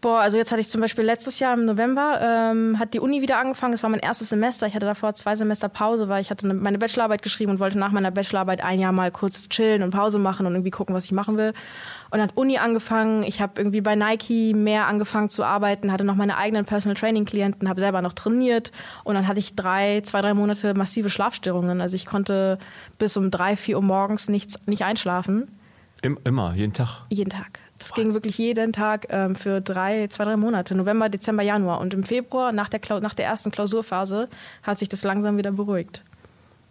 Boah, 0.01 0.21
also 0.21 0.39
jetzt 0.39 0.51
hatte 0.51 0.61
ich 0.61 0.67
zum 0.67 0.81
Beispiel 0.81 1.03
letztes 1.03 1.39
Jahr 1.39 1.53
im 1.53 1.65
November, 1.65 2.19
ähm, 2.23 2.79
hat 2.79 2.95
die 2.95 2.99
Uni 2.99 3.21
wieder 3.21 3.37
angefangen. 3.37 3.75
Es 3.75 3.83
war 3.83 3.89
mein 3.91 3.99
erstes 3.99 4.29
Semester. 4.29 4.65
Ich 4.65 4.73
hatte 4.73 4.87
davor 4.87 5.13
zwei 5.13 5.35
Semester 5.35 5.69
Pause, 5.69 6.09
weil 6.09 6.21
ich 6.21 6.31
hatte 6.31 6.49
eine, 6.49 6.55
meine 6.55 6.79
Bachelorarbeit 6.79 7.21
geschrieben 7.21 7.51
und 7.51 7.59
wollte 7.59 7.77
nach 7.77 7.91
meiner 7.91 8.09
Bachelorarbeit 8.09 8.63
ein 8.63 8.79
Jahr 8.79 8.93
mal 8.93 9.11
kurz 9.11 9.47
chillen 9.47 9.83
und 9.83 9.91
Pause 9.91 10.17
machen 10.17 10.47
und 10.47 10.53
irgendwie 10.53 10.71
gucken, 10.71 10.95
was 10.95 11.05
ich 11.05 11.11
machen 11.11 11.37
will. 11.37 11.49
Und 12.09 12.17
dann 12.17 12.23
hat 12.23 12.35
Uni 12.35 12.57
angefangen. 12.57 13.21
Ich 13.21 13.41
habe 13.41 13.53
irgendwie 13.57 13.81
bei 13.81 13.95
Nike 13.95 14.55
mehr 14.55 14.87
angefangen 14.87 15.29
zu 15.29 15.43
arbeiten, 15.43 15.91
hatte 15.91 16.03
noch 16.03 16.15
meine 16.15 16.35
eigenen 16.35 16.65
Personal 16.65 16.95
Training 16.95 17.25
Klienten, 17.25 17.69
habe 17.69 17.79
selber 17.79 18.01
noch 18.01 18.13
trainiert 18.13 18.71
und 19.03 19.13
dann 19.13 19.27
hatte 19.27 19.39
ich 19.39 19.55
drei, 19.55 20.01
zwei, 20.01 20.21
drei 20.21 20.33
Monate 20.33 20.73
massive 20.73 21.11
Schlafstörungen. 21.11 21.79
Also 21.79 21.95
ich 21.95 22.07
konnte 22.07 22.57
bis 22.97 23.17
um 23.17 23.29
drei, 23.29 23.55
vier 23.55 23.75
Uhr 23.75 23.83
morgens 23.83 24.29
nichts, 24.29 24.59
nicht 24.65 24.83
einschlafen. 24.83 25.47
Im, 26.01 26.17
immer, 26.23 26.55
jeden 26.55 26.73
Tag. 26.73 27.03
Jeden 27.09 27.29
Tag. 27.29 27.59
Das 27.81 27.93
ging 27.93 28.13
wirklich 28.13 28.37
jeden 28.37 28.73
Tag 28.73 29.07
ähm, 29.09 29.35
für 29.35 29.59
drei, 29.59 30.05
zwei, 30.07 30.23
drei 30.25 30.37
Monate, 30.37 30.75
November, 30.75 31.09
Dezember, 31.09 31.41
Januar. 31.41 31.79
Und 31.79 31.95
im 31.95 32.03
Februar, 32.03 32.51
nach 32.51 32.69
der, 32.69 32.79
nach 32.99 33.15
der 33.15 33.25
ersten 33.25 33.49
Klausurphase, 33.49 34.29
hat 34.61 34.77
sich 34.77 34.87
das 34.87 35.03
langsam 35.03 35.35
wieder 35.37 35.51
beruhigt. 35.51 36.03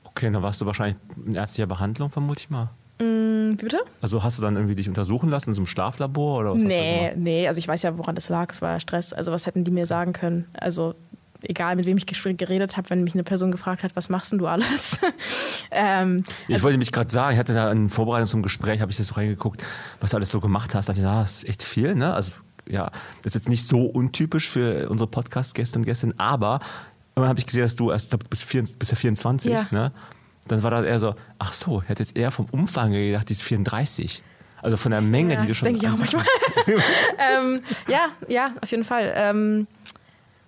Okay, 0.04 0.30
dann 0.30 0.40
warst 0.40 0.60
du 0.60 0.66
wahrscheinlich 0.66 0.96
in 1.26 1.34
ärztlicher 1.34 1.66
Behandlung, 1.66 2.10
vermute 2.10 2.42
ich 2.42 2.50
mal. 2.50 2.68
Mm, 3.00 3.58
wie 3.58 3.64
bitte? 3.64 3.80
Also 4.00 4.22
hast 4.22 4.38
du 4.38 4.42
dann 4.42 4.54
irgendwie 4.54 4.76
dich 4.76 4.88
untersuchen 4.88 5.30
lassen 5.30 5.50
in 5.50 5.54
so 5.54 5.62
einem 5.62 5.66
Schlaflabor 5.66 6.42
oder 6.42 6.52
was 6.52 6.62
Nee, 6.62 7.12
nee, 7.16 7.48
also 7.48 7.58
ich 7.58 7.66
weiß 7.66 7.82
ja, 7.82 7.98
woran 7.98 8.14
das 8.14 8.28
lag. 8.28 8.52
Es 8.52 8.62
war 8.62 8.74
ja 8.74 8.80
Stress. 8.80 9.12
Also 9.12 9.32
was 9.32 9.46
hätten 9.46 9.64
die 9.64 9.72
mir 9.72 9.86
sagen 9.86 10.12
können? 10.12 10.46
Also 10.52 10.94
egal 11.42 11.76
mit 11.76 11.86
wem 11.86 11.96
ich 11.96 12.06
geredet 12.06 12.76
habe, 12.76 12.90
wenn 12.90 13.04
mich 13.04 13.14
eine 13.14 13.22
Person 13.22 13.50
gefragt 13.50 13.82
hat, 13.82 13.96
was 13.96 14.08
machst 14.08 14.32
denn 14.32 14.38
du 14.38 14.46
alles? 14.46 14.98
ähm, 15.70 16.24
ich 16.48 16.54
also 16.54 16.64
wollte 16.64 16.78
mich 16.78 16.92
gerade 16.92 17.10
sagen, 17.10 17.34
ich 17.34 17.38
hatte 17.38 17.54
da 17.54 17.70
in 17.70 17.88
Vorbereitung 17.88 18.26
zum 18.26 18.42
Gespräch, 18.42 18.80
habe 18.80 18.90
ich 18.90 18.98
das 18.98 19.08
so 19.08 19.14
reingeguckt, 19.14 19.62
was 20.00 20.10
du 20.10 20.16
alles 20.16 20.30
so 20.30 20.40
gemacht 20.40 20.74
hast. 20.74 20.88
Da 20.88 20.92
dachte 20.92 21.04
ich, 21.04 21.10
ah, 21.10 21.22
das 21.22 21.42
ist 21.42 21.48
echt 21.48 21.62
viel, 21.62 21.94
ne? 21.94 22.14
Also 22.14 22.32
ja, 22.68 22.90
das 23.22 23.26
ist 23.26 23.34
jetzt 23.34 23.48
nicht 23.48 23.66
so 23.66 23.86
untypisch 23.86 24.48
für 24.48 24.88
unsere 24.88 25.08
Podcast-Gäste 25.08 25.78
und 25.78 25.84
Gästinnen, 25.84 26.18
aber 26.18 26.60
irgendwann 27.10 27.30
habe 27.30 27.38
ich 27.38 27.46
gesehen, 27.46 27.62
dass 27.62 27.76
du 27.76 27.90
erst, 27.90 28.10
glaube 28.10 28.26
bis, 28.28 28.44
bis 28.44 28.90
ja 28.90 28.96
24, 28.96 29.52
ja. 29.52 29.66
ne? 29.70 29.92
Dann 30.48 30.62
war 30.62 30.70
das 30.70 30.84
eher 30.84 30.98
so, 30.98 31.14
ach 31.38 31.52
so, 31.52 31.82
ich 31.82 31.88
hätte 31.88 32.02
jetzt 32.02 32.16
eher 32.16 32.30
vom 32.30 32.46
Umfang 32.50 32.92
gedacht, 32.92 33.28
die 33.28 33.34
ist 33.34 33.42
34. 33.42 34.22
Also 34.62 34.76
von 34.76 34.90
der 34.90 35.00
Menge, 35.00 35.34
ja, 35.34 35.42
die 35.42 35.48
du 35.48 35.54
schon. 35.54 35.66
Denke 35.66 35.86
ich 35.86 35.92
auch 35.92 35.96
manchmal. 35.96 36.24
ähm, 36.66 37.60
ja, 37.88 38.08
ja, 38.28 38.54
auf 38.60 38.70
jeden 38.70 38.84
Fall. 38.84 39.12
Ähm, 39.14 39.66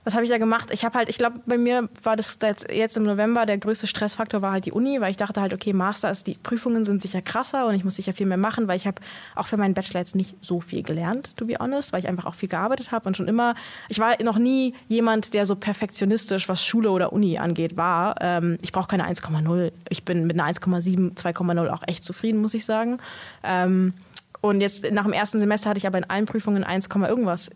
was 0.05 0.15
habe 0.15 0.25
ich 0.25 0.31
da 0.31 0.39
gemacht? 0.39 0.71
Ich 0.73 0.85
habe 0.85 0.99
halt, 0.99 1.09
ich 1.09 1.19
glaube, 1.19 1.41
bei 1.47 1.57
mir 1.57 1.89
war 2.03 2.17
das 2.17 2.39
jetzt 2.71 2.97
im 2.97 3.05
November 3.05 3.47
der 3.47 3.59
größte 3.59 3.87
Stressfaktor 3.87 4.43
war 4.43 4.53
halt 4.53 4.67
die 4.67 4.73
Uni, 4.73 5.01
weil 5.01 5.11
ich 5.11 5.17
dachte 5.17 5.41
halt, 5.41 5.55
okay, 5.55 5.73
Master 5.73 6.11
ist, 6.11 6.27
die 6.27 6.35
Prüfungen 6.35 6.85
sind 6.85 7.01
sicher 7.03 7.23
krasser 7.23 7.67
und 7.67 7.75
ich 7.75 7.85
muss 7.85 7.97
sicher 7.97 8.13
viel 8.13 8.27
mehr 8.27 8.37
machen, 8.37 8.67
weil 8.67 8.77
ich 8.77 8.87
habe 8.87 9.01
auch 9.37 9.47
für 9.47 9.57
meinen 9.57 9.75
Bachelor 9.75 10.01
jetzt 10.01 10.17
nicht 10.17 10.37
so 10.41 10.61
viel 10.61 10.83
gelernt, 10.83 11.37
to 11.37 11.45
be 11.45 11.55
honest, 11.59 11.93
weil 11.93 12.01
ich 12.01 12.09
einfach 12.09 12.27
auch 12.27 12.35
viel 12.35 12.49
gearbeitet 12.49 12.91
habe 12.91 13.07
und 13.07 13.17
schon 13.17 13.29
immer, 13.29 13.55
ich 13.89 14.01
war 14.01 14.21
noch 14.23 14.39
nie 14.39 14.75
jemand, 14.89 15.35
der 15.35 15.47
so 15.47 15.55
perfektionistisch, 15.55 16.49
was 16.49 16.65
Schule 16.65 16.91
oder 16.91 17.13
Uni 17.13 17.39
angeht, 17.39 17.77
war. 17.77 18.17
Ähm, 18.21 18.59
ich 18.63 18.73
brauche 18.73 18.89
keine 18.89 19.09
1,0. 19.09 19.73
Ich 19.89 20.05
bin 20.05 20.27
mit 20.27 20.39
einer 20.39 20.51
1,7, 20.51 21.17
2,0 21.17 21.69
auch 21.69 21.83
echt 21.87 22.03
zufrieden, 22.03 22.41
muss 22.41 22.55
ich 22.55 22.65
sagen. 22.65 22.99
Ähm, 23.45 23.93
und 24.41 24.61
jetzt 24.61 24.91
nach 24.91 25.05
dem 25.05 25.13
ersten 25.13 25.39
Semester 25.39 25.71
hatte 25.71 25.79
ich 25.79 25.87
aber 25.87 25.99
in 25.99 26.05
allen 26.05 26.27
Prüfungen 26.27 26.65
1, 26.65 26.89
irgendwas 26.89 27.51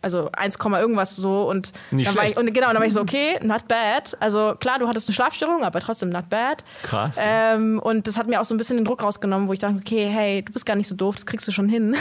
also 0.00 0.30
1, 0.32 0.56
irgendwas 0.56 1.16
so 1.16 1.48
und 1.48 1.72
Nicht 1.90 2.06
dann 2.06 2.14
schlecht. 2.14 2.16
war 2.16 2.42
ich 2.42 2.48
und 2.48 2.54
genau, 2.54 2.68
dann 2.68 2.78
war 2.78 2.86
ich 2.86 2.92
so 2.92 3.00
okay, 3.00 3.38
not 3.42 3.66
bad. 3.68 4.16
Also 4.20 4.54
klar, 4.58 4.78
du 4.78 4.88
hattest 4.88 5.08
eine 5.08 5.14
Schlafstörung, 5.14 5.64
aber 5.64 5.80
trotzdem 5.80 6.08
not 6.08 6.28
bad. 6.28 6.62
Krass. 6.82 7.16
Ähm, 7.18 7.78
und 7.80 8.06
das 8.06 8.16
hat 8.16 8.28
mir 8.28 8.40
auch 8.40 8.44
so 8.44 8.54
ein 8.54 8.58
bisschen 8.58 8.76
den 8.76 8.84
Druck 8.84 9.02
rausgenommen, 9.02 9.48
wo 9.48 9.52
ich 9.52 9.58
dachte, 9.58 9.76
okay, 9.76 10.08
hey, 10.08 10.42
du 10.42 10.52
bist 10.52 10.66
gar 10.66 10.76
nicht 10.76 10.88
so 10.88 10.94
doof, 10.94 11.16
das 11.16 11.26
kriegst 11.26 11.48
du 11.48 11.52
schon 11.52 11.68
hin. 11.68 11.96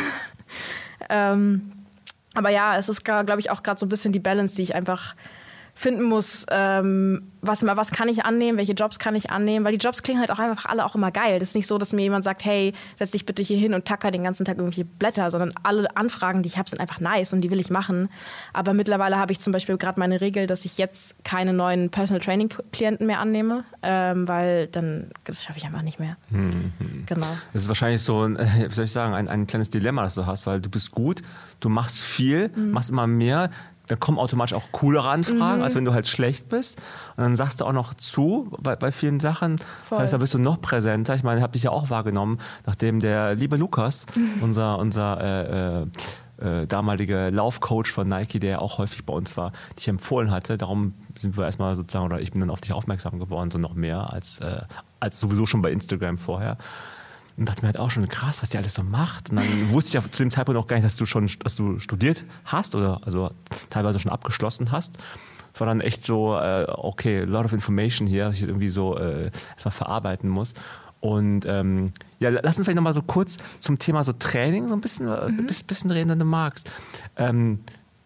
ähm, 1.09 1.71
aber 2.35 2.49
ja, 2.49 2.77
es 2.77 2.87
ist 2.87 3.03
glaube 3.03 3.39
ich 3.39 3.49
auch 3.49 3.63
gerade 3.63 3.79
so 3.79 3.85
ein 3.85 3.89
bisschen 3.89 4.13
die 4.13 4.19
Balance, 4.19 4.55
die 4.55 4.61
ich 4.61 4.75
einfach 4.75 5.15
finden 5.77 6.05
muss, 6.05 6.43
ähm, 6.49 7.31
was, 7.41 7.63
was 7.63 7.91
kann 7.91 8.09
ich 8.09 8.25
annehmen, 8.25 8.57
welche 8.57 8.73
Jobs 8.73 8.97
kann 8.97 9.13
ich 9.13 9.29
annehmen, 9.29 9.63
weil 9.63 9.77
die 9.77 9.85
Jobs 9.85 10.01
klingen 10.01 10.19
halt 10.19 10.31
auch 10.31 10.39
einfach 10.39 10.65
alle 10.65 10.83
auch 10.83 10.95
immer 10.95 11.11
geil. 11.11 11.37
Das 11.37 11.49
ist 11.49 11.55
nicht 11.55 11.67
so, 11.67 11.77
dass 11.77 11.93
mir 11.93 12.01
jemand 12.01 12.25
sagt, 12.25 12.43
hey, 12.43 12.73
setz 12.95 13.11
dich 13.11 13.27
bitte 13.27 13.43
hier 13.43 13.59
hin 13.59 13.75
und 13.75 13.85
tacker 13.85 14.09
den 14.09 14.23
ganzen 14.23 14.43
Tag 14.43 14.57
irgendwelche 14.57 14.85
Blätter, 14.85 15.29
sondern 15.29 15.53
alle 15.61 15.95
Anfragen, 15.95 16.41
die 16.41 16.47
ich 16.47 16.57
habe, 16.57 16.67
sind 16.67 16.79
einfach 16.79 16.99
nice 16.99 17.31
und 17.31 17.41
die 17.41 17.51
will 17.51 17.59
ich 17.59 17.69
machen. 17.69 18.09
Aber 18.53 18.73
mittlerweile 18.73 19.17
habe 19.19 19.31
ich 19.31 19.39
zum 19.39 19.53
Beispiel 19.53 19.77
gerade 19.77 19.99
meine 19.99 20.19
Regel, 20.19 20.47
dass 20.47 20.65
ich 20.65 20.79
jetzt 20.79 21.23
keine 21.23 21.53
neuen 21.53 21.91
Personal 21.91 22.21
Training 22.21 22.49
Klienten 22.73 23.05
mehr 23.05 23.19
annehme, 23.19 23.63
ähm, 23.83 24.27
weil 24.27 24.65
dann, 24.65 25.11
das 25.25 25.43
schaffe 25.43 25.59
ich 25.59 25.65
einfach 25.65 25.83
nicht 25.83 25.99
mehr. 25.99 26.17
Mhm. 26.31 26.71
Genau. 27.05 27.27
Das 27.53 27.61
ist 27.61 27.67
wahrscheinlich 27.67 28.01
so 28.01 28.23
ein, 28.23 28.35
wie 28.67 28.73
soll 28.73 28.85
ich 28.85 28.91
sagen, 28.91 29.13
ein, 29.13 29.27
ein 29.27 29.45
kleines 29.45 29.69
Dilemma, 29.69 30.01
das 30.01 30.15
du 30.15 30.25
hast, 30.25 30.47
weil 30.47 30.59
du 30.59 30.71
bist 30.71 30.89
gut, 30.89 31.21
du 31.59 31.69
machst 31.69 31.99
viel, 31.99 32.49
mhm. 32.55 32.71
machst 32.71 32.89
immer 32.89 33.05
mehr, 33.05 33.51
da 33.87 33.95
kommen 33.95 34.19
automatisch 34.19 34.53
auch 34.53 34.71
coolere 34.71 35.09
Anfragen, 35.09 35.59
mhm. 35.59 35.63
als 35.63 35.75
wenn 35.75 35.85
du 35.85 35.93
halt 35.93 36.07
schlecht 36.07 36.49
bist. 36.49 36.79
Und 37.15 37.23
dann 37.23 37.35
sagst 37.35 37.61
du 37.61 37.65
auch 37.65 37.73
noch 37.73 37.93
zu 37.93 38.51
bei, 38.59 38.75
bei 38.75 38.91
vielen 38.91 39.19
Sachen. 39.19 39.57
Voll. 39.83 39.97
Also, 39.97 40.17
da 40.17 40.21
bist 40.21 40.33
du 40.33 40.39
noch 40.39 40.61
präsenter. 40.61 41.15
Ich 41.15 41.23
meine, 41.23 41.39
ich 41.39 41.43
habe 41.43 41.53
dich 41.53 41.63
ja 41.63 41.71
auch 41.71 41.89
wahrgenommen, 41.89 42.39
nachdem 42.65 42.99
der 42.99 43.35
liebe 43.35 43.57
Lukas, 43.57 44.05
mhm. 44.15 44.29
unser, 44.41 44.77
unser 44.77 45.21
äh, 45.21 45.81
äh, 45.81 46.61
äh, 46.61 46.67
damalige 46.67 47.29
Laufcoach 47.29 47.87
von 47.87 48.07
Nike, 48.07 48.39
der 48.39 48.49
ja 48.49 48.59
auch 48.59 48.77
häufig 48.77 49.05
bei 49.05 49.13
uns 49.13 49.37
war, 49.37 49.51
dich 49.77 49.87
empfohlen 49.87 50.31
hatte. 50.31 50.57
Darum 50.57 50.93
sind 51.17 51.37
wir 51.37 51.45
erstmal 51.45 51.75
sozusagen, 51.75 52.05
oder 52.05 52.21
ich 52.21 52.31
bin 52.31 52.41
dann 52.41 52.49
auf 52.49 52.61
dich 52.61 52.73
aufmerksam 52.73 53.19
geworden, 53.19 53.51
so 53.51 53.57
noch 53.57 53.73
mehr 53.73 54.13
als, 54.13 54.39
äh, 54.39 54.61
als 54.99 55.19
sowieso 55.19 55.45
schon 55.45 55.61
bei 55.61 55.71
Instagram 55.71 56.17
vorher. 56.17 56.57
Und 57.37 57.47
dachte 57.47 57.61
mir 57.61 57.67
halt 57.67 57.77
auch 57.77 57.91
schon, 57.91 58.07
krass, 58.07 58.41
was 58.41 58.49
die 58.49 58.57
alles 58.57 58.73
so 58.73 58.83
macht. 58.83 59.29
Und 59.29 59.35
dann 59.35 59.69
wusste 59.71 59.89
ich 59.89 59.93
ja 59.93 60.11
zu 60.11 60.23
dem 60.23 60.31
Zeitpunkt 60.31 60.59
auch 60.59 60.65
gar 60.65 60.75
nicht, 60.75 60.85
dass 60.85 60.95
du 60.95 61.05
schon 61.05 61.29
dass 61.43 61.55
du 61.55 61.77
studiert 61.77 62.25
hast 62.45 62.73
oder 62.73 63.01
also 63.05 63.31
teilweise 63.69 63.99
schon 63.99 64.11
abgeschlossen 64.11 64.71
hast. 64.71 64.97
Es 65.53 65.59
war 65.59 65.67
dann 65.67 65.81
echt 65.81 66.03
so, 66.03 66.35
äh, 66.35 66.65
okay, 66.67 67.21
a 67.21 67.25
lot 67.25 67.45
of 67.45 67.53
information 67.53 68.07
hier, 68.07 68.27
was 68.29 68.37
ich 68.37 68.43
irgendwie 68.43 68.69
so 68.69 68.97
äh, 68.97 69.31
erstmal 69.53 69.71
verarbeiten 69.71 70.29
muss. 70.29 70.53
Und 70.99 71.45
ähm, 71.45 71.91
ja, 72.19 72.29
lass 72.29 72.57
uns 72.57 72.65
vielleicht 72.65 72.75
nochmal 72.75 72.93
so 72.93 73.01
kurz 73.03 73.37
zum 73.59 73.77
Thema 73.77 74.03
so 74.03 74.13
Training 74.13 74.67
so 74.67 74.73
ein 74.73 74.81
bisschen, 74.81 75.07
äh, 75.07 75.29
mhm. 75.29 75.45
bisschen, 75.45 75.67
bisschen 75.67 75.91
reden, 75.91 76.09
wenn 76.09 76.19
du 76.19 76.25
magst. 76.25 76.69
Ähm, 77.17 77.59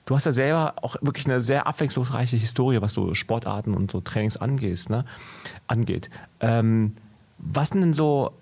du 0.06 0.16
hast 0.16 0.26
ja 0.26 0.34
selber 0.34 0.76
auch 0.82 0.98
wirklich 1.02 1.26
eine 1.26 1.40
sehr 1.40 1.68
abwechslungsreiche 1.68 2.36
Historie, 2.36 2.82
was 2.82 2.94
so 2.94 3.14
Sportarten 3.14 3.74
und 3.74 3.92
so 3.92 4.02
Trainings 4.02 4.38
angeht. 4.38 4.90
Ne? 4.90 5.06
angeht. 5.68 6.10
Ähm, 6.42 6.96
was 7.38 7.70
sind 7.70 7.82
denn 7.82 7.94
so 7.94 8.34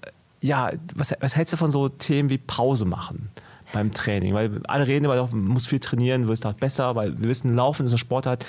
ja, 0.42 0.72
was, 0.96 1.14
was 1.20 1.36
hältst 1.36 1.54
du 1.54 1.58
von 1.58 1.72
so 1.72 1.90
Themen 1.90 2.30
wie 2.30 2.38
Pause 2.38 2.86
machen? 2.86 3.30
beim 3.72 3.94
Training, 3.94 4.34
weil 4.34 4.62
alle 4.68 4.88
reden 4.88 5.06
immer, 5.06 5.16
du 5.16 5.36
musst 5.36 5.68
viel 5.68 5.80
trainieren, 5.80 6.28
wirst 6.28 6.46
halt 6.46 6.60
besser, 6.60 6.96
weil 6.96 7.20
wir 7.20 7.30
wissen, 7.30 7.56
Laufen 7.56 7.86
ist 7.86 7.92
ein 7.92 7.98
Sportart, 7.98 8.46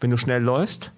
wenn 0.00 0.10
du 0.10 0.16
schnell 0.16 0.42
läufst 0.42 0.90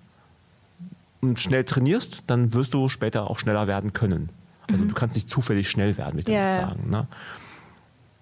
und 1.20 1.38
schnell 1.38 1.64
trainierst, 1.64 2.22
dann 2.26 2.54
wirst 2.54 2.74
du 2.74 2.88
später 2.88 3.28
auch 3.28 3.38
schneller 3.38 3.66
werden 3.66 3.92
können. 3.92 4.30
Also 4.70 4.84
mhm. 4.84 4.88
du 4.88 4.94
kannst 4.94 5.14
nicht 5.16 5.28
zufällig 5.28 5.68
schnell 5.70 5.96
werden, 5.98 6.14
würde 6.14 6.30
ich 6.30 6.36
yeah. 6.36 6.54
sagen. 6.54 6.90
Ne? 6.90 7.06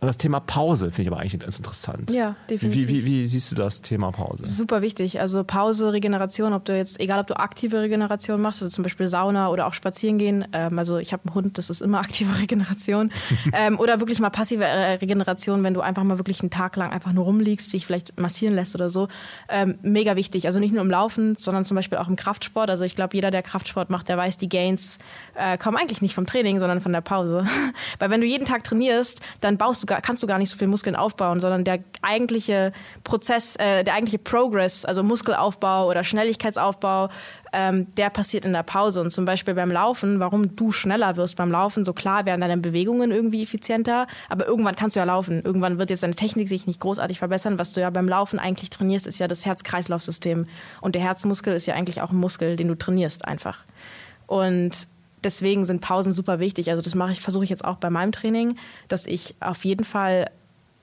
Das 0.01 0.19
Thema 0.19 0.41
Pause 0.41 0.91
finde 0.91 1.03
ich 1.03 1.09
aber 1.09 1.21
eigentlich 1.21 1.41
ganz 1.41 1.57
interessant. 1.57 2.11
Ja, 2.11 2.37
definitiv. 2.51 2.89
Wie, 2.89 2.97
wie, 2.97 3.05
wie, 3.07 3.27
siehst 3.27 3.51
du 3.51 3.57
das 3.57 3.81
Thema 3.81 4.13
Pause? 4.13 4.45
Super 4.45 4.83
wichtig. 4.83 5.21
Also 5.21 5.43
Pause, 5.43 5.95
Regeneration, 5.95 6.53
ob 6.53 6.67
du 6.67 6.77
jetzt, 6.77 7.01
egal 7.01 7.19
ob 7.19 7.27
du 7.27 7.39
aktive 7.39 7.81
Regeneration 7.81 8.43
machst, 8.43 8.63
also 8.63 8.75
zum 8.75 8.85
Beispiel 8.85 9.07
Sauna 9.07 9.49
oder 9.49 9.67
auch 9.67 9.73
spazieren 9.73 10.19
gehen. 10.19 10.47
Ähm, 10.53 10.79
also 10.79 10.99
ich 10.99 11.15
habe 11.15 11.23
einen 11.25 11.35
Hund, 11.35 11.57
das 11.57 11.71
ist 11.71 11.81
immer 11.81 11.99
aktive 12.07 12.39
Regeneration. 12.39 13.11
ähm, 13.55 13.81
oder 13.81 13.99
wirklich 13.99 14.21
mal 14.21 14.29
passive 14.29 14.65
äh, 14.65 14.93
Regeneration, 14.97 15.65
wenn 15.65 15.73
du 15.73 15.81
einfach 15.81 16.05
mal 16.05 16.19
wirklich 16.19 16.43
einen 16.43 16.51
Tag 16.51 16.77
lang 16.77 16.93
einfach 16.93 17.15
nur 17.15 17.25
rumliegst, 17.25 17.73
dich 17.73 17.87
vielleicht 17.87 18.21
massieren 18.21 18.55
lässt 18.55 18.75
oder 18.75 18.91
so. 18.91 19.09
Ähm, 19.49 19.79
mega 19.81 20.15
wichtig. 20.15 20.45
Also 20.45 20.61
nicht 20.61 20.75
nur 20.75 20.83
im 20.83 20.91
Laufen, 20.91 21.37
sondern 21.39 21.65
zum 21.65 21.75
Beispiel 21.75 21.97
auch 21.97 22.09
im 22.09 22.17
Kraftsport. 22.17 22.69
Also 22.69 22.85
ich 22.85 22.97
glaube, 22.97 23.17
jeder, 23.17 23.31
der 23.31 23.43
Kraftsport 23.43 23.89
macht, 23.89 24.11
der 24.11 24.19
weiß, 24.19 24.37
die 24.37 24.51
Gains 24.51 24.99
äh, 25.37 25.57
kommen 25.57 25.79
eigentlich 25.79 26.03
nicht 26.03 26.15
vom 26.15 26.27
Training, 26.27 26.59
sondern 26.59 26.81
von 26.81 26.93
der 26.93 27.01
Pause. 27.01 27.47
Weil 27.99 28.11
wenn 28.11 28.21
du 28.21 28.27
jeden 28.27 28.45
Tag 28.45 28.63
trainierst, 28.63 29.23
dann 29.41 29.57
baust 29.57 29.83
du 29.83 29.87
gar, 29.87 29.96
kannst 30.01 30.23
du 30.23 30.27
gar 30.27 30.39
nicht 30.39 30.51
so 30.51 30.57
viel 30.57 30.69
Muskeln 30.69 30.97
aufbauen, 30.97 31.41
sondern 31.41 31.65
der 31.65 31.81
eigentliche 32.03 32.73
Prozess, 33.05 33.57
äh, 33.57 33.85
der 33.85 33.95
eigentliche 33.95 34.19
Progress, 34.19 34.85
also 34.85 35.03
Muskelaufbau 35.03 35.89
oder 35.89 36.05
Schnelligkeitsaufbau, 36.05 37.09
ähm, 37.53 37.87
der 37.95 38.11
passiert 38.11 38.45
in 38.45 38.53
der 38.53 38.63
Pause. 38.63 39.01
Und 39.01 39.11
zum 39.11 39.25
Beispiel 39.25 39.55
beim 39.55 39.71
Laufen, 39.71 40.21
warum 40.21 40.57
du 40.57 40.73
schneller 40.73 41.17
wirst 41.17 41.37
beim 41.37 41.51
Laufen, 41.51 41.85
so 41.85 41.93
klar 41.93 42.27
werden 42.27 42.41
deine 42.41 42.59
Bewegungen 42.59 43.11
irgendwie 43.11 43.43
effizienter, 43.43 44.07
aber 44.29 44.47
irgendwann 44.47 44.77
kannst 44.77 44.97
du 44.97 45.01
ja 45.01 45.05
laufen. 45.05 45.43
Irgendwann 45.43 45.79
wird 45.79 45.91
jetzt 45.91 46.03
deine 46.03 46.15
Technik 46.15 46.49
sich 46.49 46.67
nicht 46.67 46.81
großartig 46.81 47.19
verbessern. 47.19 47.59
Was 47.59 47.73
du 47.73 47.81
ja 47.81 47.91
beim 47.91 48.09
Laufen 48.09 48.39
eigentlich 48.39 48.71
trainierst, 48.71 49.07
ist 49.07 49.19
ja 49.19 49.29
das 49.29 49.47
Herz-Kreislauf-System. 49.47 50.47
Und 50.81 50.95
der 50.95 51.03
Herzmuskel 51.03 51.55
ist 51.55 51.67
ja 51.67 51.75
eigentlich 51.75 52.03
auch 52.03 52.11
ein 52.11 52.17
Muskel, 52.17 52.57
den 52.57 52.69
du 52.69 52.75
trainierst 52.75 53.25
einfach. 53.25 53.65
Und 54.27 54.89
deswegen 55.27 55.65
sind 55.65 55.81
Pausen 55.81 56.13
super 56.13 56.39
wichtig. 56.39 56.71
Also 56.71 56.83
das 56.83 56.95
mache 56.95 57.13
ich, 57.13 57.21
versuche 57.21 57.45
ich 57.45 57.51
jetzt 57.51 57.65
auch 57.65 57.77
bei 57.77 57.91
meinem 57.91 58.13
Training, 58.13 58.57
dass 58.89 59.07
ich 59.07 59.35
auf 59.41 59.65
jeden 59.65 59.85
Fall 59.85 60.31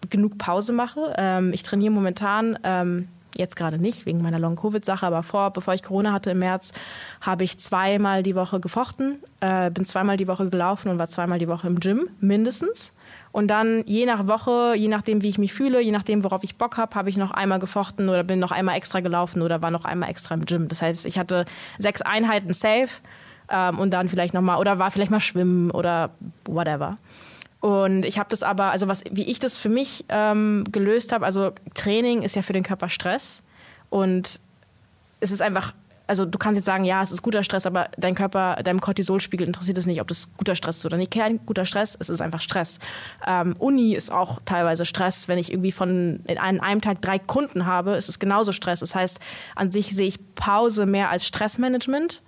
genug 0.10 0.38
Pause 0.38 0.74
mache. 0.74 1.16
Ähm, 1.18 1.54
ich 1.54 1.64
trainiere 1.64 1.94
momentan 1.94 2.60
ähm, 2.64 3.08
jetzt 3.38 3.56
gerade 3.56 3.80
nicht 3.80 4.06
wegen 4.06 4.22
meiner 4.22 4.40
Long-Covid-Sache, 4.40 5.06
aber 5.08 5.24
vor, 5.24 5.52
bevor 5.52 5.74
ich 5.74 5.82
Corona 5.82 6.12
hatte 6.12 6.32
im 6.32 6.40
März, 6.40 6.74
habe 7.22 7.46
ich 7.46 7.58
zweimal 7.58 8.22
die 8.22 8.36
Woche 8.36 8.60
gefochten, 8.60 9.20
äh, 9.40 9.72
bin 9.72 9.86
zweimal 9.86 10.18
die 10.18 10.28
Woche 10.28 10.50
gelaufen 10.50 10.90
und 10.90 11.00
war 11.00 11.08
zweimal 11.08 11.40
die 11.40 11.48
Woche 11.48 11.68
im 11.68 11.80
Gym, 11.80 12.10
mindestens. 12.20 12.94
Und 13.32 13.48
dann 13.48 13.84
je 13.88 14.06
nach 14.06 14.28
Woche, 14.28 14.76
je 14.76 14.90
nachdem, 14.90 15.24
wie 15.24 15.30
ich 15.30 15.40
mich 15.40 15.54
fühle, 15.54 15.82
je 15.82 15.92
nachdem, 15.92 16.24
worauf 16.24 16.44
ich 16.44 16.58
Bock 16.58 16.78
habe, 16.78 16.94
habe 16.94 17.10
ich 17.10 17.18
noch 17.18 17.32
einmal 17.32 17.58
gefochten 17.58 18.10
oder 18.10 18.24
bin 18.24 18.38
noch 18.38 18.52
einmal 18.52 18.76
extra 18.76 19.00
gelaufen 19.00 19.42
oder 19.42 19.62
war 19.64 19.72
noch 19.72 19.86
einmal 19.86 20.10
extra 20.10 20.36
im 20.36 20.46
Gym. 20.46 20.68
Das 20.68 20.84
heißt, 20.84 21.08
ich 21.08 21.18
hatte 21.18 21.46
sechs 21.80 22.04
Einheiten 22.04 22.54
safe 22.54 22.90
ähm, 23.50 23.80
und 23.80 23.92
dann 23.92 24.10
vielleicht 24.10 24.34
nochmal, 24.34 24.60
oder 24.60 24.80
war 24.80 24.92
vielleicht 24.92 25.12
mal 25.12 25.20
schwimmen 25.20 25.72
oder 25.72 26.12
whatever. 26.46 26.98
Und 27.60 28.04
ich 28.04 28.18
habe 28.18 28.30
das 28.30 28.44
aber, 28.44 28.72
also 28.72 28.88
was, 28.88 29.04
wie 29.10 29.24
ich 29.24 29.40
das 29.40 29.58
für 29.58 29.70
mich 29.70 30.06
ähm, 30.10 30.66
gelöst 30.72 31.14
habe, 31.14 31.26
also 31.26 31.52
Training 31.74 32.22
ist 32.22 32.36
ja 32.36 32.42
für 32.42 32.54
den 32.54 32.64
Körper 32.64 32.90
Stress 32.90 33.42
und 33.90 34.40
es 35.22 35.32
ist 35.32 35.42
einfach 35.42 35.74
also 36.08 36.26
du 36.26 36.38
kannst 36.38 36.58
jetzt 36.58 36.66
sagen, 36.66 36.84
ja, 36.84 37.02
es 37.02 37.12
ist 37.12 37.22
guter 37.22 37.44
Stress, 37.44 37.66
aber 37.66 37.90
dein 37.98 38.16
Körper, 38.16 38.58
deinem 38.64 38.82
Cortisolspiegel 38.82 39.48
interessiert 39.48 39.78
es 39.78 39.86
nicht, 39.86 40.02
ob 40.02 40.08
das 40.08 40.30
guter 40.38 40.56
Stress 40.56 40.78
ist 40.78 40.86
oder 40.86 40.98
nicht. 40.98 41.12
Kein 41.12 41.46
guter 41.46 41.66
Stress, 41.66 41.98
es 42.00 42.10
ist 42.10 42.22
einfach 42.22 42.42
Stress. 42.42 42.80
Ähm, 43.26 43.56
Uni 43.58 43.96
ist 43.96 44.12
auch 44.12 44.40
teilweise 44.46 44.86
Stress. 44.86 45.28
Wenn 45.28 45.38
ich 45.38 45.52
irgendwie 45.52 45.72
von 45.72 46.20
in 46.28 46.38
einem 46.38 46.82
Tag 46.82 47.02
drei 47.02 47.20
Kunden 47.20 47.66
habe, 47.66 47.92
ist 47.92 48.10
es 48.10 48.20
genauso 48.20 48.52
Stress. 48.52 48.82
Das 48.82 48.96
heißt, 48.96 49.20
an 49.56 49.72
sich 49.72 49.96
sehe 49.96 50.08
ich 50.08 50.20
Pause 50.36 50.86
mehr 50.86 51.10
als 51.10 51.26
Stressmanagement. 51.26 52.22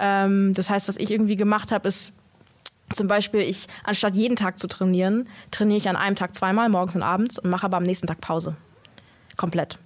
Ähm, 0.00 0.54
das 0.54 0.70
heißt, 0.70 0.88
was 0.88 0.96
ich 0.96 1.10
irgendwie 1.10 1.36
gemacht 1.36 1.70
habe, 1.70 1.86
ist 1.86 2.12
zum 2.92 3.06
Beispiel, 3.06 3.40
ich, 3.40 3.66
anstatt 3.84 4.16
jeden 4.16 4.34
Tag 4.34 4.58
zu 4.58 4.66
trainieren, 4.66 5.28
trainiere 5.52 5.78
ich 5.78 5.88
an 5.88 5.96
einem 5.96 6.16
Tag 6.16 6.34
zweimal, 6.34 6.68
morgens 6.68 6.96
und 6.96 7.02
abends, 7.02 7.38
und 7.38 7.50
mache 7.50 7.66
aber 7.66 7.76
am 7.76 7.84
nächsten 7.84 8.06
Tag 8.06 8.20
Pause. 8.20 8.56
Komplett. 9.36 9.78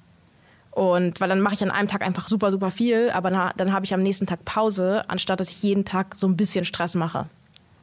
Und 0.70 1.20
weil 1.20 1.28
dann 1.28 1.40
mache 1.40 1.54
ich 1.54 1.62
an 1.62 1.70
einem 1.70 1.88
Tag 1.88 2.02
einfach 2.02 2.28
super, 2.28 2.50
super 2.50 2.70
viel, 2.70 3.10
aber 3.10 3.30
na, 3.30 3.52
dann 3.56 3.72
habe 3.72 3.84
ich 3.84 3.94
am 3.94 4.02
nächsten 4.02 4.26
Tag 4.26 4.44
Pause, 4.44 5.02
anstatt 5.08 5.38
dass 5.38 5.50
ich 5.50 5.62
jeden 5.62 5.84
Tag 5.84 6.16
so 6.16 6.26
ein 6.26 6.36
bisschen 6.36 6.64
Stress 6.64 6.94
mache. 6.94 7.26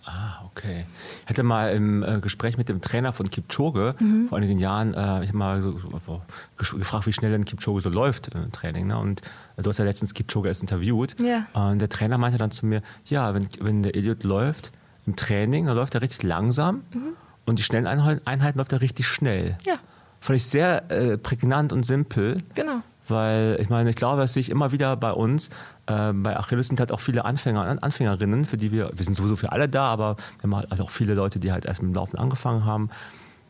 Ah, 0.06 0.44
okay. 0.46 0.86
Ich 1.24 1.30
hatte 1.30 1.44
mal 1.44 1.74
im 1.74 2.04
äh, 2.04 2.20
Gespräch 2.20 2.58
mit 2.58 2.70
dem 2.70 2.82
Trainer 2.82 3.14
von 3.14 3.30
Kipchoge 3.30 3.96
mhm. 4.00 4.28
vor 4.30 4.38
einigen 4.38 4.58
Jahren, 4.58 4.94
äh, 4.94 5.24
ich 5.24 5.30
habe 5.30 5.38
mal 5.38 5.62
so, 5.62 5.78
so, 5.78 6.22
gefragt, 6.58 7.06
wie 7.06 7.14
schnell 7.14 7.32
denn 7.32 7.46
Kipchoge 7.46 7.82
so 7.82 7.90
läuft 7.90 8.30
im 8.34 8.52
Training. 8.52 8.88
Ne? 8.88 8.98
Und 8.98 9.22
äh, 9.58 9.62
du 9.62 9.70
hast 9.70 9.78
ja 9.78 9.86
letztens 9.86 10.14
Kipchoge 10.14 10.48
erst 10.48 10.62
interviewt. 10.62 11.16
Ja. 11.20 11.46
Und 11.54 11.80
der 11.80 11.90
Trainer 11.90 12.18
meinte 12.18 12.38
dann 12.38 12.52
zu 12.52 12.66
mir, 12.66 12.82
ja, 13.06 13.34
wenn, 13.36 13.48
wenn 13.60 13.84
der 13.84 13.96
Idiot 13.96 14.24
läuft 14.24 14.72
im 15.06 15.16
Training, 15.16 15.68
dann 15.68 15.76
läuft 15.76 15.94
er 15.94 16.02
richtig 16.02 16.24
langsam 16.24 16.84
mhm. 16.94 17.16
und 17.46 17.60
die 17.60 17.64
schnellen 17.64 17.86
Einheiten 17.88 18.58
läuft 18.58 18.74
er 18.74 18.82
richtig 18.82 19.08
schnell. 19.08 19.58
Ja. 19.66 19.76
Fand 20.20 20.38
ich 20.38 20.46
sehr 20.46 20.92
äh, 20.92 21.18
prägnant 21.18 21.74
und 21.74 21.84
simpel. 21.84 22.42
Genau. 22.54 22.82
Weil 23.12 23.58
ich 23.62 23.70
meine, 23.70 23.90
ich 23.92 23.96
glaube, 23.96 24.22
dass 24.22 24.34
sich 24.34 24.50
immer 24.50 24.72
wieder 24.72 24.96
bei 24.98 25.12
uns, 25.12 25.50
äh, 25.86 26.12
bei 26.14 26.36
Achilles 26.38 26.68
sind 26.70 26.80
halt 26.80 26.92
auch 26.92 27.00
viele 27.00 27.26
Anfänger 27.26 27.70
und 27.70 27.84
Anfängerinnen, 27.84 28.46
für 28.46 28.58
die 28.58 28.72
wir, 28.72 28.92
wir 28.96 29.06
sind 29.06 29.16
sowieso 29.16 29.36
für 29.36 29.52
alle 29.52 29.70
da, 29.70 29.86
aber 29.86 30.16
wir 30.40 30.44
haben 30.52 30.56
halt 30.56 30.82
auch 30.82 30.90
viele 30.90 31.14
Leute, 31.14 31.40
die 31.40 31.52
halt 31.52 31.66
erst 31.66 31.82
mit 31.84 31.92
dem 31.92 31.96
Laufen 31.96 32.18
angefangen 32.18 32.66
haben. 32.66 32.90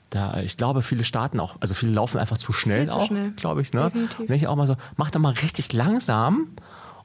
Da, 0.10 0.42
ich 0.42 0.58
glaube, 0.58 0.82
viele 0.82 1.06
starten 1.06 1.40
auch, 1.40 1.56
also 1.62 1.74
viele 1.74 1.94
laufen 1.94 2.18
einfach 2.18 2.38
zu 2.38 2.52
schnell 2.52 2.90
zu 2.90 2.98
auch, 2.98 3.08
schnell. 3.08 3.32
glaube 3.32 3.62
ich. 3.62 3.72
Ne? 3.72 3.84
Definitiv. 3.86 4.20
Und 4.30 4.32
ich 4.36 4.48
auch 4.48 4.58
mal 4.58 4.68
so, 4.68 4.76
mach 4.98 5.10
doch 5.10 5.22
mal 5.22 5.32
richtig 5.32 5.72
langsam 5.72 6.50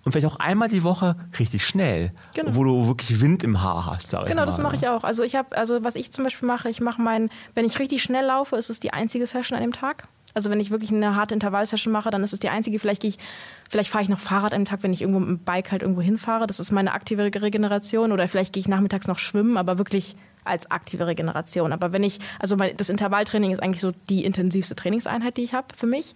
und 0.05 0.11
vielleicht 0.13 0.27
auch 0.27 0.41
einmal 0.41 0.69
die 0.69 0.83
Woche 0.83 1.15
richtig 1.39 1.65
schnell, 1.65 2.11
Genau. 2.35 2.57
wo 2.57 2.65
du 2.65 2.89
wirklich 2.89 3.21
Wind 3.21 3.45
im 3.45 3.63
Haar 3.63 3.87
hast. 3.87 4.11
Sag 4.11 4.27
Genau, 4.27 4.43
ich 4.43 4.47
das 4.47 4.57
mal, 4.59 4.65
mache 4.65 4.75
ne? 4.77 4.83
ich 4.83 4.89
auch. 4.89 5.05
Also 5.05 5.23
ich 5.23 5.37
habe, 5.37 5.57
also 5.57 5.85
was 5.85 5.95
ich 5.95 6.11
zum 6.13 6.25
Beispiel 6.25 6.49
mache, 6.49 6.69
ich 6.69 6.81
mache 6.81 7.01
meinen, 7.01 7.31
wenn 7.55 7.65
ich 7.65 7.79
richtig 7.79 8.03
schnell 8.03 8.25
laufe, 8.27 8.57
ist 8.57 8.71
es 8.71 8.81
die 8.81 8.93
einzige 8.93 9.27
Session 9.29 9.57
an 9.57 9.63
dem 9.63 9.73
Tag. 9.73 10.09
Also 10.37 10.51
wenn 10.51 10.61
ich 10.61 10.71
wirklich 10.71 10.93
eine 10.93 11.17
harte 11.17 11.33
Intervallsession 11.33 11.91
mache, 11.91 12.11
dann 12.11 12.23
ist 12.23 12.35
es 12.35 12.41
die 12.41 12.51
einzige. 12.51 12.79
Vielleicht 12.79 13.01
gehe 13.01 13.09
ich, 13.09 13.19
vielleicht 13.71 13.89
fahre 13.89 14.03
ich 14.03 14.11
noch 14.11 14.21
Fahrrad 14.21 14.53
dem 14.53 14.67
Tag, 14.67 14.83
wenn 14.83 14.93
ich 14.93 15.01
irgendwo 15.01 15.21
mit 15.21 15.29
dem 15.31 15.39
Bike 15.39 15.73
halt 15.73 15.81
irgendwo 15.81 16.03
hinfahre. 16.03 16.47
Das 16.47 16.61
ist 16.61 16.73
meine 16.73 16.93
aktive 16.93 17.23
Regeneration. 17.25 18.13
Oder 18.13 18.29
vielleicht 18.29 18.53
gehe 18.53 18.61
ich 18.61 18.69
nachmittags 18.69 19.07
noch 19.07 19.19
schwimmen, 19.19 19.57
aber 19.57 19.79
wirklich 19.79 20.15
als 20.45 20.71
aktive 20.71 21.07
Regeneration. 21.07 21.73
Aber 21.73 21.93
wenn 21.93 22.05
ich, 22.05 22.19
also 22.39 22.55
das 22.57 22.91
Intervalltraining 22.91 23.53
ist 23.53 23.63
eigentlich 23.63 23.81
so 23.81 23.93
die 24.11 24.27
intensivste 24.27 24.77
Trainingseinheit, 24.77 25.39
die 25.39 25.43
ich 25.43 25.55
habe 25.55 25.69
für 25.75 25.87
mich. 25.87 26.15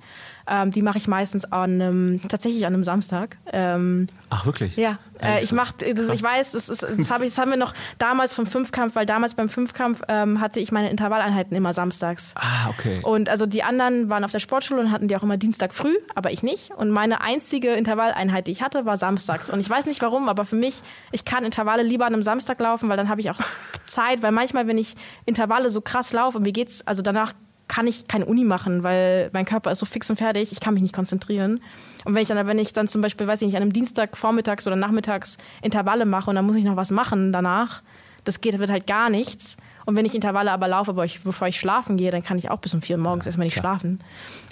Ähm, 0.48 0.70
die 0.70 0.82
mache 0.82 0.98
ich 0.98 1.08
meistens 1.08 1.44
an 1.50 1.80
einem, 1.80 2.20
tatsächlich 2.28 2.66
an 2.66 2.74
einem 2.74 2.84
Samstag. 2.84 3.36
Ähm, 3.52 4.06
Ach, 4.30 4.46
wirklich? 4.46 4.76
ja, 4.76 4.98
äh, 5.20 5.42
ich 5.42 5.52
mach, 5.52 5.72
das, 5.72 6.08
ich 6.10 6.22
weiß, 6.22 6.52
das, 6.52 6.68
ist, 6.68 6.82
das, 6.82 7.10
hab 7.10 7.20
ich, 7.20 7.28
das 7.28 7.38
haben 7.38 7.50
wir 7.50 7.58
noch 7.58 7.74
damals 7.98 8.34
vom 8.34 8.46
Fünfkampf, 8.46 8.94
weil 8.96 9.06
damals 9.06 9.34
beim 9.34 9.48
Fünfkampf 9.48 10.02
ähm, 10.08 10.40
hatte 10.40 10.60
ich 10.60 10.72
meine 10.72 10.90
Intervalleinheiten 10.90 11.56
immer 11.56 11.72
samstags. 11.72 12.34
Ah, 12.36 12.68
okay. 12.70 13.00
Und 13.02 13.28
also 13.28 13.46
die 13.46 13.62
anderen 13.62 14.08
waren 14.08 14.24
auf 14.24 14.32
der 14.32 14.38
Sportschule 14.38 14.80
und 14.80 14.90
hatten 14.90 15.08
die 15.08 15.16
auch 15.16 15.22
immer 15.22 15.36
Dienstag 15.36 15.74
früh, 15.74 15.94
aber 16.14 16.30
ich 16.30 16.42
nicht. 16.42 16.70
Und 16.72 16.90
meine 16.90 17.20
einzige 17.20 17.74
Intervalleinheit, 17.74 18.46
die 18.46 18.52
ich 18.52 18.62
hatte, 18.62 18.86
war 18.86 18.96
samstags. 18.96 19.50
Und 19.50 19.60
ich 19.60 19.68
weiß 19.68 19.86
nicht 19.86 20.02
warum, 20.02 20.28
aber 20.28 20.44
für 20.44 20.56
mich, 20.56 20.82
ich 21.12 21.24
kann 21.24 21.44
Intervalle 21.44 21.82
lieber 21.82 22.06
an 22.06 22.14
einem 22.14 22.22
Samstag 22.22 22.58
laufen, 22.60 22.88
weil 22.88 22.96
dann 22.96 23.08
habe 23.08 23.20
ich 23.20 23.30
auch 23.30 23.38
Zeit, 23.86 24.22
weil 24.22 24.32
manchmal, 24.32 24.66
wenn 24.66 24.78
ich 24.78 24.94
Intervalle 25.26 25.70
so 25.70 25.80
krass 25.80 26.12
laufe, 26.12 26.40
mir 26.40 26.52
geht's, 26.52 26.86
also 26.86 27.02
danach 27.02 27.32
kann 27.70 27.86
ich 27.86 28.08
keine 28.08 28.26
Uni 28.26 28.44
machen, 28.44 28.82
weil 28.82 29.30
mein 29.32 29.44
Körper 29.44 29.70
ist 29.70 29.78
so 29.78 29.86
fix 29.86 30.10
und 30.10 30.16
fertig, 30.16 30.50
ich 30.50 30.58
kann 30.58 30.74
mich 30.74 30.82
nicht 30.82 30.94
konzentrieren. 30.94 31.62
Und 32.04 32.14
wenn 32.14 32.22
ich 32.22 32.28
dann, 32.28 32.44
wenn 32.46 32.58
ich 32.58 32.72
dann 32.72 32.88
zum 32.88 33.00
Beispiel, 33.00 33.28
weiß 33.28 33.40
ich 33.42 33.46
nicht, 33.46 33.56
an 33.56 33.62
einem 33.62 33.72
Dienstag 33.72 34.16
vormittags 34.16 34.66
oder 34.66 34.74
nachmittags 34.74 35.38
Intervalle 35.62 36.04
mache 36.04 36.28
und 36.30 36.36
dann 36.36 36.44
muss 36.44 36.56
ich 36.56 36.64
noch 36.64 36.74
was 36.74 36.90
machen 36.90 37.32
danach, 37.32 37.82
das 38.24 38.40
geht, 38.40 38.58
wird 38.58 38.70
halt 38.70 38.88
gar 38.88 39.08
nichts. 39.08 39.56
Und 39.86 39.94
wenn 39.94 40.04
ich 40.04 40.16
Intervalle 40.16 40.50
aber 40.50 40.66
laufe, 40.66 40.92
bevor 40.92 41.04
ich, 41.04 41.22
bevor 41.22 41.46
ich 41.46 41.60
schlafen 41.60 41.96
gehe, 41.96 42.10
dann 42.10 42.24
kann 42.24 42.38
ich 42.38 42.50
auch 42.50 42.58
bis 42.58 42.74
um 42.74 42.82
vier 42.82 42.96
Uhr 42.96 43.02
morgens 43.02 43.26
erstmal 43.26 43.46
nicht 43.46 43.56
schlafen. 43.56 44.00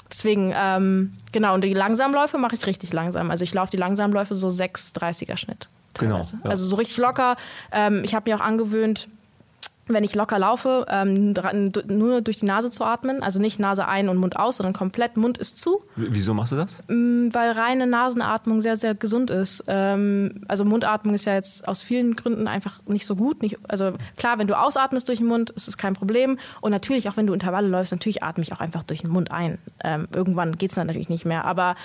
Deswegen, 0.08 0.54
ähm, 0.56 1.14
genau, 1.32 1.54
und 1.54 1.64
die 1.64 1.74
Langsamläufe 1.74 2.38
mache 2.38 2.54
ich 2.54 2.66
richtig 2.66 2.92
langsam. 2.92 3.32
Also 3.32 3.42
ich 3.42 3.52
laufe 3.52 3.72
die 3.72 3.76
Langsamläufe 3.76 4.36
so 4.36 4.48
6,30er 4.48 5.36
Schnitt. 5.36 5.68
Genau, 5.98 6.14
teilweise. 6.14 6.38
ja. 6.44 6.50
Also 6.50 6.66
so 6.66 6.76
richtig 6.76 6.96
locker. 6.98 7.36
Ähm, 7.72 8.02
ich 8.04 8.14
habe 8.14 8.30
mir 8.30 8.36
auch 8.36 8.44
angewöhnt, 8.44 9.08
wenn 9.88 10.04
ich 10.04 10.14
locker 10.14 10.38
laufe, 10.38 10.86
ähm, 10.88 11.34
nur 11.88 12.20
durch 12.20 12.38
die 12.38 12.46
Nase 12.46 12.70
zu 12.70 12.84
atmen. 12.84 13.22
Also 13.22 13.40
nicht 13.40 13.58
Nase 13.58 13.86
ein 13.86 14.08
und 14.08 14.18
Mund 14.18 14.36
aus, 14.36 14.58
sondern 14.58 14.74
komplett 14.74 15.16
Mund 15.16 15.38
ist 15.38 15.58
zu. 15.58 15.82
Wieso 15.96 16.34
machst 16.34 16.52
du 16.52 16.56
das? 16.56 16.82
Mm, 16.88 17.28
Weil 17.32 17.52
reine 17.52 17.86
Nasenatmung 17.86 18.60
sehr, 18.60 18.76
sehr 18.76 18.94
gesund 18.94 19.30
ist. 19.30 19.64
Ähm, 19.66 20.42
also 20.48 20.64
Mundatmung 20.64 21.14
ist 21.14 21.24
ja 21.24 21.34
jetzt 21.34 21.66
aus 21.66 21.82
vielen 21.82 22.16
Gründen 22.16 22.46
einfach 22.48 22.80
nicht 22.86 23.06
so 23.06 23.16
gut. 23.16 23.42
Nicht, 23.42 23.58
also 23.68 23.92
klar, 24.16 24.38
wenn 24.38 24.46
du 24.46 24.58
ausatmest 24.58 25.08
durch 25.08 25.18
den 25.18 25.28
Mund, 25.28 25.50
ist 25.50 25.68
es 25.68 25.76
kein 25.76 25.94
Problem. 25.94 26.38
Und 26.60 26.70
natürlich, 26.70 27.08
auch 27.08 27.16
wenn 27.16 27.26
du 27.26 27.32
Intervalle 27.32 27.68
läufst, 27.68 27.92
natürlich 27.92 28.22
atme 28.22 28.42
ich 28.42 28.52
auch 28.52 28.60
einfach 28.60 28.82
durch 28.82 29.02
den 29.02 29.10
Mund 29.10 29.32
ein. 29.32 29.58
Ähm, 29.82 30.08
irgendwann 30.14 30.58
geht 30.58 30.70
es 30.70 30.76
dann 30.76 30.86
natürlich 30.86 31.08
nicht 31.08 31.24
mehr. 31.24 31.44
Aber 31.44 31.76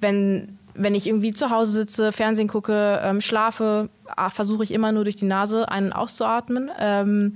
wenn, 0.00 0.58
wenn 0.74 0.94
ich 0.94 1.06
irgendwie 1.06 1.32
zu 1.32 1.50
Hause 1.50 1.72
sitze, 1.72 2.12
Fernsehen 2.12 2.48
gucke, 2.48 3.00
ähm, 3.02 3.20
schlafe, 3.20 3.88
versuche 4.30 4.64
ich 4.64 4.72
immer 4.72 4.92
nur 4.92 5.04
durch 5.04 5.16
die 5.16 5.24
Nase 5.24 5.68
ein- 5.70 5.86
und 5.86 5.92
auszuatmen. 5.92 6.70
Ähm, 6.78 7.34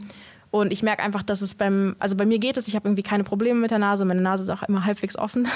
und 0.50 0.72
ich 0.72 0.82
merke 0.82 1.02
einfach, 1.02 1.22
dass 1.22 1.42
es 1.42 1.54
beim, 1.54 1.94
also 1.98 2.16
bei 2.16 2.24
mir 2.24 2.38
geht 2.38 2.56
es, 2.56 2.68
ich 2.68 2.74
habe 2.74 2.88
irgendwie 2.88 3.02
keine 3.02 3.22
Probleme 3.22 3.60
mit 3.60 3.70
der 3.70 3.78
Nase, 3.78 4.04
meine 4.04 4.22
Nase 4.22 4.44
ist 4.44 4.50
auch 4.50 4.62
immer 4.62 4.84
halbwegs 4.86 5.16
offen. 5.16 5.46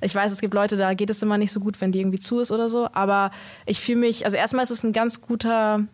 Ich 0.00 0.14
weiß, 0.14 0.32
es 0.32 0.40
gibt 0.40 0.54
Leute, 0.54 0.76
da 0.76 0.94
geht 0.94 1.10
es 1.10 1.22
immer 1.22 1.38
nicht 1.38 1.52
so 1.52 1.60
gut, 1.60 1.80
wenn 1.80 1.92
die 1.92 2.00
irgendwie 2.00 2.20
zu 2.20 2.38
ist 2.38 2.52
oder 2.52 2.68
so, 2.68 2.88
aber 2.92 3.32
ich 3.66 3.80
fühle 3.80 3.98
mich, 3.98 4.24
also 4.24 4.36
erstmal 4.36 4.62
ist 4.62 4.70
es 4.70 4.84
ein 4.84 4.92
ganz 4.92 5.20
guter 5.20 5.84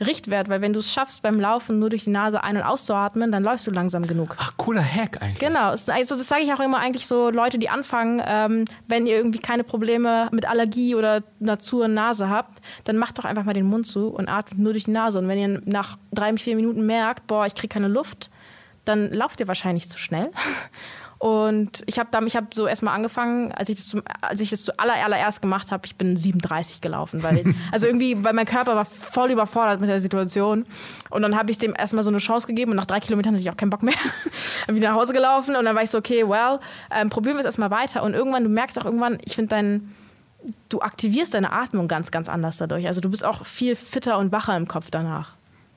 Richtwert, 0.00 0.48
weil 0.48 0.60
wenn 0.60 0.72
du 0.72 0.80
es 0.80 0.92
schaffst, 0.92 1.22
beim 1.22 1.38
Laufen 1.38 1.78
nur 1.78 1.88
durch 1.88 2.04
die 2.04 2.10
Nase 2.10 2.42
ein- 2.42 2.56
und 2.56 2.62
auszuatmen, 2.62 3.30
dann 3.30 3.44
läufst 3.44 3.66
du 3.66 3.70
langsam 3.70 4.06
genug. 4.06 4.34
Ach, 4.38 4.52
cooler 4.56 4.82
Hack 4.82 5.22
eigentlich. 5.22 5.38
Genau, 5.38 5.70
also 5.70 5.92
das 5.92 6.28
sage 6.28 6.42
ich 6.42 6.52
auch 6.52 6.60
immer 6.60 6.78
eigentlich 6.78 7.06
so 7.06 7.30
Leute, 7.30 7.58
die 7.58 7.68
anfangen, 7.68 8.20
ähm, 8.26 8.64
wenn 8.88 9.06
ihr 9.06 9.16
irgendwie 9.16 9.38
keine 9.38 9.62
Probleme 9.62 10.28
mit 10.32 10.48
Allergie 10.48 10.96
oder 10.96 11.22
einer 11.40 11.60
zu 11.60 11.86
Nase 11.86 12.28
habt, 12.28 12.60
dann 12.84 12.96
macht 12.96 13.18
doch 13.18 13.24
einfach 13.24 13.44
mal 13.44 13.54
den 13.54 13.66
Mund 13.66 13.86
zu 13.86 14.08
und 14.08 14.28
atmet 14.28 14.58
nur 14.58 14.72
durch 14.72 14.84
die 14.84 14.90
Nase. 14.90 15.18
Und 15.20 15.28
wenn 15.28 15.38
ihr 15.38 15.62
nach 15.64 15.96
drei, 16.12 16.36
vier 16.36 16.56
Minuten 16.56 16.86
merkt, 16.86 17.26
boah, 17.28 17.46
ich 17.46 17.54
kriege 17.54 17.72
keine 17.72 17.88
Luft, 17.88 18.30
dann 18.84 19.12
lauft 19.12 19.40
ihr 19.40 19.48
wahrscheinlich 19.48 19.88
zu 19.88 19.98
schnell. 19.98 20.30
Und 21.24 21.82
ich 21.86 21.98
habe 21.98 22.26
ich 22.26 22.36
hab 22.36 22.52
so 22.52 22.66
erstmal 22.66 22.94
angefangen, 22.94 23.50
als 23.52 23.70
ich 23.70 23.76
das 23.76 23.88
zum, 23.88 24.02
als 24.20 24.42
ich 24.42 24.50
das 24.50 24.64
zuallererst 24.64 25.40
gemacht 25.40 25.70
habe, 25.70 25.86
ich 25.86 25.96
bin 25.96 26.18
37 26.18 26.82
gelaufen, 26.82 27.22
weil 27.22 27.54
also 27.72 27.86
irgendwie, 27.86 28.22
weil 28.22 28.34
mein 28.34 28.44
Körper 28.44 28.76
war 28.76 28.84
voll 28.84 29.30
überfordert 29.30 29.80
mit 29.80 29.88
der 29.88 30.00
Situation. 30.00 30.66
Und 31.08 31.22
dann 31.22 31.34
habe 31.34 31.50
ich 31.50 31.56
dem 31.56 31.74
erstmal 31.74 32.04
so 32.04 32.10
eine 32.10 32.18
Chance 32.18 32.46
gegeben 32.46 32.72
und 32.72 32.76
nach 32.76 32.84
drei 32.84 33.00
Kilometern 33.00 33.32
hatte 33.32 33.40
ich 33.40 33.48
auch 33.48 33.56
keinen 33.56 33.70
Bock 33.70 33.82
mehr. 33.82 33.94
Bin 34.66 34.76
wieder 34.76 34.90
nach 34.90 34.98
Hause 34.98 35.14
gelaufen 35.14 35.56
und 35.56 35.64
dann 35.64 35.74
war 35.74 35.82
ich 35.82 35.88
so, 35.88 35.96
okay, 35.96 36.28
well, 36.28 36.60
ähm, 36.94 37.08
probieren 37.08 37.36
wir 37.36 37.40
es 37.40 37.46
erstmal 37.46 37.70
weiter. 37.70 38.02
Und 38.02 38.12
irgendwann, 38.12 38.44
du 38.44 38.50
merkst 38.50 38.78
auch 38.78 38.84
irgendwann, 38.84 39.18
ich 39.24 39.34
finde 39.34 39.48
dein, 39.48 39.94
du 40.68 40.82
aktivierst 40.82 41.32
deine 41.32 41.54
Atmung 41.54 41.88
ganz, 41.88 42.10
ganz 42.10 42.28
anders 42.28 42.58
dadurch. 42.58 42.86
Also 42.86 43.00
du 43.00 43.08
bist 43.08 43.24
auch 43.24 43.46
viel 43.46 43.76
fitter 43.76 44.18
und 44.18 44.30
wacher 44.30 44.54
im 44.58 44.68
Kopf 44.68 44.90
danach. 44.90 45.30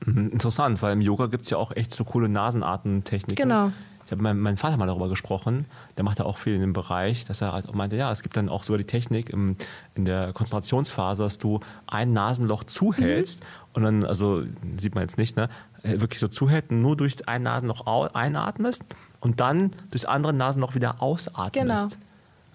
Mhm, 0.04 0.28
Interessant, 0.28 0.82
weil 0.82 0.92
im 0.92 1.00
Yoga 1.00 1.24
gibt 1.24 1.44
es 1.44 1.50
ja 1.50 1.56
auch 1.56 1.74
echt 1.74 1.94
so 1.94 2.04
coole 2.04 2.28
Nasenartentechniken. 2.28 3.42
Genau. 3.42 3.72
Ich 4.08 4.12
habe 4.12 4.22
mit 4.22 4.36
meinem 4.36 4.56
Vater 4.56 4.78
mal 4.78 4.86
darüber 4.86 5.10
gesprochen, 5.10 5.66
der 5.98 6.04
macht 6.04 6.18
ja 6.18 6.24
auch 6.24 6.38
viel 6.38 6.54
in 6.54 6.62
dem 6.62 6.72
Bereich, 6.72 7.26
dass 7.26 7.42
er 7.42 7.52
halt 7.52 7.74
meinte, 7.74 7.94
ja, 7.96 8.10
es 8.10 8.22
gibt 8.22 8.38
dann 8.38 8.48
auch 8.48 8.64
sogar 8.64 8.78
die 8.78 8.86
Technik 8.86 9.28
im, 9.28 9.56
in 9.94 10.06
der 10.06 10.32
Konzentrationsphase, 10.32 11.24
dass 11.24 11.36
du 11.36 11.60
ein 11.86 12.14
Nasenloch 12.14 12.64
zuhältst 12.64 13.40
und 13.74 13.82
dann, 13.82 14.04
also 14.04 14.44
sieht 14.78 14.94
man 14.94 15.02
jetzt 15.02 15.18
nicht, 15.18 15.36
ne, 15.36 15.50
wirklich 15.82 16.20
so 16.20 16.28
zuhältst, 16.28 16.70
nur 16.70 16.96
durch 16.96 17.28
ein 17.28 17.42
Nasenloch 17.42 17.86
einatmest 18.14 18.82
und 19.20 19.40
dann 19.40 19.72
durchs 19.90 20.06
andere 20.06 20.32
Nasenloch 20.32 20.74
wieder 20.74 21.02
ausatmest. 21.02 21.52
Genau. 21.52 22.07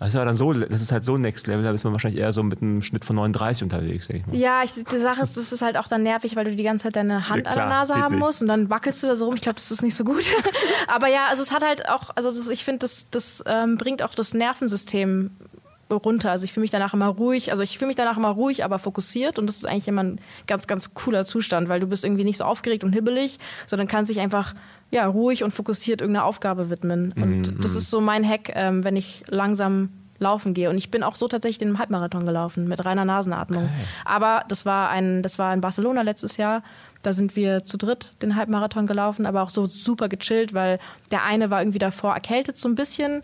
Das 0.04 0.14
ist, 0.14 0.20
dann 0.20 0.36
so, 0.36 0.54
das 0.54 0.82
ist 0.82 0.92
halt 0.92 1.04
so 1.06 1.18
Next 1.18 1.48
Level, 1.48 1.64
da 1.64 1.72
ist 1.72 1.84
man 1.84 1.94
wahrscheinlich 1.94 2.20
eher 2.20 2.34
so 2.34 2.44
mit 2.44 2.62
einem 2.62 2.82
Schnitt 2.82 3.06
von 3.06 3.16
39 3.16 3.64
unterwegs, 3.64 4.08
denke 4.08 4.24
ich 4.26 4.28
mal. 4.28 4.36
Ja, 4.38 4.62
ich, 4.64 4.74
die 4.74 4.98
Sache 4.98 5.22
ist, 5.22 5.38
das 5.38 5.52
ist 5.52 5.62
halt 5.62 5.78
auch 5.78 5.88
dann 5.88 6.04
nervig, 6.04 6.36
weil 6.36 6.46
du 6.46 6.56
die 6.56 6.64
ganze 6.64 6.84
Zeit 6.84 6.96
deine 6.96 7.30
Hand 7.30 7.46
Ja, 7.46 7.52
klar, 7.52 7.66
an 7.66 7.70
der 7.70 7.78
Nase 7.80 7.96
haben 7.96 8.16
nicht. 8.16 8.24
musst 8.24 8.42
und 8.42 8.50
dann 8.50 8.70
wackelst 8.70 9.02
du 9.04 9.08
da 9.08 9.16
so 9.16 9.26
rum. 9.26 9.36
Ich 9.36 9.42
glaube, 9.42 9.56
das 9.56 9.72
ist 9.72 9.82
nicht 9.82 9.96
so 9.96 10.04
gut. 10.04 10.26
Aber 10.88 11.08
ja, 11.08 11.28
also 11.30 11.42
es 11.42 11.54
hat 11.54 11.64
halt 11.64 11.88
auch, 11.88 12.10
also 12.16 12.30
das, 12.30 12.50
ich 12.50 12.64
finde, 12.66 12.80
das, 12.80 13.08
das 13.12 13.44
ähm, 13.46 13.78
bringt 13.78 14.04
auch 14.04 14.14
das 14.14 14.34
Nervensystem 14.34 15.32
runter. 15.90 16.32
Also 16.32 16.46
ich 16.46 16.54
fühle 16.54 16.64
mich 16.64 16.72
danach 16.72 16.94
immer 16.94 17.08
ruhig. 17.08 17.52
Also 17.52 17.64
ich 17.64 17.78
fühle 17.78 17.88
mich 17.88 17.96
danach 17.96 18.18
immer 18.18 18.30
ruhig, 18.30 18.64
aber 18.64 18.80
fokussiert 18.80 19.40
und 19.40 19.48
das 19.48 19.58
ist 19.58 19.66
eigentlich 19.66 19.88
immer 19.88 20.04
ein 20.04 20.20
ganz, 20.48 20.68
ganz 20.68 20.94
cooler 20.94 21.26
Zustand, 21.26 21.70
weil 21.70 21.80
du 21.80 21.88
bist 21.88 22.04
irgendwie 22.04 22.24
nicht 22.24 22.38
so 22.38 22.46
aufgeregt 22.46 22.84
und 22.84 22.94
hibbelig, 22.94 23.40
sondern 23.68 23.88
kannst 23.88 24.10
dich 24.10 24.20
einfach 24.20 24.54
ja, 24.94 25.08
ruhig 25.08 25.44
und 25.44 25.52
fokussiert 25.52 26.02
irgendeiner 26.02 26.26
Aufgabe 26.26 26.70
widmen. 26.70 27.14
Und 27.14 27.64
das 27.64 27.76
ist 27.76 27.90
so 27.90 28.00
mein 28.00 28.24
Hack, 28.28 28.52
ähm, 28.54 28.84
wenn 28.84 28.96
ich 28.96 29.24
langsam 29.28 29.90
laufen 30.20 30.54
gehe. 30.54 30.70
Und 30.70 30.78
ich 30.78 30.92
bin 30.92 31.02
auch 31.02 31.16
so 31.16 31.28
tatsächlich 31.28 31.58
den 31.58 31.80
Halbmarathon 31.80 32.28
gelaufen 32.28 32.68
mit 32.68 32.86
reiner 32.86 33.04
Nasenatmung. 33.04 33.70
Aber 34.06 34.46
das 34.48 34.68
war 34.68 34.90
ein, 34.90 35.24
das 35.24 35.40
war 35.40 35.52
in 35.52 35.62
Barcelona 35.62 36.04
letztes 36.04 36.38
Jahr. 36.38 36.62
Da 37.02 37.12
sind 37.12 37.36
wir 37.36 37.64
zu 37.64 37.78
dritt 37.78 38.14
den 38.22 38.36
Halbmarathon 38.36 38.86
gelaufen, 38.86 39.26
aber 39.26 39.42
auch 39.42 39.50
so 39.50 39.66
super 39.66 40.10
gechillt, 40.10 40.54
weil 40.54 40.80
der 41.12 41.24
eine 41.24 41.50
war 41.50 41.60
irgendwie 41.60 41.80
davor 41.80 42.14
erkältet 42.14 42.56
so 42.56 42.70
ein 42.70 42.76
bisschen. 42.76 43.24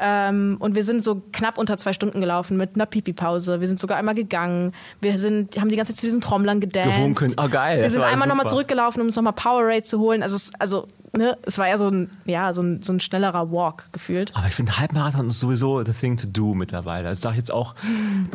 Ähm, 0.00 0.56
und 0.58 0.74
wir 0.74 0.84
sind 0.84 1.02
so 1.02 1.22
knapp 1.32 1.58
unter 1.58 1.76
zwei 1.76 1.92
Stunden 1.92 2.20
gelaufen 2.20 2.56
mit 2.56 2.74
einer 2.74 2.86
Pipi-Pause. 2.86 3.60
Wir 3.60 3.66
sind 3.66 3.78
sogar 3.78 3.98
einmal 3.98 4.14
gegangen. 4.14 4.72
Wir 5.00 5.18
sind, 5.18 5.58
haben 5.58 5.68
die 5.68 5.76
ganze 5.76 5.92
Zeit 5.92 6.00
zu 6.00 6.06
diesen 6.06 6.20
Trommlern 6.20 6.60
gedanced. 6.60 6.96
Gewunken. 6.96 7.34
Oh, 7.36 7.48
geil. 7.48 7.82
Wir 7.82 7.90
sind 7.90 8.02
einmal 8.02 8.28
nochmal 8.28 8.48
zurückgelaufen, 8.48 9.00
um 9.00 9.08
uns 9.08 9.16
nochmal 9.16 9.32
Powerade 9.32 9.82
zu 9.82 9.98
holen. 9.98 10.22
Also, 10.22 10.36
es, 10.36 10.52
also 10.58 10.86
ne, 11.16 11.36
es 11.42 11.58
war 11.58 11.68
ja 11.68 11.78
so 11.78 11.88
ein, 11.88 12.10
ja, 12.24 12.52
so 12.52 12.62
ein, 12.62 12.82
so 12.82 12.92
ein 12.92 13.00
schnellerer 13.00 13.50
Walk 13.50 13.92
gefühlt. 13.92 14.34
Aber 14.34 14.46
ich 14.46 14.54
finde, 14.54 14.78
Halbmarathon 14.78 15.28
ist 15.28 15.40
sowieso 15.40 15.84
the 15.84 15.92
thing 15.92 16.16
to 16.16 16.26
do 16.26 16.54
mittlerweile. 16.54 17.08
Das 17.08 17.20
sage 17.20 17.34
ich 17.34 17.38
jetzt 17.38 17.52
auch, 17.52 17.74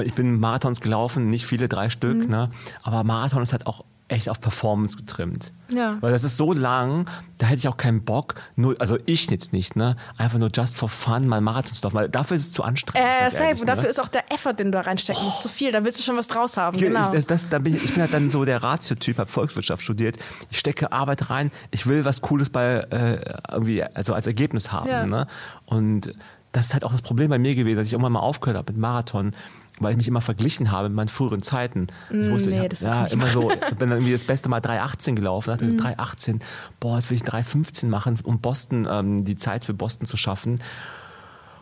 ich 0.01 0.13
bin 0.13 0.39
Marathons 0.39 0.81
gelaufen, 0.81 1.29
nicht 1.29 1.45
viele, 1.45 1.67
drei 1.67 1.89
Stück, 1.89 2.29
ne? 2.29 2.49
aber 2.81 3.03
Marathon 3.03 3.41
ist 3.41 3.51
halt 3.51 3.67
auch 3.67 3.83
echt 4.07 4.29
auf 4.29 4.39
Performance 4.41 4.97
getrimmt. 4.97 5.51
Ja. 5.69 5.97
Weil 6.01 6.11
das 6.11 6.23
ist 6.23 6.37
so 6.37 6.53
lang, 6.53 7.09
da 7.37 7.47
hätte 7.47 7.59
ich 7.59 7.67
auch 7.67 7.77
keinen 7.77 8.03
Bock, 8.03 8.35
nur, 8.55 8.79
also 8.79 8.97
ich 9.05 9.29
jetzt 9.29 9.53
nicht, 9.53 9.75
ne? 9.75 9.95
einfach 10.17 10.37
nur 10.37 10.49
just 10.53 10.77
for 10.77 10.89
fun 10.89 11.27
mal 11.27 11.41
Marathon 11.41 11.73
zu 11.73 11.83
laufen, 11.83 11.95
weil 11.95 12.09
dafür 12.09 12.37
ist 12.37 12.47
es 12.47 12.51
zu 12.51 12.63
anstrengend. 12.63 13.07
Äh, 13.07 13.29
safe. 13.29 13.43
ehrlich, 13.43 13.61
Und 13.61 13.67
dafür 13.67 13.83
ne? 13.83 13.89
ist 13.89 13.99
auch 13.99 14.09
der 14.09 14.31
Effort, 14.31 14.53
den 14.53 14.67
du 14.67 14.77
da 14.77 14.81
reinstecken 14.81 15.23
musst, 15.23 15.41
zu 15.41 15.49
viel. 15.49 15.71
Da 15.71 15.83
willst 15.83 15.99
du 15.99 16.03
schon 16.03 16.17
was 16.17 16.27
draus 16.27 16.57
haben. 16.57 16.77
Genau. 16.77 17.07
Ich, 17.07 17.15
das, 17.15 17.25
das, 17.25 17.49
da 17.49 17.59
bin 17.59 17.75
ich, 17.75 17.83
ich 17.83 17.93
bin 17.93 18.01
halt 18.01 18.13
dann 18.13 18.29
so 18.29 18.45
der 18.45 18.61
Ratio-Typ, 18.61 19.17
habe 19.17 19.31
Volkswirtschaft 19.31 19.81
studiert. 19.81 20.17
Ich 20.51 20.59
stecke 20.59 20.91
Arbeit 20.91 21.29
rein. 21.29 21.51
Ich 21.71 21.87
will 21.87 22.05
was 22.05 22.21
Cooles 22.21 22.49
bei 22.49 22.85
äh, 22.89 23.19
irgendwie 23.51 23.83
also 23.83 24.13
als 24.13 24.27
Ergebnis 24.27 24.71
haben. 24.71 24.89
Ja. 24.89 25.05
Ne? 25.05 25.27
Und 25.65 26.13
das 26.51 26.67
ist 26.67 26.73
halt 26.73 26.83
auch 26.83 26.91
das 26.91 27.01
Problem 27.01 27.29
bei 27.29 27.39
mir 27.39 27.55
gewesen, 27.55 27.77
dass 27.77 27.87
ich 27.87 27.93
irgendwann 27.93 28.13
mal 28.13 28.19
aufgehört 28.19 28.57
habe 28.57 28.71
mit 28.71 28.79
Marathon, 28.79 29.33
weil 29.79 29.91
ich 29.91 29.97
mich 29.97 30.07
immer 30.07 30.21
verglichen 30.21 30.71
habe 30.71 30.89
mit 30.89 30.95
meinen 30.95 31.07
früheren 31.07 31.41
Zeiten. 31.41 31.87
Ich 32.09 32.29
wusste, 32.31 32.49
nee, 32.49 32.65
ich 32.71 32.83
hab, 32.83 32.83
ja, 32.83 33.05
immer 33.07 33.27
so, 33.27 33.51
ich 33.51 33.59
bin 33.77 33.89
dann 33.89 33.91
irgendwie 33.91 34.11
das 34.13 34.23
beste 34.23 34.47
Mal 34.49 34.59
3,18 34.61 35.15
gelaufen. 35.15 35.49
Dachte 35.49 35.65
mir, 35.65 35.79
3,18, 35.81 36.39
boah, 36.79 36.97
jetzt 36.97 37.09
will 37.09 37.17
ich 37.17 37.23
3,15 37.23 37.87
machen, 37.87 38.19
um 38.23 38.39
Boston, 38.39 38.87
ähm, 38.89 39.25
die 39.25 39.35
Zeit 39.37 39.63
für 39.65 39.73
Boston 39.73 40.05
zu 40.07 40.15
schaffen. 40.17 40.61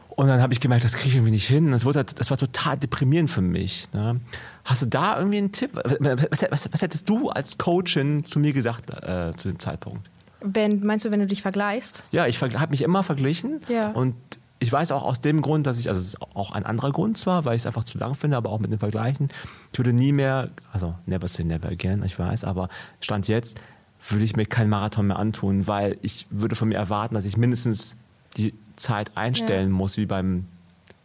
Und 0.09 0.27
dann 0.27 0.41
habe 0.41 0.53
ich 0.53 0.59
gemerkt, 0.59 0.83
das 0.83 0.93
kriege 0.93 1.09
ich 1.09 1.15
irgendwie 1.15 1.31
nicht 1.31 1.47
hin. 1.47 1.71
Das, 1.71 1.85
wurde, 1.85 1.99
halt- 1.99 2.19
das 2.19 2.29
war 2.29 2.37
total 2.37 2.77
deprimierend 2.77 3.31
für 3.31 3.41
mich. 3.41 3.87
Ne? 3.93 4.19
Hast 4.65 4.81
du 4.81 4.85
da 4.87 5.17
irgendwie 5.17 5.37
einen 5.37 5.51
Tipp? 5.53 5.71
Was, 5.73 6.45
was, 6.51 6.73
was 6.73 6.81
hättest 6.81 7.07
du 7.09 7.29
als 7.29 7.57
Coachin 7.57 8.25
zu 8.25 8.39
mir 8.39 8.51
gesagt 8.53 8.89
äh, 8.91 9.31
zu 9.37 9.47
dem 9.47 9.59
Zeitpunkt? 9.59 10.09
Wenn, 10.41 10.83
meinst 10.85 11.05
du, 11.05 11.11
wenn 11.11 11.21
du 11.21 11.27
dich 11.27 11.41
vergleichst? 11.41 12.03
Ja, 12.11 12.27
ich 12.27 12.41
habe 12.41 12.67
mich 12.71 12.81
immer 12.81 13.03
verglichen 13.03 13.61
Ja. 13.69 13.91
und 13.91 14.15
ich 14.61 14.71
weiß 14.71 14.91
auch 14.91 15.01
aus 15.01 15.21
dem 15.21 15.41
Grund, 15.41 15.65
dass 15.65 15.79
ich, 15.79 15.89
also 15.89 15.99
es 15.99 16.07
ist 16.07 16.21
auch 16.21 16.51
ein 16.51 16.67
anderer 16.67 16.91
Grund 16.91 17.17
zwar, 17.17 17.45
weil 17.45 17.55
ich 17.55 17.63
es 17.63 17.65
einfach 17.65 17.83
zu 17.83 17.97
lang 17.97 18.13
finde, 18.13 18.37
aber 18.37 18.51
auch 18.51 18.59
mit 18.59 18.71
den 18.71 18.77
Vergleichen, 18.77 19.29
ich 19.73 19.79
würde 19.79 19.91
nie 19.91 20.11
mehr, 20.11 20.49
also 20.71 20.93
never 21.07 21.27
say 21.27 21.43
never 21.43 21.67
again, 21.67 22.03
ich 22.05 22.17
weiß, 22.17 22.43
aber 22.43 22.69
Stand 22.99 23.27
jetzt 23.27 23.59
würde 24.07 24.23
ich 24.23 24.35
mir 24.35 24.45
keinen 24.45 24.69
Marathon 24.69 25.07
mehr 25.07 25.17
antun, 25.17 25.67
weil 25.67 25.97
ich 26.03 26.27
würde 26.29 26.55
von 26.55 26.69
mir 26.69 26.75
erwarten, 26.75 27.15
dass 27.15 27.25
ich 27.25 27.37
mindestens 27.37 27.95
die 28.37 28.53
Zeit 28.75 29.17
einstellen 29.17 29.71
muss, 29.71 29.97
wie 29.97 30.05
beim 30.05 30.45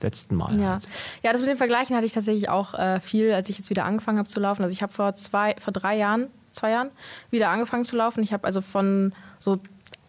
letzten 0.03 0.37
Mal. 0.37 0.61
Ja. 0.61 0.73
halt. 0.73 0.89
ja, 1.23 1.33
das 1.33 1.41
mit 1.41 1.49
dem 1.49 1.57
Vergleichen 1.57 1.97
hatte 1.97 2.05
ich 2.05 2.13
tatsächlich 2.13 2.51
auch 2.51 2.75
äh, 2.75 3.01
viel, 3.01 3.33
als 3.33 3.49
ich 3.49 3.57
jetzt 3.57 3.71
wieder 3.71 3.87
angefangen 3.87 4.19
habe 4.19 4.29
zu 4.29 4.39
laufen. 4.39 4.63
Also 4.63 4.73
ich 4.73 4.83
habe 4.83 4.93
vor 4.93 5.15
zwei, 5.15 5.57
vor 5.59 5.73
drei 5.73 5.97
Jahren, 5.97 6.27
zwei 6.53 6.73
Jahren 6.73 6.91
wieder 7.31 7.49
angefangen 7.49 7.87
zu 7.87 7.97
laufen. 7.97 8.23
Ich 8.23 8.35
habe 8.35 8.45
also 8.45 8.61
von 8.61 9.15
so, 9.39 9.59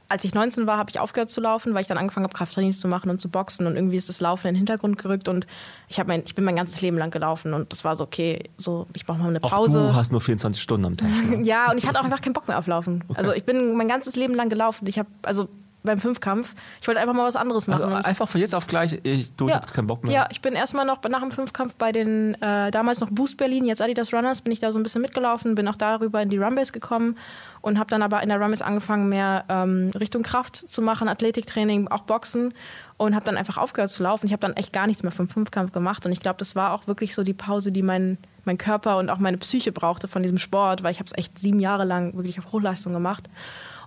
als 0.10 0.24
ich 0.24 0.34
19 0.34 0.68
war, 0.68 0.78
habe 0.78 0.89
ich 0.89 0.99
aufgehört 0.99 1.30
zu 1.30 1.41
laufen, 1.41 1.74
weil 1.74 1.82
ich 1.82 1.88
dann 1.88 1.97
angefangen 1.97 2.26
habe, 2.26 2.36
Krafttraining 2.36 2.74
zu 2.74 2.88
machen 2.88 3.10
und 3.10 3.20
zu 3.20 3.30
boxen 3.30 3.68
und 3.68 3.76
irgendwie 3.76 3.97
ist 3.97 4.10
das 4.10 4.22
Laufen 4.22 4.47
in 4.47 4.53
den 4.53 4.58
Hintergrund 4.58 4.97
gerückt 4.97 5.28
und 5.28 5.47
ich 5.89 6.03
mein, 6.05 6.24
ich 6.26 6.36
bin 6.36 6.45
mein 6.45 6.55
ganzes 6.55 6.82
Leben 6.82 6.97
lang 6.97 7.12
gelaufen 7.12 7.53
und 7.53 7.72
das 7.72 7.84
war 7.84 7.95
so 7.95 8.03
okay, 8.05 8.49
so 8.58 8.88
ich 8.93 9.05
brauche 9.05 9.20
mal 9.20 9.30
eine 9.30 9.43
Auch 9.43 9.49
Pause. 9.49 9.89
du 9.89 9.95
hast 9.95 10.12
nur 10.12 10.22
24 10.22 10.62
Stunden 10.62 10.86
am 10.86 10.97
Tag. 10.97 11.10
ne? 11.30 11.43
Ja, 11.43 11.72
und 11.72 11.78
ich 11.78 11.88
hatte 11.88 11.99
auch 11.99 12.05
einfach 12.05 12.22
keinen 12.22 12.34
Bock 12.34 12.47
mehr 12.47 12.58
auf 12.58 12.68
Laufen. 12.68 13.03
Also 13.16 13.34
ich 13.34 13.43
bin 13.43 13.76
mein 13.76 13.88
ganzes 13.88 14.16
Leben 14.16 14.34
lang 14.34 14.49
gelaufen. 14.49 14.88
Ich 14.88 14.97
habe 14.97 15.10
also 15.24 15.49
beim 15.88 15.99
Fünfkampf, 15.99 16.53
ich 16.79 16.88
wollte 16.88 17.01
einfach 17.01 17.15
mal 17.15 17.25
was 17.25 17.35
anderes 17.35 17.67
machen. 17.67 17.83
Also 17.83 17.95
einfach 17.95 18.29
von 18.29 18.39
jetzt 18.39 18.53
auf 18.53 18.67
gleich, 18.67 18.99
ich, 19.03 19.35
du 19.35 19.49
ja. 19.49 19.61
hast 19.61 19.73
keinen 19.73 19.88
Bock 19.88 20.03
mehr. 20.03 20.13
Ja, 20.13 20.27
ich 20.31 20.41
bin 20.41 20.53
erstmal 20.53 20.85
noch 20.85 21.01
nach 21.03 21.21
dem 21.21 21.31
Fünfkampf 21.31 21.75
bei 21.75 21.91
den, 21.91 22.39
äh, 22.41 22.69
damals 22.71 22.99
noch 22.99 23.09
Boost 23.09 23.38
Berlin, 23.38 23.65
jetzt 23.65 23.81
Adidas 23.81 24.13
Runners, 24.13 24.41
bin 24.41 24.53
ich 24.53 24.59
da 24.59 24.71
so 24.71 24.79
ein 24.79 24.83
bisschen 24.83 25.01
mitgelaufen, 25.01 25.55
bin 25.55 25.67
auch 25.67 25.75
darüber 25.75 26.21
in 26.21 26.29
die 26.29 26.38
Rumbase 26.38 26.71
gekommen 26.71 27.17
und 27.61 27.79
habe 27.79 27.89
dann 27.89 28.01
aber 28.01 28.21
in 28.21 28.29
der 28.29 28.39
Rumbase 28.39 28.63
angefangen, 28.63 29.09
mehr 29.09 29.45
ähm, 29.49 29.91
Richtung 29.99 30.23
Kraft 30.23 30.69
zu 30.69 30.81
machen, 30.81 31.09
Athletiktraining, 31.09 31.88
auch 31.88 32.01
Boxen 32.01 32.53
und 32.97 33.15
habe 33.15 33.25
dann 33.25 33.38
einfach 33.38 33.57
aufgehört 33.57 33.91
zu 33.91 34.03
laufen. 34.03 34.25
Ich 34.25 34.33
habe 34.33 34.41
dann 34.41 34.53
echt 34.53 34.73
gar 34.73 34.88
nichts 34.88 35.03
mehr 35.03 35.11
vom 35.11 35.27
Fünfkampf 35.27 35.71
gemacht 35.71 36.05
und 36.05 36.11
ich 36.11 36.19
glaube, 36.19 36.38
das 36.39 36.55
war 36.55 36.73
auch 36.73 36.88
wirklich 36.88 37.15
so 37.15 37.23
die 37.23 37.33
Pause, 37.33 37.71
die 37.71 37.83
mein, 37.83 38.17
mein 38.45 38.57
Körper 38.57 38.97
und 38.97 39.09
auch 39.09 39.19
meine 39.19 39.38
Psyche 39.38 39.71
brauchte 39.71 40.07
von 40.07 40.23
diesem 40.23 40.38
Sport, 40.38 40.83
weil 40.83 40.91
ich 40.91 40.99
habe 40.99 41.07
es 41.07 41.17
echt 41.17 41.39
sieben 41.39 41.59
Jahre 41.59 41.85
lang 41.85 42.15
wirklich 42.15 42.39
auf 42.39 42.51
Hochleistung 42.51 42.93
gemacht. 42.93 43.29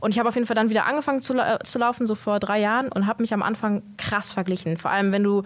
Und 0.01 0.12
ich 0.12 0.18
habe 0.18 0.28
auf 0.28 0.34
jeden 0.34 0.46
Fall 0.46 0.57
dann 0.57 0.70
wieder 0.70 0.86
angefangen 0.86 1.20
zu, 1.20 1.34
la- 1.34 1.61
zu 1.61 1.78
laufen, 1.78 2.07
so 2.07 2.14
vor 2.14 2.40
drei 2.40 2.59
Jahren, 2.61 2.90
und 2.90 3.07
habe 3.07 3.22
mich 3.22 3.32
am 3.34 3.42
Anfang 3.42 3.82
krass 3.98 4.32
verglichen. 4.32 4.76
Vor 4.76 4.90
allem, 4.90 5.12
wenn 5.12 5.22
du, 5.22 5.42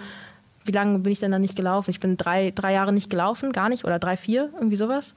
wie 0.64 0.72
lange 0.72 0.98
bin 1.00 1.12
ich 1.12 1.18
denn 1.20 1.30
dann 1.32 1.42
nicht 1.42 1.56
gelaufen? 1.56 1.90
Ich 1.90 2.00
bin 2.00 2.16
drei, 2.16 2.52
drei 2.54 2.72
Jahre 2.72 2.92
nicht 2.92 3.10
gelaufen, 3.10 3.52
gar 3.52 3.68
nicht, 3.68 3.84
oder 3.84 3.98
drei, 3.98 4.16
vier, 4.16 4.50
irgendwie 4.54 4.76
sowas. 4.76 5.14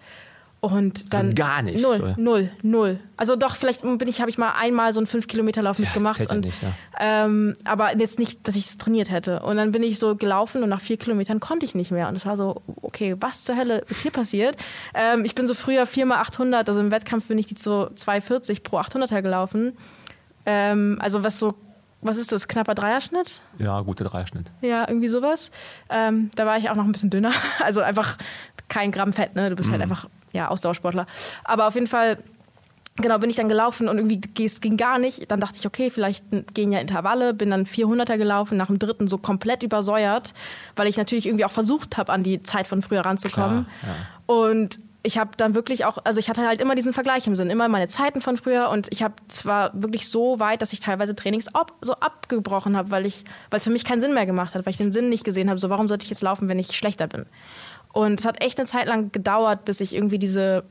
Und 0.59 1.13
dann 1.13 1.35
gar 1.35 1.61
nicht, 1.61 1.79
Null, 1.79 2.01
oder? 2.01 2.15
null, 2.17 2.49
null. 2.63 2.99
Also 3.15 3.35
doch, 3.35 3.55
vielleicht 3.55 3.83
bin 3.83 4.07
ich, 4.07 4.21
habe 4.21 4.29
ich 4.31 4.39
mal 4.39 4.53
einmal 4.57 4.91
so 4.91 4.99
einen 4.99 5.07
5-Kilometer-Lauf 5.07 5.77
mitgemacht. 5.77 6.19
ja 6.19 6.29
Und, 6.31 6.45
nicht, 6.45 6.61
ja. 6.63 6.73
ähm, 6.99 7.55
aber 7.63 7.95
jetzt 7.95 8.17
nicht, 8.17 8.47
dass 8.47 8.55
ich 8.55 8.65
es 8.65 8.77
trainiert 8.77 9.11
hätte. 9.11 9.41
Und 9.41 9.57
dann 9.57 9.71
bin 9.71 9.83
ich 9.83 9.99
so 9.99 10.15
gelaufen 10.15 10.63
und 10.63 10.69
nach 10.69 10.81
vier 10.81 10.97
Kilometern 10.97 11.39
konnte 11.39 11.65
ich 11.65 11.75
nicht 11.75 11.91
mehr. 11.91 12.07
Und 12.07 12.15
es 12.15 12.25
war 12.25 12.35
so, 12.37 12.61
okay, 12.81 13.15
was 13.19 13.43
zur 13.43 13.55
Hölle 13.55 13.79
ist 13.87 14.01
hier 14.01 14.11
passiert? 14.11 14.57
Ähm, 14.95 15.25
ich 15.25 15.35
bin 15.35 15.45
so 15.45 15.53
früher 15.53 15.85
4 15.85 16.07
mal 16.07 16.17
800, 16.17 16.67
also 16.67 16.81
im 16.81 16.89
Wettkampf 16.91 17.27
bin 17.27 17.37
ich 17.37 17.45
die 17.45 17.55
so 17.57 17.89
2,40 17.95 18.63
pro 18.63 18.79
800er 18.79 19.21
gelaufen. 19.21 19.77
Ähm, 20.45 20.97
also 20.99 21.23
was 21.23 21.39
so, 21.39 21.53
was 22.01 22.17
ist 22.17 22.31
das, 22.31 22.47
knapper 22.47 22.73
Dreierschnitt? 22.73 23.41
Ja, 23.59 23.79
guter 23.81 24.05
Dreischnitt. 24.05 24.47
Ja, 24.61 24.87
irgendwie 24.87 25.07
sowas. 25.07 25.51
Ähm, 25.89 26.31
da 26.35 26.45
war 26.45 26.57
ich 26.57 26.69
auch 26.69 26.75
noch 26.75 26.85
ein 26.85 26.91
bisschen 26.91 27.09
dünner. 27.11 27.31
Also 27.63 27.81
einfach 27.81 28.17
kein 28.69 28.91
Gramm 28.91 29.13
Fett, 29.13 29.35
ne? 29.35 29.49
Du 29.49 29.55
bist 29.55 29.71
halt 29.71 29.81
einfach, 29.81 30.07
ja, 30.37 30.47
Ausdauersportler. 30.49 31.07
Aber 31.43 31.67
auf 31.67 31.73
jeden 31.73 31.87
Fall, 31.87 32.19
genau, 32.95 33.17
bin 33.17 33.29
ich 33.29 33.35
dann 33.35 33.49
gelaufen 33.49 33.89
und 33.89 33.97
irgendwie 33.97 34.45
es 34.45 34.61
ging 34.61 34.77
gar 34.77 34.99
nicht. 34.99 35.29
Dann 35.31 35.39
dachte 35.39 35.57
ich, 35.57 35.65
okay, 35.65 35.89
vielleicht 35.89 36.23
gehen 36.53 36.71
ja 36.71 36.79
Intervalle. 36.79 37.33
Bin 37.33 37.49
dann 37.49 37.65
400er 37.65 38.17
gelaufen, 38.17 38.55
nach 38.57 38.67
dem 38.67 38.79
dritten 38.79 39.07
so 39.07 39.17
komplett 39.17 39.63
übersäuert, 39.63 40.33
weil 40.75 40.87
ich 40.87 40.97
natürlich 40.97 41.25
irgendwie 41.25 41.45
auch 41.45 41.51
versucht 41.51 41.97
habe, 41.97 42.13
an 42.13 42.23
die 42.23 42.43
Zeit 42.43 42.67
von 42.67 42.81
früher 42.81 43.01
ranzukommen. 43.01 43.65
Klar, 43.81 43.95
Und 44.27 44.79
ich 45.03 45.17
habe 45.17 45.31
dann 45.37 45.55
wirklich 45.55 45.85
auch, 45.85 45.99
also 46.03 46.19
ich 46.19 46.29
hatte 46.29 46.45
halt 46.45 46.59
immer 46.59 46.75
diesen 46.75 46.91
Vergleich 46.91 47.25
im 47.27 47.35
Sinn, 47.35 47.49
immer 47.49 47.67
meine 47.69 47.87
Zeiten 47.87 48.19
von 48.19 48.35
früher 48.35 48.69
und 48.69 48.87
ich 48.91 49.03
habe 49.03 49.13
zwar 49.29 49.71
wirklich 49.73 50.09
so 50.09 50.39
weit, 50.39 50.61
dass 50.61 50.73
ich 50.73 50.81
teilweise 50.81 51.15
Trainings 51.15 51.47
ab, 51.55 51.71
so 51.81 51.93
abgebrochen 51.93 52.75
habe, 52.75 52.91
weil 52.91 53.05
ich, 53.05 53.23
weil 53.49 53.59
es 53.59 53.63
für 53.63 53.69
mich 53.69 53.85
keinen 53.85 54.01
Sinn 54.01 54.13
mehr 54.13 54.25
gemacht 54.25 54.53
hat, 54.53 54.65
weil 54.65 54.71
ich 54.71 54.77
den 54.77 54.91
Sinn 54.91 55.07
nicht 55.07 55.23
gesehen 55.23 55.49
habe, 55.49 55.59
so 55.59 55.69
warum 55.69 55.87
sollte 55.87 56.03
ich 56.03 56.09
jetzt 56.09 56.23
laufen, 56.23 56.49
wenn 56.49 56.59
ich 56.59 56.75
schlechter 56.75 57.07
bin? 57.07 57.25
Und 57.93 58.19
es 58.19 58.25
hat 58.25 58.43
echt 58.43 58.59
eine 58.59 58.67
Zeit 58.67 58.87
lang 58.87 59.11
gedauert, 59.11 59.65
bis 59.65 59.81
ich 59.81 59.95
irgendwie 59.95 60.19
diese, 60.19 60.63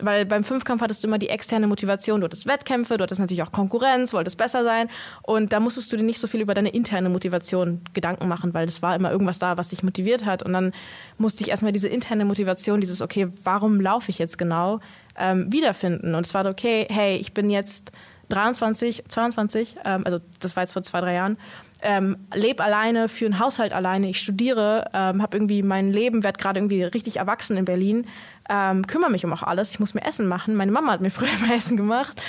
weil 0.00 0.26
beim 0.26 0.44
Fünfkampf 0.44 0.80
hattest 0.80 1.02
du 1.02 1.08
immer 1.08 1.18
die 1.18 1.28
externe 1.28 1.66
Motivation, 1.66 2.20
du 2.20 2.26
hattest 2.26 2.46
Wettkämpfe, 2.46 2.96
du 2.96 3.02
hattest 3.02 3.20
natürlich 3.20 3.42
auch 3.42 3.52
Konkurrenz, 3.52 4.12
wolltest 4.12 4.38
besser 4.38 4.62
sein. 4.64 4.88
Und 5.22 5.52
da 5.52 5.60
musstest 5.60 5.92
du 5.92 5.96
dir 5.96 6.04
nicht 6.04 6.20
so 6.20 6.26
viel 6.26 6.40
über 6.40 6.54
deine 6.54 6.68
interne 6.70 7.08
Motivation 7.08 7.82
Gedanken 7.94 8.28
machen, 8.28 8.54
weil 8.54 8.68
es 8.68 8.82
war 8.82 8.94
immer 8.94 9.10
irgendwas 9.10 9.38
da, 9.38 9.56
was 9.56 9.70
dich 9.70 9.82
motiviert 9.82 10.24
hat. 10.24 10.42
Und 10.42 10.52
dann 10.52 10.72
musste 11.16 11.42
ich 11.42 11.50
erstmal 11.50 11.72
diese 11.72 11.88
interne 11.88 12.24
Motivation, 12.24 12.80
dieses, 12.80 13.02
okay, 13.02 13.28
warum 13.44 13.80
laufe 13.80 14.10
ich 14.10 14.18
jetzt 14.18 14.38
genau, 14.38 14.80
ähm, 15.16 15.52
wiederfinden. 15.52 16.14
Und 16.14 16.26
es 16.26 16.34
war 16.34 16.46
okay, 16.46 16.86
hey, 16.90 17.16
ich 17.16 17.34
bin 17.34 17.50
jetzt 17.50 17.92
23, 18.28 19.04
22, 19.08 19.76
ähm, 19.84 20.02
also 20.04 20.20
das 20.40 20.54
war 20.56 20.62
jetzt 20.62 20.72
vor 20.72 20.82
zwei, 20.82 21.00
drei 21.00 21.14
Jahren, 21.14 21.38
ähm, 21.82 22.16
lebe 22.34 22.62
alleine, 22.64 23.08
für 23.08 23.26
einen 23.26 23.38
Haushalt 23.38 23.72
alleine, 23.72 24.08
ich 24.08 24.18
studiere, 24.18 24.90
ähm, 24.92 25.22
habe 25.22 25.36
irgendwie 25.36 25.62
mein 25.62 25.92
Leben, 25.92 26.24
werde 26.24 26.38
gerade 26.38 26.58
irgendwie 26.58 26.82
richtig 26.82 27.18
erwachsen 27.18 27.56
in 27.56 27.64
Berlin, 27.64 28.06
ähm, 28.48 28.86
kümmere 28.86 29.10
mich 29.10 29.24
um 29.24 29.32
auch 29.32 29.42
alles, 29.42 29.70
ich 29.70 29.80
muss 29.80 29.94
mir 29.94 30.04
Essen 30.04 30.26
machen, 30.26 30.56
meine 30.56 30.72
Mama 30.72 30.92
hat 30.92 31.00
mir 31.00 31.10
früher 31.10 31.28
immer 31.40 31.54
Essen 31.54 31.76
gemacht. 31.76 32.20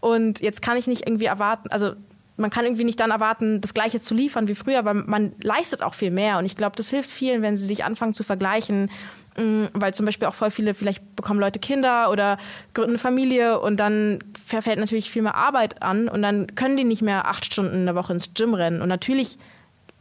Und 0.00 0.40
jetzt 0.40 0.62
kann 0.62 0.76
ich 0.76 0.86
nicht 0.86 1.06
irgendwie 1.06 1.26
erwarten, 1.26 1.70
also 1.70 1.92
man 2.36 2.50
kann 2.50 2.64
irgendwie 2.64 2.84
nicht 2.84 3.00
dann 3.00 3.10
erwarten, 3.10 3.60
das 3.60 3.72
Gleiche 3.72 4.00
zu 4.00 4.14
liefern 4.14 4.46
wie 4.48 4.54
früher, 4.54 4.84
weil 4.84 4.94
man 4.94 5.32
leistet 5.40 5.82
auch 5.82 5.94
viel 5.94 6.10
mehr. 6.10 6.38
Und 6.38 6.44
ich 6.44 6.56
glaube, 6.56 6.76
das 6.76 6.90
hilft 6.90 7.10
vielen, 7.10 7.40
wenn 7.40 7.56
sie 7.56 7.66
sich 7.66 7.84
anfangen 7.84 8.12
zu 8.12 8.24
vergleichen, 8.24 8.90
weil 9.36 9.94
zum 9.94 10.06
Beispiel 10.06 10.28
auch 10.28 10.34
voll 10.34 10.50
viele, 10.50 10.74
vielleicht 10.74 11.14
bekommen 11.16 11.40
Leute 11.40 11.58
Kinder 11.58 12.10
oder 12.10 12.38
gründen 12.74 12.92
eine 12.92 12.98
Familie 12.98 13.60
und 13.60 13.76
dann 13.78 14.20
verfällt 14.46 14.78
natürlich 14.78 15.10
viel 15.10 15.22
mehr 15.22 15.34
Arbeit 15.34 15.82
an 15.82 16.08
und 16.08 16.22
dann 16.22 16.54
können 16.54 16.76
die 16.76 16.84
nicht 16.84 17.02
mehr 17.02 17.26
acht 17.28 17.44
Stunden 17.44 17.74
in 17.74 17.86
der 17.86 17.94
Woche 17.94 18.12
ins 18.12 18.34
Gym 18.34 18.54
rennen. 18.54 18.80
Und 18.80 18.88
natürlich 18.88 19.38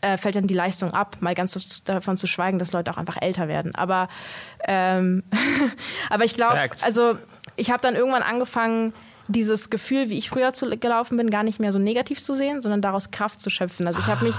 äh, 0.01 0.17
fällt 0.17 0.35
dann 0.35 0.47
die 0.47 0.53
Leistung 0.53 0.93
ab, 0.93 1.17
mal 1.19 1.33
ganz 1.33 1.83
davon 1.83 2.17
zu 2.17 2.27
schweigen, 2.27 2.59
dass 2.59 2.71
Leute 2.71 2.91
auch 2.91 2.97
einfach 2.97 3.17
älter 3.21 3.47
werden. 3.47 3.75
Aber, 3.75 4.07
ähm, 4.67 5.23
aber 6.09 6.23
ich 6.23 6.35
glaube, 6.35 6.57
also 6.83 7.17
ich 7.55 7.71
habe 7.71 7.81
dann 7.81 7.95
irgendwann 7.95 8.23
angefangen, 8.23 8.93
dieses 9.27 9.69
Gefühl, 9.69 10.09
wie 10.09 10.17
ich 10.17 10.29
früher 10.29 10.53
zu, 10.53 10.69
gelaufen 10.77 11.17
bin, 11.17 11.29
gar 11.29 11.43
nicht 11.43 11.59
mehr 11.59 11.71
so 11.71 11.79
negativ 11.79 12.21
zu 12.21 12.35
sehen, 12.35 12.61
sondern 12.61 12.81
daraus 12.81 13.11
Kraft 13.11 13.41
zu 13.41 13.49
schöpfen. 13.49 13.87
Also 13.87 13.99
ich 13.99 14.07
habe 14.07 14.25
mich 14.25 14.35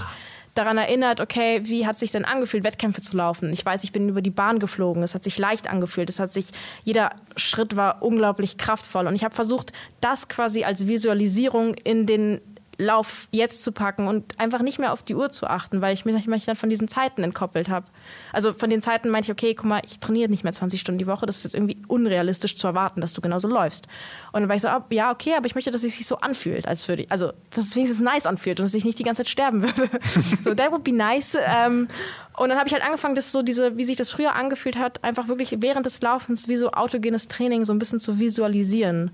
daran 0.57 0.78
erinnert, 0.78 1.20
okay, 1.20 1.61
wie 1.64 1.86
hat 1.86 1.98
sich 1.98 2.11
denn 2.11 2.24
angefühlt, 2.24 2.64
Wettkämpfe 2.64 3.02
zu 3.02 3.16
laufen? 3.16 3.52
Ich 3.52 3.64
weiß, 3.64 3.84
ich 3.84 3.92
bin 3.92 4.09
über 4.09 4.22
die 4.22 4.30
Bahn 4.30 4.59
geflogen. 4.59 5.02
Es 5.02 5.14
hat 5.14 5.24
sich 5.24 5.38
leicht 5.38 5.68
angefühlt. 5.68 6.11
Es 6.11 6.18
hat 6.18 6.32
sich 6.32 6.48
jeder 6.84 7.11
Schritt 7.36 7.76
war 7.76 8.02
unglaublich 8.02 8.59
kraftvoll 8.59 9.07
und 9.07 9.14
ich 9.14 9.24
habe 9.24 9.34
versucht, 9.34 9.72
das 10.00 10.28
quasi 10.28 10.64
als 10.64 10.86
Visualisierung 10.86 11.74
in 11.74 12.07
den 12.07 12.40
Lauf 12.79 13.29
jetzt 13.31 13.64
zu 13.64 13.72
packen 13.72 14.07
und 14.07 14.39
einfach 14.39 14.61
nicht 14.61 14.79
mehr 14.79 14.93
auf 14.93 15.03
die 15.03 15.14
Uhr 15.14 15.31
zu 15.31 15.47
achten, 15.47 15.81
weil 15.81 15.95
ich 15.95 16.05
mich, 16.05 16.27
mich 16.27 16.45
dann 16.45 16.57
von 16.57 16.68
diesen 16.68 16.89
Zeiten 16.89 17.22
entkoppelt 17.22 17.68
habe. 17.68 17.87
Also 18.33 18.53
von 18.53 18.68
den 18.68 18.83
Zeiten 18.83 19.09
meinte 19.09 19.27
ich, 19.27 19.33
okay, 19.33 19.55
guck 19.55 19.66
mal, 19.66 19.81
ich 19.87 19.99
trainiere 19.99 20.29
nicht 20.29 20.45
mehr 20.45 20.53
20 20.53 20.81
Stunden 20.81 20.99
die 20.99 21.07
Woche, 21.07 21.24
das 21.24 21.39
ist 21.39 21.45
jetzt 21.45 21.55
irgendwie 21.55 21.79
unrealistisch 21.89 22.57
zu 22.57 22.66
erwarten, 22.66 23.01
dass 23.01 23.14
du 23.14 23.20
genauso 23.20 23.49
läufst. 23.49 23.87
Und 24.33 24.41
dann 24.41 24.49
war 24.49 24.57
ich 24.57 24.62
so, 24.62 24.68
ja, 24.91 25.11
okay, 25.11 25.35
aber 25.37 25.47
ich 25.47 25.55
möchte, 25.55 25.70
dass 25.70 25.85
es 25.85 25.97
sich 25.97 26.07
so 26.07 26.18
anfühlt, 26.18 26.68
als 26.68 26.87
würde 26.89 27.03
ich, 27.03 27.11
also 27.11 27.33
dass 27.51 27.64
es 27.64 27.77
wenigstens 27.77 28.03
nice 28.03 28.27
anfühlt 28.27 28.61
und 28.61 28.66
dass 28.66 28.74
ich 28.74 28.85
nicht 28.85 28.99
die 28.99 29.05
ganze 29.05 29.20
Zeit 29.22 29.31
sterben 29.31 29.62
würde. 29.62 29.89
so, 30.45 30.55
that 30.55 30.70
would 30.70 30.85
be 30.85 30.93
nice. 30.93 31.37
Ähm, 31.47 31.89
und 32.37 32.51
dann 32.51 32.59
habe 32.59 32.68
ich 32.68 32.74
halt 32.74 32.85
angefangen, 32.85 33.14
das 33.14 33.33
so 33.33 33.43
diese, 33.43 33.79
wie 33.79 33.85
sich 33.85 33.97
das 33.97 34.11
früher 34.11 34.35
angefühlt 34.35 34.77
hat, 34.77 35.03
einfach 35.03 35.29
wirklich 35.29 35.57
während 35.61 35.87
des 35.87 36.03
Laufens 36.03 36.49
wie 36.49 36.57
so 36.57 36.70
autogenes 36.72 37.29
Training 37.29 37.64
so 37.64 37.72
ein 37.72 37.79
bisschen 37.79 38.01
zu 38.01 38.18
visualisieren. 38.18 39.11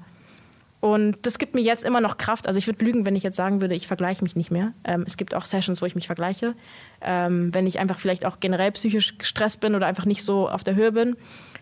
Und 0.83 1.19
das 1.23 1.39
gibt 1.39 1.55
mir 1.55 1.61
jetzt 1.61 1.85
immer 1.85 2.01
noch 2.01 2.19
Kraft. 2.19 2.49
Also 2.49 2.59
ich 2.59 2.67
würde 2.67 2.85
lügen, 2.85 3.07
wenn 3.07 3.15
ich 3.15 3.23
jetzt 3.23 3.37
sagen 3.37 3.61
würde, 3.61 3.77
ich 3.77 3.87
vergleiche 3.87 4.25
mich 4.25 4.35
nicht 4.35 4.51
mehr. 4.51 4.73
Ähm, 4.83 5.05
es 5.07 5.17
gibt 5.17 5.33
auch 5.33 5.45
Sessions, 5.45 5.81
wo 5.81 5.87
ich 5.87 5.95
mich 5.95 6.09
vergleiche. 6.09 6.57
Ähm, 7.01 7.55
wenn 7.55 7.69
ich 7.69 7.79
einfach 7.79 8.01
vielleicht 8.01 8.27
auch 8.27 8.41
generell 8.41 8.73
psychisch 8.73 9.17
gestresst 9.17 9.61
bin 9.61 9.77
oder 9.77 9.87
einfach 9.87 10.07
nicht 10.07 10.25
so 10.25 10.49
auf 10.49 10.65
der 10.65 10.75
Höhe 10.75 10.91
bin. 10.91 11.15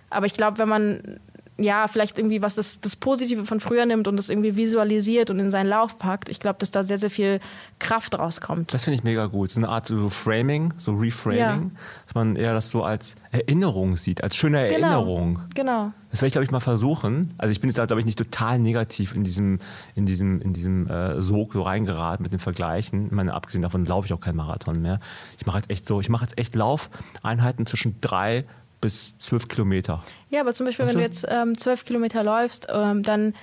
Aber 0.08 0.24
ich 0.24 0.32
glaube, 0.32 0.56
wenn 0.56 0.70
man 0.70 1.20
ja, 1.58 1.86
vielleicht 1.86 2.16
irgendwie 2.16 2.40
was 2.40 2.54
das, 2.54 2.80
das 2.80 2.96
Positive 2.96 3.44
von 3.44 3.60
früher 3.60 3.84
nimmt 3.84 4.08
und 4.08 4.16
das 4.16 4.30
irgendwie 4.30 4.56
visualisiert 4.56 5.28
und 5.28 5.38
in 5.38 5.50
seinen 5.50 5.66
Lauf 5.66 5.98
packt. 5.98 6.30
Ich 6.30 6.40
glaube, 6.40 6.58
dass 6.58 6.70
da 6.70 6.82
sehr, 6.82 6.96
sehr 6.96 7.10
viel 7.10 7.40
Kraft 7.78 8.18
rauskommt. 8.18 8.72
Das 8.72 8.84
finde 8.84 8.96
ich 8.96 9.04
mega 9.04 9.26
gut. 9.26 9.50
So 9.50 9.60
eine 9.60 9.68
Art 9.68 9.86
so 9.86 10.08
Framing, 10.08 10.72
so 10.78 10.94
Reframing, 10.94 11.38
ja. 11.38 11.70
dass 12.06 12.14
man 12.14 12.36
eher 12.36 12.54
das 12.54 12.70
so 12.70 12.84
als 12.84 13.16
Erinnerung 13.32 13.98
sieht, 13.98 14.24
als 14.24 14.34
schöne 14.34 14.68
genau. 14.68 14.86
Erinnerung. 14.86 15.40
Genau. 15.54 15.92
Das 16.10 16.20
werde 16.20 16.28
ich, 16.28 16.32
glaube 16.32 16.44
ich, 16.44 16.50
mal 16.50 16.60
versuchen. 16.60 17.34
Also 17.38 17.52
ich 17.52 17.60
bin 17.60 17.70
jetzt, 17.70 17.76
glaube 17.76 18.00
ich, 18.00 18.06
nicht 18.06 18.18
total 18.18 18.58
negativ 18.58 19.14
in 19.14 19.24
diesem, 19.24 19.60
in 19.94 20.06
diesem, 20.06 20.40
in 20.40 20.52
diesem 20.52 20.88
äh, 20.88 21.22
Sog 21.22 21.52
so 21.52 21.62
reingeraten 21.62 22.22
mit 22.22 22.32
den 22.32 22.40
Vergleichen. 22.40 23.06
Ich 23.06 23.12
meine, 23.12 23.34
abgesehen 23.34 23.62
davon 23.62 23.86
laufe 23.86 24.06
ich 24.06 24.12
auch 24.12 24.20
kein 24.20 24.36
Marathon 24.36 24.82
mehr. 24.82 24.98
Ich 25.38 25.46
mache 25.46 25.58
jetzt 25.58 25.70
echt 25.70 25.86
so, 25.86 26.00
ich 26.00 26.08
mache 26.08 26.24
jetzt 26.24 26.36
echt 26.38 26.54
Laufeinheiten 26.54 27.66
zwischen 27.66 28.00
drei 28.00 28.44
bis 28.80 29.16
zwölf 29.18 29.48
Kilometer. 29.48 30.02
Ja, 30.30 30.40
aber 30.40 30.54
zum 30.54 30.66
Beispiel, 30.66 30.86
weißt 30.86 30.94
wenn 30.94 31.00
du 31.00 31.06
jetzt 31.06 31.26
ähm, 31.28 31.56
zwölf 31.56 31.84
Kilometer 31.84 32.24
läufst, 32.24 32.66
ähm, 32.72 33.02
dann 33.02 33.34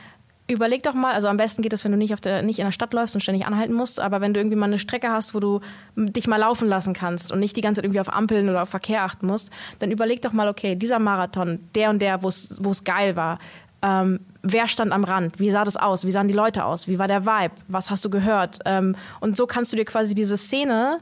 überleg 0.47 0.83
doch 0.83 0.93
mal, 0.93 1.13
also 1.13 1.27
am 1.27 1.37
besten 1.37 1.61
geht 1.61 1.73
es, 1.73 1.83
wenn 1.83 1.91
du 1.91 1.97
nicht, 1.97 2.13
auf 2.13 2.21
der, 2.21 2.41
nicht 2.41 2.59
in 2.59 2.65
der 2.65 2.71
Stadt 2.71 2.93
läufst 2.93 3.15
und 3.15 3.21
ständig 3.21 3.45
anhalten 3.45 3.73
musst, 3.73 3.99
aber 3.99 4.21
wenn 4.21 4.33
du 4.33 4.39
irgendwie 4.39 4.55
mal 4.55 4.67
eine 4.67 4.79
Strecke 4.79 5.11
hast, 5.11 5.35
wo 5.35 5.39
du 5.39 5.59
dich 5.95 6.27
mal 6.27 6.37
laufen 6.37 6.67
lassen 6.67 6.93
kannst 6.93 7.31
und 7.31 7.39
nicht 7.39 7.57
die 7.57 7.61
ganze 7.61 7.79
Zeit 7.79 7.85
irgendwie 7.85 7.99
auf 7.99 8.13
Ampeln 8.13 8.49
oder 8.49 8.63
auf 8.63 8.69
Verkehr 8.69 9.03
achten 9.03 9.27
musst, 9.27 9.51
dann 9.79 9.91
überleg 9.91 10.21
doch 10.21 10.33
mal, 10.33 10.47
okay, 10.47 10.75
dieser 10.75 10.99
Marathon, 10.99 11.59
der 11.75 11.89
und 11.89 12.01
der, 12.01 12.23
wo 12.23 12.29
es 12.29 12.83
geil 12.85 13.15
war, 13.15 13.39
ähm, 13.81 14.19
wer 14.41 14.67
stand 14.67 14.91
am 14.91 15.03
Rand, 15.03 15.39
wie 15.39 15.51
sah 15.51 15.63
das 15.63 15.77
aus, 15.77 16.05
wie 16.05 16.11
sahen 16.11 16.27
die 16.27 16.33
Leute 16.33 16.65
aus, 16.65 16.87
wie 16.87 16.97
war 16.97 17.07
der 17.07 17.25
Vibe, 17.25 17.53
was 17.67 17.91
hast 17.91 18.03
du 18.05 18.09
gehört? 18.09 18.59
Ähm, 18.65 18.95
und 19.19 19.37
so 19.37 19.45
kannst 19.45 19.71
du 19.71 19.77
dir 19.77 19.85
quasi 19.85 20.15
diese 20.15 20.37
Szene 20.37 20.99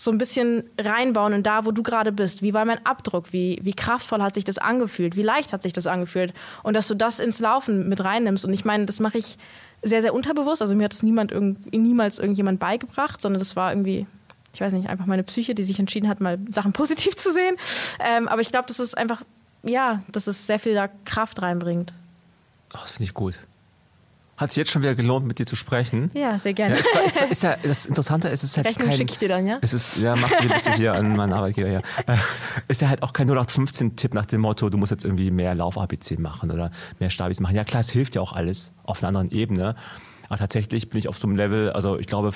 so 0.00 0.12
ein 0.12 0.18
bisschen 0.18 0.62
reinbauen 0.78 1.32
in 1.32 1.42
da, 1.42 1.64
wo 1.64 1.72
du 1.72 1.82
gerade 1.82 2.12
bist. 2.12 2.40
Wie 2.40 2.54
war 2.54 2.64
mein 2.64 2.86
Abdruck? 2.86 3.32
Wie, 3.32 3.58
wie 3.62 3.74
kraftvoll 3.74 4.22
hat 4.22 4.32
sich 4.32 4.44
das 4.44 4.56
angefühlt? 4.56 5.16
Wie 5.16 5.22
leicht 5.22 5.52
hat 5.52 5.60
sich 5.60 5.72
das 5.72 5.88
angefühlt? 5.88 6.32
Und 6.62 6.74
dass 6.74 6.86
du 6.86 6.94
das 6.94 7.18
ins 7.18 7.40
Laufen 7.40 7.88
mit 7.88 8.04
reinnimmst. 8.04 8.44
Und 8.44 8.52
ich 8.52 8.64
meine, 8.64 8.86
das 8.86 9.00
mache 9.00 9.18
ich 9.18 9.38
sehr, 9.82 10.00
sehr 10.00 10.14
unterbewusst. 10.14 10.62
Also 10.62 10.76
mir 10.76 10.84
hat 10.84 10.92
das 10.92 11.02
niemand 11.02 11.32
irgend, 11.32 11.72
niemals 11.72 12.20
irgendjemand 12.20 12.60
beigebracht, 12.60 13.20
sondern 13.20 13.40
das 13.40 13.56
war 13.56 13.72
irgendwie, 13.72 14.06
ich 14.54 14.60
weiß 14.60 14.72
nicht, 14.72 14.88
einfach 14.88 15.06
meine 15.06 15.24
Psyche, 15.24 15.56
die 15.56 15.64
sich 15.64 15.80
entschieden 15.80 16.08
hat, 16.08 16.20
mal 16.20 16.38
Sachen 16.48 16.72
positiv 16.74 17.16
zu 17.16 17.32
sehen. 17.32 17.56
Ähm, 17.98 18.28
aber 18.28 18.40
ich 18.40 18.52
glaube, 18.52 18.68
das 18.68 18.78
ist 18.78 18.96
einfach, 18.96 19.22
ja, 19.64 20.04
dass 20.12 20.28
es 20.28 20.46
sehr 20.46 20.60
viel 20.60 20.74
da 20.74 20.86
Kraft 21.06 21.42
reinbringt. 21.42 21.92
Ach, 22.72 22.82
das 22.82 22.92
finde 22.92 23.04
ich 23.04 23.14
gut 23.14 23.36
hat 24.38 24.50
es 24.50 24.56
jetzt 24.56 24.70
schon 24.70 24.82
wieder 24.82 24.94
gelohnt, 24.94 25.26
mit 25.26 25.38
dir 25.38 25.46
zu 25.46 25.56
sprechen. 25.56 26.10
Ja, 26.14 26.38
sehr 26.38 26.54
gerne. 26.54 26.76
Ja, 26.76 27.00
ist, 27.00 27.16
ist, 27.16 27.30
ist 27.30 27.42
ja, 27.42 27.56
das 27.56 27.86
Interessante 27.86 28.28
ist, 28.28 28.44
es 28.44 28.50
ist 28.50 28.56
halt 28.56 28.68
Rechnung 28.68 28.92
schicke 28.92 29.12
ich 29.12 29.18
dir 29.18 29.28
dann, 29.28 29.46
ja? 29.46 29.58
Es 29.60 29.74
ist, 29.74 29.96
ja, 29.96 30.14
mach 30.14 30.30
sie 30.40 30.46
bitte 30.46 30.72
hier 30.74 30.94
an 30.94 31.16
meinen 31.16 31.32
Arbeitgeber, 31.32 31.68
ja. 31.68 31.80
Äh, 32.06 32.16
ist 32.68 32.80
ja 32.80 32.88
halt 32.88 33.02
auch 33.02 33.12
kein 33.12 33.28
0815-Tipp 33.28 34.14
nach 34.14 34.26
dem 34.26 34.42
Motto, 34.42 34.70
du 34.70 34.78
musst 34.78 34.92
jetzt 34.92 35.04
irgendwie 35.04 35.32
mehr 35.32 35.54
Lauf-ABC 35.54 36.18
machen 36.18 36.52
oder 36.52 36.70
mehr 37.00 37.10
Stabis 37.10 37.40
machen. 37.40 37.56
Ja 37.56 37.64
klar, 37.64 37.80
es 37.80 37.90
hilft 37.90 38.14
ja 38.14 38.22
auch 38.22 38.32
alles 38.32 38.70
auf 38.84 39.02
einer 39.02 39.08
anderen 39.08 39.30
Ebene. 39.32 39.74
Aber 40.28 40.38
tatsächlich 40.38 40.90
bin 40.90 40.98
ich 40.98 41.08
auf 41.08 41.18
so 41.18 41.26
einem 41.26 41.36
Level, 41.36 41.72
also 41.72 41.98
ich 41.98 42.06
glaube, 42.06 42.30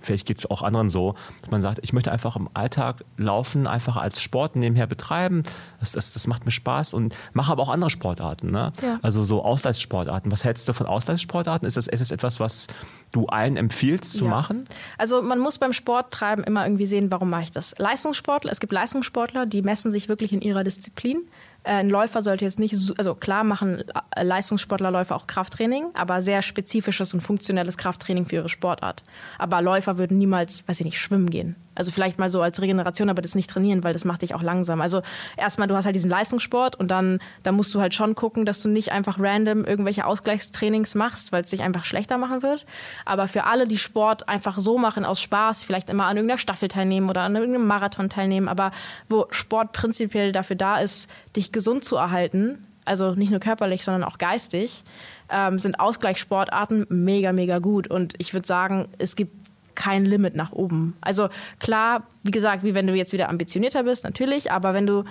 vielleicht 0.00 0.26
geht 0.26 0.38
es 0.38 0.50
auch 0.50 0.62
anderen 0.62 0.88
so, 0.88 1.14
dass 1.40 1.50
man 1.50 1.60
sagt, 1.60 1.80
ich 1.82 1.92
möchte 1.92 2.12
einfach 2.12 2.36
im 2.36 2.48
Alltag 2.54 3.04
laufen, 3.16 3.66
einfach 3.66 3.96
als 3.96 4.22
Sport 4.22 4.56
nebenher 4.56 4.86
betreiben. 4.86 5.42
Das, 5.80 5.92
das, 5.92 6.12
das 6.12 6.26
macht 6.26 6.44
mir 6.44 6.52
Spaß 6.52 6.94
und 6.94 7.14
mache 7.32 7.52
aber 7.52 7.62
auch 7.62 7.68
andere 7.68 7.90
Sportarten. 7.90 8.50
Ne? 8.50 8.72
Ja. 8.82 8.98
Also 9.02 9.24
so 9.24 9.42
Ausgleichssportarten. 9.42 10.30
Was 10.30 10.44
hältst 10.44 10.68
du 10.68 10.72
von 10.72 10.86
Ausgleichssportarten? 10.86 11.66
Ist 11.66 11.76
das, 11.76 11.88
ist 11.88 12.00
das 12.00 12.10
etwas, 12.10 12.40
was 12.40 12.68
du 13.10 13.26
allen 13.26 13.56
empfiehlst 13.56 14.14
zu 14.14 14.24
ja. 14.24 14.30
machen? 14.30 14.64
Also 14.98 15.22
man 15.22 15.38
muss 15.38 15.58
beim 15.58 15.72
Sporttreiben 15.72 16.44
immer 16.44 16.64
irgendwie 16.64 16.86
sehen, 16.86 17.10
warum 17.10 17.30
mache 17.30 17.42
ich 17.42 17.50
das. 17.50 17.74
Leistungssportler, 17.78 18.52
es 18.52 18.60
gibt 18.60 18.72
Leistungssportler, 18.72 19.46
die 19.46 19.62
messen 19.62 19.90
sich 19.90 20.08
wirklich 20.08 20.32
in 20.32 20.40
ihrer 20.40 20.64
Disziplin. 20.64 21.22
Äh, 21.64 21.72
ein 21.72 21.90
Läufer 21.90 22.22
sollte 22.22 22.44
jetzt 22.44 22.58
nicht, 22.58 22.74
also 22.98 23.14
klar 23.14 23.44
machen 23.44 23.84
äh, 24.16 24.22
Leistungssportlerläufer 24.22 25.14
auch 25.14 25.26
Krafttraining, 25.26 25.86
aber 25.94 26.22
sehr 26.22 26.42
spezifisches 26.42 27.14
und 27.14 27.20
funktionelles 27.20 27.76
Krafttraining 27.76 28.26
für 28.26 28.36
ihre 28.36 28.48
Sportart. 28.48 29.04
Aber 29.38 29.62
Läufer 29.62 29.98
würden 29.98 30.18
niemals, 30.18 30.66
weiß 30.66 30.80
ich 30.80 30.86
nicht, 30.86 31.00
schwimmen 31.00 31.30
gehen. 31.30 31.56
Also 31.74 31.90
vielleicht 31.90 32.18
mal 32.18 32.30
so 32.30 32.42
als 32.42 32.60
Regeneration, 32.60 33.08
aber 33.08 33.22
das 33.22 33.34
nicht 33.34 33.48
trainieren, 33.48 33.82
weil 33.84 33.92
das 33.92 34.04
macht 34.04 34.22
dich 34.22 34.34
auch 34.34 34.42
langsam. 34.42 34.80
Also 34.80 35.02
erstmal, 35.36 35.68
du 35.68 35.74
hast 35.74 35.86
halt 35.86 35.94
diesen 35.94 36.10
Leistungssport 36.10 36.76
und 36.76 36.90
dann, 36.90 37.18
da 37.42 37.52
musst 37.52 37.74
du 37.74 37.80
halt 37.80 37.94
schon 37.94 38.14
gucken, 38.14 38.44
dass 38.44 38.60
du 38.60 38.68
nicht 38.68 38.92
einfach 38.92 39.18
random 39.18 39.64
irgendwelche 39.64 40.06
Ausgleichstrainings 40.06 40.94
machst, 40.94 41.32
weil 41.32 41.44
es 41.44 41.50
dich 41.50 41.62
einfach 41.62 41.84
schlechter 41.84 42.18
machen 42.18 42.42
wird. 42.42 42.66
Aber 43.06 43.28
für 43.28 43.44
alle, 43.44 43.66
die 43.66 43.78
Sport 43.78 44.28
einfach 44.28 44.58
so 44.58 44.78
machen 44.78 45.04
aus 45.04 45.20
Spaß, 45.20 45.64
vielleicht 45.64 45.88
immer 45.90 46.04
an 46.04 46.16
irgendeiner 46.16 46.38
Staffel 46.38 46.68
teilnehmen 46.68 47.08
oder 47.08 47.22
an 47.22 47.34
irgendeinem 47.34 47.66
Marathon 47.66 48.10
teilnehmen, 48.10 48.48
aber 48.48 48.70
wo 49.08 49.26
Sport 49.30 49.72
prinzipiell 49.72 50.32
dafür 50.32 50.56
da 50.56 50.76
ist, 50.76 51.08
dich 51.36 51.52
gesund 51.52 51.84
zu 51.84 51.96
erhalten, 51.96 52.66
also 52.84 53.14
nicht 53.14 53.30
nur 53.30 53.40
körperlich, 53.40 53.84
sondern 53.84 54.04
auch 54.04 54.18
geistig, 54.18 54.84
ähm, 55.30 55.58
sind 55.58 55.80
Ausgleichssportarten 55.80 56.86
mega, 56.88 57.32
mega 57.32 57.58
gut. 57.58 57.88
Und 57.88 58.14
ich 58.18 58.34
würde 58.34 58.46
sagen, 58.46 58.88
es 58.98 59.16
gibt 59.16 59.41
kein 59.74 60.04
Limit 60.04 60.34
nach 60.34 60.52
oben. 60.52 60.96
Also 61.00 61.28
klar, 61.60 62.06
wie 62.22 62.30
gesagt, 62.30 62.64
wie 62.64 62.74
wenn 62.74 62.86
du 62.86 62.94
jetzt 62.94 63.12
wieder 63.12 63.28
ambitionierter 63.28 63.82
bist, 63.84 64.04
natürlich, 64.04 64.50
aber 64.50 64.74
wenn 64.74 64.86
du, 64.86 65.04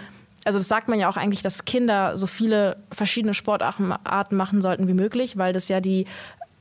also 0.46 0.60
das 0.60 0.68
sagt 0.68 0.88
man 0.88 1.00
ja 1.00 1.10
auch 1.10 1.18
eigentlich, 1.18 1.42
dass 1.42 1.66
Kinder 1.66 2.18
so 2.18 2.28
viele 2.28 2.78
verschiedene 2.92 3.34
Sportarten 3.34 3.94
machen 4.32 4.62
sollten 4.62 4.88
wie 4.88 4.94
möglich, 4.94 5.38
weil 5.38 5.54
das 5.54 5.68
ja 5.70 5.80
die 5.82 6.06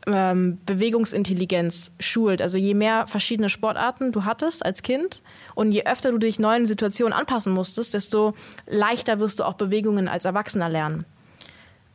ähm, 0.07 0.59
Bewegungsintelligenz 0.67 1.93
schult. 2.01 2.43
Also 2.43 2.59
je 2.59 2.75
mehr 2.75 3.07
verschiedene 3.07 3.49
Sportarten 3.49 4.13
du 4.13 4.25
hattest 4.25 4.65
als 4.65 4.83
Kind 4.83 5.23
und 5.55 5.73
je 5.73 5.85
öfter 5.85 6.11
du 6.11 6.19
dich 6.19 6.39
neuen 6.39 6.67
Situationen 6.67 7.13
anpassen 7.13 7.53
musstest, 7.53 7.95
desto 7.95 8.35
leichter 8.67 9.19
wirst 9.19 9.41
du 9.41 9.45
auch 9.45 9.55
Bewegungen 9.55 10.09
als 10.09 10.25
Erwachsener 10.25 10.69
lernen. 10.69 11.05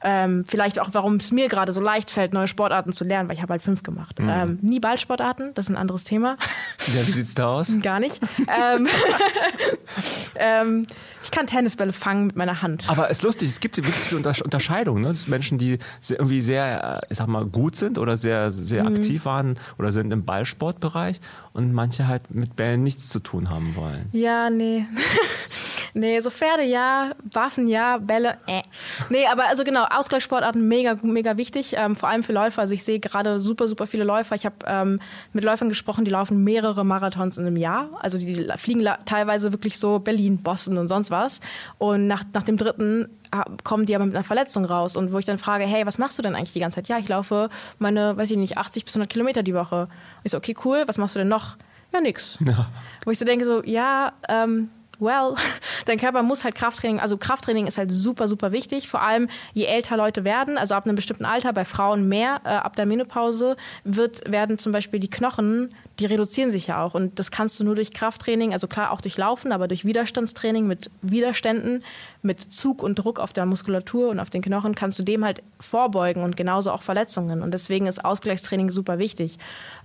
Ähm, 0.07 0.45
vielleicht 0.47 0.79
auch, 0.79 0.89
warum 0.91 1.15
es 1.15 1.31
mir 1.31 1.49
gerade 1.49 1.71
so 1.71 1.81
leicht 1.81 2.11
fällt, 2.11 2.31
neue 2.31 2.47
Sportarten 2.47 2.93
zu 2.93 3.03
lernen, 3.03 3.27
weil 3.27 3.35
ich 3.35 3.41
habe 3.41 3.53
halt 3.53 3.63
fünf 3.63 3.81
gemacht. 3.81 4.19
Mhm. 4.19 4.29
Ähm, 4.29 4.59
nie 4.61 4.79
Ballsportarten, 4.79 5.55
das 5.55 5.65
ist 5.65 5.69
ein 5.71 5.77
anderes 5.77 6.03
Thema. 6.03 6.37
Ja, 6.93 7.07
wie 7.07 7.11
sieht's 7.11 7.33
da 7.33 7.47
aus? 7.47 7.73
Gar 7.81 7.99
nicht. 7.99 8.21
ähm, 8.47 8.87
ähm, 10.35 10.87
ich 11.25 11.31
kann 11.31 11.47
Tennisbälle 11.47 11.91
fangen 11.91 12.27
mit 12.27 12.35
meiner 12.35 12.61
Hand. 12.61 12.87
Aber 12.87 13.09
es 13.09 13.17
ist 13.17 13.23
lustig, 13.23 13.49
es 13.49 13.59
gibt 13.59 13.77
wirklich 13.77 13.95
diese 13.95 14.17
Unterscheidung, 14.17 15.01
ne? 15.01 15.07
dass 15.07 15.27
Menschen, 15.27 15.57
die 15.57 15.79
irgendwie 16.07 16.39
sehr, 16.39 17.01
äh, 17.01 17.07
ich 17.09 17.17
sag 17.17 17.27
mal, 17.27 17.45
gut 17.45 17.75
sind 17.75 17.97
oder 17.97 18.15
sehr, 18.15 18.51
sehr 18.51 18.83
mhm. 18.83 18.95
aktiv 18.95 19.25
waren 19.25 19.57
oder 19.79 19.91
sind 19.91 20.13
im 20.13 20.23
Ballsportbereich 20.23 21.19
und 21.53 21.73
manche 21.73 22.07
halt 22.07 22.29
mit 22.29 22.55
Bällen 22.55 22.83
nichts 22.83 23.09
zu 23.09 23.19
tun 23.19 23.49
haben 23.49 23.75
wollen. 23.75 24.07
Ja, 24.11 24.51
nee. 24.51 24.85
Nee, 25.97 26.19
so 26.19 26.29
Pferde 26.29 26.65
ja, 26.65 27.11
Waffen 27.31 27.67
ja, 27.67 27.99
Bälle 27.99 28.37
äh. 28.47 28.63
Nee, 29.09 29.25
aber 29.31 29.47
also 29.47 29.63
genau, 29.63 29.85
Ausgleichssportarten 29.85 30.67
mega, 30.67 30.97
mega 31.03 31.37
wichtig, 31.37 31.73
ähm, 31.77 31.95
vor 31.95 32.09
allem 32.09 32.21
für 32.21 32.33
Läufer. 32.33 32.61
Also 32.61 32.73
ich 32.73 32.83
sehe 32.83 32.99
gerade 32.99 33.39
super, 33.39 33.69
super 33.69 33.87
viele 33.87 34.03
Läufer. 34.03 34.35
Ich 34.35 34.45
habe 34.45 34.57
ähm, 34.67 34.99
mit 35.31 35.45
Läufern 35.45 35.69
gesprochen, 35.69 36.03
die 36.03 36.11
laufen 36.11 36.43
mehrere 36.43 36.83
Marathons 36.83 37.37
in 37.37 37.47
einem 37.47 37.55
Jahr. 37.55 37.87
Also 38.01 38.17
die 38.17 38.45
fliegen 38.57 38.85
teilweise 39.05 39.53
wirklich 39.53 39.79
so 39.79 39.99
Berlin, 39.99 40.39
Boston 40.39 40.77
und 40.79 40.89
sonst 40.89 41.11
was. 41.11 41.14
Und 41.77 42.07
nach, 42.07 42.23
nach 42.33 42.43
dem 42.43 42.57
dritten 42.57 43.09
kommen 43.63 43.85
die 43.85 43.95
aber 43.95 44.05
mit 44.05 44.15
einer 44.15 44.23
Verletzung 44.23 44.65
raus. 44.65 44.95
Und 44.95 45.11
wo 45.11 45.19
ich 45.19 45.25
dann 45.25 45.37
frage, 45.37 45.65
hey, 45.65 45.85
was 45.85 45.97
machst 45.97 46.17
du 46.17 46.21
denn 46.21 46.35
eigentlich 46.35 46.53
die 46.53 46.59
ganze 46.59 46.75
Zeit? 46.75 46.87
Ja, 46.87 46.97
ich 46.97 47.07
laufe 47.07 47.49
meine, 47.79 48.15
weiß 48.17 48.31
ich 48.31 48.37
nicht, 48.37 48.57
80 48.57 48.85
bis 48.85 48.95
100 48.95 49.11
Kilometer 49.11 49.43
die 49.43 49.53
Woche. 49.53 49.81
Und 49.83 49.89
ich 50.23 50.31
so, 50.31 50.37
okay, 50.37 50.55
cool, 50.63 50.83
was 50.87 50.97
machst 50.97 51.15
du 51.15 51.19
denn 51.19 51.27
noch? 51.27 51.57
Ja, 51.93 52.01
nix. 52.01 52.37
Ja. 52.45 52.67
Wo 53.03 53.11
ich 53.11 53.19
so 53.19 53.25
denke, 53.25 53.45
so, 53.45 53.63
ja, 53.63 54.13
ähm, 54.27 54.69
well, 54.99 55.35
dein 55.85 55.97
Körper 55.97 56.23
muss 56.23 56.43
halt 56.43 56.55
Krafttraining, 56.55 56.99
also 56.99 57.17
Krafttraining 57.17 57.67
ist 57.67 57.77
halt 57.77 57.91
super, 57.91 58.27
super 58.27 58.51
wichtig. 58.51 58.87
Vor 58.87 59.01
allem, 59.01 59.27
je 59.53 59.65
älter 59.65 59.97
Leute 59.97 60.25
werden, 60.25 60.57
also 60.57 60.75
ab 60.75 60.85
einem 60.85 60.95
bestimmten 60.95 61.25
Alter, 61.25 61.53
bei 61.53 61.65
Frauen 61.65 62.07
mehr, 62.07 62.41
äh, 62.43 62.49
ab 62.49 62.75
der 62.75 62.85
Menopause, 62.85 63.55
wird, 63.83 64.29
werden 64.29 64.57
zum 64.57 64.71
Beispiel 64.71 64.99
die 64.99 65.09
Knochen 65.09 65.73
die 65.99 66.05
reduzieren 66.05 66.51
sich 66.51 66.67
ja 66.67 66.83
auch. 66.83 66.93
Und 66.93 67.19
das 67.19 67.31
kannst 67.31 67.59
du 67.59 67.63
nur 67.63 67.75
durch 67.75 67.91
Krafttraining, 67.91 68.53
also 68.53 68.67
klar 68.67 68.91
auch 68.91 69.01
durch 69.01 69.17
Laufen, 69.17 69.51
aber 69.51 69.67
durch 69.67 69.85
Widerstandstraining 69.85 70.67
mit 70.67 70.89
Widerständen, 71.01 71.83
mit 72.21 72.41
Zug 72.41 72.83
und 72.83 72.95
Druck 72.95 73.19
auf 73.19 73.33
der 73.33 73.45
Muskulatur 73.45 74.09
und 74.09 74.19
auf 74.19 74.29
den 74.29 74.41
Knochen 74.41 74.75
kannst 74.75 74.99
du 74.99 75.03
dem 75.03 75.23
halt 75.23 75.41
vorbeugen 75.59 76.23
und 76.23 76.35
genauso 76.35 76.71
auch 76.71 76.81
Verletzungen. 76.81 77.41
Und 77.41 77.53
deswegen 77.53 77.87
ist 77.87 78.03
Ausgleichstraining 78.03 78.71
super 78.71 78.99
wichtig. 78.99 79.37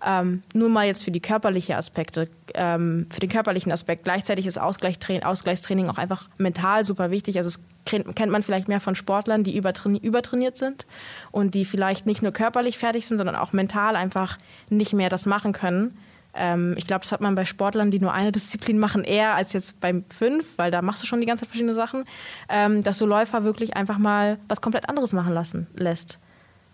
Ähm, 0.04 0.42
nur 0.52 0.68
mal 0.68 0.86
jetzt 0.86 1.04
für 1.04 1.10
die 1.10 1.20
körperlichen 1.20 1.74
Aspekte, 1.74 2.28
ähm, 2.54 3.06
für 3.10 3.20
den 3.20 3.30
körperlichen 3.30 3.70
Aspekt. 3.70 4.04
Gleichzeitig 4.04 4.46
ist 4.46 4.58
Ausgleichstraining, 4.58 5.88
auch 5.88 5.98
einfach 5.98 6.28
mental 6.38 6.84
super 6.84 7.10
wichtig. 7.10 7.36
Also 7.36 7.48
es 7.48 7.60
kennt 7.84 8.30
man 8.30 8.42
vielleicht 8.42 8.68
mehr 8.68 8.80
von 8.80 8.94
Sportlern, 8.94 9.44
die 9.44 9.56
übertrainiert 9.56 10.56
sind 10.56 10.86
und 11.30 11.54
die 11.54 11.64
vielleicht 11.64 12.06
nicht 12.06 12.22
nur 12.22 12.32
körperlich 12.32 12.78
fertig 12.78 13.06
sind, 13.06 13.18
sondern 13.18 13.36
auch 13.36 13.52
mental 13.52 13.96
einfach 13.96 14.38
nicht 14.68 14.92
mehr 14.92 15.08
das 15.08 15.26
machen 15.26 15.52
können. 15.52 15.96
Ähm, 16.34 16.74
ich 16.76 16.86
glaube, 16.86 17.00
das 17.00 17.12
hat 17.12 17.20
man 17.20 17.34
bei 17.34 17.44
Sportlern, 17.44 17.90
die 17.90 17.98
nur 17.98 18.12
eine 18.12 18.32
Disziplin 18.32 18.78
machen, 18.78 19.04
eher 19.04 19.34
als 19.34 19.52
jetzt 19.52 19.80
beim 19.80 20.04
fünf, 20.08 20.58
weil 20.58 20.70
da 20.70 20.82
machst 20.82 21.02
du 21.02 21.06
schon 21.06 21.20
die 21.20 21.26
ganze 21.26 21.42
Zeit 21.42 21.48
verschiedene 21.48 21.74
Sachen, 21.74 22.04
ähm, 22.48 22.82
dass 22.82 22.98
du 22.98 23.06
Läufer 23.06 23.44
wirklich 23.44 23.76
einfach 23.76 23.98
mal 23.98 24.38
was 24.48 24.60
komplett 24.60 24.88
anderes 24.88 25.12
machen 25.12 25.32
lassen 25.32 25.66
lässt. 25.74 26.18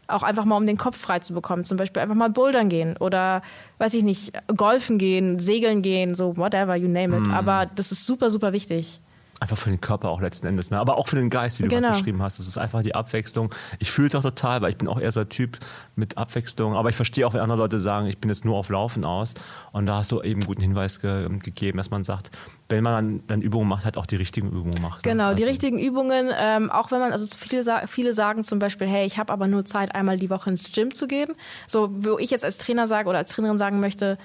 Auch 0.08 0.22
einfach 0.22 0.44
mal, 0.44 0.56
um 0.56 0.66
den 0.66 0.76
Kopf 0.76 0.96
frei 0.96 1.18
zu 1.18 1.34
bekommen. 1.34 1.64
Zum 1.64 1.78
Beispiel 1.78 2.00
einfach 2.00 2.14
mal 2.14 2.30
bouldern 2.30 2.68
gehen 2.68 2.96
oder, 2.98 3.42
weiß 3.78 3.94
ich 3.94 4.04
nicht, 4.04 4.32
golfen 4.56 4.98
gehen, 4.98 5.40
segeln 5.40 5.82
gehen, 5.82 6.14
so 6.14 6.36
whatever, 6.36 6.76
you 6.76 6.86
name 6.86 7.16
it. 7.16 7.26
Mm. 7.26 7.32
Aber 7.32 7.66
das 7.66 7.90
ist 7.90 8.06
super, 8.06 8.30
super 8.30 8.52
wichtig. 8.52 9.00
Einfach 9.38 9.58
für 9.58 9.68
den 9.68 9.80
Körper 9.80 10.08
auch 10.08 10.22
letzten 10.22 10.46
Endes, 10.46 10.70
ne? 10.70 10.78
aber 10.78 10.96
auch 10.96 11.08
für 11.08 11.16
den 11.16 11.28
Geist, 11.28 11.58
wie 11.58 11.64
du 11.64 11.68
genau. 11.68 11.90
beschrieben 11.90 12.22
hast. 12.22 12.38
Das 12.38 12.48
ist 12.48 12.56
einfach 12.56 12.82
die 12.82 12.94
Abwechslung. 12.94 13.52
Ich 13.78 13.90
fühle 13.90 14.08
es 14.08 14.14
auch 14.14 14.22
total, 14.22 14.62
weil 14.62 14.70
ich 14.70 14.78
bin 14.78 14.88
auch 14.88 14.98
eher 14.98 15.12
so 15.12 15.20
ein 15.20 15.28
Typ 15.28 15.58
mit 15.94 16.16
Abwechslung. 16.16 16.74
Aber 16.74 16.88
ich 16.88 16.96
verstehe 16.96 17.26
auch, 17.26 17.34
wenn 17.34 17.42
andere 17.42 17.58
Leute 17.58 17.78
sagen, 17.78 18.06
ich 18.06 18.16
bin 18.18 18.30
jetzt 18.30 18.46
nur 18.46 18.56
auf 18.56 18.70
Laufen 18.70 19.04
aus. 19.04 19.34
Und 19.72 19.86
da 19.86 19.96
hast 19.96 20.10
du 20.10 20.22
eben 20.22 20.44
guten 20.46 20.62
Hinweis 20.62 21.00
ge 21.00 21.28
gegeben, 21.42 21.76
dass 21.76 21.90
man 21.90 22.02
sagt, 22.02 22.30
wenn 22.68 22.82
man 22.82 22.94
dann, 22.94 23.26
dann, 23.26 23.42
Übungen 23.42 23.68
macht, 23.68 23.84
halt 23.84 23.98
auch 23.98 24.06
die 24.06 24.16
richtigen 24.16 24.48
Übungen 24.48 24.80
macht. 24.80 25.04
Ne? 25.04 25.12
Genau, 25.12 25.24
also 25.26 25.36
die 25.36 25.48
richtigen 25.48 25.78
Übungen, 25.78 26.30
ähm, 26.38 26.70
auch 26.70 26.90
wenn 26.90 27.00
man, 27.00 27.12
also 27.12 27.26
viele, 27.38 27.64
viele 27.86 28.14
sagen 28.14 28.42
zum 28.42 28.58
Beispiel, 28.58 28.86
hey, 28.86 29.06
ich 29.06 29.18
habe 29.18 29.32
aber 29.32 29.46
nur 29.48 29.64
Zeit, 29.66 29.94
einmal 29.94 30.16
die 30.16 30.30
Woche 30.30 30.50
ins 30.50 30.72
Gym 30.72 30.94
zu 30.94 31.06
gehen. 31.06 31.28
So, 31.68 31.90
wo 31.92 32.18
ich 32.18 32.30
jetzt 32.30 32.44
als 32.44 32.58
Trainer 32.58 32.86
sage 32.86 33.08
oder 33.08 33.18
als 33.18 33.32
Trainerin 33.32 33.58
sagen 33.58 33.80
möchte, 33.80 34.18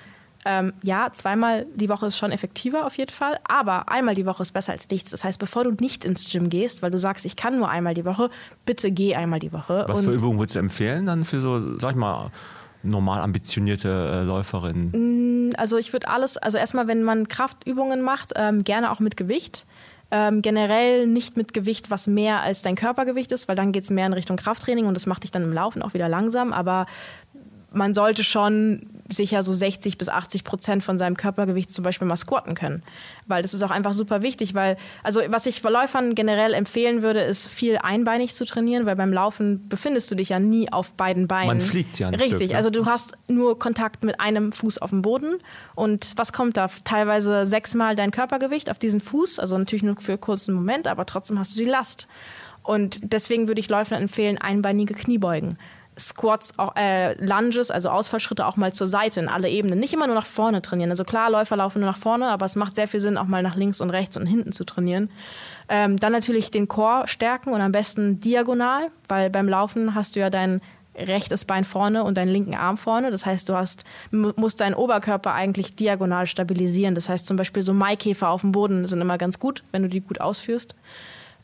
ähm, 0.45 0.73
ja, 0.81 1.09
zweimal 1.13 1.67
die 1.75 1.89
Woche 1.89 2.07
ist 2.07 2.17
schon 2.17 2.31
effektiver 2.31 2.85
auf 2.85 2.97
jeden 2.97 3.11
Fall, 3.11 3.39
aber 3.47 3.89
einmal 3.89 4.15
die 4.15 4.25
Woche 4.25 4.41
ist 4.41 4.51
besser 4.51 4.71
als 4.71 4.89
nichts. 4.89 5.11
Das 5.11 5.23
heißt, 5.23 5.39
bevor 5.39 5.63
du 5.63 5.71
nicht 5.71 6.03
ins 6.03 6.31
Gym 6.31 6.49
gehst, 6.49 6.81
weil 6.81 6.89
du 6.89 6.97
sagst, 6.97 7.25
ich 7.25 7.35
kann 7.35 7.57
nur 7.57 7.69
einmal 7.69 7.93
die 7.93 8.05
Woche, 8.05 8.29
bitte 8.65 8.91
geh 8.91 9.15
einmal 9.15 9.39
die 9.39 9.53
Woche. 9.53 9.85
Was 9.87 10.01
für 10.01 10.13
Übungen 10.13 10.39
würdest 10.39 10.55
du 10.55 10.59
empfehlen 10.59 11.05
dann 11.05 11.25
für 11.25 11.41
so, 11.41 11.77
sag 11.77 11.91
ich 11.91 11.97
mal, 11.97 12.31
normal 12.83 13.21
ambitionierte 13.21 13.89
äh, 13.89 14.23
Läuferin? 14.23 15.49
Mm, 15.49 15.53
also 15.57 15.77
ich 15.77 15.93
würde 15.93 16.07
alles, 16.07 16.37
also 16.37 16.57
erstmal, 16.57 16.87
wenn 16.87 17.03
man 17.03 17.27
Kraftübungen 17.27 18.01
macht, 18.01 18.33
ähm, 18.35 18.63
gerne 18.63 18.91
auch 18.91 18.99
mit 18.99 19.17
Gewicht. 19.17 19.65
Ähm, 20.13 20.41
generell 20.41 21.07
nicht 21.07 21.37
mit 21.37 21.53
Gewicht, 21.53 21.89
was 21.89 22.05
mehr 22.07 22.41
als 22.41 22.63
dein 22.63 22.75
Körpergewicht 22.75 23.31
ist, 23.31 23.47
weil 23.47 23.55
dann 23.55 23.71
geht 23.71 23.85
es 23.85 23.89
mehr 23.91 24.07
in 24.07 24.13
Richtung 24.13 24.35
Krafttraining 24.35 24.85
und 24.85 24.93
das 24.93 25.05
macht 25.05 25.23
dich 25.23 25.31
dann 25.31 25.43
im 25.43 25.53
Laufen 25.53 25.81
auch 25.81 25.93
wieder 25.93 26.09
langsam. 26.09 26.51
Aber 26.51 26.85
man 27.71 27.93
sollte 27.93 28.23
schon 28.23 28.81
sicher 29.11 29.43
so 29.43 29.51
60 29.51 29.97
bis 29.97 30.09
80 30.09 30.43
Prozent 30.43 30.83
von 30.83 30.97
seinem 30.97 31.17
Körpergewicht 31.17 31.71
zum 31.71 31.83
Beispiel 31.83 32.07
mal 32.07 32.15
squatten 32.15 32.55
können. 32.55 32.83
Weil 33.27 33.41
das 33.41 33.53
ist 33.53 33.63
auch 33.63 33.71
einfach 33.71 33.93
super 33.93 34.21
wichtig, 34.21 34.53
weil, 34.53 34.77
also 35.03 35.21
was 35.27 35.45
ich 35.45 35.61
Läufern 35.63 36.15
generell 36.15 36.53
empfehlen 36.53 37.01
würde, 37.01 37.21
ist 37.21 37.47
viel 37.47 37.77
einbeinig 37.77 38.35
zu 38.35 38.45
trainieren, 38.45 38.85
weil 38.85 38.95
beim 38.95 39.13
Laufen 39.13 39.67
befindest 39.69 40.11
du 40.11 40.15
dich 40.15 40.29
ja 40.29 40.39
nie 40.39 40.71
auf 40.71 40.91
beiden 40.93 41.27
Beinen. 41.27 41.47
Man 41.47 41.61
fliegt 41.61 41.99
ja 41.99 42.11
nicht. 42.11 42.21
Richtig, 42.21 42.37
Stück, 42.37 42.49
ne? 42.51 42.57
also 42.57 42.69
du 42.69 42.85
hast 42.85 43.13
nur 43.27 43.57
Kontakt 43.57 44.03
mit 44.03 44.19
einem 44.19 44.51
Fuß 44.51 44.79
auf 44.79 44.89
dem 44.89 45.01
Boden 45.01 45.37
und 45.75 46.13
was 46.17 46.33
kommt 46.33 46.57
da? 46.57 46.69
Teilweise 46.83 47.45
sechsmal 47.45 47.95
dein 47.95 48.11
Körpergewicht 48.11 48.69
auf 48.69 48.79
diesen 48.79 49.01
Fuß, 49.01 49.39
also 49.39 49.57
natürlich 49.57 49.83
nur 49.83 49.95
für 49.99 50.13
einen 50.13 50.21
kurzen 50.21 50.53
Moment, 50.53 50.87
aber 50.87 51.05
trotzdem 51.05 51.39
hast 51.39 51.55
du 51.55 51.59
die 51.59 51.69
Last. 51.69 52.07
Und 52.63 52.99
deswegen 53.03 53.47
würde 53.47 53.59
ich 53.59 53.69
Läufern 53.69 54.01
empfehlen, 54.01 54.37
einbeinige 54.37 54.93
Kniebeugen. 54.93 55.57
Squats, 56.01 56.53
äh, 56.75 57.13
Lunges, 57.23 57.71
also 57.71 57.89
Ausfallschritte 57.89 58.45
auch 58.45 58.57
mal 58.57 58.73
zur 58.73 58.87
Seite 58.87 59.19
in 59.19 59.29
alle 59.29 59.49
Ebenen. 59.49 59.79
Nicht 59.79 59.93
immer 59.93 60.07
nur 60.07 60.15
nach 60.15 60.25
vorne 60.25 60.61
trainieren. 60.61 60.89
Also 60.89 61.03
klar, 61.03 61.29
Läufer 61.29 61.55
laufen 61.55 61.81
nur 61.81 61.89
nach 61.89 61.97
vorne, 61.97 62.27
aber 62.27 62.45
es 62.45 62.55
macht 62.55 62.75
sehr 62.75 62.87
viel 62.87 62.99
Sinn, 62.99 63.17
auch 63.17 63.25
mal 63.25 63.43
nach 63.43 63.55
links 63.55 63.81
und 63.81 63.89
rechts 63.89 64.17
und 64.17 64.25
hinten 64.25 64.51
zu 64.51 64.65
trainieren. 64.65 65.09
Ähm, 65.69 65.97
dann 65.97 66.11
natürlich 66.11 66.51
den 66.51 66.67
Core 66.67 67.07
stärken 67.07 67.53
und 67.53 67.61
am 67.61 67.71
besten 67.71 68.19
diagonal, 68.19 68.89
weil 69.07 69.29
beim 69.29 69.47
Laufen 69.47 69.95
hast 69.95 70.15
du 70.15 70.19
ja 70.19 70.29
dein 70.29 70.61
rechtes 70.95 71.45
Bein 71.45 71.63
vorne 71.63 72.03
und 72.03 72.17
deinen 72.17 72.29
linken 72.29 72.55
Arm 72.55 72.77
vorne. 72.77 73.11
Das 73.11 73.25
heißt, 73.25 73.47
du 73.47 73.55
hast, 73.55 73.85
musst 74.11 74.59
deinen 74.59 74.73
Oberkörper 74.73 75.33
eigentlich 75.33 75.75
diagonal 75.75 76.25
stabilisieren. 76.25 76.95
Das 76.95 77.07
heißt 77.07 77.25
zum 77.25 77.37
Beispiel 77.37 77.63
so 77.63 77.73
Maikäfer 77.73 78.29
auf 78.29 78.41
dem 78.41 78.51
Boden 78.51 78.85
sind 78.87 78.99
immer 79.01 79.17
ganz 79.17 79.39
gut, 79.39 79.63
wenn 79.71 79.83
du 79.83 79.89
die 79.89 80.01
gut 80.01 80.19
ausführst. 80.19 80.75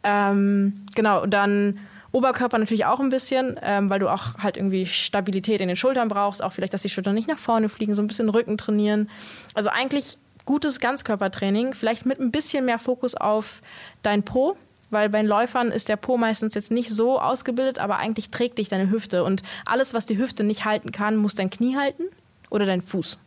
Ähm, 0.04 0.86
genau, 0.96 1.26
dann 1.26 1.80
Oberkörper 2.18 2.58
natürlich 2.58 2.86
auch 2.86 3.00
ein 3.00 3.10
bisschen, 3.10 3.60
ähm, 3.62 3.92
weil 3.92 4.00
du 4.00 4.10
auch 4.10 4.40
halt 4.40 4.58
irgendwie 4.58 4.88
Stabilität 4.88 5.62
in 5.62 5.68
den 5.68 5.78
Schultern 5.78 6.08
brauchst, 6.08 6.44
auch 6.44 6.52
vielleicht, 6.52 6.74
dass 6.74 6.82
die 6.82 6.90
Schultern 6.90 7.14
nicht 7.14 7.28
nach 7.28 7.38
vorne 7.38 7.70
fliegen, 7.70 7.94
so 7.94 8.02
ein 8.02 8.08
bisschen 8.08 8.30
Rücken 8.30 8.58
trainieren. 8.58 9.08
Also 9.54 9.70
eigentlich 9.70 10.18
gutes 10.46 10.80
Ganzkörpertraining, 10.80 11.76
vielleicht 11.76 12.08
mit 12.08 12.20
ein 12.20 12.32
bisschen 12.32 12.66
mehr 12.66 12.80
Fokus 12.80 13.14
auf 13.14 13.62
dein 14.02 14.24
Po, 14.24 14.58
weil 14.90 15.10
bei 15.10 15.20
den 15.20 15.28
Läufern 15.28 15.72
ist 15.72 15.90
der 15.90 15.98
Po 15.98 16.18
meistens 16.18 16.56
jetzt 16.56 16.72
nicht 16.72 16.90
so 16.90 17.20
ausgebildet, 17.20 17.78
aber 17.78 17.98
eigentlich 17.98 18.32
trägt 18.32 18.58
dich 18.58 18.68
deine 18.68 18.90
Hüfte 18.90 19.24
und 19.24 19.44
alles, 19.68 19.94
was 19.94 20.08
die 20.08 20.18
Hüfte 20.18 20.44
nicht 20.44 20.66
halten 20.66 20.92
kann, 20.92 21.18
muss 21.18 21.36
dein 21.36 21.52
Knie 21.52 21.78
halten 21.78 22.04
oder 22.50 22.66
dein 22.66 22.82
Fuß. 22.82 23.20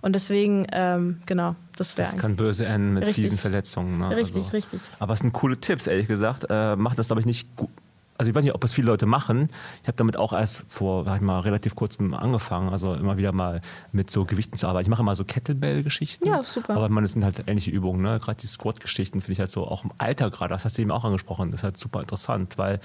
Und 0.00 0.12
deswegen, 0.12 0.66
ähm, 0.72 1.22
genau, 1.26 1.56
das 1.76 1.96
wäre. 1.96 2.10
Das 2.10 2.20
kann 2.20 2.36
böse 2.36 2.66
enden 2.66 2.94
mit 2.94 3.06
richtig. 3.06 3.24
fiesen 3.24 3.38
Verletzungen. 3.38 3.98
Ne? 3.98 4.14
Richtig, 4.14 4.44
also, 4.44 4.50
richtig. 4.50 4.80
Aber 5.00 5.14
es 5.14 5.20
sind 5.20 5.32
coole 5.32 5.58
Tipps, 5.58 5.86
ehrlich 5.86 6.06
gesagt. 6.06 6.46
Äh, 6.50 6.76
macht 6.76 6.98
das, 6.98 7.06
glaube 7.06 7.20
ich, 7.20 7.26
nicht 7.26 7.56
gut 7.56 7.70
also 8.18 8.30
ich 8.30 8.34
weiß 8.34 8.42
nicht, 8.42 8.54
ob 8.54 8.64
es 8.64 8.72
viele 8.72 8.88
Leute 8.88 9.06
machen. 9.06 9.48
Ich 9.82 9.88
habe 9.88 9.96
damit 9.96 10.16
auch 10.16 10.32
erst 10.32 10.64
vor, 10.68 11.04
sag 11.04 11.16
ich 11.16 11.22
mal, 11.22 11.38
relativ 11.40 11.76
kurzem 11.76 12.14
angefangen, 12.14 12.68
also 12.68 12.94
immer 12.94 13.16
wieder 13.16 13.32
mal 13.32 13.60
mit 13.92 14.10
so 14.10 14.24
Gewichten 14.24 14.58
zu 14.58 14.66
arbeiten. 14.66 14.86
Ich 14.86 14.90
mache 14.90 15.02
immer 15.02 15.14
so 15.14 15.24
Kettlebell-Geschichten. 15.24 16.26
Ja, 16.26 16.42
super. 16.42 16.74
Aber 16.74 16.88
man, 16.88 17.04
das 17.04 17.12
sind 17.12 17.24
halt 17.24 17.44
ähnliche 17.46 17.70
Übungen, 17.70 18.02
ne? 18.02 18.18
Gerade 18.18 18.38
die 18.40 18.48
Squat-Geschichten 18.48 19.20
finde 19.20 19.32
ich 19.32 19.40
halt 19.40 19.52
so 19.52 19.66
auch 19.66 19.84
im 19.84 19.92
Alter 19.98 20.30
gerade, 20.30 20.52
das 20.52 20.64
hast 20.64 20.76
du 20.76 20.82
eben 20.82 20.90
auch 20.90 21.04
angesprochen, 21.04 21.52
das 21.52 21.60
ist 21.60 21.64
halt 21.64 21.78
super 21.78 22.00
interessant, 22.00 22.58
weil 22.58 22.80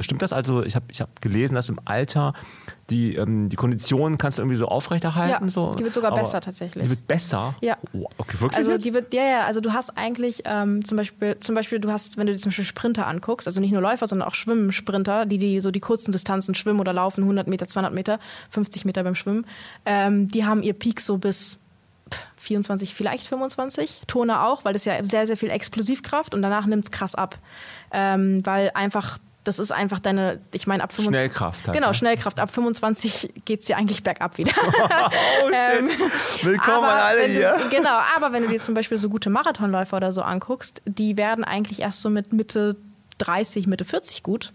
Stimmt 0.00 0.22
das 0.22 0.32
also? 0.32 0.62
Ich 0.62 0.74
habe 0.74 0.86
ich 0.90 1.00
hab 1.00 1.20
gelesen, 1.20 1.54
dass 1.54 1.68
im 1.68 1.78
Alter 1.84 2.32
die, 2.88 3.14
ähm, 3.14 3.48
die 3.48 3.56
Kondition 3.56 4.16
kannst 4.16 4.38
du 4.38 4.42
irgendwie 4.42 4.56
so 4.56 4.66
aufrechterhalten. 4.66 5.44
Ja, 5.44 5.50
so. 5.50 5.74
die 5.74 5.84
wird 5.84 5.94
sogar 5.94 6.14
besser 6.14 6.40
tatsächlich. 6.40 6.82
Die 6.82 6.90
wird 6.90 7.06
besser? 7.06 7.54
Ja. 7.60 7.76
Oh, 7.92 8.06
okay, 8.18 8.40
wirklich? 8.40 8.56
Also 8.56 8.78
die 8.78 8.94
wird, 8.94 9.12
ja, 9.12 9.22
ja, 9.22 9.44
also 9.44 9.60
du 9.60 9.72
hast 9.72 9.96
eigentlich 9.96 10.42
ähm, 10.46 10.84
zum 10.84 10.96
Beispiel, 10.96 11.38
zum 11.40 11.54
Beispiel, 11.54 11.78
du 11.78 11.92
hast, 11.92 12.16
wenn 12.16 12.26
du 12.26 12.32
dir 12.32 12.38
zum 12.38 12.50
Beispiel 12.50 12.64
Sprinter 12.64 13.06
anguckst, 13.06 13.46
also 13.46 13.60
nicht 13.60 13.72
nur 13.72 13.82
Läufer, 13.82 14.06
sondern 14.06 14.26
auch 14.26 14.34
Schwimmen-Sprinter, 14.34 15.26
die, 15.26 15.38
die 15.38 15.60
so 15.60 15.70
die 15.70 15.80
kurzen 15.80 16.10
Distanzen 16.10 16.54
schwimmen 16.54 16.80
oder 16.80 16.92
laufen, 16.92 17.22
100 17.22 17.46
Meter, 17.46 17.68
200 17.68 17.92
Meter, 17.92 18.18
50 18.50 18.84
Meter 18.86 19.04
beim 19.04 19.14
Schwimmen, 19.14 19.46
ähm, 19.84 20.28
die 20.28 20.46
haben 20.46 20.62
ihr 20.62 20.72
Peak 20.72 21.00
so 21.00 21.18
bis 21.18 21.58
24, 22.38 22.94
vielleicht 22.94 23.26
25. 23.26 24.02
Turner 24.06 24.46
auch, 24.46 24.64
weil 24.64 24.72
das 24.72 24.84
ja 24.84 25.02
sehr, 25.04 25.26
sehr 25.26 25.36
viel 25.36 25.50
Explosivkraft 25.50 26.34
und 26.34 26.42
danach 26.42 26.66
nimmt 26.66 26.84
es 26.84 26.90
krass 26.90 27.14
ab. 27.14 27.38
Ähm, 27.92 28.44
weil 28.44 28.70
einfach 28.74 29.18
das 29.44 29.58
ist 29.58 29.72
einfach 29.72 29.98
deine, 30.00 30.40
ich 30.52 30.66
meine, 30.66 30.82
ab 30.82 30.92
25. 30.92 31.18
Schnellkraft 31.18 31.66
halt. 31.66 31.74
Genau, 31.74 31.88
ne? 31.88 31.94
Schnellkraft. 31.94 32.40
Ab 32.40 32.50
25 32.52 33.32
geht 33.44 33.60
es 33.60 33.66
dir 33.66 33.76
eigentlich 33.76 34.02
bergab 34.02 34.36
wieder. 34.36 34.52
oh, 35.44 35.50
ähm, 35.52 35.88
Willkommen 36.42 36.84
an 36.84 36.98
alle 36.98 37.24
hier. 37.24 37.56
Du, 37.58 37.68
genau, 37.74 37.98
aber 38.16 38.32
wenn 38.32 38.42
du 38.42 38.48
dir 38.50 38.58
zum 38.58 38.74
Beispiel 38.74 38.98
so 38.98 39.08
gute 39.08 39.30
Marathonläufer 39.30 39.96
oder 39.96 40.12
so 40.12 40.22
anguckst, 40.22 40.82
die 40.84 41.16
werden 41.16 41.44
eigentlich 41.44 41.80
erst 41.80 42.02
so 42.02 42.10
mit 42.10 42.32
Mitte 42.32 42.76
30, 43.18 43.66
Mitte 43.66 43.84
40 43.84 44.22
gut. 44.22 44.52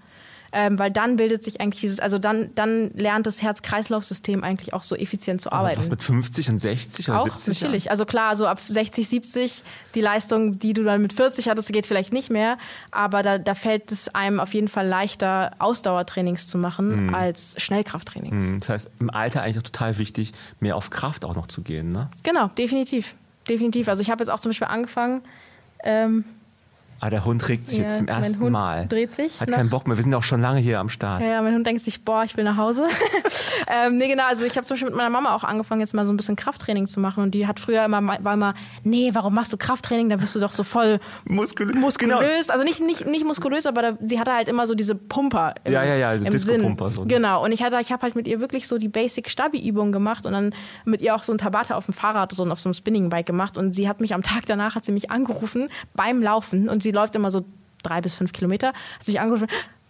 Ähm, 0.52 0.80
weil 0.80 0.92
dann 0.92 1.16
bildet 1.18 1.44
sich 1.44 1.60
eigentlich 1.62 1.82
dieses, 1.82 2.00
also 2.00 2.18
dann, 2.18 2.50
dann 2.56 2.92
lernt 2.94 3.26
das 3.28 3.42
Herz-Kreislauf-System 3.42 4.44
eigentlich 4.44 4.74
auch 4.74 4.84
so 4.84 4.96
effizient 4.96 5.42
zu 5.42 5.52
arbeiten. 5.52 5.78
Was 5.80 5.90
mit 5.90 6.02
50 6.04 6.50
und 6.50 6.60
60 6.60 7.10
oder 7.10 7.22
auch 7.22 7.26
70? 7.26 7.62
natürlich. 7.62 7.92
Also 7.92 8.06
klar, 8.06 8.36
so 8.36 8.48
ab 8.48 8.60
60, 8.60 9.08
70, 9.08 9.64
die 9.96 10.02
Leistung, 10.02 10.60
die 10.60 10.74
du 10.74 10.84
dann 10.84 11.02
mit 11.02 11.14
40 11.14 11.50
hattest, 11.50 11.72
geht 11.74 11.88
vielleicht 11.88 12.14
nicht 12.14 12.30
mehr, 12.30 12.58
aber 12.92 13.22
da, 13.24 13.38
da 13.38 13.54
fällt 13.54 13.92
es 13.92 14.14
einem 14.16 14.40
auf 14.40 14.54
jeden 14.54 14.68
Fall 14.68 14.88
leichter, 14.88 15.52
Ausdauertrainings 15.60 16.48
zu 16.48 16.58
machen 16.58 17.08
Mhm. 17.08 17.16
als 17.16 17.56
Schnellkrafttrainings. 17.62 18.46
Ja. 18.46 18.58
Das 18.60 18.70
heißt, 18.70 18.90
im 19.00 19.10
Alter 19.10 19.42
eigentlich 19.42 19.58
auch 19.60 19.64
total 19.64 19.98
wichtig, 19.98 20.34
mehr 20.60 20.76
auf 20.76 20.90
Kraft 20.90 21.26
auch 21.26 21.36
noch 21.36 21.48
zu 21.48 21.62
gehen, 21.62 21.92
ne? 21.92 22.10
Genau, 22.24 22.48
definitiv. 22.50 23.16
Definitiv. 23.50 23.88
Also 23.88 24.02
ich 24.02 24.10
habe 24.10 24.24
jetzt 24.24 24.30
auch 24.30 24.40
zum 24.40 24.50
Beispiel 24.52 24.68
angefangen, 24.68 25.22
ähm, 25.84 26.26
Ah, 27.02 27.10
der 27.10 27.26
Hund 27.26 27.48
regt 27.50 27.68
sich 27.68 27.78
Ja, 27.78 27.84
jetzt 27.84 27.98
zum 27.98 28.06
mein 28.06 28.16
ersten 28.16 28.40
Hund 28.40 28.52
Mal. 28.52 28.88
dreht 28.88 29.12
sich 29.12 29.40
Hat 29.40 29.52
keinen 29.52 29.70
Bock 29.70 29.88
mehr. 29.88 29.98
Wir 29.98 30.04
sind 30.04 30.14
ja 30.14 30.18
auch 30.18 30.24
schon 30.24 30.42
lange 30.42 30.60
hier 30.60 30.80
am 30.80 30.90
Start. 30.90 31.22
Ja, 31.22 31.42
mein 31.42 31.54
Hund 31.54 31.68
denkt 31.68 31.82
sich, 31.82 32.02
boah, 32.04 32.24
ich 32.24 32.36
will 32.38 32.44
nach 32.46 32.58
Hause. 32.58 32.86
ähm, 33.68 33.98
nee, 33.98 34.08
genau, 34.08 34.24
also 34.28 34.46
ich 34.46 34.56
habe 34.56 34.66
zum 34.66 34.76
Beispiel 34.76 34.90
mit 34.90 34.98
meiner 34.98 35.10
Mama 35.10 35.36
auch 35.36 35.44
angefangen, 35.44 35.82
jetzt 35.82 35.94
mal 35.94 36.06
so 36.06 36.14
ein 36.14 36.18
bisschen 36.18 36.36
Krafttraining 36.36 36.88
zu 36.88 37.00
machen. 37.00 37.24
Und 37.24 37.32
die 37.32 37.48
hat 37.48 37.60
früher 37.60 37.84
immer, 37.86 38.02
war 38.24 38.34
immer, 38.34 38.54
nee, 38.84 39.10
warum 39.14 39.34
machst 39.34 39.52
du 39.54 39.58
Krafttraining? 39.58 40.10
Da 40.10 40.16
bist 40.16 40.36
du 40.36 40.40
doch 40.40 40.54
so 40.54 40.64
voll 40.64 41.00
Muskulö 41.26 41.74
muskulös. 41.74 42.50
Also 42.50 42.64
nicht, 42.64 42.80
nicht, 42.80 43.06
nicht 43.06 43.26
muskulös, 43.26 43.66
aber 43.66 43.82
da, 43.82 43.98
sie 44.02 44.20
hatte 44.20 44.34
halt 44.34 44.48
immer 44.48 44.66
so 44.66 44.74
diese 44.74 44.96
Pumper 44.96 45.56
im, 45.64 45.74
Ja, 45.74 45.84
ja, 45.84 45.96
ja, 45.96 46.14
im 46.14 46.32
Disco-Pumper 46.32 46.88
Sinn. 46.88 46.96
so. 46.96 47.02
ne? 47.04 47.08
Genau, 47.08 47.44
und 47.44 47.52
ich 47.52 47.62
hatte, 47.62 47.78
ich 47.82 47.92
habe 47.92 48.04
halt 48.04 48.16
mit 48.16 48.28
ihr 48.28 48.40
wirklich 48.40 48.68
so 48.68 48.78
die 48.78 48.88
Basic-Stabi-Übungen 48.88 49.92
gemacht 49.92 50.26
und 50.26 50.34
dann 50.34 50.54
mit 50.86 51.02
ihr 51.02 51.16
auch 51.16 51.24
so 51.24 51.34
ein 51.34 51.38
Tabata 51.38 51.76
auf 51.76 51.86
dem 51.86 51.94
Fahrrad, 51.94 52.32
so 52.32 52.46
auf 52.46 52.60
so 52.60 52.70
einem 52.70 52.74
Spinning-Bike 52.74 53.26
gemacht. 53.26 53.58
Und 53.58 53.74
sie 53.74 53.90
hat 53.90 54.00
mich 54.02 54.14
am 54.14 54.24
Tag 54.24 54.46
danach, 54.48 54.76
hat 54.76 54.86
sie 54.86 54.92
mich 54.92 55.12
angerufen 55.12 55.70
beim 55.94 56.22
Laufen 56.22 56.70
und 56.70 56.85
sie 56.86 56.92
läuft 56.92 57.16
immer 57.16 57.32
so 57.32 57.44
drei 57.84 58.00
bis 58.00 58.16
fünf 58.16 58.32
Kilometer, 58.32 58.70
hat 58.70 59.08
mich 59.08 59.20
angerufen, 59.20 59.48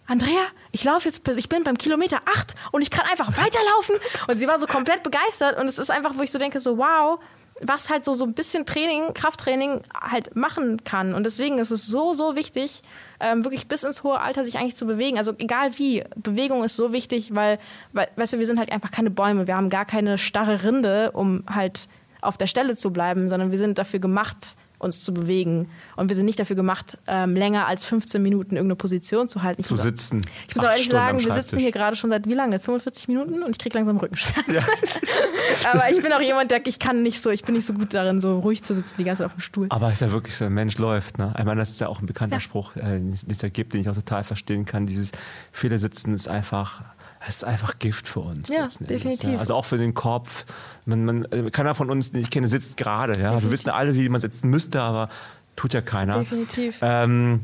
Andrea, 0.08 0.42
ich 0.72 0.84
laufe 0.84 1.08
jetzt, 1.08 1.26
ich 1.28 1.48
bin 1.48 1.64
beim 1.64 1.78
Kilometer 1.78 2.20
acht 2.26 2.54
und 2.72 2.82
ich 2.82 2.90
kann 2.90 3.04
einfach 3.10 3.28
weiterlaufen. 3.36 3.96
Und 4.28 4.36
sie 4.36 4.46
war 4.46 4.58
so 4.58 4.66
komplett 4.66 5.02
begeistert 5.02 5.58
und 5.58 5.66
es 5.66 5.78
ist 5.78 5.90
einfach, 5.90 6.16
wo 6.16 6.22
ich 6.22 6.30
so 6.30 6.38
denke, 6.38 6.60
so 6.60 6.78
wow, 6.78 7.18
was 7.60 7.90
halt 7.90 8.04
so, 8.04 8.12
so 8.12 8.24
ein 8.24 8.34
bisschen 8.34 8.66
Training, 8.66 9.14
Krafttraining 9.14 9.80
halt 9.98 10.36
machen 10.36 10.84
kann. 10.84 11.14
Und 11.14 11.24
deswegen 11.24 11.58
ist 11.58 11.70
es 11.70 11.86
so, 11.86 12.12
so 12.12 12.36
wichtig, 12.36 12.82
ähm, 13.18 13.44
wirklich 13.44 13.66
bis 13.66 13.82
ins 13.82 14.04
hohe 14.04 14.20
Alter 14.20 14.44
sich 14.44 14.58
eigentlich 14.58 14.76
zu 14.76 14.86
bewegen. 14.86 15.18
Also 15.18 15.32
egal 15.38 15.76
wie, 15.78 16.04
Bewegung 16.14 16.62
ist 16.64 16.76
so 16.76 16.92
wichtig, 16.92 17.34
weil, 17.34 17.58
weil, 17.92 18.08
weißt 18.16 18.34
du, 18.34 18.38
wir 18.38 18.46
sind 18.46 18.58
halt 18.58 18.70
einfach 18.70 18.90
keine 18.90 19.10
Bäume. 19.10 19.46
Wir 19.46 19.56
haben 19.56 19.70
gar 19.70 19.86
keine 19.86 20.18
starre 20.18 20.62
Rinde, 20.62 21.10
um 21.12 21.44
halt 21.52 21.88
auf 22.20 22.36
der 22.36 22.46
Stelle 22.46 22.76
zu 22.76 22.92
bleiben, 22.92 23.28
sondern 23.28 23.50
wir 23.50 23.58
sind 23.58 23.78
dafür 23.78 24.00
gemacht, 24.00 24.56
uns 24.78 25.02
zu 25.02 25.14
bewegen. 25.14 25.68
Und 25.96 26.08
wir 26.10 26.16
sind 26.16 26.26
nicht 26.26 26.38
dafür 26.38 26.56
gemacht, 26.56 26.98
ähm, 27.06 27.34
länger 27.34 27.66
als 27.66 27.84
15 27.84 28.22
Minuten 28.22 28.56
irgendeine 28.56 28.76
Position 28.76 29.28
zu 29.28 29.42
halten. 29.42 29.60
Ich 29.62 29.66
Zu 29.66 29.74
muss- 29.74 29.82
sitzen. 29.82 30.22
Ich 30.48 30.54
muss 30.56 30.64
auch 30.64 30.68
ehrlich 30.70 30.84
Stunden 30.86 31.04
sagen, 31.04 31.24
wir 31.24 31.34
sitzen 31.34 31.58
hier 31.58 31.72
gerade 31.72 31.96
schon 31.96 32.10
seit 32.10 32.26
wie 32.28 32.34
lange? 32.34 32.58
45 32.58 33.08
Minuten 33.08 33.42
und 33.42 33.50
ich 33.50 33.58
kriege 33.58 33.76
langsam 33.76 33.96
Rückenschmerzen. 33.96 34.54
Aber 35.72 35.90
ich 35.90 36.02
bin 36.02 36.12
auch 36.12 36.20
jemand, 36.20 36.50
der 36.50 36.64
ich 36.66 36.78
kann 36.78 37.02
nicht 37.02 37.20
so, 37.20 37.30
ich 37.30 37.44
bin 37.44 37.54
nicht 37.54 37.66
so 37.66 37.72
gut 37.72 37.94
darin, 37.94 38.20
so 38.20 38.38
ruhig 38.38 38.62
zu 38.62 38.74
sitzen 38.74 38.94
die 38.98 39.04
ganze 39.04 39.20
Zeit 39.22 39.26
auf 39.26 39.34
dem 39.34 39.40
Stuhl. 39.40 39.66
Aber 39.70 39.88
es 39.88 39.94
ist 39.94 40.00
ja 40.00 40.12
wirklich 40.12 40.34
so, 40.36 40.44
ein 40.44 40.52
Mensch 40.54 40.78
läuft. 40.78 41.18
Ne? 41.18 41.34
Ich 41.38 41.44
meine, 41.44 41.60
das 41.60 41.70
ist 41.70 41.80
ja 41.80 41.88
auch 41.88 42.00
ein 42.00 42.06
bekannter 42.06 42.36
Ja. 42.36 42.40
Spruch, 42.40 42.76
äh, 42.76 42.80
den 42.98 43.12
es 43.30 43.38
da 43.38 43.48
gibt, 43.48 43.72
den 43.74 43.80
ich 43.80 43.88
auch 43.88 43.94
total 43.94 44.24
verstehen 44.24 44.64
kann. 44.66 44.86
Dieses 44.86 45.12
viele 45.52 45.78
Sitzen 45.78 46.14
ist 46.14 46.28
einfach, 46.28 46.82
es 47.28 47.36
ist 47.36 47.44
einfach 47.44 47.78
Gift 47.78 48.06
für 48.08 48.20
uns. 48.20 48.48
Ja, 48.48 48.68
definitiv. 48.80 49.38
Also 49.38 49.54
auch 49.54 49.64
für 49.64 49.78
den 49.78 49.94
Kopf. 49.94 50.44
Man, 50.84 51.04
man, 51.04 51.24
äh, 51.26 51.50
keiner 51.50 51.74
von 51.74 51.90
uns, 51.90 52.12
den 52.12 52.20
ich 52.20 52.30
kenne, 52.30 52.48
sitzt 52.48 52.76
gerade. 52.76 53.20
Ja? 53.20 53.42
Wir 53.42 53.50
wissen 53.50 53.70
alle, 53.70 53.94
wie 53.94 54.08
man 54.08 54.20
sitzen 54.20 54.48
müsste, 54.48 54.80
aber 54.80 55.08
tut 55.56 55.74
ja 55.74 55.80
keiner. 55.80 56.18
Definitiv. 56.18 56.78
Ähm, 56.82 57.40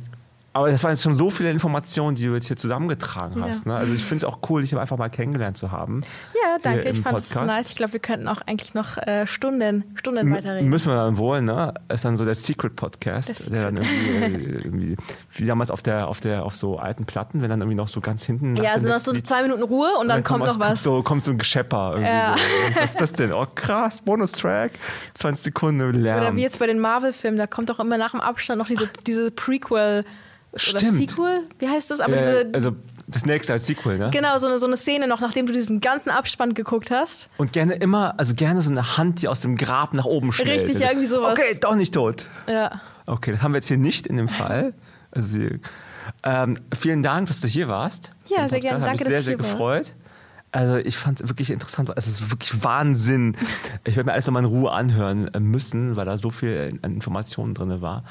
aber 0.54 0.70
das 0.70 0.82
waren 0.84 0.90
jetzt 0.90 1.02
schon 1.02 1.14
so 1.14 1.30
viele 1.30 1.50
Informationen, 1.50 2.14
die 2.14 2.26
du 2.26 2.34
jetzt 2.34 2.46
hier 2.46 2.56
zusammengetragen 2.56 3.40
Ja. 3.40 3.48
hast. 3.48 3.64
Ne? 3.66 3.74
Also 3.74 3.94
ich 3.94 4.04
finde 4.04 4.16
es 4.16 4.24
auch 4.24 4.38
cool, 4.50 4.60
dich 4.62 4.76
einfach 4.76 4.98
mal 4.98 5.08
kennengelernt 5.08 5.56
zu 5.56 5.70
haben. 5.72 6.02
Ja, 6.34 6.58
danke. 6.62 6.90
Ich 6.90 7.00
fand 7.00 7.18
es 7.18 7.34
nice. 7.34 7.70
Ich 7.70 7.76
glaube, 7.76 7.94
wir 7.94 8.00
könnten 8.00 8.28
auch 8.28 8.42
eigentlich 8.46 8.74
noch 8.74 8.98
äh, 8.98 9.26
Stunden, 9.26 9.84
Stunden 9.94 10.18
M- 10.18 10.34
weiterreden. 10.34 10.68
Müssen 10.68 10.88
wir 10.92 10.96
dann 10.96 11.16
wohl, 11.16 11.40
ne? 11.40 11.72
Ist 11.88 12.04
dann 12.04 12.16
so 12.16 12.24
der 12.24 12.34
Secret 12.34 12.76
Podcast, 12.76 13.50
Der 13.50 13.70
der 13.70 13.72
dann 13.72 13.76
irgendwie, 13.78 14.10
äh, 14.10 14.60
irgendwie, 14.64 14.96
wie 15.32 15.46
damals 15.46 15.70
auf 15.70 15.82
der, 15.82 16.08
auf 16.08 16.20
der, 16.20 16.44
auf 16.44 16.54
so 16.54 16.78
alten 16.78 17.06
Platten, 17.06 17.40
wenn 17.40 17.48
dann 17.48 17.60
irgendwie 17.60 17.76
noch 17.76 17.88
so 17.88 18.00
ganz 18.02 18.24
hinten. 18.24 18.56
ja, 18.56 18.72
also 18.72 18.86
dem- 18.86 18.92
noch 18.92 19.00
so 19.00 19.12
die- 19.12 19.22
zwei 19.22 19.42
Minuten 19.42 19.62
Ruhe 19.62 19.88
und 20.00 20.08
dann, 20.08 20.22
kommt 20.22 20.44
noch 20.44 20.58
was. 20.60 20.82
So, 20.82 21.02
kommt 21.02 21.24
so 21.24 21.30
ein 21.30 21.38
Geschepper 21.38 21.92
irgendwie. 21.94 22.10
Ja. 22.10 22.34
So. 22.36 22.80
Was 22.80 22.90
ist 22.90 23.00
das 23.00 23.12
denn? 23.14 23.32
Oh, 23.32 23.46
krass, 23.54 24.02
Bonustrack. 24.02 24.72
20 25.14 25.44
Sekunden 25.44 25.92
Lärm. 25.94 26.20
Oder 26.20 26.36
wie 26.36 26.42
jetzt 26.42 26.58
bei 26.58 26.66
den 26.66 26.78
Marvel-Filmen, 26.78 27.38
da 27.38 27.46
kommt 27.46 27.70
doch 27.70 27.78
immer 27.80 27.96
nach 27.96 28.10
dem 28.10 28.20
Abstand 28.20 28.58
noch 28.58 28.66
diese, 28.66 28.88
diese 29.06 29.30
Prequel 29.30 30.04
oder 30.52 30.60
Stimmt. 30.60 30.92
Sequel, 30.92 31.44
wie 31.58 31.68
heißt 31.68 31.90
das? 31.90 32.00
Aber 32.00 32.14
äh, 32.14 32.44
diese, 32.44 32.50
also 32.52 32.76
das 33.06 33.26
nächste 33.26 33.54
als 33.54 33.66
Sequel, 33.66 33.98
ne? 33.98 34.10
genau, 34.12 34.38
so 34.38 34.46
eine, 34.46 34.58
so 34.58 34.66
eine 34.66 34.76
Szene 34.76 35.06
noch, 35.06 35.20
nachdem 35.20 35.46
du 35.46 35.52
diesen 35.52 35.80
ganzen 35.80 36.10
Abspann 36.10 36.54
geguckt 36.54 36.90
hast. 36.90 37.28
Und 37.38 37.52
gerne 37.52 37.74
immer, 37.74 38.18
also 38.18 38.34
gerne 38.34 38.60
so 38.62 38.70
eine 38.70 38.96
Hand, 38.96 39.22
die 39.22 39.28
aus 39.28 39.40
dem 39.40 39.56
Grab 39.56 39.94
nach 39.94 40.04
oben 40.04 40.32
schnellt. 40.32 40.62
Richtig, 40.62 40.80
ja, 40.80 40.90
irgendwie 40.90 41.06
sowas. 41.06 41.38
Okay, 41.38 41.58
doch 41.60 41.74
nicht 41.74 41.94
tot. 41.94 42.28
Ja. 42.48 42.80
Okay, 43.06 43.32
das 43.32 43.42
haben 43.42 43.52
wir 43.52 43.58
jetzt 43.58 43.68
hier 43.68 43.78
nicht 43.78 44.06
in 44.06 44.16
dem 44.16 44.28
Fall. 44.28 44.74
Also, 45.10 45.38
ähm, 46.22 46.58
vielen 46.74 47.02
Dank, 47.02 47.28
dass 47.28 47.40
du 47.40 47.48
hier 47.48 47.68
warst. 47.68 48.12
Ja, 48.28 48.48
sehr 48.48 48.60
gerne. 48.60 48.84
Danke, 48.84 49.04
sehr, 49.04 49.16
dass 49.16 49.24
sehr 49.24 49.34
ich 49.34 49.42
war. 49.42 49.50
gefreut. 49.50 49.94
Also 50.52 50.76
ich 50.76 50.98
fand 50.98 51.20
es 51.20 51.28
wirklich 51.28 51.50
interessant. 51.50 51.90
Es 51.96 52.06
ist 52.06 52.30
wirklich 52.30 52.62
Wahnsinn. 52.62 53.36
Ich 53.84 53.96
werde 53.96 54.06
mir 54.06 54.12
alles 54.12 54.26
nochmal 54.26 54.42
in 54.42 54.48
Ruhe 54.48 54.70
anhören 54.70 55.32
äh, 55.32 55.40
müssen, 55.40 55.96
weil 55.96 56.04
da 56.04 56.18
so 56.18 56.28
viel 56.28 56.78
an 56.82 56.92
Informationen 56.92 57.54
drin 57.54 57.80
war. 57.80 58.04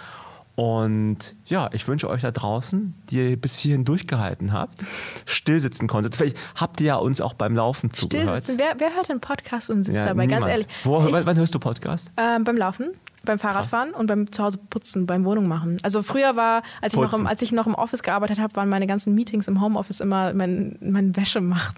Und 0.61 1.33
ja, 1.45 1.71
ich 1.73 1.88
wünsche 1.88 2.07
euch 2.07 2.21
da 2.21 2.29
draußen, 2.29 2.93
die 3.09 3.31
ihr 3.31 3.35
bis 3.35 3.57
hierhin 3.57 3.83
durchgehalten 3.83 4.53
habt, 4.53 4.83
stillsitzen 5.25 5.88
konntet. 5.88 6.15
Vielleicht 6.15 6.38
habt 6.55 6.79
ihr 6.81 6.88
ja 6.88 6.95
uns 6.97 7.19
auch 7.19 7.33
beim 7.33 7.55
Laufen 7.55 7.91
zugehört. 7.91 8.27
Stillsitzen. 8.43 8.59
Wer, 8.59 8.75
wer 8.77 8.95
hört 8.95 9.09
den 9.09 9.19
Podcast 9.19 9.71
und 9.71 9.81
sitzt 9.81 9.97
Ja, 9.97 10.05
dabei? 10.05 10.27
niemand. 10.27 10.43
Ganz 10.43 10.51
ehrlich. 10.51 10.67
Wo, 10.83 11.03
Ich- 11.07 11.25
wann, 11.25 11.35
hörst 11.35 11.55
du 11.55 11.59
Podcast? 11.59 12.11
Ähm, 12.15 12.43
beim 12.43 12.57
Laufen, 12.57 12.91
beim 13.25 13.39
Fahrradfahren 13.39 13.91
und 13.95 14.05
beim 14.05 14.31
Zuhause 14.31 14.59
putzen, 14.69 15.07
beim 15.07 15.25
Wohnung 15.25 15.47
machen. 15.47 15.79
Also 15.81 16.03
früher 16.03 16.35
war, 16.35 16.61
als 16.79 16.93
ich, 16.93 16.99
noch 16.99 17.13
im, 17.13 17.25
als 17.25 17.41
ich 17.41 17.51
noch 17.53 17.65
im 17.65 17.73
Office 17.73 18.03
gearbeitet 18.03 18.38
habe, 18.38 18.55
waren 18.55 18.69
meine 18.69 18.85
ganzen 18.85 19.15
Meetings 19.15 19.47
im 19.47 19.61
Homeoffice 19.61 19.99
immer 19.99 20.31
mein, 20.35 20.77
mein 20.79 21.15
Wäschemacht. 21.15 21.75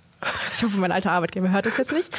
Ich 0.56 0.64
hoffe, 0.64 0.78
mein 0.78 0.92
alter 0.92 1.12
Arbeitgeber 1.12 1.50
hört 1.52 1.66
das 1.66 1.78
jetzt 1.78 1.92
nicht. 1.92 2.10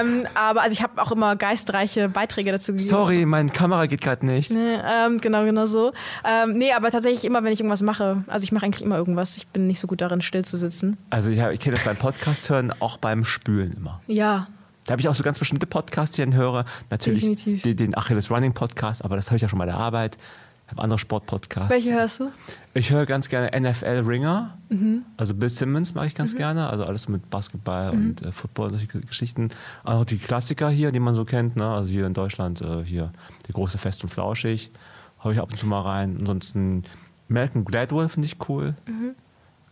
Ähm, 0.00 0.26
aber 0.34 0.62
also 0.62 0.72
ich 0.72 0.82
habe 0.82 1.00
auch 1.00 1.12
immer 1.12 1.36
geistreiche 1.36 2.08
Beiträge 2.08 2.52
dazu 2.52 2.72
gegeben. 2.72 2.88
Sorry, 2.88 3.26
meine 3.26 3.50
Kamera 3.50 3.86
geht 3.86 4.00
gerade 4.00 4.24
nicht. 4.26 4.50
Nee, 4.50 4.76
ähm, 4.84 5.20
genau, 5.20 5.44
genau 5.44 5.66
so. 5.66 5.92
Ähm, 6.24 6.52
nee, 6.52 6.72
aber 6.72 6.90
tatsächlich 6.90 7.24
immer, 7.24 7.42
wenn 7.44 7.52
ich 7.52 7.60
irgendwas 7.60 7.82
mache. 7.82 8.24
Also 8.26 8.44
ich 8.44 8.52
mache 8.52 8.66
eigentlich 8.66 8.84
immer 8.84 8.96
irgendwas. 8.96 9.36
Ich 9.36 9.46
bin 9.48 9.66
nicht 9.66 9.80
so 9.80 9.86
gut 9.86 10.00
darin, 10.00 10.22
still 10.22 10.44
zu 10.44 10.56
sitzen. 10.56 10.96
Also 11.10 11.30
ich, 11.30 11.38
ich 11.38 11.60
kenne 11.60 11.76
das 11.76 11.84
beim 11.84 11.96
Podcast 11.96 12.48
hören, 12.50 12.72
auch 12.80 12.96
beim 12.96 13.24
Spülen 13.24 13.72
immer. 13.76 14.00
Ja, 14.06 14.46
Da 14.86 14.92
habe 14.92 15.00
ich 15.00 15.08
auch 15.08 15.14
so 15.14 15.22
ganz 15.22 15.38
bestimmte 15.38 15.66
Podcasts, 15.66 16.14
die 16.16 16.22
ich 16.22 16.28
dann 16.28 16.36
höre. 16.38 16.64
Natürlich 16.90 17.20
Definitiv. 17.20 17.62
den, 17.62 17.76
den 17.76 17.96
Achilles 17.96 18.30
Running 18.30 18.54
Podcast, 18.54 19.04
aber 19.04 19.16
das 19.16 19.30
höre 19.30 19.36
ich 19.36 19.42
ja 19.42 19.48
schon 19.48 19.58
bei 19.58 19.66
der 19.66 19.76
Arbeit. 19.76 20.16
Ich 20.66 20.72
habe 20.72 20.82
andere 20.82 20.98
Sportpodcasts. 20.98 21.70
welche 21.70 21.92
hörst 21.94 22.18
du? 22.20 22.30
Ich 22.74 22.90
höre 22.90 23.06
ganz 23.06 23.28
gerne 23.28 23.50
NFL 23.58 24.02
Ringer. 24.04 24.58
Mhm. 24.68 25.02
Also 25.16 25.32
Bill 25.34 25.48
Simmons 25.48 25.94
mag 25.94 26.08
ich 26.08 26.14
ganz 26.16 26.34
gerne. 26.34 26.68
Also 26.68 26.84
alles 26.84 27.08
mit 27.08 27.30
Basketball 27.30 27.92
Mhm. 27.94 27.98
und 28.10 28.22
äh, 28.22 28.32
Football, 28.32 28.70
solche 28.70 28.86
Geschichten. 28.88 29.50
Auch 29.84 30.04
die 30.04 30.18
Klassiker 30.18 30.68
hier, 30.68 30.90
die 30.90 30.98
man 30.98 31.14
so 31.14 31.24
kennt. 31.24 31.54
Ne? 31.54 31.66
Also 31.68 31.90
hier 31.90 32.06
in 32.06 32.14
Deutschland, 32.14 32.60
äh, 32.62 32.82
hier 32.84 33.12
der 33.46 33.52
große 33.54 33.78
Fest 33.78 34.02
und 34.02 34.10
Flauschig. 34.10 34.70
Höre 35.22 35.32
ich 35.32 35.38
ab 35.40 35.50
und 35.52 35.56
zu 35.56 35.66
mal 35.66 35.82
rein. 35.82 36.16
Ansonsten 36.18 36.82
Malcolm 37.28 37.64
Gladwell 37.64 38.08
finde 38.08 38.26
ich 38.26 38.36
cool. 38.48 38.74
Mhm. 38.86 39.14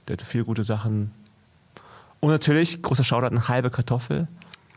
Der 0.06 0.14
hat 0.16 0.22
viele 0.22 0.44
gute 0.44 0.62
Sachen. 0.62 1.10
Und 2.20 2.30
natürlich, 2.30 2.82
großer 2.82 3.02
Shoutout 3.04 3.26
an 3.34 3.48
Halbe 3.48 3.70
Kartoffel. 3.70 4.28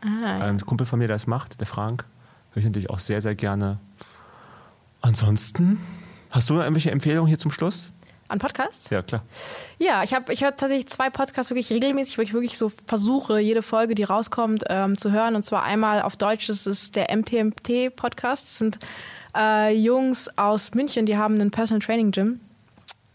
Ah, 0.02 0.06
ja. 0.22 0.38
Ein 0.46 0.60
Kumpel 0.60 0.84
von 0.86 0.98
mir, 0.98 1.06
der 1.06 1.16
es 1.16 1.26
macht, 1.28 1.60
der 1.60 1.66
Frank. 1.68 2.04
Höre 2.52 2.58
ich 2.60 2.64
natürlich 2.66 2.90
auch 2.90 2.98
sehr, 2.98 3.22
sehr 3.22 3.34
gerne. 3.36 3.78
Ansonsten, 5.00 5.78
hast 6.30 6.50
du 6.50 6.54
noch 6.54 6.62
irgendwelche 6.62 6.90
Empfehlungen 6.90 7.28
hier 7.28 7.38
zum 7.38 7.50
Schluss? 7.50 7.92
An 8.28 8.38
Podcasts? 8.38 8.90
Ja, 8.90 9.00
klar. 9.00 9.22
Ja, 9.78 10.02
ich 10.02 10.12
habe 10.12 10.32
ich 10.34 10.42
hör 10.42 10.54
tatsächlich 10.54 10.86
zwei 10.88 11.08
Podcasts 11.08 11.50
wirklich 11.50 11.70
regelmäßig, 11.70 12.18
wo 12.18 12.22
ich 12.22 12.34
wirklich 12.34 12.58
so 12.58 12.70
versuche, 12.86 13.38
jede 13.38 13.62
Folge, 13.62 13.94
die 13.94 14.02
rauskommt, 14.02 14.64
ähm, 14.68 14.98
zu 14.98 15.12
hören. 15.12 15.34
Und 15.34 15.44
zwar 15.44 15.62
einmal 15.62 16.02
auf 16.02 16.16
Deutsch, 16.16 16.46
das 16.46 16.66
ist 16.66 16.94
der 16.94 17.14
MTMT-Podcast. 17.16 18.46
Das 18.46 18.58
sind 18.58 18.78
äh, 19.34 19.74
Jungs 19.74 20.28
aus 20.36 20.74
München, 20.74 21.06
die 21.06 21.16
haben 21.16 21.34
einen 21.36 21.50
Personal 21.50 21.80
Training 21.80 22.10
Gym. 22.10 22.40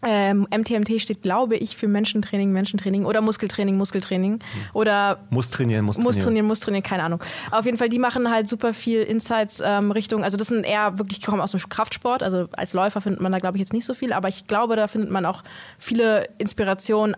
Ähm, 0.06 0.48
MTMT 0.52 1.02
steht, 1.02 1.22
glaube 1.22 1.56
ich, 1.56 1.78
für 1.78 1.88
Menschentraining, 1.88 2.52
Menschentraining 2.52 3.06
oder 3.06 3.22
Muskeltraining, 3.22 3.78
Muskeltraining. 3.78 4.40
Oder 4.74 5.20
Muss 5.30 5.50
trainieren, 5.50 5.86
muss 5.86 5.96
trainieren. 5.96 6.16
muss 6.16 6.24
trainieren, 6.24 6.48
muss 6.48 6.60
trainieren, 6.60 6.84
keine 6.84 7.04
Ahnung. 7.04 7.22
Auf 7.52 7.66
jeden 7.66 7.78
Fall, 7.78 7.90
die 7.90 8.00
machen 8.00 8.30
halt 8.30 8.50
super 8.50 8.74
viel 8.74 9.02
Insights 9.02 9.62
ähm, 9.66 9.92
Richtung, 9.92 10.24
also 10.24 10.38
das 10.38 10.48
sind 10.48 10.66
eher 10.66 10.98
wirklich, 11.00 11.20
die 11.20 11.26
kommen 11.26 11.42
aus 11.42 11.52
dem 11.52 11.60
Kraftsport, 11.68 12.24
also 12.24 12.48
als 12.54 12.74
Läufer 12.74 13.02
findet 13.02 13.22
man 13.22 13.32
da, 13.32 13.40
glaube 13.40 13.58
ich, 13.58 13.62
jetzt 13.62 13.74
nicht 13.74 13.86
so 13.86 13.94
viel, 13.94 14.14
aber 14.14 14.28
ich 14.28 14.48
glaube, 14.48 14.76
da 14.76 14.88
findet 14.88 15.12
man 15.12 15.26
auch 15.26 15.44
viele 15.78 16.28
Inspirationen, 16.38 17.16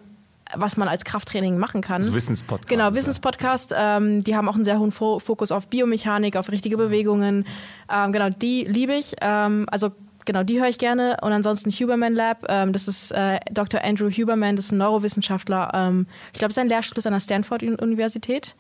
was 0.53 0.78
man 0.78 0.88
als 0.88 1.06
Krafttraining 1.06 1.57
machen 1.57 1.82
kann. 1.82 2.03
So 2.03 2.14
Wissenspodcast. 2.14 2.70
Genau, 2.70 2.94
Wissenspodcast. 2.94 3.74
Ähm, 3.76 4.24
die 4.24 4.36
haben 4.36 4.48
auch 4.48 4.56
einen 4.56 4.64
sehr 4.64 4.80
hohen 4.80 4.91
Fo 4.91 5.20
Fokus 5.20 5.52
auf 5.52 5.68
Biomechanik, 5.68 6.36
auf 6.38 6.52
richtige 6.52 6.78
Bewegungen. 6.78 7.45
Ähm, 7.91 8.12
genau, 8.12 8.30
die 8.30 8.64
liebe 8.64 8.94
ich. 8.94 9.16
Ähm, 9.22 9.66
also 9.72 9.91
genau, 10.26 10.43
die 10.43 10.60
höre 10.60 10.69
ich 10.69 10.77
gerne. 10.77 11.18
Und 11.22 11.31
ansonsten 11.31 11.72
Huberman 11.72 12.14
Lab, 12.14 12.45
ähm, 12.49 12.73
das 12.73 12.88
ist 12.88 13.11
äh, 13.11 13.39
Dr. 13.52 13.81
Andrew 13.84 14.10
Huberman, 14.10 14.56
das 14.56 14.65
ist 14.65 14.72
ein 14.72 14.77
Neurowissenschaftler. 14.80 15.72
Ähm, 15.73 16.07
ich 16.34 16.39
glaube, 16.39 16.53
sein 16.53 16.68
Lehrstuhl 16.68 16.97
ist 16.97 17.07
an 17.07 17.14
der 17.14 17.19
Stanford-Universität. 17.19 18.56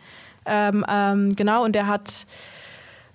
Ähm, 0.45 0.85
ähm, 0.87 1.35
genau, 1.35 1.63
und 1.63 1.73
der 1.73 1.87
hat 1.87 2.25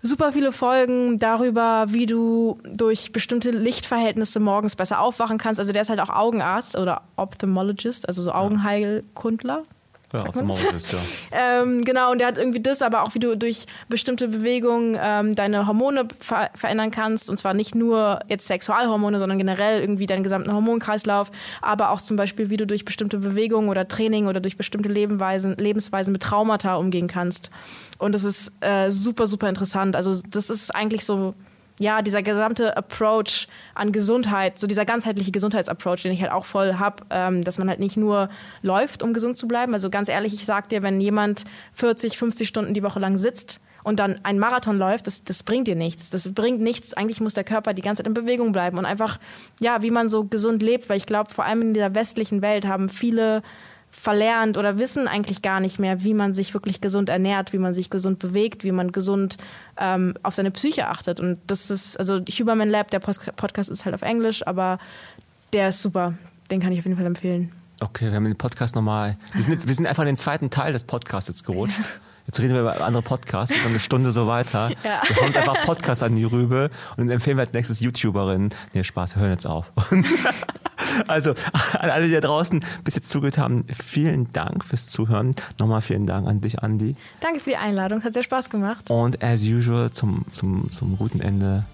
super 0.02 0.32
viele 0.32 0.52
Folgen 0.52 1.18
darüber, 1.18 1.86
wie 1.88 2.06
du 2.06 2.58
durch 2.64 3.12
bestimmte 3.12 3.50
Lichtverhältnisse 3.50 4.40
morgens 4.40 4.76
besser 4.76 5.00
aufwachen 5.00 5.38
kannst. 5.38 5.60
Also 5.60 5.72
der 5.72 5.82
ist 5.82 5.90
halt 5.90 6.00
auch 6.00 6.10
Augenarzt 6.10 6.76
oder 6.76 7.02
Ophthalmologist, 7.16 8.08
also 8.08 8.22
so 8.22 8.32
Augenheilkundler. 8.32 9.62
Ja, 10.12 10.26
Ophthalmologist, 10.26 10.92
ja. 10.92 10.98
Ähm, 11.62 11.84
genau, 11.84 12.10
und 12.10 12.18
der 12.18 12.26
hat 12.26 12.38
irgendwie 12.38 12.60
das, 12.60 12.82
aber 12.82 13.02
auch 13.02 13.14
wie 13.14 13.20
du 13.20 13.36
durch 13.36 13.66
bestimmte 13.88 14.28
Bewegungen 14.28 14.98
ähm, 15.00 15.34
deine 15.36 15.66
Hormone 15.66 16.08
ver 16.18 16.50
verändern 16.54 16.90
kannst. 16.90 17.30
Und 17.30 17.36
zwar 17.36 17.54
nicht 17.54 17.74
nur 17.74 18.20
jetzt 18.28 18.46
Sexualhormone, 18.48 19.18
sondern 19.18 19.38
generell 19.38 19.80
irgendwie 19.80 20.06
deinen 20.06 20.24
gesamten 20.24 20.52
Hormonkreislauf, 20.52 21.30
aber 21.62 21.90
auch 21.90 22.00
zum 22.00 22.16
Beispiel, 22.16 22.50
wie 22.50 22.56
du 22.56 22.66
durch 22.66 22.84
bestimmte 22.84 23.18
Bewegungen 23.18 23.68
oder 23.68 23.86
Training 23.86 24.26
oder 24.26 24.40
durch 24.40 24.56
bestimmte 24.56 24.88
Lebensweisen, 24.88 25.56
Lebensweisen 25.56 26.12
mit 26.12 26.22
Traumata 26.22 26.74
umgehen 26.74 27.06
kannst. 27.06 27.50
Und 27.98 28.12
das 28.12 28.24
ist 28.24 28.52
äh, 28.60 28.90
super, 28.90 29.26
super 29.26 29.48
interessant. 29.48 29.94
Also 29.94 30.20
das 30.28 30.50
ist 30.50 30.74
eigentlich 30.74 31.04
so 31.04 31.34
ja, 31.80 32.02
dieser 32.02 32.22
gesamte 32.22 32.76
Approach 32.76 33.48
an 33.74 33.90
Gesundheit, 33.90 34.58
so 34.58 34.66
dieser 34.66 34.84
ganzheitliche 34.84 35.32
Gesundheitsapproach, 35.32 36.02
den 36.02 36.12
ich 36.12 36.20
halt 36.20 36.30
auch 36.30 36.44
voll 36.44 36.74
habe, 36.74 37.04
ähm, 37.08 37.42
dass 37.42 37.56
man 37.56 37.70
halt 37.70 37.80
nicht 37.80 37.96
nur 37.96 38.28
läuft, 38.60 39.02
um 39.02 39.14
gesund 39.14 39.38
zu 39.38 39.48
bleiben. 39.48 39.72
Also 39.72 39.88
ganz 39.88 40.10
ehrlich, 40.10 40.34
ich 40.34 40.44
sag 40.44 40.68
dir, 40.68 40.82
wenn 40.82 41.00
jemand 41.00 41.44
40, 41.72 42.18
50 42.18 42.46
Stunden 42.46 42.74
die 42.74 42.82
Woche 42.82 43.00
lang 43.00 43.16
sitzt 43.16 43.62
und 43.82 43.98
dann 43.98 44.20
ein 44.24 44.38
Marathon 44.38 44.76
läuft, 44.76 45.06
das, 45.06 45.24
das 45.24 45.42
bringt 45.42 45.68
dir 45.68 45.74
nichts. 45.74 46.10
Das 46.10 46.30
bringt 46.34 46.60
nichts. 46.60 46.92
Eigentlich 46.92 47.22
muss 47.22 47.32
der 47.32 47.44
Körper 47.44 47.72
die 47.72 47.80
ganze 47.80 48.02
Zeit 48.02 48.08
in 48.08 48.14
Bewegung 48.14 48.52
bleiben 48.52 48.76
und 48.76 48.84
einfach, 48.84 49.18
ja, 49.58 49.80
wie 49.80 49.90
man 49.90 50.10
so 50.10 50.24
gesund 50.24 50.62
lebt, 50.62 50.90
weil 50.90 50.98
ich 50.98 51.06
glaube, 51.06 51.30
vor 51.30 51.46
allem 51.46 51.62
in 51.62 51.72
dieser 51.72 51.94
westlichen 51.94 52.42
Welt 52.42 52.66
haben 52.66 52.90
viele 52.90 53.40
verlernt 53.90 54.56
oder 54.56 54.78
wissen 54.78 55.08
eigentlich 55.08 55.42
gar 55.42 55.60
nicht 55.60 55.78
mehr, 55.78 56.02
wie 56.04 56.14
man 56.14 56.32
sich 56.32 56.54
wirklich 56.54 56.80
gesund 56.80 57.08
ernährt, 57.08 57.52
wie 57.52 57.58
man 57.58 57.74
sich 57.74 57.90
gesund 57.90 58.18
bewegt, 58.18 58.64
wie 58.64 58.72
man 58.72 58.92
gesund 58.92 59.36
ähm, 59.76 60.14
auf 60.22 60.34
seine 60.34 60.50
Psyche 60.50 60.88
achtet. 60.88 61.20
Und 61.20 61.38
das 61.46 61.70
ist, 61.70 61.98
also 61.98 62.20
Huberman 62.20 62.70
Lab, 62.70 62.90
der 62.90 63.00
Podcast 63.00 63.70
ist 63.70 63.84
halt 63.84 63.94
auf 63.94 64.02
Englisch, 64.02 64.46
aber 64.46 64.78
der 65.52 65.68
ist 65.68 65.82
super. 65.82 66.14
Den 66.50 66.60
kann 66.60 66.72
ich 66.72 66.78
auf 66.78 66.84
jeden 66.84 66.96
Fall 66.96 67.06
empfehlen. 67.06 67.52
Okay, 67.80 68.06
wir 68.06 68.14
haben 68.14 68.24
den 68.24 68.36
Podcast 68.36 68.74
nochmal. 68.74 69.16
Wir 69.32 69.42
sind, 69.42 69.52
jetzt, 69.54 69.66
wir 69.66 69.74
sind 69.74 69.86
einfach 69.86 70.02
in 70.02 70.08
den 70.08 70.16
zweiten 70.16 70.50
Teil 70.50 70.72
des 70.72 70.84
Podcasts 70.84 71.28
jetzt 71.28 71.44
gerutscht. 71.44 71.80
Jetzt 72.26 72.40
reden 72.40 72.54
wir 72.54 72.60
über 72.60 72.80
andere 72.84 73.02
Podcasts, 73.02 73.54
dann 73.54 73.70
eine 73.70 73.80
Stunde 73.80 74.12
so 74.12 74.26
weiter. 74.26 74.70
Ja. 74.82 75.02
Wir 75.06 75.16
haben 75.16 75.36
einfach 75.36 75.66
Podcasts 75.66 76.02
an 76.02 76.14
die 76.14 76.24
Rübe 76.24 76.70
und 76.96 77.10
empfehlen 77.10 77.36
wir 77.36 77.42
als 77.42 77.52
nächstes 77.52 77.80
YouTuberinnen. 77.80 78.50
Nee, 78.72 78.82
Spaß, 78.82 79.14
wir 79.14 79.22
hören 79.22 79.32
jetzt 79.32 79.46
auf. 79.46 79.72
also, 81.06 81.34
an 81.78 81.90
alle, 81.90 82.06
die 82.06 82.12
da 82.12 82.20
draußen 82.20 82.64
bis 82.82 82.94
jetzt 82.94 83.10
zugehört 83.10 83.36
haben, 83.36 83.66
vielen 83.68 84.30
Dank 84.32 84.64
fürs 84.64 84.86
Zuhören. 84.86 85.32
Nochmal 85.58 85.82
vielen 85.82 86.06
Dank 86.06 86.26
an 86.26 86.40
dich, 86.40 86.62
Andi. 86.62 86.96
Danke 87.20 87.40
für 87.40 87.50
die 87.50 87.56
Einladung, 87.56 88.02
hat 88.02 88.14
sehr 88.14 88.22
Spaß 88.22 88.48
gemacht. 88.48 88.88
Und 88.90 89.22
as 89.22 89.42
usual, 89.42 89.90
zum, 89.90 90.24
zum, 90.32 90.70
zum 90.70 90.96
guten 90.96 91.20
Ende 91.20 91.64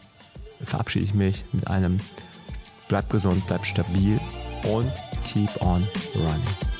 verabschiede 0.64 1.04
ich 1.04 1.14
mich 1.14 1.44
mit 1.52 1.70
einem 1.70 2.00
Bleib 2.88 3.10
gesund, 3.10 3.42
bleib 3.48 3.66
stabil 3.66 4.20
und 4.62 4.92
keep 5.26 5.50
on 5.62 5.84
running. 6.14 6.75